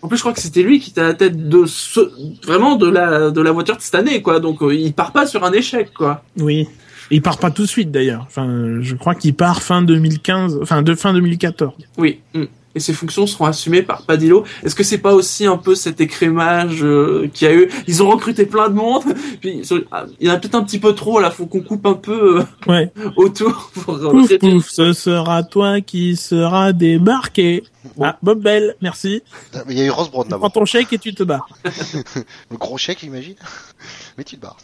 En 0.00 0.06
plus, 0.06 0.16
je 0.16 0.22
crois 0.22 0.32
que 0.32 0.40
c'était 0.40 0.62
lui 0.62 0.78
qui 0.78 0.90
était 0.90 1.00
à 1.00 1.08
la 1.08 1.14
tête 1.14 1.48
de 1.48 1.66
ce, 1.66 1.98
vraiment 2.46 2.76
de 2.76 2.88
la, 2.88 3.30
de 3.30 3.40
la 3.40 3.50
voiture 3.50 3.76
de 3.76 3.82
cette 3.82 3.96
année, 3.96 4.22
quoi. 4.22 4.38
Donc, 4.38 4.62
euh, 4.62 4.72
il 4.72 4.94
part 4.94 5.10
pas 5.10 5.26
sur 5.26 5.42
un 5.42 5.50
échec, 5.52 5.92
quoi. 5.92 6.22
Oui. 6.38 6.68
Et 7.10 7.16
il 7.16 7.22
part 7.22 7.38
pas 7.38 7.50
tout 7.50 7.62
de 7.62 7.68
suite 7.68 7.90
d'ailleurs. 7.90 8.24
Enfin, 8.26 8.78
je 8.80 8.94
crois 8.94 9.14
qu'il 9.14 9.34
part 9.34 9.62
fin 9.62 9.82
2015, 9.82 10.58
enfin 10.62 10.82
de 10.82 10.94
fin 10.94 11.12
2014. 11.12 11.72
Oui. 11.96 12.20
mm. 12.34 12.44
Et 12.74 12.80
ses 12.80 12.92
fonctions 12.92 13.26
seront 13.26 13.46
assumées 13.46 13.82
par 13.82 14.02
Padillo. 14.02 14.44
Est-ce 14.62 14.74
que 14.74 14.84
c'est 14.84 14.98
pas 14.98 15.14
aussi 15.14 15.46
un 15.46 15.56
peu 15.56 15.74
cet 15.74 16.00
écrémage 16.00 16.84
euh, 16.84 17.28
qu'il 17.32 17.48
y 17.48 17.50
a 17.50 17.54
eu? 17.54 17.68
Ils 17.88 18.02
ont 18.02 18.10
recruté 18.10 18.44
plein 18.46 18.68
de 18.68 18.74
monde. 18.74 19.02
Puis 19.40 19.62
ah, 19.90 20.04
il 20.20 20.28
y 20.28 20.30
en 20.30 20.34
a 20.34 20.36
peut-être 20.36 20.54
un 20.54 20.62
petit 20.62 20.78
peu 20.78 20.94
trop 20.94 21.18
là. 21.18 21.30
Faut 21.30 21.46
qu'on 21.46 21.62
coupe 21.62 21.86
un 21.86 21.94
peu 21.94 22.40
euh, 22.40 22.44
Ouais. 22.70 22.92
autour 23.16 23.70
pour 23.74 23.94
euh, 23.96 24.38
Pouf 24.38 24.68
ce 24.68 24.92
sera 24.92 25.42
toi 25.42 25.80
qui 25.80 26.14
sera 26.14 26.72
débarqué. 26.74 27.64
Ah, 28.00 28.18
Bob 28.22 28.42
Bell, 28.42 28.76
merci. 28.82 29.22
Il 29.68 29.76
y 29.76 29.80
a 29.80 29.86
eu 29.86 29.90
Ross 29.90 30.10
Brown 30.10 30.24
Tu 30.24 30.28
prends 30.28 30.36
d'abord. 30.38 30.52
ton 30.52 30.64
chèque 30.66 30.92
et 30.92 30.98
tu 30.98 31.14
te 31.14 31.22
barres. 31.24 31.48
Le 32.50 32.56
gros 32.58 32.76
chèque, 32.78 33.02
imagine. 33.02 33.34
Mais 34.18 34.24
tu 34.24 34.36
te 34.36 34.42
barres. 34.42 34.58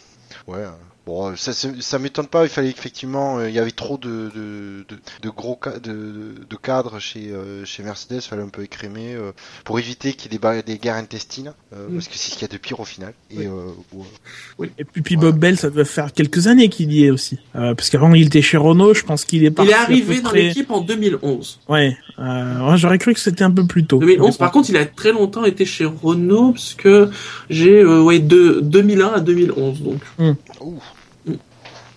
Ouais. 0.47 0.63
Euh, 1.07 1.11
Bon, 1.31 1.37
ça, 1.37 1.53
ça, 1.53 1.69
ça 1.81 1.99
m'étonne 1.99 2.27
pas. 2.29 2.45
Il 2.45 2.49
fallait 2.49 2.71
effectivement, 2.71 3.39
euh, 3.39 3.49
il 3.51 3.55
y 3.55 3.59
avait 3.59 3.71
trop 3.73 3.99
de, 3.99 4.31
de, 4.35 4.85
de, 4.89 4.97
de 5.23 5.29
gros 5.31 5.59
ca- 5.63 5.79
de, 5.79 6.35
de 6.49 6.57
cadres 6.57 6.99
chez 6.99 7.31
euh, 7.31 7.65
chez 7.67 7.83
Mercedes. 7.83 8.17
Il 8.17 8.21
fallait 8.23 8.43
un 8.43 8.49
peu 8.49 8.63
écrémer 8.63 9.15
euh, 9.15 9.33
pour 9.65 9.79
éviter 9.79 10.15
qu'il 10.15 10.33
y 10.33 10.37
ait 10.37 10.39
des, 10.39 10.63
des 10.63 10.79
guerres 10.79 10.95
intestines, 10.97 11.53
euh, 11.75 11.89
Mm. 11.89 11.95
parce 11.95 12.09
que 12.09 12.17
c'est 12.17 12.31
ce 12.31 12.35
qu'il 12.37 12.43
y 12.43 12.51
a 12.51 12.53
de 12.53 12.57
pire 12.59 12.81
au 12.81 12.85
final. 12.87 13.13
Et 13.31 13.39
Oui. 13.39 13.47
euh, 13.47 13.71
bon, 13.93 14.67
Et 14.79 14.85
puis, 14.85 15.03
puis 15.03 15.17
Bob 15.17 15.39
Bell, 15.39 15.59
ça 15.59 15.69
doit 15.71 15.85
faire 15.85 16.13
quelques 16.13 16.47
années 16.47 16.69
qu'il 16.71 16.91
y 16.93 17.05
est 17.05 17.11
aussi. 17.11 17.39
Euh, 17.55 17.75
parce 17.75 17.91
qu'avant, 17.91 18.13
il 18.15 18.27
était 18.27 18.41
chez 18.43 18.57
Renault, 18.57 18.95
je 18.95 19.03
pense 19.05 19.25
qu'il 19.27 19.45
est 19.45 19.51
parti. 19.51 19.71
Il 19.71 19.75
est 19.75 19.77
arrivé 19.77 20.21
dans 20.23 20.31
près- 20.31 20.43
l'équipe 20.45 20.71
en 20.71 20.81
2011. 20.81 21.61
Ouais, 21.69 21.97
euh, 22.19 22.71
ouais, 22.71 22.77
j'aurais 22.79 22.99
cru 22.99 23.13
que 23.13 23.21
c'était 23.21 23.45
un 23.45 23.51
peu 23.51 23.67
plus 23.67 23.85
tôt. 23.85 23.99
2011. 23.99 24.39
Par 24.39 24.51
contre, 24.53 24.71
il 24.71 24.77
a 24.79 24.87
très 24.87 25.13
longtemps 25.13 25.45
été 25.45 25.67
chez 25.67 25.85
Renault 25.85 26.53
parce 26.53 26.73
que 26.75 27.11
j'ai 27.51 27.81
euh, 27.81 28.01
ouais 28.03 28.21
de 28.21 28.61
2001 28.63 29.09
à 29.09 29.21
2011 29.21 29.83
donc. 29.83 30.01
ouh. 30.19 30.81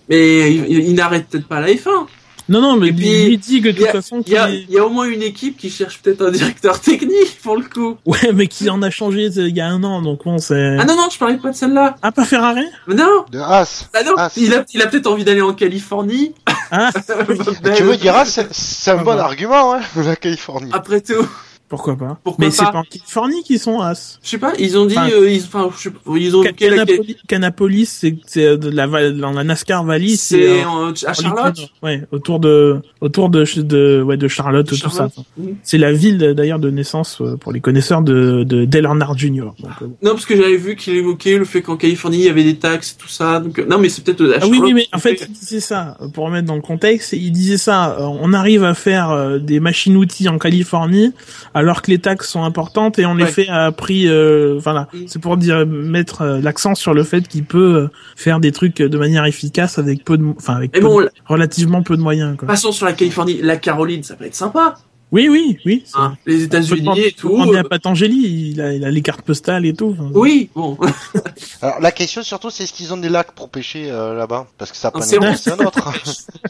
Mais 0.08 0.52
il, 0.54 0.64
il- 0.68 0.88
il 0.88 0.94
n'arrête 0.94 1.26
peut-être 1.28 1.46
pas 1.48 1.60
la 1.60 1.68
F1. 1.68 2.06
Non, 2.50 2.62
non, 2.62 2.76
mais 2.78 2.90
puis, 2.94 3.26
lui 3.26 3.36
dit 3.36 3.60
que 3.60 3.68
de 3.68 3.72
Il 3.74 3.80
y 3.80 3.80
toute 3.80 3.88
a, 3.88 3.92
façon, 3.92 4.22
il 4.26 4.32
y, 4.32 4.36
a, 4.38 4.48
il 4.48 4.70
y 4.70 4.78
a 4.78 4.86
au 4.86 4.88
moins 4.88 5.04
une 5.06 5.20
équipe 5.22 5.58
qui 5.58 5.68
cherche 5.68 6.00
peut-être 6.00 6.22
un 6.26 6.30
directeur 6.30 6.80
technique 6.80 7.38
pour 7.42 7.56
le 7.58 7.64
coup. 7.64 7.98
ouais, 8.06 8.32
mais 8.32 8.46
qui 8.46 8.70
en 8.70 8.80
a 8.80 8.88
changé 8.88 9.26
il 9.26 9.54
y 9.54 9.60
a 9.60 9.66
un 9.66 9.84
an, 9.84 10.00
donc 10.00 10.24
bon, 10.24 10.38
c'est. 10.38 10.78
Ah 10.80 10.86
non 10.86 10.96
non, 10.96 11.08
je 11.12 11.18
parlais 11.18 11.36
pas 11.36 11.50
de 11.50 11.56
celle-là. 11.56 11.96
Ah, 12.00 12.10
pas 12.10 12.24
Ferrari? 12.24 12.64
Non, 12.86 13.26
De 13.30 13.38
As. 13.38 13.90
ah 13.92 14.02
non, 14.02 14.12
il 14.38 14.54
a, 14.54 14.64
il 14.72 14.80
a 14.80 14.86
peut-être 14.86 15.08
envie 15.08 15.24
d'aller 15.24 15.42
en 15.42 15.52
Californie. 15.52 16.32
Ah, 16.70 16.90
tu 17.76 17.82
me 17.84 17.96
diras, 17.96 18.24
c'est 18.24 18.48
c'est 18.50 18.92
un 18.92 18.98
Ah 19.00 19.04
bon 19.04 19.14
bah. 19.14 19.24
argument, 19.26 19.74
hein, 19.74 19.80
la 20.02 20.16
Californie. 20.16 20.70
Après 20.72 21.02
tout, 21.02 21.28
pourquoi 21.68 21.96
pas 21.96 22.18
Pourquoi 22.24 22.44
Mais 22.44 22.50
c'est 22.50 22.64
pas 22.64 22.78
en 22.78 22.82
Californie 22.82 23.42
qu'ils 23.42 23.58
sont 23.58 23.80
As. 23.80 24.18
je 24.22 24.28
sais 24.28 24.38
pas, 24.38 24.52
ils 24.58 24.78
ont 24.78 24.86
dit, 24.86 24.96
Enfin, 24.96 25.10
euh, 25.10 25.30
ils, 25.30 25.42
enfin, 25.42 25.70
je 25.76 25.82
sais 25.82 25.90
pas, 25.90 25.98
ils 26.16 26.34
ont 26.36 26.42
Ca- 26.42 26.48
évoqué 26.50 26.70
la 26.70 26.76
Canapolis, 26.86 27.16
Canapolis, 27.28 27.86
c'est 27.86 28.16
c'est 28.26 28.56
de 28.56 28.70
la 28.70 29.10
dans 29.12 29.32
la 29.32 29.44
NASCAR 29.44 29.84
Valley, 29.84 30.16
c'est 30.16 30.62
euh, 30.64 30.92
à 31.06 31.12
Charlotte. 31.12 31.58
Ouais, 31.82 32.02
autour 32.12 32.40
de 32.40 32.80
autour 33.00 33.28
de 33.28 33.44
de 33.62 34.02
ouais 34.02 34.16
de 34.16 34.28
Charlotte, 34.28 34.66
tout 34.66 34.76
Charlotte. 34.76 35.12
ça. 35.14 35.22
Mhm. 35.36 35.56
C'est 35.62 35.78
la 35.78 35.92
ville 35.92 36.18
d'ailleurs 36.36 36.58
de 36.58 36.70
naissance 36.70 37.20
euh, 37.20 37.36
pour 37.36 37.52
les 37.52 37.60
connaisseurs 37.60 38.02
de 38.02 38.44
de 38.44 38.64
Dale 38.64 38.84
Earnhardt 38.84 39.18
Jr. 39.18 39.28
Donc, 39.60 39.70
euh, 39.82 39.86
Non, 40.02 40.12
parce 40.12 40.26
que 40.26 40.36
j'avais 40.36 40.56
vu 40.56 40.74
qu'il 40.76 40.94
évoquait 40.94 41.38
le 41.38 41.44
fait 41.44 41.62
qu'en 41.62 41.76
Californie 41.76 42.18
il 42.18 42.24
y 42.24 42.28
avait 42.30 42.44
des 42.44 42.56
taxes 42.56 42.96
tout 42.98 43.08
ça. 43.08 43.40
Donc, 43.40 43.58
euh, 43.58 43.66
non, 43.68 43.78
mais 43.78 43.88
c'est 43.88 44.02
peut-être 44.04 44.22
Ah 44.22 44.24
oui, 44.24 44.40
Charlotte 44.40 44.60
oui, 44.62 44.72
mais 44.74 44.84
qu'ils 44.84 44.96
en 44.96 44.98
fait, 44.98 45.26
il 45.28 45.32
disait 45.32 45.60
ça, 45.60 45.96
pour 46.14 46.24
remettre 46.26 46.46
dans 46.46 46.54
le 46.56 46.62
contexte, 46.62 47.12
il 47.12 47.30
disait 47.32 47.58
ça, 47.58 47.96
euh, 48.00 48.04
on 48.04 48.32
arrive 48.32 48.64
à 48.64 48.74
faire 48.74 49.10
euh, 49.10 49.38
des 49.38 49.60
machines-outils 49.60 50.28
en 50.28 50.38
Californie, 50.38 51.12
alors 51.58 51.82
que 51.82 51.90
les 51.90 51.98
taxes 51.98 52.28
sont 52.30 52.42
importantes 52.44 52.98
et 52.98 53.06
on 53.06 53.14
Ouais. 53.16 53.26
fait 53.26 53.48
à 53.48 53.70
prix, 53.72 54.08
euh, 54.08 54.58
voilà. 54.62 54.88
Mm. 54.92 54.98
C'est 55.06 55.18
pour 55.20 55.36
dire, 55.36 55.66
mettre 55.66 56.22
euh, 56.22 56.40
l'accent 56.40 56.74
sur 56.74 56.94
le 56.94 57.02
fait 57.04 57.26
qu'il 57.28 57.44
peut 57.44 57.74
euh, 57.76 57.88
faire 58.16 58.40
des 58.40 58.52
trucs 58.52 58.76
de 58.82 58.98
manière 58.98 59.24
efficace 59.24 59.78
avec 59.78 60.04
peu 60.04 60.16
de, 60.16 60.24
enfin, 60.36 60.54
avec 60.56 60.72
Mais 60.74 60.80
peu 60.80 60.86
bon, 60.86 61.00
de- 61.00 61.10
relativement 61.26 61.82
peu 61.82 61.96
de 61.96 62.02
moyens, 62.02 62.36
quoi. 62.36 62.46
passons 62.48 62.72
sur 62.72 62.86
la 62.86 62.92
Californie, 62.92 63.40
la 63.42 63.56
Caroline, 63.56 64.02
ça 64.02 64.14
peut 64.16 64.24
être 64.24 64.34
sympa. 64.34 64.76
Oui, 65.10 65.26
oui, 65.30 65.58
oui. 65.64 65.84
Hein. 65.94 66.16
Les 66.26 66.42
on 66.42 66.44
États-Unis 66.44 67.00
et 67.00 67.14
on 67.16 67.20
tout. 67.20 67.28
demander 67.30 67.56
à 67.56 67.60
euh, 67.60 67.62
Patangeli, 67.62 68.50
il 68.52 68.60
a, 68.60 68.74
il 68.74 68.84
a 68.84 68.90
les 68.90 69.00
cartes 69.00 69.22
postales 69.22 69.64
et 69.64 69.72
tout. 69.72 69.96
enfin, 69.98 70.10
Oui, 70.12 70.50
bon. 70.54 70.76
Alors 71.62 71.80
la 71.80 71.92
question 71.92 72.22
surtout, 72.22 72.50
c'est 72.50 72.64
est-ce 72.64 72.74
qu'ils 72.74 72.92
ont 72.92 72.98
des 72.98 73.08
lacs 73.08 73.32
pour 73.32 73.48
pêcher 73.48 73.90
euh, 73.90 74.12
là-bas 74.12 74.46
Parce 74.58 74.70
que 74.70 74.76
ça 74.76 74.90
peut 74.90 75.00
Ah, 75.02 75.16
en 75.16 75.20
vrai. 75.20 75.34
c'est 75.36 75.50
un 75.52 75.64
autre. 75.64 75.92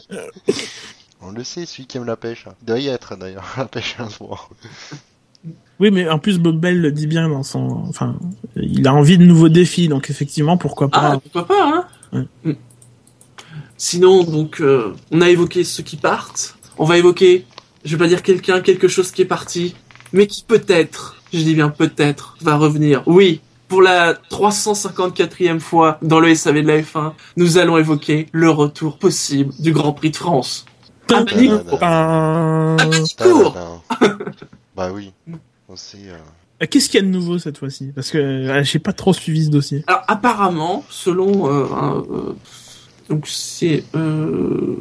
On 1.21 1.31
le 1.31 1.43
sait, 1.43 1.65
celui 1.65 1.85
qui 1.85 1.97
aime 1.97 2.05
la 2.05 2.15
pêche. 2.15 2.45
Il 2.61 2.65
doit 2.65 2.79
y 2.79 2.87
être 2.87 3.17
d'ailleurs, 3.17 3.45
la 3.57 3.65
pêche 3.65 3.95
un 3.99 4.09
soir. 4.09 4.49
Oui, 5.79 5.91
mais 5.91 6.09
en 6.09 6.19
plus, 6.19 6.39
Bob 6.39 6.59
Bell 6.59 6.79
le 6.79 6.91
dit 6.91 7.07
bien 7.07 7.29
dans 7.29 7.43
son, 7.43 7.83
enfin, 7.87 8.17
il 8.55 8.87
a 8.87 8.93
envie 8.93 9.17
de 9.17 9.23
nouveaux 9.23 9.49
défis, 9.49 9.87
donc 9.87 10.09
effectivement, 10.09 10.57
pourquoi 10.57 10.89
pas? 10.89 11.13
Ah, 11.13 11.19
pourquoi 11.19 11.47
pas, 11.47 11.67
hein? 11.67 11.85
Ouais. 12.13 12.51
Mm. 12.51 12.57
Sinon, 13.77 14.23
donc, 14.23 14.59
euh, 14.59 14.93
on 15.11 15.21
a 15.21 15.29
évoqué 15.29 15.63
ceux 15.63 15.83
qui 15.83 15.95
partent. 15.95 16.57
On 16.77 16.83
va 16.83 16.97
évoquer, 16.97 17.45
je 17.85 17.95
vais 17.95 17.97
pas 17.97 18.09
dire 18.09 18.23
quelqu'un, 18.23 18.59
quelque 18.59 18.89
chose 18.89 19.11
qui 19.11 19.21
est 19.21 19.25
parti, 19.25 19.75
mais 20.11 20.27
qui 20.27 20.43
peut-être, 20.43 21.15
je 21.33 21.39
dis 21.39 21.55
bien 21.55 21.69
peut-être, 21.69 22.35
va 22.41 22.57
revenir. 22.57 23.03
Oui, 23.05 23.39
pour 23.69 23.81
la 23.81 24.15
354e 24.15 25.59
fois 25.59 25.97
dans 26.01 26.19
le 26.19 26.33
SAV 26.35 26.63
de 26.63 26.67
la 26.67 26.81
F1, 26.81 27.13
nous 27.37 27.57
allons 27.57 27.77
évoquer 27.77 28.27
le 28.33 28.49
retour 28.49 28.97
possible 28.97 29.53
du 29.59 29.71
Grand 29.71 29.93
Prix 29.93 30.11
de 30.11 30.17
France. 30.17 30.65
Ah, 31.11 31.23
bah, 31.23 32.77
Ah, 32.77 32.77
bah, 33.19 33.81
bah 34.75 34.91
oui, 34.93 35.11
on 35.67 35.75
sait. 35.75 35.97
euh, 36.07 36.65
Qu'est-ce 36.67 36.89
qu'il 36.89 36.99
y 36.99 37.03
a 37.03 37.05
de 37.05 37.11
nouveau 37.11 37.39
cette 37.39 37.57
fois-ci? 37.57 37.91
Parce 37.95 38.11
que 38.11 38.17
euh, 38.17 38.63
j'ai 38.63 38.79
pas 38.79 38.93
trop 38.93 39.13
suivi 39.13 39.45
ce 39.45 39.49
dossier. 39.49 39.83
Alors 39.87 40.03
apparemment, 40.07 40.83
selon 40.89 41.47
euh, 41.47 41.65
un, 41.73 41.97
euh, 42.11 42.35
donc 43.09 43.27
c'est 43.27 43.83
euh, 43.95 44.75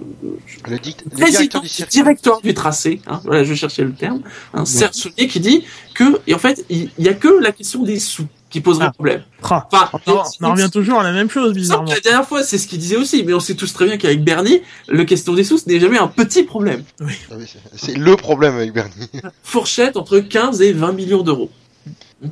Le, 0.68 0.78
dict- 0.78 1.04
le 1.04 1.10
président 1.10 1.38
directeur 1.38 1.62
du 1.62 1.68
directeur 1.90 2.40
du 2.42 2.52
tracé, 2.54 3.00
hein, 3.06 3.20
voilà, 3.24 3.44
je 3.44 3.54
cherchais 3.54 3.84
le 3.84 3.92
terme, 3.94 4.20
un 4.54 4.64
Serge 4.64 4.94
Saunier 4.94 5.28
qui 5.28 5.40
dit 5.40 5.64
que, 5.94 6.20
et 6.26 6.34
en 6.34 6.38
fait, 6.38 6.64
il 6.68 6.90
il 6.98 7.04
y 7.04 7.08
a 7.08 7.14
que 7.14 7.28
la 7.40 7.52
question 7.52 7.82
des 7.84 7.98
sous 7.98 8.26
qui 8.51 8.61
poserait 8.61 8.86
Ah. 8.88 8.92
problème. 8.92 9.22
Ah, 9.42 9.66
Enfin, 9.70 9.90
on, 10.07 10.12
en- 10.12 10.24
on 10.40 10.44
en 10.46 10.53
revient 10.53 10.70
toujours 10.72 11.01
à 11.01 11.03
la 11.03 11.12
même 11.12 11.28
chose, 11.30 11.49
Non, 11.49 11.55
bizarrement. 11.55 11.90
la 11.92 12.01
dernière 12.01 12.26
fois, 12.26 12.42
c'est 12.42 12.59
ce 12.59 12.66
qu'il 12.66 12.78
disait 12.78 12.96
aussi, 12.96 13.22
mais 13.24 13.34
on 13.34 13.40
sait 13.40 13.55
tous 13.55 13.72
très 13.72 13.84
bien 13.84 13.96
qu'avec 13.99 14.24
Bernie, 14.24 14.62
le 14.88 15.05
question 15.05 15.34
des 15.34 15.44
sous, 15.44 15.59
ce 15.59 15.68
n'est 15.68 15.80
jamais 15.80 15.99
un 15.99 16.09
petit 16.09 16.42
problème. 16.44 16.82
Ah 17.01 17.05
oui, 17.36 17.44
c'est- 17.46 17.59
C'est 17.76 17.96
le 17.96 18.16
problème 18.16 18.55
avec 18.57 18.72
Bernie. 18.72 19.09
Fourchette 19.42 19.96
entre 19.96 20.18
15 20.20 20.62
et 20.62 20.72
20 20.72 20.92
millions 20.92 21.22
d'euros. 21.22 21.51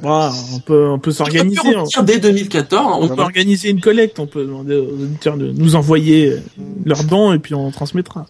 On 0.03 0.59
peut, 0.67 0.89
on 0.89 0.99
peut 0.99 1.13
s'organiser. 1.13 1.61
On 1.77 1.85
peut 1.85 1.89
On, 1.99 2.03
dès 2.03 2.19
2014. 2.19 2.87
on 3.01 3.05
On 3.05 3.09
peut 3.15 3.23
organiser 3.23 3.71
une 3.71 3.81
collecte. 3.81 4.19
On 4.19 4.27
peut 4.27 4.45
demander 4.45 4.75
aux 4.77 4.91
auditeurs 5.03 5.37
de 5.37 5.53
nous 5.53 5.77
envoyer 5.77 6.33
euh, 6.33 6.41
leurs 6.85 7.05
dons 7.05 7.33
et 7.33 7.39
puis 7.39 7.55
on 7.55 7.71
transmettra. 7.71 8.27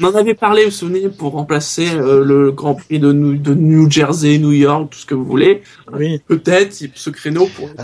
On 0.00 0.04
en 0.04 0.14
avait 0.14 0.34
parlé, 0.34 0.64
vous 0.64 0.70
vous 0.70 0.76
souvenez, 0.76 1.08
pour 1.08 1.32
remplacer 1.32 1.88
euh, 1.94 2.22
le 2.24 2.50
Grand 2.52 2.74
Prix 2.74 2.98
de 2.98 3.10
New, 3.12 3.36
de 3.38 3.54
New 3.54 3.90
Jersey, 3.90 4.36
New 4.38 4.52
York, 4.52 4.90
tout 4.90 4.98
ce 4.98 5.06
que 5.06 5.14
vous 5.14 5.24
voulez. 5.24 5.62
Oui. 5.94 6.20
Peut-être 6.26 6.74
ce 6.94 7.08
créneau 7.10 7.46
pour... 7.56 7.68
le 7.68 7.74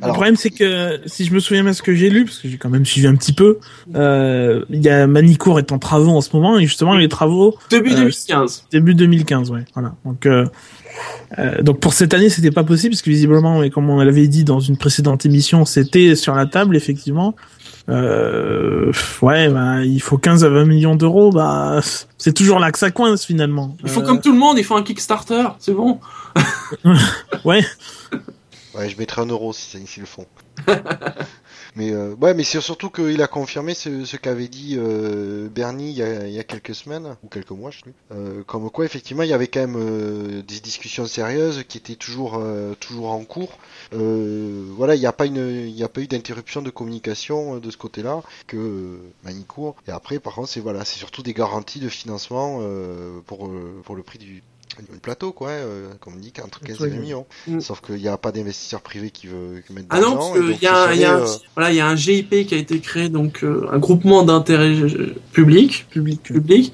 Alors- 0.00 0.14
problème, 0.14 0.36
c'est 0.36 0.50
que 0.50 1.00
si 1.06 1.26
je 1.26 1.34
me 1.34 1.40
souviens 1.40 1.64
bien 1.64 1.72
ce 1.74 1.82
que 1.82 1.94
j'ai 1.94 2.08
lu, 2.08 2.24
parce 2.24 2.38
que 2.38 2.48
j'ai 2.48 2.56
quand 2.56 2.70
même 2.70 2.86
suivi 2.86 3.06
un 3.06 3.14
petit 3.14 3.32
peu, 3.34 3.58
euh, 3.94 4.64
il 4.70 4.82
y 4.82 4.88
a 4.88 5.06
Manicourt 5.06 5.58
est 5.58 5.70
en 5.70 5.78
travaux 5.78 6.10
en 6.12 6.20
ce 6.22 6.30
moment 6.34 6.58
et 6.58 6.62
justement 6.64 6.94
les 6.96 7.08
travaux 7.08 7.56
Début 7.70 7.92
Euh, 7.92 7.96
2015. 7.96 8.64
début 8.72 8.94
2015, 8.94 9.50
ouais. 9.50 9.64
Voilà. 9.74 9.94
Donc, 10.04 10.24
euh, 10.26 10.46
euh, 11.38 11.62
donc 11.62 11.80
pour 11.80 11.92
cette 11.92 12.14
année, 12.14 12.28
c'était 12.28 12.50
pas 12.50 12.64
possible 12.64 12.92
parce 12.94 13.02
que 13.02 13.10
visiblement, 13.10 13.62
et 13.62 13.70
comme 13.70 13.90
on 13.90 14.02
l'avait 14.02 14.28
dit 14.28 14.44
dans 14.44 14.60
une 14.60 14.76
précédente 14.76 15.26
émission, 15.26 15.64
c'était 15.64 16.14
sur 16.14 16.34
la 16.34 16.46
table 16.46 16.76
effectivement. 16.76 17.34
Euh, 17.88 18.92
ouais, 19.20 19.48
bah, 19.48 19.82
il 19.84 20.00
faut 20.00 20.16
15 20.16 20.44
à 20.44 20.48
20 20.48 20.64
millions 20.64 20.94
d'euros. 20.94 21.30
Bah, 21.30 21.80
c'est 22.16 22.32
toujours 22.32 22.58
là 22.58 22.72
que 22.72 22.78
ça 22.78 22.90
coince 22.90 23.24
finalement. 23.24 23.76
Il 23.82 23.90
faut 23.90 24.00
Euh, 24.00 24.04
comme 24.04 24.20
tout 24.20 24.32
le 24.32 24.38
monde, 24.38 24.58
il 24.58 24.64
faut 24.64 24.76
un 24.76 24.82
Kickstarter, 24.82 25.48
c'est 25.58 25.74
bon. 25.74 26.00
Ouais. 27.44 27.62
Ouais, 28.74 28.88
je 28.88 28.98
mettrai 28.98 29.22
un 29.22 29.26
euro 29.26 29.52
si 29.52 29.86
s'ils 29.86 30.02
le 30.02 30.06
font. 30.06 30.26
mais 31.76 31.90
euh, 31.92 32.14
ouais, 32.20 32.34
mais 32.34 32.44
c'est 32.44 32.60
surtout 32.60 32.90
qu'il 32.90 33.20
a 33.20 33.26
confirmé 33.26 33.74
ce, 33.74 34.04
ce 34.04 34.16
qu'avait 34.16 34.48
dit 34.48 34.76
euh, 34.78 35.48
Bernie 35.48 35.90
il 35.90 35.96
y, 35.96 36.02
a, 36.02 36.26
il 36.26 36.32
y 36.32 36.38
a 36.38 36.44
quelques 36.44 36.74
semaines 36.74 37.16
ou 37.22 37.28
quelques 37.28 37.50
mois, 37.50 37.70
je 37.70 37.78
sais 37.78 37.82
plus. 37.82 37.94
Euh, 38.12 38.42
comme 38.44 38.70
quoi, 38.70 38.84
effectivement, 38.84 39.22
il 39.24 39.28
y 39.28 39.32
avait 39.32 39.48
quand 39.48 39.60
même 39.60 39.76
euh, 39.76 40.42
des 40.42 40.60
discussions 40.60 41.06
sérieuses 41.06 41.64
qui 41.68 41.78
étaient 41.78 41.96
toujours 41.96 42.36
euh, 42.36 42.74
toujours 42.78 43.10
en 43.10 43.24
cours. 43.24 43.58
Voilà, 43.90 44.94
il 44.94 45.00
n'y 45.00 45.06
a 45.06 45.12
pas 45.12 45.26
une, 45.26 45.36
il 45.48 45.76
y 45.76 45.84
a 45.84 45.88
pas 45.88 46.00
eu 46.00 46.06
d'interruption 46.06 46.62
de 46.62 46.70
communication 46.70 47.58
de 47.58 47.70
ce 47.70 47.76
côté-là 47.76 48.22
que 48.46 48.98
Manicourt. 49.24 49.76
Et 49.88 49.90
après, 49.90 50.18
par 50.18 50.34
contre, 50.34 50.48
c'est 50.48 50.60
voilà, 50.60 50.84
c'est 50.84 50.98
surtout 50.98 51.22
des 51.22 51.32
garanties 51.32 51.80
de 51.80 51.88
financement 51.88 52.60
pour 53.26 53.50
pour 53.84 53.96
le 53.96 54.02
prix 54.02 54.18
du 54.18 54.42
du 54.82 54.98
plateau, 55.00 55.32
quoi, 55.32 55.48
euh, 55.50 55.88
comme 56.00 56.14
on 56.16 56.18
dit, 56.18 56.32
entre 56.44 56.60
15 56.60 56.82
et 56.82 56.88
20 56.90 56.96
millions. 57.00 57.26
Mm. 57.46 57.60
Sauf 57.60 57.80
qu'il 57.80 57.96
n'y 57.96 58.08
a 58.08 58.16
pas 58.16 58.32
d'investisseur 58.32 58.80
privé 58.80 59.10
qui 59.10 59.26
veut 59.26 59.62
qui 59.66 59.72
mette 59.72 59.86
Ah 59.90 60.00
non, 60.00 60.16
parce 60.16 60.32
qu'il 60.32 60.62
y, 60.62 60.66
a, 60.66 60.94
il 60.94 61.00
y, 61.00 61.04
a 61.04 61.16
un- 61.16 61.20
euh, 61.20 61.26
voilà, 61.54 61.70
il 61.70 61.76
y 61.76 61.80
a 61.80 61.86
un 61.86 61.96
GIP 61.96 62.46
qui 62.46 62.54
a 62.54 62.58
été 62.58 62.78
créé, 62.80 63.08
donc 63.08 63.44
euh, 63.44 63.66
un 63.72 63.78
groupement 63.78 64.22
d'intérêt 64.22 64.70
euh, 64.74 65.14
public, 65.32 65.86
Public. 65.90 66.22
public, 66.22 66.72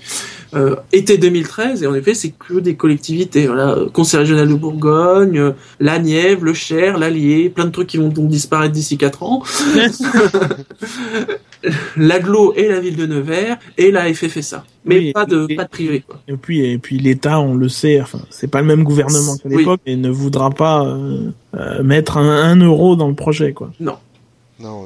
euh, 0.55 0.76
été 0.92 1.16
2013, 1.18 1.82
et 1.82 1.86
en 1.86 1.94
effet, 1.94 2.14
c'est 2.14 2.30
que 2.30 2.55
des 2.59 2.74
collectivités, 2.74 3.46
voilà, 3.46 3.70
euh, 3.76 3.88
Conseil 3.90 4.20
régional 4.20 4.48
de 4.48 4.55
Bourgogne, 4.55 5.38
euh, 5.38 5.53
la 5.78 5.98
Nièvre, 5.98 6.44
le 6.44 6.55
Cher, 6.55 6.98
l'Allier, 6.98 7.51
plein 7.51 7.66
de 7.66 7.70
trucs 7.70 7.88
qui 7.88 7.98
vont 7.98 8.09
donc 8.09 8.28
disparaître 8.28 8.72
d'ici 8.72 8.98
4 8.98 9.22
ans, 9.22 9.42
l'aglo 11.97 12.53
et 12.57 12.69
la 12.69 12.81
ville 12.81 12.97
de 12.97 13.07
Nevers, 13.07 13.59
et 13.77 13.91
la 13.91 14.13
FFSA. 14.13 14.65
Mais 14.85 14.99
Oui, 14.99 15.13
pas 15.13 15.27
de, 15.27 15.47
et- 15.49 15.57
pas 15.57 15.65
de 15.65 15.69
privé, 15.69 16.01
quoi. 16.07 16.21
Et 16.29 16.37
puis, 16.37 16.65
et 16.65 16.79
puis 16.79 16.99
l'État, 16.99 17.41
on 17.41 17.55
le 17.55 17.69
sait, 17.69 18.01
enfin, 18.01 18.21
c'est 18.31 18.49
pas 18.49 18.61
le 18.61 18.67
même 18.67 18.83
gouvernement 18.85 19.37
qu'à 19.37 19.49
Oui. 19.49 19.59
l'époque 19.59 19.81
et 19.87 19.97
ne 19.97 20.09
voudra 20.11 20.51
pas 20.51 20.85
euh, 20.87 21.31
euh, 21.55 21.83
mettre 21.83 22.17
un, 22.19 22.29
un 22.45 22.57
euro 22.57 22.97
dans 22.97 23.09
le 23.09 23.15
projet, 23.15 23.53
quoi. 23.53 23.71
Non, 23.81 23.99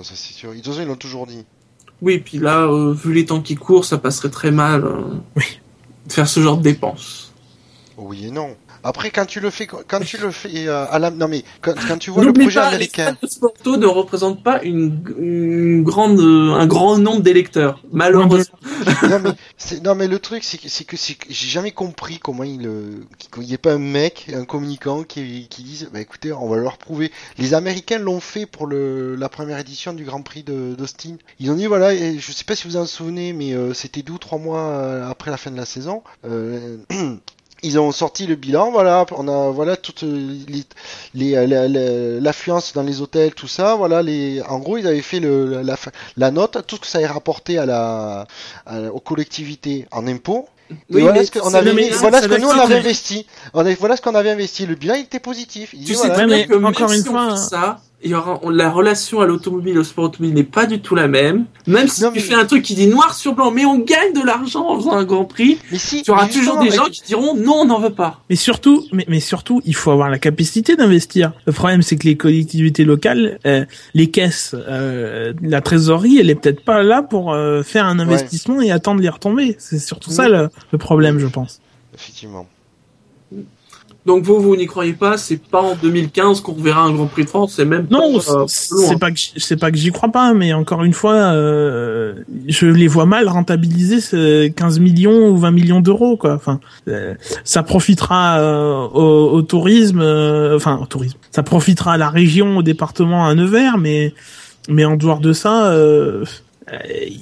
ça 0.03 0.13
c'est 0.15 0.33
sûr. 0.35 0.51
De 0.51 0.57
toute 0.57 0.67
façon, 0.67 0.81
ils 0.83 0.89
l'ont 0.89 0.97
toujours 0.97 1.27
dit. 1.27 1.45
Oui, 2.03 2.19
puis 2.19 2.39
là, 2.39 2.63
euh, 2.67 2.93
vu 2.93 3.13
les 3.15 3.25
temps 3.25 3.41
qui 3.41 3.55
courent, 3.55 3.85
ça 3.85 3.99
passerait 3.99 4.29
très 4.31 4.51
mal 4.51 4.85
euh, 4.85 5.01
Oui. 5.37 5.45
de 6.07 6.13
faire 6.13 6.29
ce 6.29 6.41
genre 6.41 6.57
de 6.59 6.63
dépenses. 6.63 7.33
Oui 7.97 8.27
et 8.27 8.31
non. 8.31 8.57
Après, 8.85 9.11
quand 9.11 9.27
tu 9.27 9.41
le 9.41 9.51
fais, 9.51 9.67
quand 9.67 10.01
tu 10.01 10.19
le 10.19 10.31
fais 10.31 10.69
euh, 10.69 10.87
à 10.91 10.99
la, 10.99 11.11
non 11.11 11.29
mais 11.29 11.43
quand, 11.61 11.75
quand 11.89 11.99
tu 11.99 12.11
vois 12.11 12.25
le 12.25 12.33
projet 12.33 12.61
pas, 12.61 12.69
américain. 12.69 13.17
les 13.23 13.29
Sporto 13.29 13.77
ne 13.77 13.87
représentent 13.87 14.43
pas 14.43 14.63
une, 14.63 15.03
une 15.19 15.83
grande, 15.83 16.21
un 16.21 16.67
grand 16.67 16.99
nombre 16.99 17.23
d'électeurs, 17.23 17.81
malheureusement. 17.93 18.59
non 19.09 19.21
mais 19.23 19.31
non 19.83 19.95
mais 19.95 20.09
le 20.09 20.19
truc 20.19 20.45
c'est 20.45 20.59
que 20.59 20.69
c'est 20.69 20.85
que, 20.85 20.97
j'ai 21.29 21.49
jamais 21.49 21.73
compris 21.73 22.19
comment 22.19 22.45
il 22.45 22.67
euh, 22.67 23.01
qu'il 23.33 23.43
n'y 23.45 23.55
ait 23.55 23.59
pas 23.59 23.73
un 23.73 23.79
mec 23.79 24.31
un 24.35 24.45
communicant 24.45 25.03
qui 25.03 25.47
qui 25.49 25.63
dise 25.63 25.89
bah 25.93 26.01
écoutez 26.01 26.33
on 26.33 26.49
va 26.49 26.57
leur 26.57 26.79
prouver 26.79 27.11
les 27.39 27.55
américains 27.55 27.99
l'ont 27.99 28.21
fait 28.21 28.47
pour 28.47 28.67
le 28.67 29.15
la 29.15 29.29
première 29.29 29.59
édition 29.59 29.93
du 29.93 30.05
Grand 30.05 30.23
Prix 30.23 30.43
d'Austin 30.43 31.17
ils 31.41 31.51
ont 31.51 31.55
dit 31.55 31.67
voilà 31.67 31.95
je 31.95 32.33
sais 32.33 32.45
pas 32.45 32.55
si 32.55 32.67
vous 32.67 32.77
en 32.77 32.87
souvenez 32.87 33.33
mais 33.33 33.53
euh, 33.55 33.75
c'était 33.75 34.03
deux 34.03 34.15
ou 34.15 34.19
trois 34.19 34.39
mois 34.39 34.61
euh, 34.61 35.09
après 35.09 35.31
la 35.31 35.37
fin 35.37 35.51
de 35.51 35.57
la 35.57 35.67
saison 35.67 36.03
euh, 36.25 36.77
Ils 37.67 37.79
ont 37.79 37.93
sorti 37.93 38.27
le 38.27 38.35
bilan, 38.37 38.71
voilà, 38.71 39.07
on 39.17 39.27
a 39.27 39.51
voilà 39.51 39.77
toute 39.77 40.05
euh, 40.05 40.37
l'affluence 42.21 42.73
dans 42.75 42.83
les 42.83 43.01
hôtels, 43.01 43.35
tout 43.35 43.49
ça, 43.49 43.75
voilà, 43.75 44.03
les, 44.03 44.43
en 44.43 44.59
gros 44.59 44.77
ils 44.77 44.87
avaient 44.87 45.03
fait 45.03 45.21
le, 45.21 45.63
la, 45.63 45.77
la 46.17 46.31
note, 46.31 46.59
tout 46.67 46.77
ce 46.77 46.81
que 46.83 46.87
ça 46.87 46.99
avait 46.99 47.07
rapporté 47.07 47.59
à 47.59 47.67
la, 47.67 48.27
à- 48.67 48.81
aux 48.93 49.01
collectivités 49.01 49.87
en 49.93 50.07
impôts, 50.07 50.49
et 50.71 50.75
Oui, 50.91 51.03
voilà 51.03 51.21
mais 51.21 51.27
ce 51.27 51.31
qu'on 51.33 51.51
c'est- 51.51 51.57
avait 51.57 51.71
non, 51.71 51.77
mais 51.77 51.83
mis- 51.87 51.93
ça- 51.93 51.99
voilà 52.01 52.19
ça 52.19 52.25
ce 52.25 52.29
que 52.29 52.41
nous 52.41 52.49
on 52.49 52.59
avait 52.59 52.77
investi. 52.77 53.27
On 53.53 53.61
avait, 53.61 53.75
voilà 53.75 53.97
ce 53.97 54.03
qu'on 54.03 54.15
avait 54.15 54.31
investi. 54.31 54.67
Le 54.67 54.75
bilan 54.75 54.95
il 54.95 55.03
était 55.03 55.21
positif. 55.21 55.71
Il 55.75 55.81
dit, 55.81 55.87
Tu 55.87 55.95
sais 55.95 56.09
voilà. 56.09 56.15
très 56.15 56.23
Ouais, 56.25 56.29
bien 56.29 56.37
mais 56.39 56.47
que 56.47 56.55
même 56.55 56.65
encore 56.67 56.93
une 56.93 57.03
si 57.03 57.09
on 57.09 57.13
fois, 57.13 57.31
fait 57.37 57.37
ça, 57.37 57.81
il 58.05 58.11
y 58.11 58.15
aura, 58.15 58.39
on- 58.43 58.51
la 58.51 58.71
relation 58.71 59.21
à 59.21 59.27
l'automobile, 59.27 59.79
au 59.79 59.85
sport 59.85 60.05
automobile 60.05 60.35
n'est 60.35 60.45
pas 60.45 60.67
du 60.67 60.81
tout 60.81 60.95
la 60.95 61.09
même. 61.09 61.47
Même 61.67 61.89
si 61.89 62.03
Non, 62.03 62.11
tu 62.11 62.17
mais- 62.17 62.21
fais 62.21 62.35
un 62.35 62.45
truc 62.45 62.63
qui 62.63 62.75
dit 62.75 62.87
noir 62.87 63.15
sur 63.15 63.33
blanc, 63.35 63.51
mais 63.51 63.65
on 63.65 63.79
gagne 63.79 64.13
de 64.15 64.25
l'argent 64.25 64.69
en 64.69 64.77
faisant 64.79 64.93
un 64.93 65.05
grand 65.05 65.25
prix, 65.25 65.59
Mais 65.73 65.79
si, 65.79 66.03
tu 66.03 66.11
auras 66.11 66.27
mais 66.27 66.33
toujours 66.33 66.59
des 66.59 66.71
gens 66.71 66.85
qui 66.85 67.03
diront 67.07 67.35
non, 67.35 67.61
on 67.61 67.65
n'en 67.65 67.81
veut 67.81 67.95
pas. 67.95 68.21
Mais 68.31 68.37
surtout, 68.37 68.85
mais, 68.93 69.05
mais 69.09 69.21
surtout, 69.21 69.61
il 69.65 69.75
faut 69.75 69.91
avoir 69.91 70.11
la 70.11 70.19
capacité 70.19 70.77
d'investir. 70.77 71.33
Le 71.47 71.53
problème, 71.53 71.83
c'est 71.83 71.97
que 71.97 72.07
les 72.07 72.17
collectivités 72.17 72.85
locales, 72.85 73.39
euh, 73.47 73.65
les 73.95 74.11
caisses, 74.11 74.55
euh, 74.55 75.33
la 75.43 75.61
trésorerie, 75.61 76.19
elle 76.19 76.31
est 76.31 76.35
peut-être 76.35 76.65
pas 76.65 76.83
là 76.83 77.03
pour 77.03 77.33
euh, 77.33 77.63
faire 77.63 77.87
un 77.87 77.99
investissement 77.99 78.61
et 78.61 78.71
attendre 78.71 79.01
les 79.01 79.09
retombées. 79.09 79.57
C'est 79.59 79.79
surtout 79.79 80.11
ça 80.11 80.29
le, 80.29 80.51
le 80.73 80.79
problème, 80.79 81.19
je 81.19 81.27
pense. 81.27 81.61
Effectivement. 81.95 82.47
Donc 84.07 84.23
vous, 84.23 84.39
vous 84.39 84.55
n'y 84.55 84.67
croyez 84.67 84.93
pas, 84.93 85.17
c'est 85.17 85.39
pas 85.39 85.63
en 85.63 85.75
2015 85.77 86.43
qu'on 86.43 86.53
reverra 86.53 86.83
un 86.83 86.93
Grand 86.93 87.07
Prix 87.07 87.25
de 87.25 87.29
France, 87.31 87.55
c'est 87.57 87.65
même 87.65 87.87
Non, 87.91 88.19
pas, 88.19 88.33
euh, 88.33 88.45
c'est 88.47 88.99
pas 88.99 89.11
que 89.11 89.19
c'est 89.37 89.57
pas 89.57 89.71
que 89.71 89.79
j'y 89.79 89.91
crois 89.93 90.11
pas, 90.11 90.35
mais 90.35 90.53
encore 90.53 90.85
une 90.85 90.93
fois, 90.93 91.15
euh, 91.15 92.15
je 92.47 92.67
les 92.67 92.87
vois 92.87 93.07
mal 93.07 93.29
rentabiliser 93.29 94.01
ce 94.01 94.49
15 94.49 94.79
millions 94.79 95.31
ou 95.31 95.39
20 95.39 95.51
millions 95.53 95.81
d'euros, 95.81 96.19
quoi. 96.19 96.35
Enfin, 96.35 96.61
euh, 96.89 97.15
ça 97.45 97.63
profitera 97.63 98.39
euh, 98.41 98.75
au, 98.93 99.31
au 99.33 99.43
tourisme, 99.43 100.01
euh, 100.03 100.57
enfin 100.57 100.79
au 100.83 100.87
tourisme. 100.87 101.19
Ça 101.31 101.43
profitera 101.43 101.95
à 101.95 101.97
la 101.97 102.11
région, 102.11 102.59
au 102.59 102.63
département, 102.63 103.27
à 103.27 103.35
Nevers, 103.35 103.79
mais 103.79 104.13
mais 104.69 104.85
en 104.85 104.97
dehors 104.97 105.21
de 105.21 105.33
ça. 105.33 105.71
Euh, 105.73 106.25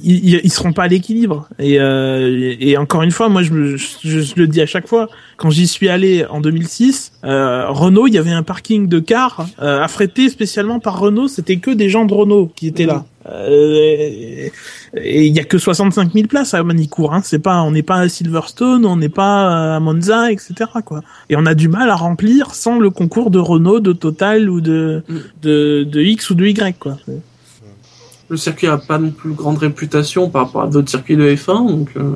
ils, 0.05 0.35
ils- 0.35 0.41
ils 0.45 0.53
seront 0.53 0.73
pas 0.73 0.85
à 0.85 0.89
l'équilibre. 0.89 1.49
Et, 1.59 1.81
euh, 1.81 2.55
et, 2.61 2.77
encore 2.77 3.03
une 3.03 3.11
fois 3.11 3.29
moi 3.29 3.43
je, 3.43 3.51
me- 3.53 3.77
je, 3.77 4.21
je 4.21 4.35
le 4.37 4.47
dis 4.47 4.61
à 4.61 4.67
chaque 4.67 4.87
fois 4.87 5.09
quand 5.37 5.51
j'y 5.51 5.67
suis 5.67 5.89
allé 5.89 6.25
en 6.31 6.41
2006 6.41 7.13
euh, 7.25 7.69
Renault 7.69 8.07
il 8.07 8.15
y 8.15 8.19
avait 8.19 8.31
un 8.31 8.43
parking 8.45 8.87
de 8.89 9.01
cars 9.01 9.47
euh, 9.61 9.81
affrété 9.83 10.29
spécialement 10.29 10.79
par 10.81 10.99
Renault. 11.01 11.29
C'était 11.29 11.57
que 11.57 11.71
des 11.71 11.89
gens 11.89 12.05
de 12.05 12.15
Renault 12.15 12.53
qui 12.55 12.69
étaient 12.69 12.87
là. 12.87 13.05
Euh, 13.29 13.77
et 13.79 14.53
et 14.95 15.27
il 15.27 15.35
y 15.35 15.39
a 15.41 15.45
que 15.45 15.57
65 15.59 16.13
000 16.13 16.27
places 16.27 16.55
à 16.55 16.63
Manicourt 16.65 17.15
hein. 17.15 17.21
C'est 17.25 17.39
pas 17.39 17.63
on 17.63 17.71
n'est 17.71 17.83
pas 17.85 17.97
à 17.99 18.09
Silverstone 18.09 18.85
on 18.85 18.97
n'est 18.97 19.09
pas 19.09 19.77
à 19.77 19.81
Monza 19.81 20.31
etc 20.33 20.53
quoi. 20.85 21.03
Et 21.31 21.37
on 21.37 21.47
a 21.47 21.55
du 21.55 21.69
mal 21.69 21.89
à 21.91 21.95
remplir 21.95 22.55
sans 22.55 22.79
le 22.79 22.91
concours 22.91 23.31
de 23.31 23.39
Renault 23.39 23.81
de 23.81 23.93
Total 23.93 24.51
ou 24.51 24.61
de 24.61 25.03
Mm. 25.09 25.17
de, 25.43 25.85
de 25.85 26.01
X 26.03 26.31
ou 26.31 26.35
de 26.35 26.47
Y 26.47 26.79
quoi 26.79 26.97
Le 28.33 28.39
circuit 28.39 28.67
a 28.67 28.79
pas 28.79 28.97
non 28.99 29.11
plus 29.11 29.33
grande 29.33 29.59
réputation 29.59 30.31
par 30.31 30.47
rapport 30.47 30.63
à 30.63 30.67
d'autres 30.67 30.89
circuits 30.89 31.17
de 31.17 31.35
F1, 31.37 31.69
donc 31.69 31.91
euh, 31.99 32.13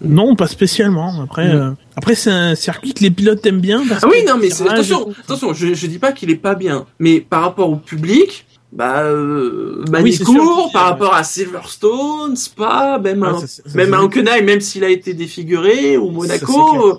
Non. 0.00 0.36
Pas 0.36 0.46
spécialement. 0.46 1.20
Après, 1.20 1.48
euh, 1.52 1.72
après 1.96 2.14
c'est 2.14 2.30
un 2.30 2.54
circuit 2.54 2.94
que 2.94 3.02
les 3.02 3.10
pilotes 3.10 3.44
aiment 3.44 3.60
bien. 3.60 3.82
Parce 3.88 4.04
Ah 4.04 4.08
oui, 4.08 4.24
que 4.24 4.30
non, 4.30 4.38
mais 4.40 4.52
attention, 4.70 5.08
attention, 5.24 5.52
je, 5.52 5.74
je 5.74 5.86
dis 5.88 5.98
pas 5.98 6.12
qu'il 6.12 6.30
est 6.30 6.36
pas 6.36 6.54
bien, 6.54 6.86
mais 7.00 7.18
par 7.20 7.42
rapport 7.42 7.68
au 7.70 7.74
public, 7.74 8.46
bah, 8.72 9.00
euh, 9.02 9.84
Ah 9.92 9.98
oui, 10.00 10.12
qu'il- 10.16 10.24
par 10.72 10.86
euh, 10.86 10.90
rapport 10.90 11.12
à 11.14 11.24
Silverstone, 11.24 12.36
Spa, 12.36 13.00
même 13.02 13.24
à, 13.24 13.32
ça, 13.34 13.46
ça, 13.48 13.62
ça, 13.66 13.76
même 13.76 13.90
ça, 13.90 14.32
à 14.32 14.40
même 14.42 14.60
s'il 14.60 14.84
a 14.84 14.90
été 14.90 15.12
défiguré, 15.12 15.96
ou 15.96 16.10
Monaco, 16.12 16.86
euh, 16.88 16.94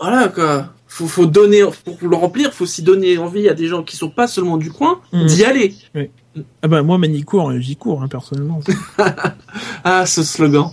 voilà, 0.00 0.26
quoi. 0.26 0.66
Faut, 0.90 1.06
faut 1.06 1.26
donner, 1.26 1.62
pour 1.84 1.96
le 2.02 2.16
remplir, 2.16 2.52
faut 2.52 2.64
aussi 2.64 2.82
donner 2.82 3.18
envie 3.18 3.48
à 3.48 3.54
des 3.54 3.68
gens 3.68 3.84
qui 3.84 3.94
sont 3.96 4.08
pas 4.10 4.26
seulement 4.26 4.56
du 4.56 4.72
coin, 4.72 4.98
Mm. 5.12 5.26
d'y 5.26 5.44
aller. 5.44 5.74
Ah 6.62 6.68
bah 6.68 6.82
moi, 6.82 6.98
Manicourt, 6.98 7.50
euh, 7.50 7.58
j'y 7.60 7.76
cours 7.76 8.02
hein, 8.02 8.08
personnellement. 8.08 8.60
Ah, 9.84 10.06
ce 10.06 10.22
slogan. 10.22 10.70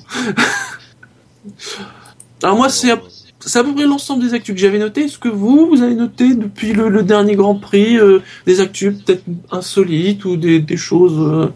Alors 2.43 2.57
moi, 2.57 2.69
c'est 2.69 2.91
à, 2.91 2.97
peu 2.97 3.73
près 3.73 3.85
l'ensemble 3.85 4.23
des 4.23 4.33
actus 4.33 4.55
que 4.55 4.61
j'avais 4.61 4.79
noté. 4.79 5.03
Est-ce 5.05 5.17
que 5.19 5.29
vous, 5.29 5.67
vous 5.67 5.81
avez 5.81 5.95
noté 5.95 6.35
depuis 6.35 6.73
le, 6.73 6.89
le 6.89 7.03
dernier 7.03 7.35
Grand 7.35 7.55
Prix 7.55 7.97
euh, 7.97 8.19
des 8.45 8.59
actus 8.59 8.95
peut-être 9.03 9.23
insolites 9.51 10.25
ou 10.25 10.35
des, 10.37 10.59
des 10.59 10.77
choses 10.77 11.17
euh, 11.19 11.47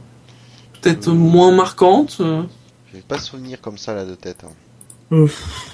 peut-être 0.82 1.10
moins 1.12 1.52
marquantes 1.52 2.18
euh 2.22 2.44
J'ai 2.94 3.02
pas 3.02 3.18
souvenir 3.20 3.60
comme 3.62 3.78
ça 3.78 3.94
là 3.94 4.06
de 4.06 4.16
tête. 4.16 4.44
hein. 4.46 4.52
Euh, 5.12 5.28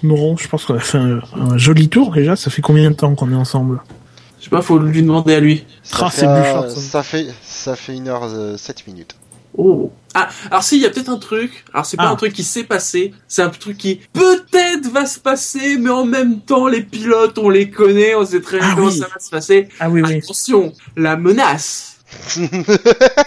non, 0.03 0.37
je 0.37 0.47
pense 0.47 0.63
qu'on 0.65 0.75
a 0.75 0.79
fait 0.79 0.97
un, 0.97 1.19
un 1.35 1.57
joli 1.57 1.89
tour 1.89 2.13
déjà. 2.13 2.35
Ça 2.37 2.49
fait 2.49 2.61
combien 2.61 2.89
de 2.89 2.95
temps 2.95 3.13
qu'on 3.15 3.31
est 3.31 3.35
ensemble? 3.35 3.81
Je 3.89 4.04
sais 4.45 4.49
pas, 4.49 4.61
faut 4.61 4.79
lui 4.79 5.01
demander 5.01 5.35
à 5.35 5.39
lui. 5.39 5.65
Ça, 5.83 5.97
Ah, 6.05 6.09
fait, 6.09 6.21
ça. 6.25 6.69
ça 6.69 7.03
fait 7.03 7.27
ça 7.43 7.75
fait 7.75 7.93
une 7.95 8.07
heure 8.07 8.23
euh, 8.23 8.57
sept 8.57 8.85
minutes. 8.87 9.15
Oh. 9.57 9.91
Ah, 10.13 10.27
alors 10.51 10.63
si, 10.63 10.75
il 10.75 10.81
y 10.81 10.85
a 10.85 10.89
peut-être 10.89 11.09
un 11.09 11.17
truc. 11.17 11.63
Alors 11.73 11.85
c'est 11.85 11.95
pas 11.97 12.03
Ah. 12.03 12.11
un 12.11 12.15
truc 12.17 12.33
qui 12.33 12.43
s'est 12.43 12.63
passé, 12.65 13.13
c'est 13.27 13.41
un 13.41 13.49
truc 13.49 13.77
qui 13.77 14.01
peut-être 14.13 14.89
va 14.91 15.05
se 15.05 15.17
passer, 15.19 15.77
mais 15.77 15.89
en 15.89 16.05
même 16.05 16.39
temps, 16.41 16.67
les 16.67 16.81
pilotes, 16.81 17.37
on 17.37 17.49
les 17.49 17.69
connaît, 17.69 18.15
on 18.15 18.25
sait 18.25 18.41
très 18.41 18.59
bien 18.59 18.69
Ah 18.71 18.75
comment 18.75 18.87
oui. 18.87 18.97
ça 18.97 19.07
va 19.13 19.19
se 19.19 19.29
passer. 19.29 19.69
Ah 19.79 19.89
oui, 19.89 20.01
oui. 20.05 20.15
Attention, 20.17 20.73
la 20.97 21.15
menace. 21.15 21.97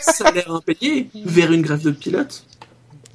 salaire 0.01 0.51
impayé 0.53 1.09
vers 1.25 1.53
une 1.53 1.63
grève 1.63 1.83
de 1.83 1.91
pilotes. 1.91 2.45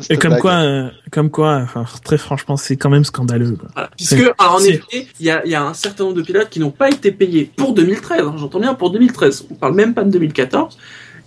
Et 0.09 0.17
comme 0.17 0.31
blague. 0.31 0.41
quoi, 0.41 0.51
euh, 0.53 0.89
comme 1.11 1.29
quoi, 1.29 1.57
enfin, 1.63 1.85
très 2.03 2.17
franchement, 2.17 2.57
c'est 2.57 2.77
quand 2.77 2.89
même 2.89 3.05
scandaleux. 3.05 3.55
quoi. 3.55 3.69
Voilà. 3.73 3.89
Puisque, 3.95 4.13
alors, 4.37 4.55
en 4.55 4.59
effet, 4.59 5.07
il 5.19 5.25
y 5.25 5.29
a, 5.29 5.45
il 5.45 5.51
y 5.51 5.55
a 5.55 5.63
un 5.63 5.73
certain 5.73 6.05
nombre 6.05 6.17
de 6.17 6.21
pilotes 6.23 6.49
qui 6.49 6.59
n'ont 6.59 6.71
pas 6.71 6.89
été 6.89 7.11
payés 7.11 7.51
pour 7.55 7.73
2013. 7.73 8.21
hein, 8.21 8.35
J'entends 8.37 8.59
bien 8.59 8.73
pour 8.73 8.91
2013. 8.91 9.45
On 9.51 9.55
parle 9.55 9.75
même 9.75 9.93
pas 9.93 10.03
de 10.03 10.09
2014 10.09 10.77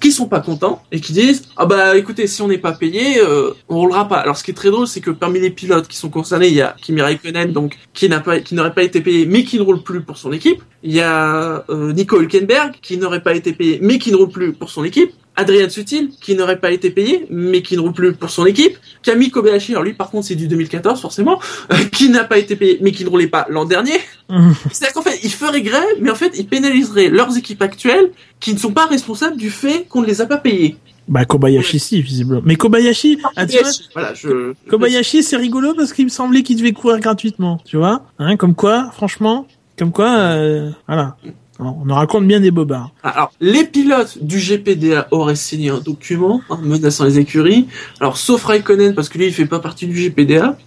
qui 0.01 0.13
sont 0.13 0.27
pas 0.27 0.41
contents 0.41 0.83
et 0.93 1.01
qui 1.01 1.13
disent 1.13 1.49
ah 1.57 1.67
bah 1.67 1.97
écoutez 1.97 2.27
si 2.27 2.43
on 2.43 2.49
n'est 2.49 2.59
pas 2.59 2.73
payé 2.73 3.19
euh, 3.19 3.53
on 3.69 3.79
roulera 3.79 4.09
pas 4.09 4.19
alors 4.19 4.37
ce 4.37 4.45
qui 4.45 4.51
est 4.51 4.55
très 4.55 4.71
drôle 4.71 4.87
c'est 4.87 5.01
que 5.01 5.11
parmi 5.11 5.41
les 5.41 5.51
pilotes 5.51 5.89
qui 5.89 5.97
sont 5.97 6.11
concernés 6.11 6.49
il 6.49 6.55
y 6.55 6.61
a 6.61 6.77
Kimi 6.83 7.01
Raikkonen 7.01 7.53
donc 7.53 7.79
qui 7.95 8.09
n'a 8.09 8.21
pas 8.21 8.41
qui 8.41 8.55
n'aurait 8.55 8.75
pas 8.75 8.83
été 8.83 9.01
payé 9.01 9.27
mais 9.27 9.45
qui 9.45 9.57
ne 9.59 9.63
roule 9.63 9.83
plus 9.83 10.03
pour 10.03 10.19
son 10.19 10.33
équipe 10.33 10.63
il 10.83 10.93
y 10.93 11.01
a 11.01 11.65
euh, 11.71 11.93
Nico 11.93 12.21
Hülkenberg 12.21 12.75
qui 12.83 12.99
n'aurait 12.99 13.23
pas 13.23 13.35
été 13.35 13.53
payé 13.53 13.79
mais 13.81 13.99
qui 13.99 14.11
ne 14.11 14.17
roule 14.17 14.29
plus 14.29 14.53
pour 14.53 14.71
son 14.71 14.85
équipe 14.85 15.13
Adrian 15.37 15.69
Sutil 15.69 16.11
qui 16.21 16.35
n'aurait 16.35 16.59
pas 16.59 16.71
été 16.71 16.91
payé 16.91 17.27
mais 17.31 17.63
qui 17.63 17.77
ne 17.77 17.81
roule 17.81 17.93
plus 17.93 18.13
pour 18.13 18.31
son 18.31 18.47
équipe 18.47 18.77
Camille 19.03 19.31
Kobayashi 19.31 19.73
alors 19.73 19.85
lui 19.85 19.95
par 19.95 20.11
contre 20.11 20.27
c'est 20.27 20.35
du 20.35 20.49
2014 20.49 21.01
forcément 21.01 21.41
euh, 21.73 21.77
qui 21.93 22.09
n'a 22.09 22.25
pas 22.25 22.39
été 22.39 22.57
payé 22.57 22.79
mais 22.81 22.93
qui 22.93 23.05
ne 23.05 23.09
roulait 23.09 23.29
pas 23.29 23.47
l'an 23.49 23.65
dernier 23.65 24.01
c'est-à-dire 24.73 24.93
qu'en 24.95 25.03
fait, 25.03 25.21
ils 25.23 25.33
feraient 25.33 25.63
grève, 25.63 25.85
mais 26.01 26.11
en 26.11 26.15
fait, 26.15 26.33
ils 26.39 26.47
pénaliseraient 26.47 27.09
leurs 27.09 27.37
équipes 27.37 27.63
actuelles 27.63 28.11
qui 28.41 28.53
ne 28.53 28.59
sont 28.59 28.73
pas 28.73 28.87
responsables 28.87 29.37
du 29.37 29.51
fait 29.51 29.87
qu'on 29.89 30.03
ne 30.03 30.07
les 30.07 30.21
a 30.21 30.27
pas 30.27 30.39
payés. 30.39 30.77
Bah 31.09 31.25
Kobayashi 31.25 31.79
si 31.79 32.03
visiblement. 32.03 32.43
Mais 32.45 32.57
Kobayashi, 32.57 33.21
ah, 33.37 33.47
tu 33.47 33.59
vois, 33.59 33.71
voilà, 33.95 34.13
je... 34.15 34.55
Kobayashi 34.69 35.23
c'est 35.23 35.37
rigolo 35.37 35.73
parce 35.75 35.93
qu'il 35.93 36.05
me 36.05 36.11
semblait 36.11 36.43
qu'il 36.43 36.57
devait 36.57 36.73
courir 36.73 36.99
gratuitement, 36.99 37.61
tu 37.65 37.77
vois 37.77 38.03
Hein, 38.19 38.37
comme 38.37 38.57
quoi, 38.57 38.91
franchement, 38.93 39.47
comme 39.79 39.93
quoi, 39.93 40.11
euh, 40.11 40.71
voilà. 40.89 41.17
On 41.59 41.85
nous 41.85 41.95
raconte 41.95 42.27
bien 42.27 42.41
des 42.41 42.51
bobards. 42.51 42.91
Alors, 43.03 43.33
les 43.41 43.65
pilotes 43.65 44.19
du 44.23 44.39
GPDA 44.39 45.09
auraient 45.11 45.37
signé 45.37 45.71
un 45.71 45.79
document 45.79 46.43
hein, 46.51 46.59
menaçant 46.63 47.05
les 47.05 47.19
écuries. 47.19 47.67
Alors, 48.01 48.17
sauf 48.17 48.45
Raikkonen, 48.45 48.95
parce 48.95 49.09
que 49.09 49.19
lui, 49.19 49.27
il 49.27 49.33
fait 49.33 49.47
pas 49.47 49.61
partie 49.61 49.87
du 49.87 49.95
GPDA. 49.95 50.59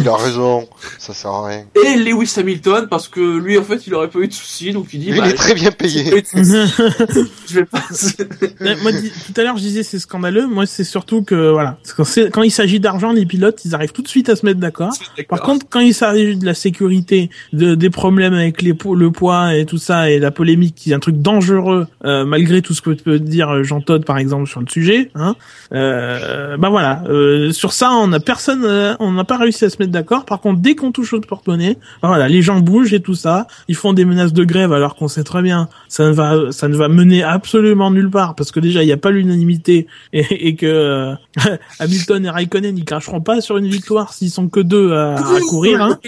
Il 0.00 0.08
a 0.08 0.16
raison, 0.16 0.68
ça 0.98 1.12
sert 1.14 1.30
à 1.30 1.48
rien. 1.48 1.64
Et 1.84 1.96
Lewis 1.96 2.32
Hamilton, 2.36 2.86
parce 2.90 3.08
que 3.08 3.38
lui, 3.38 3.56
en 3.58 3.62
fait, 3.62 3.86
il 3.86 3.94
aurait 3.94 4.08
pas 4.08 4.18
eu 4.20 4.28
de 4.28 4.32
soucis, 4.32 4.72
donc 4.72 4.86
il 4.92 5.00
dit, 5.00 5.10
Lui, 5.12 5.18
bah, 5.18 5.26
il 5.26 5.30
est 5.30 5.34
très 5.34 5.54
bien 5.54 5.70
payé. 5.70 6.04
je 6.34 7.54
vais 7.54 7.64
pas... 7.64 7.78
Moi, 8.82 8.92
tout 8.92 9.40
à 9.40 9.42
l'heure, 9.42 9.56
je 9.56 9.62
disais 9.62 9.82
c'est 9.82 9.98
scandaleux. 9.98 10.46
Moi, 10.46 10.66
c'est 10.66 10.84
surtout 10.84 11.22
que 11.22 11.50
voilà, 11.50 11.78
quand, 11.96 12.04
quand 12.32 12.42
il 12.42 12.50
s'agit 12.50 12.80
d'argent, 12.80 13.12
les 13.12 13.26
pilotes, 13.26 13.64
ils 13.64 13.74
arrivent 13.74 13.92
tout 13.92 14.02
de 14.02 14.08
suite 14.08 14.28
à 14.28 14.36
se 14.36 14.44
mettre 14.46 14.60
d'accord. 14.60 14.92
Par 15.28 15.40
contre, 15.42 15.66
quand 15.68 15.80
il 15.80 15.94
s'agit 15.94 16.36
de 16.36 16.44
la 16.46 16.54
sécurité, 16.54 17.30
de, 17.52 17.74
des 17.74 17.90
problèmes 17.90 18.34
avec 18.34 18.62
les, 18.62 18.74
po- 18.74 18.94
le 18.94 19.10
poids 19.10 19.54
et 19.54 19.64
tout 19.66 19.78
ça, 19.78 20.10
et 20.10 20.18
la 20.18 20.30
polémique, 20.30 20.74
qui 20.74 20.90
est 20.90 20.94
un 20.94 20.98
truc 21.00 21.20
dangereux, 21.20 21.86
euh, 22.04 22.24
malgré 22.24 22.62
tout 22.62 22.74
ce 22.74 22.82
que 22.82 22.90
peut 22.90 23.18
dire 23.18 23.62
Jean 23.64 23.80
Todt, 23.80 24.04
par 24.04 24.18
exemple, 24.18 24.48
sur 24.48 24.60
le 24.60 24.66
sujet, 24.68 25.10
hein, 25.14 25.34
euh, 25.72 26.56
bah 26.56 26.68
voilà, 26.70 27.02
euh, 27.08 27.52
sur 27.52 27.72
ça, 27.72 27.90
on 27.92 28.12
a 28.12 28.20
personne, 28.20 28.64
euh, 28.64 28.94
on 29.00 29.12
n'a 29.12 29.24
pas 29.28 29.36
réussi 29.36 29.64
à 29.64 29.70
se 29.70 29.76
mettre 29.78 29.92
d'accord. 29.92 30.24
Par 30.24 30.40
contre, 30.40 30.60
dès 30.60 30.74
qu'on 30.74 30.90
touche 30.90 31.12
au 31.12 31.20
porte-monnaie, 31.20 31.78
ben 32.02 32.08
voilà, 32.08 32.28
les 32.28 32.42
gens 32.42 32.58
bougent 32.58 32.94
et 32.94 33.00
tout 33.00 33.14
ça. 33.14 33.46
Ils 33.68 33.76
font 33.76 33.92
des 33.92 34.04
menaces 34.04 34.32
de 34.32 34.44
grève 34.44 34.72
alors 34.72 34.96
qu'on 34.96 35.08
sait 35.08 35.24
très 35.24 35.42
bien 35.42 35.68
ça 35.88 36.04
ne 36.04 36.12
va 36.12 36.52
ça 36.52 36.68
ne 36.68 36.76
va 36.76 36.88
mener 36.88 37.22
absolument 37.22 37.90
nulle 37.90 38.10
part 38.10 38.34
parce 38.34 38.52
que 38.52 38.60
déjà 38.60 38.82
il 38.82 38.86
n'y 38.86 38.92
a 38.92 38.96
pas 38.96 39.10
l'unanimité 39.10 39.86
et, 40.12 40.48
et, 40.48 40.54
que 40.54 40.66
euh, 40.66 41.14
Hamilton 41.78 42.26
et 42.26 42.30
Raikkonen 42.30 42.76
ils 42.76 42.84
cracheront 42.84 43.20
pas 43.20 43.40
sur 43.40 43.56
une 43.56 43.66
victoire 43.66 44.12
s'ils 44.12 44.30
sont 44.30 44.48
que 44.48 44.60
deux 44.60 44.92
à, 44.92 45.14
à 45.14 45.40
courir. 45.48 45.82
Hein. 45.82 45.98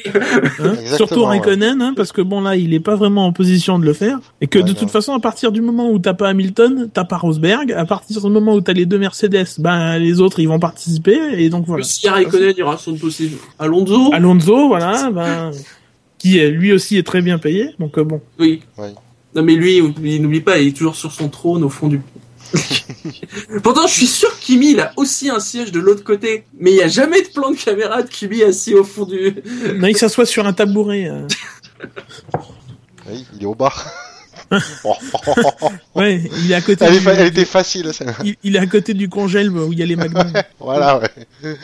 Hein 0.61 0.75
Surtout 0.97 1.25
Raikkonen 1.25 1.81
hein, 1.81 1.95
parce 1.97 2.13
que 2.13 2.23
bon 2.23 2.41
là 2.41 2.57
il 2.57 2.75
est 2.75 2.81
pas 2.81 2.95
vraiment 2.95 3.27
en 3.27 3.33
position 3.33 3.79
de 3.79 3.85
le 3.85 3.93
faire 3.93 4.19
et 4.41 4.47
que 4.47 4.59
de 4.59 4.73
toute 4.73 4.91
façon 4.91 5.15
à 5.15 5.21
partir 5.21 5.53
du 5.53 5.61
moment 5.61 5.91
où 5.91 5.99
t'as 5.99 6.15
pas 6.15 6.29
Hamilton, 6.29 6.89
t'as 6.93 7.05
pas 7.05 7.17
Rosberg. 7.17 7.73
À 7.73 7.85
partir 7.85 8.21
du 8.21 8.31
moment 8.31 8.55
où 8.55 8.61
t'as 8.61 8.73
les 8.73 8.87
deux 8.87 8.99
Mercedes, 8.99 9.47
ben 9.59 9.99
les 9.99 10.21
autres 10.21 10.41
ils 10.41 10.49
vont 10.49 10.59
participer 10.59 11.19
et 11.37 11.49
donc 11.49 11.67
voilà. 11.67 11.85
Si 11.85 12.09
Raikkonen 12.09 12.55
il 12.57 12.63
aura 12.63 12.77
son 12.77 12.93
possible. 13.11 13.37
Alonso. 13.59 14.13
Alonso 14.13 14.69
voilà 14.69 15.11
ben 15.11 15.51
qui 16.19 16.39
lui 16.39 16.73
aussi 16.73 16.97
est 16.97 17.07
très 17.07 17.23
bien 17.23 17.39
payé 17.39 17.75
donc 17.79 17.99
euh, 17.99 18.05
bon. 18.05 18.21
Oui. 18.39 18.63
Non 19.35 19.43
mais 19.43 19.55
lui, 19.55 19.81
n'oublie 20.21 20.41
pas, 20.41 20.59
il 20.59 20.69
est 20.69 20.77
toujours 20.77 20.97
sur 20.97 21.13
son 21.13 21.29
trône 21.29 21.63
au 21.63 21.69
fond 21.69 21.89
du 21.89 22.01
Pourtant, 23.63 23.87
je 23.87 23.93
suis 23.93 24.07
sûr 24.09 24.29
que 24.37 24.43
Kimi, 24.45 24.73
il 24.73 24.81
a 24.81 24.93
aussi 24.97 25.31
un 25.31 25.39
siège 25.39 25.71
de 25.71 25.79
l'autre 25.79 26.03
côté. 26.03 26.45
Mais 26.59 26.73
il 26.73 26.75
n'y 26.75 26.83
a 26.83 26.89
jamais 26.89 27.23
de 27.23 27.29
plan 27.29 27.53
de 27.53 27.57
caméra 27.57 28.03
de 28.03 28.09
Kimi 28.09 28.43
assis 28.43 28.75
au 28.75 28.83
fond 28.83 29.05
du... 29.05 29.37
Non, 29.77 29.87
il 29.87 29.97
s'assoit 29.97 30.27
sur 30.27 30.45
un 30.47 30.53
tabouret. 30.53 31.09
Euh. 31.09 31.29
oui, 33.09 33.25
il 33.37 33.43
est 33.45 33.47
au 33.47 33.55
bar. 33.55 33.87
ouais, 35.95 36.23
il 36.39 36.51
est 36.51 36.55
à 36.57 36.61
côté. 36.61 36.85
Elle, 36.85 37.07
elle 37.07 37.27
était 37.29 37.45
facile. 37.45 37.93
Il, 38.25 38.35
il, 38.43 38.57
est 38.57 38.59
à 38.59 38.67
côté 38.67 38.95
du 38.95 39.09
congèle 39.09 39.49
où 39.51 39.73
il 39.73 39.79
y 39.79 39.83
a 39.83 39.87
les 39.87 39.95
magnums. 39.95 40.33
voilà, 40.59 40.99
ouais. 40.99 41.57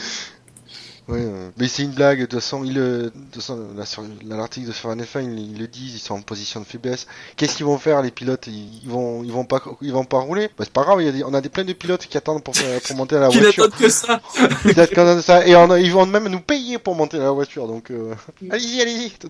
Ouais, 1.09 1.24
mais 1.57 1.68
c'est 1.68 1.84
une 1.84 1.92
blague. 1.92 2.18
De 2.18 2.24
toute 2.24 2.40
façon, 2.40 2.64
il, 2.64 2.74
de 2.74 3.12
toute 3.30 3.42
façon, 3.42 4.09
dans 4.24 4.36
l'article 4.36 4.66
de 4.66 4.72
sur 4.72 4.90
F1, 4.90 5.22
ils, 5.22 5.57
le 5.57 5.68
disent, 5.68 5.94
ils 5.94 6.00
sont 6.00 6.14
en 6.14 6.20
position 6.22 6.61
de 6.61 6.64
faiblesse. 6.64 7.07
Qu'est-ce 7.36 7.57
qu'ils 7.57 7.66
vont 7.66 7.78
faire 7.78 8.02
les 8.02 8.11
pilotes? 8.11 8.48
Ils, 8.48 8.88
vont, 8.88 9.22
ils 9.22 9.30
vont 9.30 9.44
pas, 9.44 9.62
ils 9.82 9.92
vont 9.92 10.04
pas 10.04 10.18
rouler? 10.18 10.48
Bah, 10.59 10.64
c'est 10.64 10.72
pas 10.72 10.82
grave. 10.82 11.00
Il 11.02 11.16
y 11.16 11.22
a 11.22 11.26
on 11.26 11.34
a 11.34 11.40
des 11.40 11.48
plein 11.48 11.62
de 11.62 11.72
pilotes 11.72 12.07
qui 12.07 12.16
attendent 12.16 12.42
pour, 12.42 12.54
pour 12.54 12.96
monter 12.96 13.16
à 13.16 13.20
la 13.20 13.28
voiture. 13.30 13.52
Qui 13.52 13.61
n'attendent 13.61 13.78
que 13.78 13.88
ça. 13.88 14.20
Ils 14.64 14.80
attendent 14.80 15.20
ça. 15.20 15.46
Et 15.46 15.54
on, 15.54 15.76
ils 15.76 15.92
vont 15.92 16.07
même 16.07 16.26
nous 16.28 16.40
payer 16.40 16.78
pour 16.78 16.96
monter 16.96 17.18
à 17.18 17.24
la 17.24 17.30
voiture. 17.30 17.68
Donc, 17.68 17.92
euh, 17.92 18.14
allez-y, 18.50 18.80
allez-y. 18.80 19.12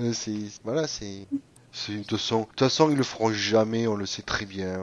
Euh, 0.00 0.12
c'est, 0.12 0.32
voilà, 0.64 0.86
c'est, 0.86 1.26
c'est 1.72 1.92
de 1.92 2.02
toute 2.02 2.18
façon, 2.18 2.40
de 2.40 2.44
toute 2.46 2.60
façon, 2.60 2.90
ils 2.90 2.96
le 2.96 3.04
feront 3.04 3.32
jamais. 3.32 3.86
On 3.86 3.94
le 3.94 4.06
sait 4.06 4.22
très 4.22 4.46
bien. 4.46 4.78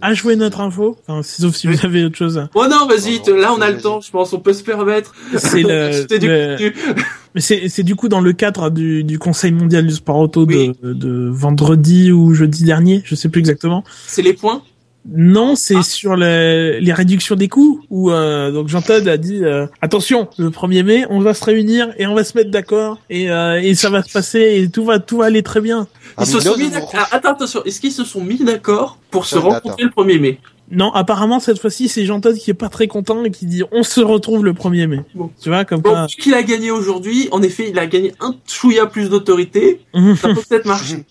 À 0.00 0.14
jouer 0.14 0.36
notre 0.36 0.60
info, 0.60 0.96
sauf 1.22 1.54
si 1.54 1.66
vous 1.66 1.84
avez 1.84 2.04
autre 2.04 2.16
chose. 2.16 2.48
Oh 2.54 2.66
non, 2.68 2.86
vas-y, 2.86 3.20
là 3.38 3.52
on 3.52 3.60
a 3.60 3.70
le 3.70 3.78
temps, 3.78 4.00
je 4.00 4.10
pense, 4.10 4.32
on 4.32 4.40
peut 4.40 4.52
se 4.52 4.62
permettre. 4.62 5.14
C'est 5.36 5.62
le, 5.62 6.72
mais 7.34 7.40
c'est 7.40 7.82
du 7.82 7.96
coup 7.96 8.08
dans 8.08 8.20
le 8.20 8.32
cadre 8.32 8.70
du, 8.70 9.02
du 9.02 9.18
Conseil 9.18 9.52
mondial 9.52 9.86
du 9.86 9.94
sport 9.94 10.18
auto 10.18 10.46
de, 10.46 10.74
de 10.82 11.28
vendredi 11.28 12.12
ou 12.12 12.32
jeudi 12.32 12.64
dernier, 12.64 13.02
je 13.04 13.14
sais 13.14 13.28
plus 13.28 13.40
exactement. 13.40 13.84
C'est 14.06 14.22
les 14.22 14.34
points. 14.34 14.62
Non, 15.06 15.54
c'est 15.54 15.76
ah. 15.76 15.82
sur 15.82 16.16
les, 16.16 16.80
les, 16.80 16.92
réductions 16.92 17.36
des 17.36 17.48
coûts 17.48 17.82
où 17.90 18.10
euh, 18.10 18.50
donc 18.50 18.68
Jean 18.68 18.80
Todt 18.80 19.06
a 19.06 19.18
dit 19.18 19.44
euh, 19.44 19.66
attention, 19.82 20.28
le 20.38 20.48
1er 20.48 20.82
mai, 20.82 21.04
on 21.10 21.20
va 21.20 21.34
se 21.34 21.44
réunir 21.44 21.92
et 21.98 22.06
on 22.06 22.14
va 22.14 22.24
se 22.24 22.36
mettre 22.36 22.50
d'accord 22.50 22.98
et, 23.10 23.30
euh, 23.30 23.60
et 23.60 23.74
ça 23.74 23.90
va 23.90 24.02
se 24.02 24.10
passer 24.10 24.62
et 24.62 24.70
tout 24.70 24.84
va 24.84 25.00
tout 25.00 25.18
va 25.18 25.26
aller 25.26 25.42
très 25.42 25.60
bien. 25.60 25.86
Ils 26.18 26.26
se 26.26 26.40
sont 26.40 26.56
mis 26.56 26.70
ah, 26.94 27.08
attends, 27.10 27.32
attention, 27.32 27.62
est-ce 27.64 27.80
qu'ils 27.80 27.92
se 27.92 28.04
sont 28.04 28.24
mis 28.24 28.42
d'accord 28.42 28.98
pour 29.10 29.26
se 29.26 29.36
rencontrer 29.36 29.82
le 29.84 29.90
1er 29.90 30.20
mai? 30.20 30.38
Non, 30.70 30.92
apparemment 30.92 31.40
cette 31.40 31.58
fois-ci 31.58 31.88
c'est 31.88 32.06
Jean 32.06 32.20
Todt 32.20 32.38
qui 32.38 32.50
est 32.50 32.54
pas 32.54 32.68
très 32.68 32.86
content 32.86 33.22
et 33.24 33.30
qui 33.30 33.46
dit 33.46 33.62
on 33.70 33.82
se 33.82 34.00
retrouve 34.00 34.44
le 34.44 34.52
1er 34.52 34.86
mai. 34.86 35.00
Bon. 35.14 35.30
Tu 35.40 35.48
vois 35.50 35.64
comme 35.64 35.80
bon, 35.80 36.06
qu'il 36.06 36.34
a 36.34 36.42
gagné 36.42 36.70
aujourd'hui, 36.70 37.28
en 37.32 37.42
effet, 37.42 37.68
il 37.70 37.78
a 37.78 37.86
gagné 37.86 38.14
un 38.20 38.34
chouïa 38.46 38.86
plus 38.86 39.10
d'autorité. 39.10 39.80
ça 40.16 40.28
peut 40.28 40.42
peut-être 40.48 40.66
marcher. 40.66 41.04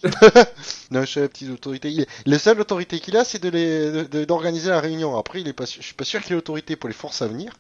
non, 0.91 1.03
je 1.05 1.27
petite 1.27 1.51
autorité. 1.51 1.89
Il 1.91 2.01
est... 2.01 2.07
La 2.25 2.39
seule 2.39 2.59
autorité 2.59 2.99
qu'il 2.99 3.15
a, 3.17 3.23
c'est 3.23 3.43
de 3.43 4.23
d'organiser 4.25 4.69
la 4.69 4.79
réunion. 4.79 5.17
Après, 5.17 5.41
il 5.41 5.47
est 5.47 5.53
pas, 5.53 5.65
je 5.65 5.81
suis 5.81 5.93
pas 5.93 6.05
sûr 6.05 6.21
qu'il 6.21 6.33
ait 6.33 6.37
autorité 6.37 6.75
pour 6.75 6.89
les 6.89 6.95
forces 6.95 7.21
à 7.21 7.27
venir. 7.27 7.53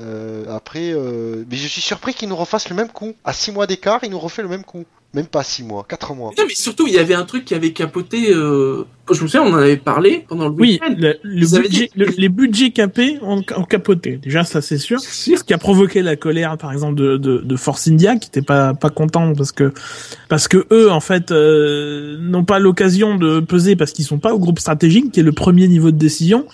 Euh, 0.00 0.44
après, 0.48 0.92
euh... 0.92 1.44
mais 1.50 1.56
je 1.56 1.66
suis 1.66 1.80
surpris 1.80 2.14
qu'il 2.14 2.28
nous 2.28 2.36
refasse 2.36 2.68
le 2.68 2.76
même 2.76 2.88
coup. 2.88 3.14
À 3.24 3.32
6 3.32 3.52
mois 3.52 3.66
d'écart, 3.66 4.00
il 4.04 4.10
nous 4.10 4.18
refait 4.18 4.42
le 4.42 4.48
même 4.48 4.64
coup. 4.64 4.84
Même 5.14 5.26
pas 5.26 5.42
6 5.42 5.64
mois, 5.64 5.86
4 5.88 6.14
mois. 6.14 6.32
Non, 6.36 6.44
mais 6.46 6.54
surtout, 6.54 6.86
il 6.86 6.92
y 6.92 6.98
avait 6.98 7.14
un 7.14 7.24
truc 7.24 7.46
qui 7.46 7.54
avait 7.54 7.72
capoté. 7.72 8.30
Euh... 8.30 8.84
Je 9.10 9.22
me 9.22 9.26
souviens, 9.26 9.42
on 9.42 9.54
en 9.54 9.58
avait 9.58 9.78
parlé 9.78 10.26
pendant 10.28 10.48
le 10.48 10.54
Oui, 10.54 10.78
le, 10.82 11.60
budget, 11.62 11.90
les 11.94 12.28
budgets 12.28 12.70
capés 12.72 13.18
ont, 13.22 13.42
capoté. 13.42 14.18
Déjà, 14.18 14.44
ça 14.44 14.60
c'est 14.60 14.76
sûr. 14.76 15.00
Ce 15.00 15.42
qui 15.42 15.54
a 15.54 15.58
provoqué 15.58 16.02
la 16.02 16.14
colère, 16.16 16.58
par 16.58 16.72
exemple, 16.72 16.94
de, 16.96 17.16
de, 17.16 17.38
de 17.38 17.56
Force 17.56 17.88
India, 17.88 18.16
qui 18.16 18.28
n'était 18.28 18.42
pas 18.42 18.74
pas 18.74 18.90
content 18.90 19.32
parce 19.32 19.50
que 19.50 19.72
parce 20.28 20.46
que 20.46 20.66
eux, 20.70 20.90
en 20.90 21.00
fait, 21.00 21.32
euh, 21.32 22.18
n'ont 22.20 22.44
pas 22.44 22.58
l'occasion 22.58 23.16
de 23.16 23.40
peser 23.40 23.76
parce 23.76 23.92
qu'ils 23.92 24.04
sont 24.04 24.18
pas 24.18 24.34
au 24.34 24.38
groupe 24.38 24.58
stratégique, 24.58 25.10
qui 25.10 25.20
est 25.20 25.24
le 25.24 25.32
premier 25.32 25.68
niveau 25.68 25.90
de 25.90 25.96
décision 25.96 26.46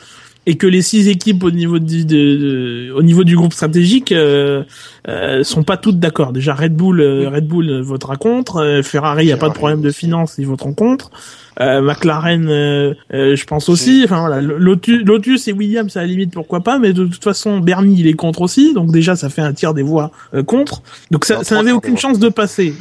et 0.46 0.56
que 0.56 0.66
les 0.66 0.82
six 0.82 1.08
équipes 1.08 1.42
au 1.44 1.50
niveau 1.50 1.78
du, 1.78 2.04
de, 2.04 2.92
au 2.94 3.02
niveau 3.02 3.24
du 3.24 3.36
groupe 3.36 3.52
stratégique 3.52 4.12
euh, 4.12 4.64
euh, 5.08 5.42
sont 5.42 5.62
pas 5.62 5.76
toutes 5.76 5.98
d'accord. 5.98 6.32
Déjà 6.32 6.54
Red 6.54 6.74
Bull, 6.74 7.00
euh, 7.00 7.28
Red 7.30 7.46
Bull 7.46 7.80
votera 7.80 8.16
contre, 8.16 8.56
euh, 8.56 8.82
Ferrari, 8.82 9.24
il 9.24 9.28
y 9.28 9.32
a 9.32 9.36
pas 9.36 9.48
de 9.48 9.54
problème 9.54 9.80
de 9.80 9.90
finance, 9.90 10.34
ils 10.38 10.46
voteront 10.46 10.74
contre. 10.74 11.10
Euh, 11.60 11.80
McLaren, 11.80 12.48
euh, 12.48 12.94
euh, 13.12 13.36
je 13.36 13.44
pense 13.44 13.68
aussi. 13.68 14.02
Enfin 14.04 14.20
voilà, 14.20 14.40
Lotus, 14.40 15.04
Lotus 15.04 15.48
et 15.48 15.52
Williams 15.52 15.96
à 15.96 16.00
la 16.00 16.06
limite 16.06 16.32
pourquoi 16.32 16.60
pas, 16.60 16.78
mais 16.78 16.92
de 16.92 17.04
toute 17.04 17.22
façon 17.22 17.58
Bernie 17.58 17.96
il 18.00 18.06
est 18.06 18.14
contre 18.14 18.42
aussi, 18.42 18.74
donc 18.74 18.90
déjà 18.90 19.14
ça 19.14 19.28
fait 19.28 19.42
un 19.42 19.52
tiers 19.52 19.74
des 19.74 19.82
voix 19.82 20.10
contre. 20.46 20.82
Donc 21.10 21.24
ça, 21.24 21.44
ça 21.44 21.56
n'avait 21.56 21.72
aucune 21.72 21.96
chance 21.96 22.18
de 22.18 22.28
passer. 22.28 22.74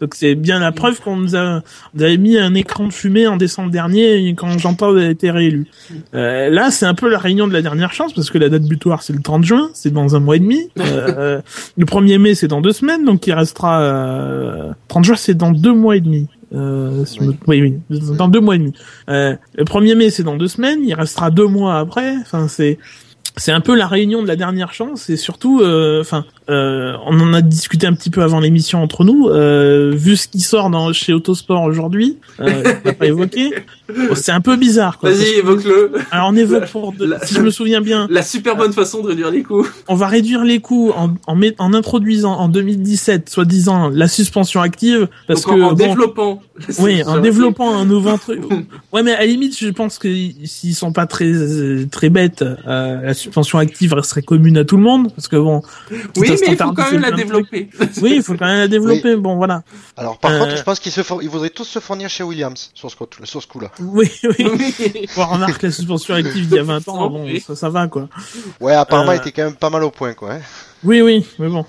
Donc 0.00 0.14
c'est 0.14 0.34
bien 0.34 0.58
la 0.58 0.72
preuve 0.72 1.00
qu'on 1.00 1.16
nous 1.16 1.36
a, 1.36 1.62
on 1.96 2.00
avait 2.00 2.16
mis 2.16 2.38
un 2.38 2.54
écran 2.54 2.86
de 2.86 2.92
fumée 2.92 3.26
en 3.26 3.36
décembre 3.36 3.70
dernier 3.70 4.34
quand 4.36 4.58
Jean-Paul 4.58 4.98
a 4.98 5.10
été 5.10 5.30
réélu. 5.30 5.66
là 6.12 6.70
c'est 6.70 6.86
un 6.86 6.94
peu 6.94 7.08
la 7.08 7.18
réunion 7.18 7.46
de 7.46 7.52
la 7.52 7.62
dernière 7.62 7.92
chance 7.92 8.12
parce 8.12 8.30
que 8.30 8.38
la 8.38 8.48
date 8.48 8.62
butoir 8.62 9.02
c'est 9.02 9.12
le 9.12 9.22
30 9.22 9.44
juin, 9.44 9.70
c'est 9.74 9.92
dans 9.92 10.16
un 10.16 10.20
mois 10.20 10.36
et 10.36 10.40
demi. 10.40 10.70
le 10.76 11.42
1er 11.78 12.18
mai 12.18 12.34
c'est 12.34 12.48
dans 12.48 12.60
deux 12.60 12.72
semaines, 12.72 13.04
donc 13.04 13.26
il 13.26 13.32
restera 13.32 14.74
30 14.88 15.04
juin 15.04 15.16
c'est 15.16 15.36
dans 15.36 15.52
deux 15.52 15.74
mois 15.74 15.96
et 15.96 16.00
demi. 16.00 16.26
Euh, 16.52 17.04
oui. 17.46 17.78
oui, 17.88 18.00
dans 18.16 18.28
deux 18.28 18.40
mois 18.40 18.56
et 18.56 18.58
demi. 18.58 18.72
Euh, 19.08 19.36
le 19.56 19.64
1er 19.64 19.94
mai, 19.94 20.10
c'est 20.10 20.24
dans 20.24 20.36
deux 20.36 20.48
semaines. 20.48 20.80
Il 20.84 20.94
restera 20.94 21.30
deux 21.30 21.46
mois 21.46 21.78
après. 21.78 22.16
Enfin, 22.16 22.48
c'est 22.48 22.78
c'est 23.36 23.52
un 23.52 23.60
peu 23.60 23.76
la 23.76 23.86
réunion 23.86 24.22
de 24.22 24.28
la 24.28 24.36
dernière 24.36 24.72
chance 24.72 25.08
et 25.08 25.16
surtout, 25.16 25.60
euh, 25.60 26.00
enfin, 26.00 26.24
euh, 26.26 26.39
on 26.48 27.20
en 27.20 27.32
a 27.32 27.42
discuté 27.42 27.86
un 27.86 27.94
petit 27.94 28.10
peu 28.10 28.22
avant 28.22 28.40
l'émission 28.40 28.82
entre 28.82 29.04
nous. 29.04 29.28
Euh, 29.28 29.92
vu 29.94 30.16
ce 30.16 30.28
qui 30.28 30.40
sort 30.40 30.70
dans, 30.70 30.92
chez 30.92 31.12
Autosport 31.12 31.62
aujourd'hui, 31.62 32.18
euh, 32.40 32.62
on 32.84 32.88
va 32.88 32.92
pas 32.94 33.06
évoqué. 33.06 33.52
c'est 34.14 34.32
un 34.32 34.40
peu 34.40 34.56
bizarre. 34.56 34.98
Vas-y, 35.02 35.38
évoque-le. 35.38 35.92
Alors 36.10 36.28
on 36.30 36.36
évoque 36.36 36.66
pour, 36.66 36.94
si 37.24 37.34
je 37.34 37.40
me 37.40 37.50
souviens 37.50 37.80
bien, 37.80 38.06
la 38.10 38.22
super 38.22 38.56
bonne 38.56 38.72
façon 38.72 39.02
de 39.02 39.08
réduire 39.08 39.30
les 39.30 39.42
coûts. 39.42 39.66
On 39.88 39.94
va 39.94 40.06
réduire 40.06 40.44
les 40.44 40.60
coûts 40.60 40.92
en, 40.96 41.14
en, 41.26 41.40
en 41.58 41.74
introduisant 41.74 42.32
en 42.32 42.48
2017, 42.48 43.28
soi-disant, 43.28 43.90
la 43.90 44.08
suspension 44.08 44.60
active, 44.60 45.08
parce 45.26 45.42
Donc, 45.42 45.56
que 45.56 45.62
en, 45.62 45.72
développant. 45.72 46.42
Oui, 46.78 47.02
en 47.04 47.20
développant 47.20 47.74
un 47.76 47.84
nouveau 47.84 48.16
truc. 48.16 48.40
ouais, 48.92 49.02
mais 49.02 49.14
à 49.14 49.20
la 49.20 49.26
limite, 49.26 49.58
je 49.58 49.68
pense 49.68 49.98
que 49.98 50.08
s'ils 50.44 50.74
sont 50.74 50.92
pas 50.92 51.06
très 51.06 51.32
très 51.90 52.10
bêtes, 52.10 52.42
euh, 52.42 53.02
la 53.02 53.14
suspension 53.14 53.58
active 53.58 53.94
resterait 53.94 54.22
commune 54.22 54.58
à 54.58 54.64
tout 54.64 54.76
le 54.76 54.82
monde, 54.82 55.12
parce 55.14 55.28
que 55.28 55.36
bon. 55.36 55.62
Oui, 56.16 56.29
mais 56.40 56.46
il 56.48 56.56
faut 56.56 56.72
quand 56.72 56.90
même 56.90 57.00
la 57.00 57.10
développer. 57.12 57.68
oui, 58.02 58.12
il 58.16 58.22
faut 58.22 58.34
quand 58.34 58.46
même 58.46 58.58
la 58.58 58.68
développer. 58.68 59.16
Bon, 59.16 59.36
voilà. 59.36 59.62
Alors, 59.96 60.18
par 60.18 60.32
contre, 60.38 60.52
euh, 60.52 60.56
je 60.56 60.62
pense 60.62 60.80
qu'ils 60.80 60.92
se 60.92 61.00
ils 61.22 61.28
voudraient 61.28 61.50
tous 61.50 61.64
se 61.64 61.78
fournir 61.78 62.08
chez 62.08 62.22
Williams 62.22 62.70
sur 62.74 62.90
ce, 62.90 62.96
sur 63.24 63.42
ce 63.42 63.46
coup-là. 63.46 63.70
Oui, 63.80 64.10
oui. 64.24 64.34
oui. 64.38 65.08
on 65.16 65.26
remarque 65.26 65.62
la 65.62 65.70
suspension 65.70 66.14
active 66.14 66.48
d'il 66.48 66.56
y 66.56 66.58
a 66.58 66.62
20 66.62 66.88
ans, 66.88 67.10
bon, 67.10 67.26
ça, 67.40 67.56
ça 67.56 67.68
va, 67.68 67.88
quoi. 67.88 68.08
Ouais, 68.60 68.74
apparemment, 68.74 69.12
euh... 69.12 69.16
il 69.16 69.18
était 69.18 69.32
quand 69.32 69.44
même 69.44 69.56
pas 69.56 69.70
mal 69.70 69.84
au 69.84 69.90
point, 69.90 70.14
quoi. 70.14 70.32
Hein. 70.34 70.40
Oui, 70.82 71.02
oui, 71.02 71.26
mais 71.38 71.48
bon. 71.48 71.66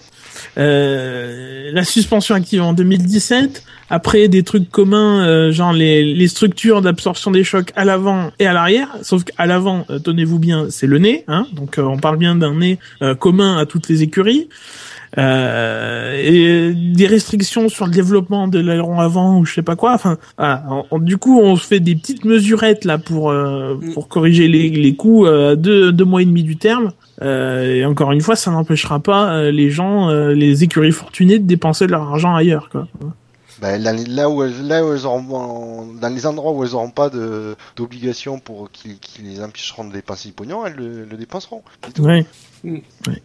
Euh, 0.57 1.71
la 1.73 1.83
suspension 1.83 2.35
active 2.35 2.61
en 2.61 2.73
2017. 2.73 3.63
Après 3.89 4.29
des 4.29 4.43
trucs 4.43 4.69
communs, 4.69 5.25
euh, 5.25 5.51
genre 5.51 5.73
les, 5.73 6.27
structures 6.27 6.81
d'absorption 6.81 7.29
des 7.29 7.43
chocs 7.43 7.71
à 7.75 7.83
l'avant 7.83 8.31
et 8.39 8.47
à 8.47 8.53
l'arrière. 8.53 8.87
Sauf 9.01 9.23
qu'à 9.23 9.45
l'avant, 9.45 9.85
euh, 9.89 9.99
tenez-vous 9.99 10.39
bien, 10.39 10.67
c'est 10.69 10.87
le 10.87 10.97
nez. 10.97 11.25
Hein, 11.27 11.45
donc 11.53 11.77
on 11.77 11.97
parle 11.97 12.17
bien 12.17 12.35
d'un 12.35 12.55
nez 12.55 12.79
commun 13.19 13.57
à 13.57 13.65
toutes 13.65 13.89
les 13.89 14.03
écuries. 14.03 14.47
Euh, 15.17 16.21
et 16.23 16.73
des 16.73 17.07
restrictions 17.07 17.67
sur 17.67 17.85
le 17.85 17.91
développement 17.91 18.47
de 18.47 18.59
l'aileron 18.59 18.99
avant 18.99 19.39
ou 19.39 19.45
je 19.45 19.53
sais 19.53 19.61
pas 19.61 19.75
quoi. 19.75 19.93
Enfin, 19.93 20.17
du 20.99 21.17
coup, 21.17 21.39
on 21.39 21.55
se 21.57 21.67
fait 21.67 21.79
des 21.79 21.95
petites 21.95 22.23
mesurettes 22.23 22.85
là 22.85 22.97
pour 22.97 23.31
mm. 23.31 23.93
pour 23.93 24.07
corriger 24.07 24.47
les, 24.47 24.69
les 24.69 24.95
coûts 24.95 25.25
à 25.25 25.55
deux, 25.55 25.91
deux 25.91 26.05
mois 26.05 26.21
et 26.21 26.25
demi 26.25 26.43
du 26.43 26.57
terme. 26.57 26.91
Euh, 27.21 27.75
et 27.75 27.85
encore 27.85 28.11
une 28.11 28.21
fois, 28.21 28.35
ça 28.35 28.51
n'empêchera 28.51 28.99
pas 28.99 29.33
euh, 29.33 29.51
les 29.51 29.69
gens, 29.69 30.09
euh, 30.09 30.33
les 30.33 30.63
écuries 30.63 30.91
fortunées, 30.91 31.39
de 31.39 31.45
dépenser 31.45 31.87
leur 31.87 32.01
argent 32.01 32.35
ailleurs. 32.35 32.69
Quoi. 32.69 32.87
Ben, 33.61 33.81
là, 33.81 34.29
où 34.29 34.41
elles, 34.41 34.67
là 34.67 34.83
où 34.83 34.91
elles 34.91 35.05
auront, 35.05 35.85
dans 35.93 36.09
les 36.09 36.25
endroits 36.25 36.51
où 36.51 36.63
elles 36.63 36.71
n'auront 36.71 36.89
pas 36.89 37.09
de, 37.09 37.55
d'obligation 37.75 38.39
pour 38.39 38.71
qui, 38.71 38.99
les 39.21 39.41
empêcheront 39.41 39.85
de 39.85 39.93
dépenser 39.93 40.29
du 40.29 40.33
pognon, 40.33 40.65
elles 40.65 40.75
le, 40.75 41.17
dépenseront. 41.17 41.61
Oui. 41.99 42.25
Mm. 42.63 42.79
oui. 43.07 43.21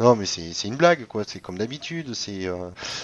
Non, 0.00 0.14
mais 0.14 0.26
c'est 0.26 0.52
c'est 0.52 0.68
une 0.68 0.76
blague, 0.76 1.06
quoi. 1.06 1.22
C'est 1.26 1.40
comme 1.40 1.58
d'habitude. 1.58 2.14
C'est 2.14 2.46
euh, 2.46 2.54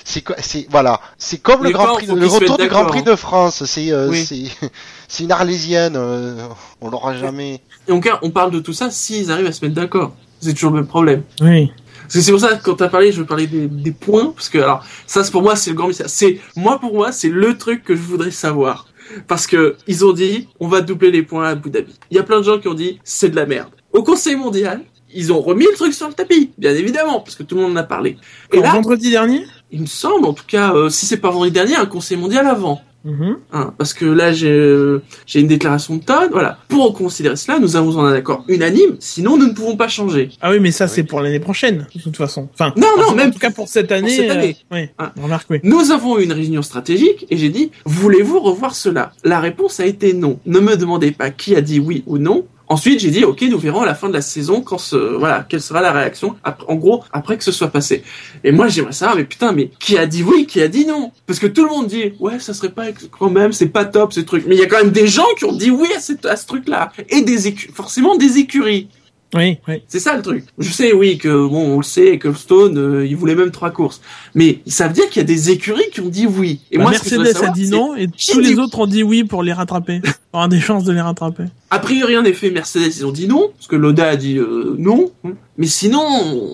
c'est 0.04 0.20
quoi- 0.22 0.36
c'est 0.38 0.66
voilà. 0.70 1.00
C'est 1.18 1.38
comme 1.38 1.64
le 1.64 1.70
Grand 1.70 1.94
Prix, 1.94 2.06
le 2.06 2.26
retour 2.26 2.56
du 2.56 2.68
Grand 2.68 2.86
Prix 2.86 3.02
de 3.02 3.16
France. 3.16 3.64
C'est 3.64 3.90
euh, 3.90 4.08
Oui. 4.10 4.24
c'est 4.24 4.44
c'est 5.08 5.24
une 5.24 5.32
Arlésienne. 5.32 5.94
euh, 5.96 6.46
on 6.80 6.90
l'aura 6.90 7.16
jamais. 7.16 7.60
Et 7.88 7.92
on, 7.92 8.00
on 8.22 8.30
parle 8.30 8.52
de 8.52 8.60
tout 8.60 8.72
ça 8.72 8.90
s'ils 8.90 9.30
arrivent 9.32 9.46
à 9.46 9.52
se 9.52 9.64
mettre 9.64 9.74
d'accord. 9.74 10.14
C'est 10.40 10.52
toujours 10.54 10.70
le 10.70 10.76
même 10.76 10.86
problème. 10.86 11.22
Oui. 11.40 11.72
Parce 12.02 12.14
que 12.14 12.20
c'est 12.20 12.30
pour 12.32 12.40
ça 12.40 12.54
que 12.56 12.62
quand 12.62 12.74
t'as 12.76 12.88
parlé, 12.88 13.12
je 13.12 13.20
veux 13.20 13.26
parler 13.26 13.46
des, 13.46 13.66
des 13.66 13.90
points, 13.92 14.26
parce 14.32 14.50
que 14.50 14.58
alors 14.58 14.84
ça 15.06 15.24
c'est 15.24 15.30
pour 15.32 15.40
moi 15.42 15.56
c'est 15.56 15.70
le 15.70 15.76
grand 15.76 15.88
mystère. 15.88 16.08
C'est 16.10 16.38
moi 16.54 16.78
pour 16.78 16.92
moi 16.94 17.10
c'est 17.12 17.30
le 17.30 17.56
truc 17.58 17.82
que 17.82 17.96
je 17.96 18.02
voudrais 18.02 18.30
savoir. 18.30 18.86
Parce 19.26 19.46
que 19.46 19.76
ils 19.86 20.04
ont 20.04 20.12
dit 20.12 20.48
on 20.60 20.68
va 20.68 20.80
doubler 20.80 21.10
les 21.10 21.22
points 21.22 21.46
à 21.46 21.50
Abu 21.50 21.70
Dhabi. 21.70 21.94
Il 22.10 22.16
y 22.16 22.20
a 22.20 22.22
plein 22.22 22.38
de 22.38 22.44
gens 22.44 22.58
qui 22.58 22.68
ont 22.68 22.74
dit 22.74 23.00
c'est 23.04 23.30
de 23.30 23.36
la 23.36 23.46
merde. 23.46 23.70
Au 23.92 24.02
Conseil 24.02 24.36
mondial, 24.36 24.82
ils 25.14 25.32
ont 25.32 25.40
remis 25.40 25.64
le 25.70 25.74
truc 25.76 25.94
sur 25.94 26.08
le 26.08 26.14
tapis, 26.14 26.50
bien 26.58 26.74
évidemment, 26.74 27.20
parce 27.20 27.36
que 27.36 27.42
tout 27.42 27.54
le 27.56 27.62
monde 27.62 27.72
en 27.72 27.76
a 27.76 27.82
parlé. 27.84 28.16
Et 28.52 28.60
là, 28.60 28.72
vendredi 28.72 29.10
dernier 29.10 29.44
il 29.72 29.80
me 29.80 29.86
semble, 29.86 30.26
en 30.26 30.32
tout 30.34 30.44
cas, 30.46 30.72
euh, 30.74 30.88
si 30.88 31.04
c'est 31.04 31.16
pas 31.16 31.30
vendredi 31.30 31.50
dernier, 31.52 31.74
un 31.74 31.86
Conseil 31.86 32.16
mondial 32.16 32.46
avant. 32.46 32.80
Mhm. 33.04 33.36
Hein, 33.52 33.74
parce 33.76 33.92
que 33.92 34.06
là, 34.06 34.32
j'ai 34.32 34.48
euh, 34.50 35.02
j'ai 35.26 35.40
une 35.40 35.46
déclaration 35.48 35.96
de 35.96 36.02
Todd. 36.04 36.30
Voilà. 36.32 36.58
Pour 36.68 36.94
considérer 36.94 37.36
cela, 37.36 37.58
nous 37.58 37.76
avons 37.76 37.98
un 37.98 38.14
accord 38.14 38.44
unanime. 38.48 38.96
Sinon, 38.98 39.36
nous 39.36 39.46
ne 39.48 39.52
pouvons 39.52 39.76
pas 39.76 39.88
changer. 39.88 40.30
Ah 40.40 40.50
oui, 40.52 40.58
mais 40.60 40.70
ça, 40.70 40.84
Oui. 40.86 40.90
c'est 40.94 41.02
pour 41.02 41.20
l'année 41.20 41.40
prochaine, 41.40 41.86
de 41.94 42.00
toute 42.00 42.16
façon. 42.16 42.48
Enfin, 42.54 42.72
Non, 42.76 42.86
non, 42.96 43.08
en 43.08 43.14
même 43.14 43.30
tout 43.32 43.38
cas 43.38 43.50
pour 43.50 43.68
cette 43.68 43.92
année. 43.92 44.08
cette 44.16 44.30
année. 44.30 44.56
euh, 44.72 44.76
oui, 44.76 44.88
Ah. 44.96 45.12
remarque, 45.20 45.48
oui. 45.50 45.58
Nous 45.64 45.90
avons 45.90 46.18
eu 46.18 46.22
une 46.24 46.32
réunion 46.32 46.62
stratégique 46.62 47.26
et 47.30 47.36
j'ai 47.36 47.50
dit, 47.50 47.72
voulez-vous 47.84 48.38
revoir 48.40 48.74
cela? 48.74 49.12
La 49.22 49.38
réponse 49.40 49.80
a 49.80 49.86
été 49.86 50.14
non. 50.14 50.38
Ne 50.46 50.60
me 50.60 50.74
demandez 50.76 51.10
pas 51.10 51.30
qui 51.30 51.56
a 51.56 51.60
dit 51.60 51.80
oui 51.80 52.04
ou 52.06 52.16
non. 52.18 52.46
Ensuite, 52.68 53.00
j'ai 53.00 53.10
dit, 53.10 53.24
ok, 53.24 53.42
nous 53.42 53.58
verrons 53.58 53.82
à 53.82 53.86
la 53.86 53.94
fin 53.94 54.08
de 54.08 54.14
la 54.14 54.22
saison 54.22 54.62
quand 54.62 54.78
ce, 54.78 54.96
voilà, 54.96 55.44
quelle 55.46 55.60
sera 55.60 55.82
la 55.82 55.92
réaction, 55.92 56.36
après, 56.44 56.66
en 56.68 56.76
gros, 56.76 57.04
après 57.12 57.36
que 57.36 57.44
ce 57.44 57.52
soit 57.52 57.68
passé. 57.68 58.02
Et 58.42 58.52
moi, 58.52 58.68
j'aimerais 58.68 58.92
savoir, 58.92 59.16
mais 59.16 59.24
putain, 59.24 59.52
mais 59.52 59.70
qui 59.78 59.98
a 59.98 60.06
dit 60.06 60.22
oui, 60.22 60.46
qui 60.46 60.62
a 60.62 60.68
dit 60.68 60.86
non? 60.86 61.12
Parce 61.26 61.38
que 61.38 61.46
tout 61.46 61.64
le 61.64 61.70
monde 61.70 61.88
dit, 61.88 62.14
ouais, 62.20 62.38
ça 62.38 62.54
serait 62.54 62.70
pas 62.70 62.86
quand 63.18 63.30
même, 63.30 63.52
c'est 63.52 63.68
pas 63.68 63.84
top 63.84 64.14
ce 64.14 64.20
truc. 64.20 64.44
Mais 64.46 64.54
il 64.54 64.60
y 64.60 64.64
a 64.64 64.66
quand 64.66 64.78
même 64.78 64.92
des 64.92 65.06
gens 65.06 65.26
qui 65.36 65.44
ont 65.44 65.52
dit 65.52 65.70
oui 65.70 65.88
à, 65.94 66.00
ce 66.36 66.46
truc-là. 66.46 66.90
Et 67.10 67.20
des 67.20 67.54
forcément 67.74 68.16
des 68.16 68.38
écuries. 68.38 68.88
Oui, 69.34 69.58
oui. 69.66 69.82
C'est 69.88 69.98
ça 69.98 70.16
le 70.16 70.22
truc. 70.22 70.44
Je 70.58 70.70
sais, 70.70 70.92
oui, 70.92 71.18
que 71.18 71.28
bon, 71.28 71.74
on 71.74 71.76
le 71.78 71.82
sait, 71.82 72.18
que 72.18 72.32
Stone, 72.32 72.78
euh, 72.78 73.06
il 73.06 73.16
voulait 73.16 73.34
même 73.34 73.50
trois 73.50 73.70
courses. 73.70 74.00
Mais 74.34 74.60
ça 74.66 74.86
veut 74.86 74.94
dire 74.94 75.08
qu'il 75.08 75.20
y 75.20 75.24
a 75.24 75.26
des 75.26 75.50
écuries 75.50 75.90
qui 75.92 76.00
ont 76.00 76.08
dit 76.08 76.26
oui. 76.26 76.60
Et 76.70 76.78
Bah, 76.78 76.84
moi, 76.84 76.92
ce 76.94 77.00
que 77.00 77.10
je 77.10 77.14
voudrais 77.16 77.32
Mercedes 77.32 77.48
a 77.48 77.52
dit 77.52 77.68
non 77.68 77.96
et 77.96 78.06
tous 78.06 78.38
les 78.38 78.58
autres 78.58 78.78
ont 78.78 78.86
dit 78.86 79.02
oui 79.02 79.24
pour 79.24 79.42
les 79.42 79.52
rattraper. 79.52 80.00
pour 80.30 80.40
avoir 80.40 80.48
des 80.48 80.60
chances 80.60 80.84
de 80.84 80.92
les 80.92 81.00
rattraper. 81.00 81.44
A 81.70 81.80
priori, 81.80 82.16
en 82.16 82.24
effet, 82.24 82.50
Mercedes, 82.50 82.96
ils 82.96 83.04
ont 83.06 83.12
dit 83.12 83.26
non, 83.26 83.50
parce 83.56 83.66
que 83.66 83.76
Loda 83.76 84.08
a 84.08 84.16
dit 84.16 84.38
euh, 84.38 84.76
non. 84.78 85.10
Mais 85.58 85.66
sinon, 85.66 86.04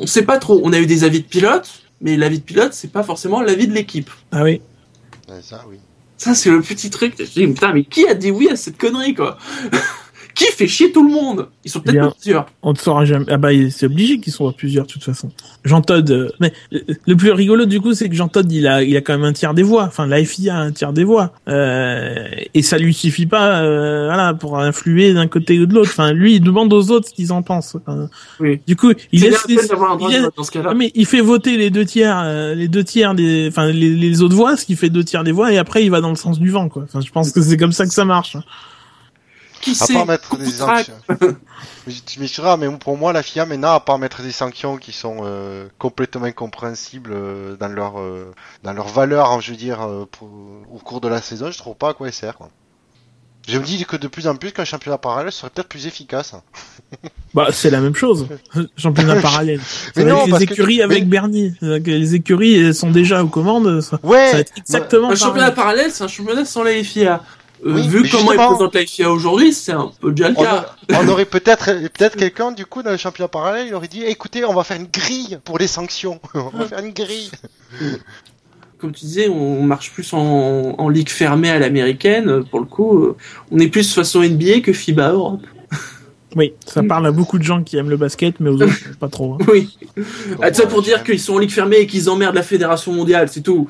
on 0.00 0.06
sait 0.06 0.24
pas 0.24 0.38
trop. 0.38 0.60
On 0.64 0.72
a 0.72 0.80
eu 0.80 0.86
des 0.86 1.04
avis 1.04 1.20
de 1.20 1.26
pilotes, 1.26 1.82
mais 2.00 2.16
l'avis 2.16 2.38
de 2.38 2.44
pilote, 2.44 2.72
c'est 2.72 2.92
pas 2.92 3.02
forcément 3.02 3.42
l'avis 3.42 3.68
de 3.68 3.74
l'équipe. 3.74 4.10
Ah 4.32 4.42
oui. 4.42 4.62
Ça, 5.42 5.64
oui. 5.70 5.76
Ça, 6.16 6.34
c'est 6.34 6.50
le 6.50 6.60
petit 6.60 6.90
truc. 6.90 7.14
Je 7.18 7.24
dis, 7.24 7.46
putain, 7.46 7.72
mais 7.72 7.84
qui 7.84 8.06
a 8.06 8.14
dit 8.14 8.30
oui 8.30 8.48
à 8.50 8.56
cette 8.56 8.76
connerie, 8.76 9.14
quoi? 9.14 9.38
Qui 10.40 10.52
fait 10.56 10.66
chier 10.66 10.90
tout 10.90 11.06
le 11.06 11.12
monde 11.12 11.48
Ils 11.66 11.70
sont 11.70 11.80
peut-être 11.80 12.14
plusieurs. 12.16 12.46
On 12.62 12.72
ne 12.72 12.76
saura 12.78 13.04
jamais. 13.04 13.26
Ah 13.28 13.36
bah, 13.36 13.50
c'est 13.70 13.84
obligé 13.86 14.18
qu'ils 14.20 14.32
soient 14.32 14.52
plusieurs, 14.52 14.86
de 14.86 14.90
toute 14.90 15.04
façon. 15.04 15.30
Jean 15.64 15.82
Todd. 15.82 16.10
euh, 16.10 16.30
Mais 16.40 16.52
le 16.72 17.14
plus 17.14 17.30
rigolo, 17.32 17.66
du 17.66 17.78
coup, 17.80 17.92
c'est 17.92 18.08
que 18.08 18.14
Jean 18.14 18.28
Todd, 18.28 18.50
il 18.50 18.66
a, 18.66 18.82
il 18.82 18.96
a 18.96 19.02
quand 19.02 19.12
même 19.12 19.24
un 19.24 19.34
tiers 19.34 19.52
des 19.52 19.62
voix. 19.62 19.84
Enfin, 19.84 20.06
la 20.06 20.24
FIA 20.24 20.56
a 20.56 20.60
un 20.60 20.72
tiers 20.72 20.94
des 20.94 21.04
voix. 21.04 21.32
Euh, 21.48 22.24
et 22.54 22.62
ça 22.62 22.78
lui 22.78 22.94
suffit 22.94 23.26
pas, 23.26 23.60
euh, 23.60 24.06
voilà, 24.06 24.32
pour 24.32 24.58
influer 24.58 25.12
d'un 25.12 25.26
côté 25.26 25.58
ou 25.58 25.66
de 25.66 25.74
l'autre. 25.74 25.90
Enfin, 25.90 26.12
lui, 26.12 26.36
il 26.36 26.40
demande 26.40 26.72
aux 26.72 26.90
autres 26.90 27.08
ce 27.08 27.14
qu'ils 27.14 27.32
en 27.32 27.42
pensent. 27.42 27.76
Enfin, 27.76 28.08
Oui. 28.40 28.60
Du 28.66 28.76
coup, 28.76 28.92
il 29.12 29.20
laisse 29.20 29.46
les- 29.46 29.54
il 29.54 29.60
vote 30.22 30.34
dans 30.36 30.42
ce 30.44 30.50
cas-là. 30.52 30.72
Mais 30.74 30.90
il 30.94 31.04
fait 31.04 31.20
voter 31.20 31.58
les 31.58 31.68
deux 31.68 31.84
tiers, 31.84 32.18
euh, 32.24 32.54
les 32.54 32.68
deux 32.68 32.84
tiers 32.84 33.14
des, 33.14 33.48
enfin 33.50 33.66
les, 33.66 33.90
les 33.94 34.22
autres 34.22 34.36
voix, 34.36 34.56
ce 34.56 34.64
qui 34.64 34.76
fait 34.76 34.88
deux 34.90 35.04
tiers 35.04 35.22
des 35.24 35.32
voix, 35.32 35.52
et 35.52 35.58
après 35.58 35.84
il 35.84 35.90
va 35.90 36.00
dans 36.00 36.08
le 36.10 36.16
sens 36.16 36.38
du 36.38 36.48
vent, 36.50 36.68
quoi. 36.70 36.84
Enfin, 36.84 37.00
je 37.00 37.10
pense 37.10 37.30
que 37.32 37.42
c'est 37.42 37.56
comme 37.58 37.72
ça 37.72 37.84
que 37.86 37.92
ça 37.92 38.04
marche. 38.06 38.36
Qui 39.60 39.76
À 39.78 39.86
part 39.92 40.06
mettre 40.06 40.36
des 40.38 40.50
sanctions. 40.50 40.94
Mais 41.86 41.92
tu 42.06 42.20
m'excuseras, 42.20 42.56
mais 42.56 42.68
pour 42.78 42.96
moi, 42.96 43.12
la 43.12 43.22
FIA, 43.22 43.46
maintenant, 43.46 43.72
à 43.74 43.80
part 43.80 43.98
mettre 43.98 44.22
des 44.22 44.32
sanctions 44.32 44.76
qui 44.76 44.92
sont 44.92 45.18
euh, 45.24 45.66
complètement 45.78 46.24
incompréhensibles 46.26 47.10
euh, 47.12 47.56
dans 47.56 47.68
leur 47.68 47.98
euh, 48.00 48.32
dans 48.62 48.72
leur 48.72 48.88
valeur, 48.88 49.30
hein, 49.30 49.38
je 49.40 49.50
veux 49.50 49.56
dire, 49.56 49.80
euh, 49.82 50.04
pour- 50.10 50.28
au 50.72 50.78
cours 50.78 51.00
de 51.00 51.08
la 51.08 51.20
saison, 51.22 51.50
je 51.50 51.58
trouve 51.58 51.74
pas 51.74 51.90
à 51.90 51.94
quoi 51.94 52.06
elle 52.08 52.12
sert. 52.12 52.36
Quoi. 52.36 52.48
Je 53.48 53.58
me 53.58 53.64
dis 53.64 53.84
que 53.86 53.96
de 53.96 54.06
plus 54.08 54.28
en 54.28 54.36
plus, 54.36 54.52
qu'un 54.52 54.64
championnat 54.66 54.98
parallèle 54.98 55.32
serait 55.32 55.50
peut-être 55.50 55.68
plus 55.68 55.86
efficace. 55.86 56.34
Bah, 57.32 57.46
c'est 57.52 57.70
la 57.70 57.80
même 57.80 57.94
chose. 57.94 58.26
Championnat 58.76 59.20
parallèle. 59.20 59.60
Mais 59.94 60.02
non, 60.04 60.26
parce 60.28 60.40
les 60.40 60.46
que- 60.46 60.52
écuries 60.54 60.82
avec 60.82 61.04
mais- 61.04 61.10
Bernie. 61.10 61.54
Les 61.60 62.14
écuries 62.16 62.56
elles 62.56 62.74
sont 62.74 62.90
déjà 62.90 63.22
aux 63.22 63.28
commandes. 63.28 63.80
Ça, 63.82 63.90
ça 63.90 63.98
va 64.02 64.08
Ouais, 64.08 64.40
être 64.40 64.52
exactement 64.56 65.10
Un 65.10 65.14
championnat 65.14 65.52
parallèle, 65.52 65.92
c'est 65.92 66.02
un 66.02 66.08
championnat 66.08 66.44
sans 66.44 66.64
la 66.64 66.72
FIA. 66.82 67.22
Euh, 67.66 67.74
Oui, 67.74 67.88
vu 67.88 68.08
comment 68.10 68.32
ils 68.32 68.36
présentent 68.36 68.74
la 68.74 68.86
FIA 68.86 69.10
aujourd'hui, 69.10 69.52
c'est 69.52 69.72
un 69.72 69.90
peu 70.00 70.12
déjà 70.12 70.30
le 70.30 70.38
on, 70.38 70.42
cas. 70.42 70.74
a- 70.92 71.00
on 71.02 71.08
aurait 71.08 71.24
peut-être 71.36 71.66
peut-être 71.66 72.16
quelqu'un 72.16 72.52
du 72.52 72.64
coup 72.64 72.82
dans 72.82 72.90
le 72.90 72.96
championnat 72.96 73.28
parallèle, 73.28 73.66
il 73.68 73.74
aurait 73.74 73.88
dit 73.88 74.02
écoutez, 74.04 74.44
on 74.44 74.54
va 74.54 74.64
faire 74.64 74.78
une 74.78 74.86
grille 74.86 75.38
pour 75.44 75.58
les 75.58 75.66
sanctions. 75.66 76.20
on 76.34 76.48
va 76.56 76.66
faire 76.66 76.78
une 76.84 76.92
grille. 76.92 77.30
Comme 78.78 78.92
tu 78.92 79.04
disais, 79.04 79.28
on 79.28 79.62
marche 79.62 79.90
plus 79.92 80.10
en, 80.14 80.74
en 80.78 80.88
ligue 80.88 81.10
fermée 81.10 81.50
à 81.50 81.58
l'américaine. 81.58 82.42
Pour 82.44 82.60
le 82.60 82.64
coup, 82.66 82.98
euh, 83.04 83.16
on 83.50 83.58
est 83.58 83.68
plus 83.68 83.92
façon 83.92 84.22
NBA 84.22 84.60
que 84.62 84.72
FIBA 84.72 85.10
Europe. 85.12 85.42
Oui, 86.36 86.54
ça 86.64 86.82
parle 86.82 87.06
à 87.06 87.10
beaucoup 87.12 87.38
de 87.38 87.42
gens 87.42 87.62
qui 87.62 87.76
aiment 87.76 87.90
le 87.90 87.96
basket, 87.98 88.38
mais 88.40 88.48
aux 88.50 88.62
autres 88.62 88.96
pas 88.98 89.08
trop. 89.08 89.34
hein. 89.34 89.38
Oui. 89.52 89.76
Ah, 90.40 90.50
ça 90.54 90.64
pour 90.66 90.80
dire 90.80 91.02
qu'ils 91.04 91.18
sont 91.20 91.34
en 91.34 91.38
ligue 91.38 91.50
fermée 91.50 91.78
et 91.78 91.86
qu'ils 91.86 92.08
emmerdent 92.08 92.36
la 92.36 92.42
fédération 92.44 92.92
mondiale, 92.92 93.28
c'est 93.28 93.42
tout. 93.42 93.68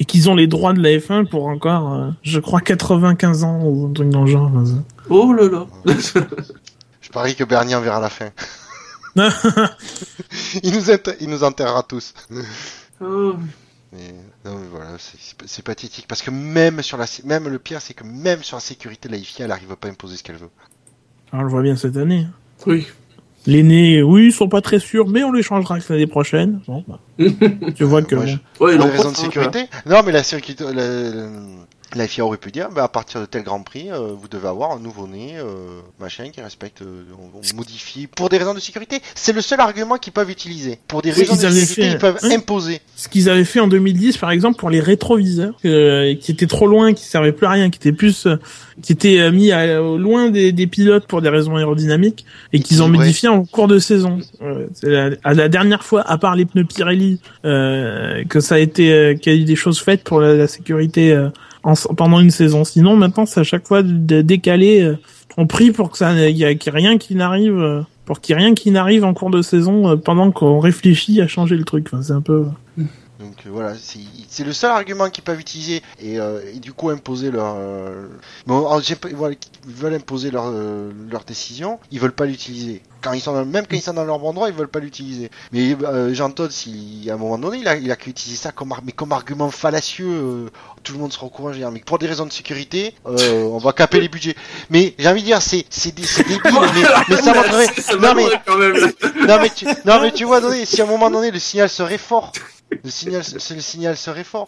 Et 0.00 0.04
qu'ils 0.04 0.30
ont 0.30 0.34
les 0.34 0.46
droits 0.46 0.72
de 0.72 0.80
la 0.80 0.90
F1 0.90 1.26
pour 1.28 1.46
encore, 1.46 1.92
euh, 1.94 2.10
je 2.22 2.38
crois, 2.38 2.60
95 2.60 3.42
ans 3.44 3.60
ou 3.64 3.86
un 3.88 3.92
truc 3.92 4.10
dans 4.10 4.24
le 4.24 4.30
genre. 4.30 4.50
enfin, 4.54 4.84
Oh 5.10 5.32
là 5.32 5.48
là. 5.48 5.66
Je 7.00 7.10
parie 7.10 7.34
que 7.34 7.44
Bernie 7.44 7.74
en 7.74 7.80
verra 7.80 8.00
la 8.00 8.10
fin. 8.10 8.28
il 10.62 10.72
nous 10.74 10.90
il 11.20 11.28
nous 11.30 11.42
enterrera 11.42 11.82
tous. 11.82 12.12
Oh. 13.00 13.34
Mais, 13.92 14.14
non, 14.44 14.56
mais 14.58 14.66
voilà, 14.70 14.90
c'est- 14.98 15.62
pathétique 15.62 16.04
parce 16.06 16.20
que 16.20 16.30
même 16.30 16.82
sur 16.82 16.98
la, 16.98 17.06
même 17.24 17.48
le 17.48 17.58
pire, 17.58 17.80
c'est 17.80 17.94
que 17.94 18.04
même 18.04 18.42
sur 18.42 18.56
la 18.58 18.60
sécurité, 18.60 19.08
la 19.08 19.16
FIA, 19.18 19.46
elle 19.46 19.52
arrive 19.52 19.74
pas 19.76 19.88
à 19.88 19.90
imposer 19.90 20.16
ce 20.16 20.22
qu'elle 20.22 20.36
veut. 20.36 20.50
Alors, 21.32 21.42
on 21.42 21.44
le 21.44 21.50
voit 21.50 21.62
bien 21.62 21.76
cette 21.76 21.96
année. 21.96 22.26
Oui. 22.66 22.86
Les 23.48 23.62
nés, 23.62 24.02
oui, 24.02 24.26
ils 24.26 24.32
sont 24.32 24.46
pas 24.48 24.60
très 24.60 24.78
sûrs, 24.78 25.08
mais 25.08 25.24
on 25.24 25.32
les 25.32 25.42
changera 25.42 25.78
l'année 25.88 26.06
prochaine. 26.06 26.60
Bon, 26.68 26.84
bah, 26.86 26.98
tu 27.74 27.82
vois 27.84 28.02
que 28.02 28.14
bon. 28.14 28.26
je- 28.26 28.36
Ouais, 28.62 28.76
raisons 28.76 29.10
de 29.10 29.16
sécurité. 29.16 29.64
Non, 29.86 30.02
mais 30.04 30.12
la 30.12 30.22
sécurité, 30.22 30.64
la, 30.72 30.82
la 31.94 32.06
FIA 32.06 32.24
aurait 32.24 32.36
pu 32.36 32.50
dire, 32.50 32.68
bah, 32.74 32.84
à 32.84 32.88
partir 32.88 33.18
de 33.20 33.26
tel 33.26 33.42
Grand 33.42 33.62
Prix, 33.62 33.90
euh, 33.90 34.12
vous 34.18 34.28
devez 34.28 34.46
avoir 34.48 34.72
un 34.72 34.78
nouveau-né, 34.78 35.36
euh, 35.38 35.80
machin, 35.98 36.28
qui 36.30 36.40
respecte, 36.42 36.82
euh, 36.82 37.02
on, 37.18 37.38
on 37.38 37.56
modifie 37.56 38.06
pour 38.06 38.28
des 38.28 38.36
raisons 38.36 38.52
de 38.52 38.60
sécurité. 38.60 39.00
C'est 39.14 39.32
le 39.32 39.40
seul 39.40 39.58
argument 39.60 39.96
qu'ils 39.96 40.12
peuvent 40.12 40.30
utiliser. 40.30 40.78
Pour 40.86 41.00
des 41.00 41.10
raisons 41.10 41.34
de 41.34 41.40
sécurité, 41.50 41.82
fait- 41.82 41.92
ils 41.92 41.98
peuvent 41.98 42.18
Oui. 42.22 42.34
imposer. 42.34 42.80
Ce 42.94 43.08
qu'ils 43.08 43.30
avaient 43.30 43.44
fait 43.44 43.60
en 43.60 43.68
2010, 43.68 44.18
par 44.18 44.30
exemple, 44.30 44.58
pour 44.58 44.68
les 44.68 44.80
rétroviseurs, 44.80 45.54
euh, 45.64 46.14
qui 46.16 46.30
étaient 46.32 46.46
trop 46.46 46.66
loin, 46.66 46.92
qui 46.92 47.04
servaient 47.04 47.32
plus 47.32 47.46
à 47.46 47.50
rien, 47.50 47.70
qui 47.70 47.78
étaient 47.78 47.92
plus, 47.96 48.26
euh, 48.26 48.36
qui 48.82 48.92
étaient 48.92 49.18
euh, 49.20 49.30
mis 49.32 49.50
à- 49.50 49.82
au 49.82 49.96
loin 49.96 50.28
des, 50.28 50.52
des 50.52 50.66
pilotes 50.66 51.06
pour 51.06 51.22
des 51.22 51.30
raisons 51.30 51.56
aérodynamiques, 51.56 52.26
et 52.52 52.60
qu'ils 52.60 52.82
ont 52.82 52.88
modifié 52.88 53.28
en 53.30 53.44
cours 53.46 53.66
de 53.66 53.78
saison. 53.78 54.18
Euh, 54.42 54.66
c'est 54.74 54.90
la, 54.90 55.10
à 55.24 55.32
la 55.32 55.48
dernière 55.48 55.82
fois, 55.84 56.02
à 56.02 56.18
part 56.18 56.36
les 56.36 56.44
pneus 56.44 56.64
Pirelli, 56.64 57.18
euh, 57.46 58.24
que 58.28 58.40
ça 58.40 58.56
a 58.56 58.58
été, 58.58 58.92
euh, 58.92 59.14
qu'il 59.14 59.32
y 59.32 59.36
a 59.36 59.38
eu 59.40 59.44
des 59.44 59.56
choses 59.56 59.80
faites 59.80 60.04
pour 60.04 60.20
la, 60.20 60.34
la 60.34 60.46
sécurité 60.46 61.12
euh, 61.12 61.30
en- 61.68 61.94
pendant 61.94 62.20
une 62.20 62.30
saison. 62.30 62.64
Sinon, 62.64 62.96
maintenant, 62.96 63.26
c'est 63.26 63.40
à 63.40 63.44
chaque 63.44 63.66
fois 63.66 63.82
de 63.82 64.22
décaler. 64.22 64.80
Euh, 64.82 64.96
on 65.36 65.46
prie 65.46 65.70
pour 65.70 65.90
que 65.90 65.98
ça, 65.98 66.14
qu'il 66.14 66.36
y 66.36 66.42
ait 66.44 66.58
rien 66.66 66.98
qui 66.98 67.14
n'arrive. 67.14 67.58
euh, 67.58 67.82
pour 68.04 68.20
qu'il 68.22 68.34
rien 68.36 68.54
qui 68.54 68.70
n'arrive 68.70 69.04
en 69.04 69.12
cours 69.12 69.28
de 69.30 69.42
saison 69.42 69.90
euh, 69.90 69.96
pendant 69.96 70.30
qu'on 70.30 70.60
réfléchit 70.60 71.20
à 71.20 71.26
changer 71.28 71.56
le 71.56 71.64
truc. 71.64 71.86
Enfin, 71.92 72.02
c'est 72.02 72.14
un 72.14 72.22
peu. 72.22 72.46
Donc 73.18 73.34
euh, 73.46 73.50
voilà, 73.50 73.74
c'est 73.74 73.98
c'est 74.28 74.44
le 74.44 74.52
seul 74.52 74.70
argument 74.70 75.10
qu'ils 75.10 75.24
peuvent 75.24 75.40
utiliser 75.40 75.82
et, 76.00 76.20
euh, 76.20 76.40
et 76.54 76.60
du 76.60 76.72
coup 76.72 76.90
imposer 76.90 77.30
leur. 77.32 77.54
euh, 77.58 78.06
Bon, 78.46 78.58
alors, 78.68 78.80
voilà, 79.14 79.34
ils 79.66 79.74
veulent 79.74 79.94
imposer 79.94 80.30
leur 80.30 80.44
euh, 80.46 80.92
leur 81.10 81.24
décision, 81.24 81.80
ils 81.90 81.98
veulent 81.98 82.12
pas 82.12 82.26
l'utiliser. 82.26 82.80
Quand 83.00 83.12
ils 83.12 83.20
sont 83.20 83.32
dans- 83.32 83.44
même 83.44 83.66
quand 83.66 83.76
ils 83.76 83.82
sont 83.82 83.92
dans 83.94 84.04
leur 84.04 84.18
bon 84.20 84.32
droit, 84.32 84.48
ils 84.48 84.54
veulent 84.54 84.68
pas 84.68 84.78
l'utiliser. 84.78 85.30
Mais 85.52 85.76
euh, 85.82 86.14
Jean 86.14 86.30
Todt, 86.30 86.52
si 86.52 87.08
à 87.10 87.14
un 87.14 87.16
moment 87.16 87.38
donné, 87.38 87.58
il 87.58 87.66
a 87.66 87.74
il 87.76 87.90
a 87.90 87.96
qu'utilisé 87.96 88.36
ça 88.36 88.52
comme 88.52 88.70
ar- 88.70 88.82
mais 88.84 88.92
comme 88.92 89.10
argument 89.10 89.50
fallacieux, 89.50 90.06
euh, 90.08 90.50
tout 90.84 90.92
le 90.92 91.00
monde 91.00 91.12
sera 91.12 91.26
au 91.26 91.30
courant. 91.30 91.50
dire, 91.50 91.72
Mais 91.72 91.80
pour 91.80 91.98
des 91.98 92.06
raisons 92.06 92.26
de 92.26 92.32
sécurité, 92.32 92.94
euh, 93.06 93.42
on 93.42 93.58
va 93.58 93.72
caper 93.72 94.00
les 94.00 94.08
budgets. 94.08 94.36
Mais 94.70 94.94
j'ai 94.96 95.08
envie 95.08 95.22
de 95.22 95.26
dire, 95.26 95.42
c'est 95.42 95.64
c'est 95.70 95.92
dé- 95.92 96.06
c'est 96.06 96.22
débile, 96.24 96.40
mais, 96.74 96.82
mais 97.08 97.16
ça 97.16 97.34
montrerait. 97.34 97.66
Non 98.00 98.14
mais 98.14 98.24
non 99.26 99.38
mais 99.42 99.50
tu, 99.50 99.64
non 99.84 100.00
mais 100.00 100.12
tu 100.12 100.24
vois, 100.24 100.40
donné, 100.40 100.64
si 100.66 100.80
à 100.80 100.84
un 100.84 100.88
moment 100.88 101.10
donné 101.10 101.32
le 101.32 101.38
signal 101.40 101.68
serait 101.68 101.98
fort, 101.98 102.32
Le 102.70 102.90
signal, 102.90 103.22
le 103.32 103.60
signal 103.60 103.96
serait 103.96 104.24
fort. 104.24 104.46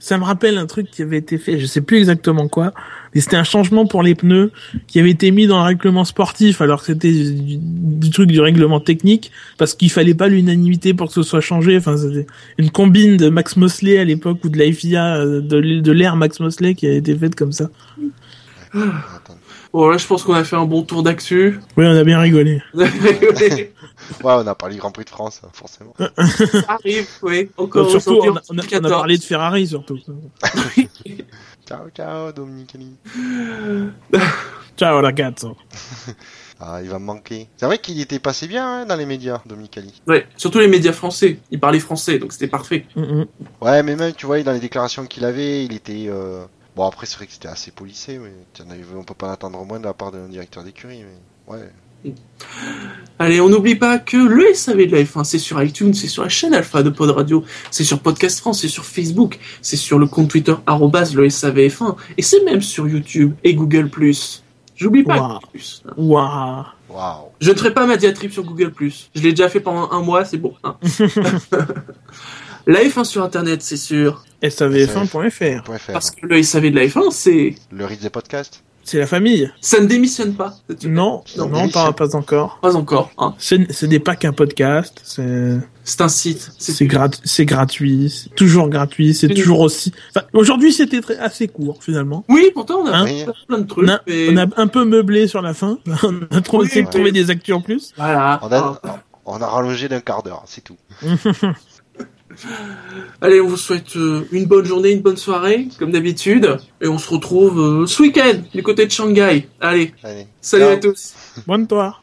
Ça 0.00 0.18
me 0.18 0.24
rappelle 0.24 0.58
un 0.58 0.66
truc 0.66 0.90
qui 0.90 1.02
avait 1.02 1.18
été 1.18 1.38
fait, 1.38 1.60
je 1.60 1.66
sais 1.66 1.80
plus 1.80 1.98
exactement 1.98 2.48
quoi, 2.48 2.74
mais 3.14 3.20
c'était 3.20 3.36
un 3.36 3.44
changement 3.44 3.86
pour 3.86 4.02
les 4.02 4.16
pneus 4.16 4.50
qui 4.88 4.98
avait 4.98 5.10
été 5.10 5.30
mis 5.30 5.46
dans 5.46 5.58
le 5.58 5.64
règlement 5.64 6.04
sportif 6.04 6.60
alors 6.60 6.80
que 6.80 6.86
c'était 6.86 7.12
du, 7.12 7.58
du 7.58 8.10
truc 8.10 8.28
du 8.28 8.40
règlement 8.40 8.80
technique 8.80 9.30
parce 9.56 9.74
qu'il 9.74 9.90
fallait 9.90 10.14
pas 10.14 10.26
l'unanimité 10.26 10.94
pour 10.94 11.06
que 11.06 11.12
ce 11.12 11.22
soit 11.22 11.40
changé. 11.40 11.76
Enfin, 11.76 11.96
c'était 11.96 12.26
une 12.58 12.70
combine 12.70 13.16
de 13.16 13.28
Max 13.28 13.56
Mosley 13.56 13.98
à 13.98 14.04
l'époque 14.04 14.38
ou 14.44 14.48
de 14.48 14.58
la 14.58 14.72
FIA 14.72 15.16
euh, 15.16 15.40
de, 15.40 15.60
de 15.80 15.92
l'ère 15.92 16.16
Max 16.16 16.40
Mosley 16.40 16.74
qui 16.74 16.88
a 16.88 16.92
été 16.92 17.16
faite 17.16 17.36
comme 17.36 17.52
ça. 17.52 17.70
Bon, 19.74 19.88
là, 19.88 19.98
je 19.98 20.06
pense 20.06 20.22
qu'on 20.22 20.34
a 20.34 20.44
fait 20.44 20.54
un 20.54 20.66
bon 20.66 20.84
tour 20.84 21.02
d'actu. 21.02 21.58
Oui, 21.76 21.84
on 21.84 21.96
a 21.96 22.04
bien 22.04 22.20
rigolé. 22.20 22.62
Ouais, 24.22 24.32
on 24.34 24.46
a 24.46 24.54
parlé 24.54 24.74
du 24.74 24.80
Grand 24.80 24.90
Prix 24.92 25.04
de 25.04 25.10
France, 25.10 25.40
hein, 25.44 25.48
forcément. 25.52 25.94
Ça 25.98 26.64
arrive, 26.68 27.08
oui. 27.22 27.50
Encore 27.56 27.90
surtout, 27.90 28.10
aujourd'hui, 28.20 28.30
on 28.30 28.36
a, 28.36 28.42
on 28.50 28.58
a- 28.58 28.80
on 28.80 28.84
a 28.84 28.90
parlé 28.90 29.18
de 29.18 29.22
Ferrari 29.22 29.66
surtout. 29.66 29.98
Ciao, 31.66 31.88
ciao, 31.96 32.32
Dominicali. 32.32 32.92
Ciao 34.76 35.00
ragazzo. 35.00 35.56
Ah, 36.60 36.80
il 36.82 36.88
va 36.90 36.98
me 36.98 37.04
manquer. 37.06 37.48
C'est 37.56 37.66
vrai 37.66 37.78
qu'il 37.78 38.00
était 38.00 38.18
passé 38.18 38.46
bien 38.46 38.82
hein, 38.82 38.86
dans 38.86 38.96
les 38.96 39.06
médias, 39.06 39.40
Dominicali. 39.46 40.02
Ouais, 40.06 40.26
surtout 40.36 40.58
les 40.60 40.68
médias 40.68 40.92
français. 40.92 41.38
Il 41.50 41.58
parlait 41.58 41.80
français, 41.80 42.18
donc 42.18 42.32
c'était 42.32 42.46
parfait. 42.48 42.86
Mm, 42.94 43.02
mm. 43.02 43.26
Ouais, 43.62 43.82
mais 43.82 43.96
même, 43.96 44.12
tu 44.12 44.26
vois, 44.26 44.42
dans 44.42 44.52
les 44.52 44.60
déclarations 44.60 45.06
qu'il 45.06 45.24
avait, 45.24 45.64
il 45.64 45.74
était... 45.74 46.06
euh, 46.08 46.44
Bon, 46.76 46.86
après, 46.86 47.06
c'est 47.06 47.16
vrai 47.16 47.26
que 47.26 47.32
c'était 47.32 47.48
assez 47.48 47.70
policé, 47.70 48.18
mais 48.18 48.32
on 48.96 49.04
peut 49.04 49.14
pas 49.14 49.28
en 49.28 49.32
attendre 49.32 49.64
moins 49.64 49.78
de 49.78 49.84
la 49.84 49.94
part 49.94 50.10
d'un 50.12 50.28
directeur 50.28 50.64
d'écurie, 50.64 51.04
mais... 51.04 51.52
Ouais. 51.54 51.70
Allez, 53.18 53.40
on 53.40 53.48
n'oublie 53.48 53.76
pas 53.76 53.98
que 53.98 54.16
le 54.16 54.52
SAV 54.52 54.86
de 54.88 54.96
la 54.96 55.02
F1, 55.04 55.24
c'est 55.24 55.38
sur 55.38 55.62
iTunes, 55.62 55.94
c'est 55.94 56.08
sur 56.08 56.22
la 56.22 56.28
chaîne 56.28 56.52
Alpha 56.52 56.82
de 56.82 56.90
Pod 56.90 57.10
Radio, 57.10 57.44
c'est 57.70 57.84
sur 57.84 58.00
Podcast 58.00 58.40
France, 58.40 58.60
c'est 58.60 58.68
sur 58.68 58.84
Facebook, 58.84 59.38
c'est 59.62 59.76
sur 59.76 59.98
le 59.98 60.06
compte 60.06 60.28
Twitter 60.28 60.54
arrobase 60.66 61.14
le 61.14 61.28
SAVF1, 61.28 61.96
et 62.18 62.22
c'est 62.22 62.44
même 62.44 62.60
sur 62.60 62.86
YouTube 62.88 63.34
et 63.44 63.54
Google+. 63.54 63.88
J'oublie 64.76 65.04
pas 65.04 65.16
Wow. 65.16 65.28
Google+. 65.28 65.64
hein. 65.86 65.92
Waouh. 65.96 66.64
Waouh. 66.90 67.28
Je 67.40 67.50
ne 67.52 67.56
ferai 67.56 67.72
pas 67.72 67.86
ma 67.86 67.96
diatribe 67.96 68.32
sur 68.32 68.42
Google+. 68.44 68.72
Je 69.14 69.22
l'ai 69.22 69.30
déjà 69.30 69.48
fait 69.48 69.60
pendant 69.60 69.90
un 69.90 70.02
mois, 70.02 70.24
c'est 70.26 70.36
bon. 70.38 70.54
hein. 70.64 70.76
la 72.66 72.80
F1 72.84 73.04
sur 73.04 73.22
Internet, 73.22 73.62
c'est 73.62 73.76
sûr. 73.76 74.24
SAVF1.fr. 74.42 75.10
Point 75.10 75.30
faire. 75.30 75.62
Parce 75.92 76.10
que 76.10 76.26
le 76.26 76.42
SAV 76.42 76.70
de 76.70 76.76
la 76.76 76.86
F1, 76.86 77.10
c'est... 77.10 77.54
Le 77.72 77.84
rythme 77.86 78.02
des 78.02 78.10
podcasts. 78.10 78.62
C'est 78.86 78.98
la 78.98 79.06
famille. 79.06 79.50
Ça 79.62 79.80
ne 79.80 79.86
démissionne 79.86 80.34
pas. 80.34 80.56
Non, 80.84 81.24
Non, 81.38 81.48
non, 81.48 81.68
pas, 81.70 81.90
pas 81.94 82.14
encore. 82.14 82.58
Pas 82.60 82.76
encore. 82.76 83.10
Hein. 83.16 83.34
Ce 83.38 83.54
n- 83.54 83.66
ce 83.70 83.86
n'est 83.86 83.98
pas 83.98 84.14
qu'un 84.14 84.34
podcast, 84.34 85.00
c'est 85.04 85.56
C'est 85.84 86.02
un 86.02 86.08
site. 86.08 86.50
c'est 86.58 86.84
grat- 86.84 87.08
c'est 87.24 87.46
gratuit, 87.46 88.10
c'est 88.10 88.34
toujours 88.34 88.68
gratuit, 88.68 89.14
c'est 89.14 89.28
Une- 89.28 89.34
toujours 89.36 89.60
aussi. 89.60 89.90
Enfin, 90.14 90.26
aujourd'hui 90.34 90.70
c'était 90.70 91.00
assez 91.18 91.48
court 91.48 91.82
finalement. 91.82 92.26
Oui, 92.28 92.50
pourtant, 92.52 92.80
on 92.82 92.86
a 92.86 92.94
Hein 92.94 93.04
plein- 93.06 93.32
plein 93.48 93.58
de 93.60 93.66
trucs. 93.66 93.86
On 93.86 93.88
a, 93.90 94.00
mais- 94.06 94.28
on 94.28 94.36
a 94.36 94.46
un 94.60 94.66
peu 94.66 94.84
meublé 94.84 95.28
sur 95.28 95.40
la 95.40 95.54
fin. 95.54 95.78
On 96.02 96.36
a 96.36 96.40
trop 96.42 96.60
Oui, 96.60 96.66
essayé 96.66 96.82
de 96.82 96.88
ouais. 96.88 96.92
trouver 96.92 97.10
des 97.12 97.30
actus 97.30 97.54
en 97.54 97.62
plus. 97.62 97.94
Voilà. 97.96 98.38
On 98.42 98.52
a, 98.52 98.80
on 99.24 99.40
a 99.40 99.46
rallongé 99.46 99.88
d'un 99.88 100.00
quart 100.00 100.22
d'heure, 100.22 100.42
c'est 100.44 100.62
tout. 100.62 100.76
Allez, 103.20 103.40
on 103.40 103.48
vous 103.48 103.56
souhaite 103.56 103.96
euh, 103.96 104.26
une 104.32 104.46
bonne 104.46 104.64
journée, 104.64 104.90
une 104.92 105.00
bonne 105.02 105.16
soirée, 105.16 105.68
comme 105.78 105.92
d'habitude. 105.92 106.58
Et 106.80 106.88
on 106.88 106.98
se 106.98 107.08
retrouve 107.10 107.60
euh, 107.60 107.86
ce 107.86 108.02
week-end, 108.02 108.40
du 108.52 108.62
côté 108.62 108.86
de 108.86 108.90
Shanghai. 108.90 109.48
Allez, 109.60 109.92
Allez. 110.02 110.26
salut 110.40 110.64
Ciao. 110.64 110.72
à 110.72 110.76
tous. 110.76 111.14
Bonne 111.46 111.66
toi. 111.66 111.98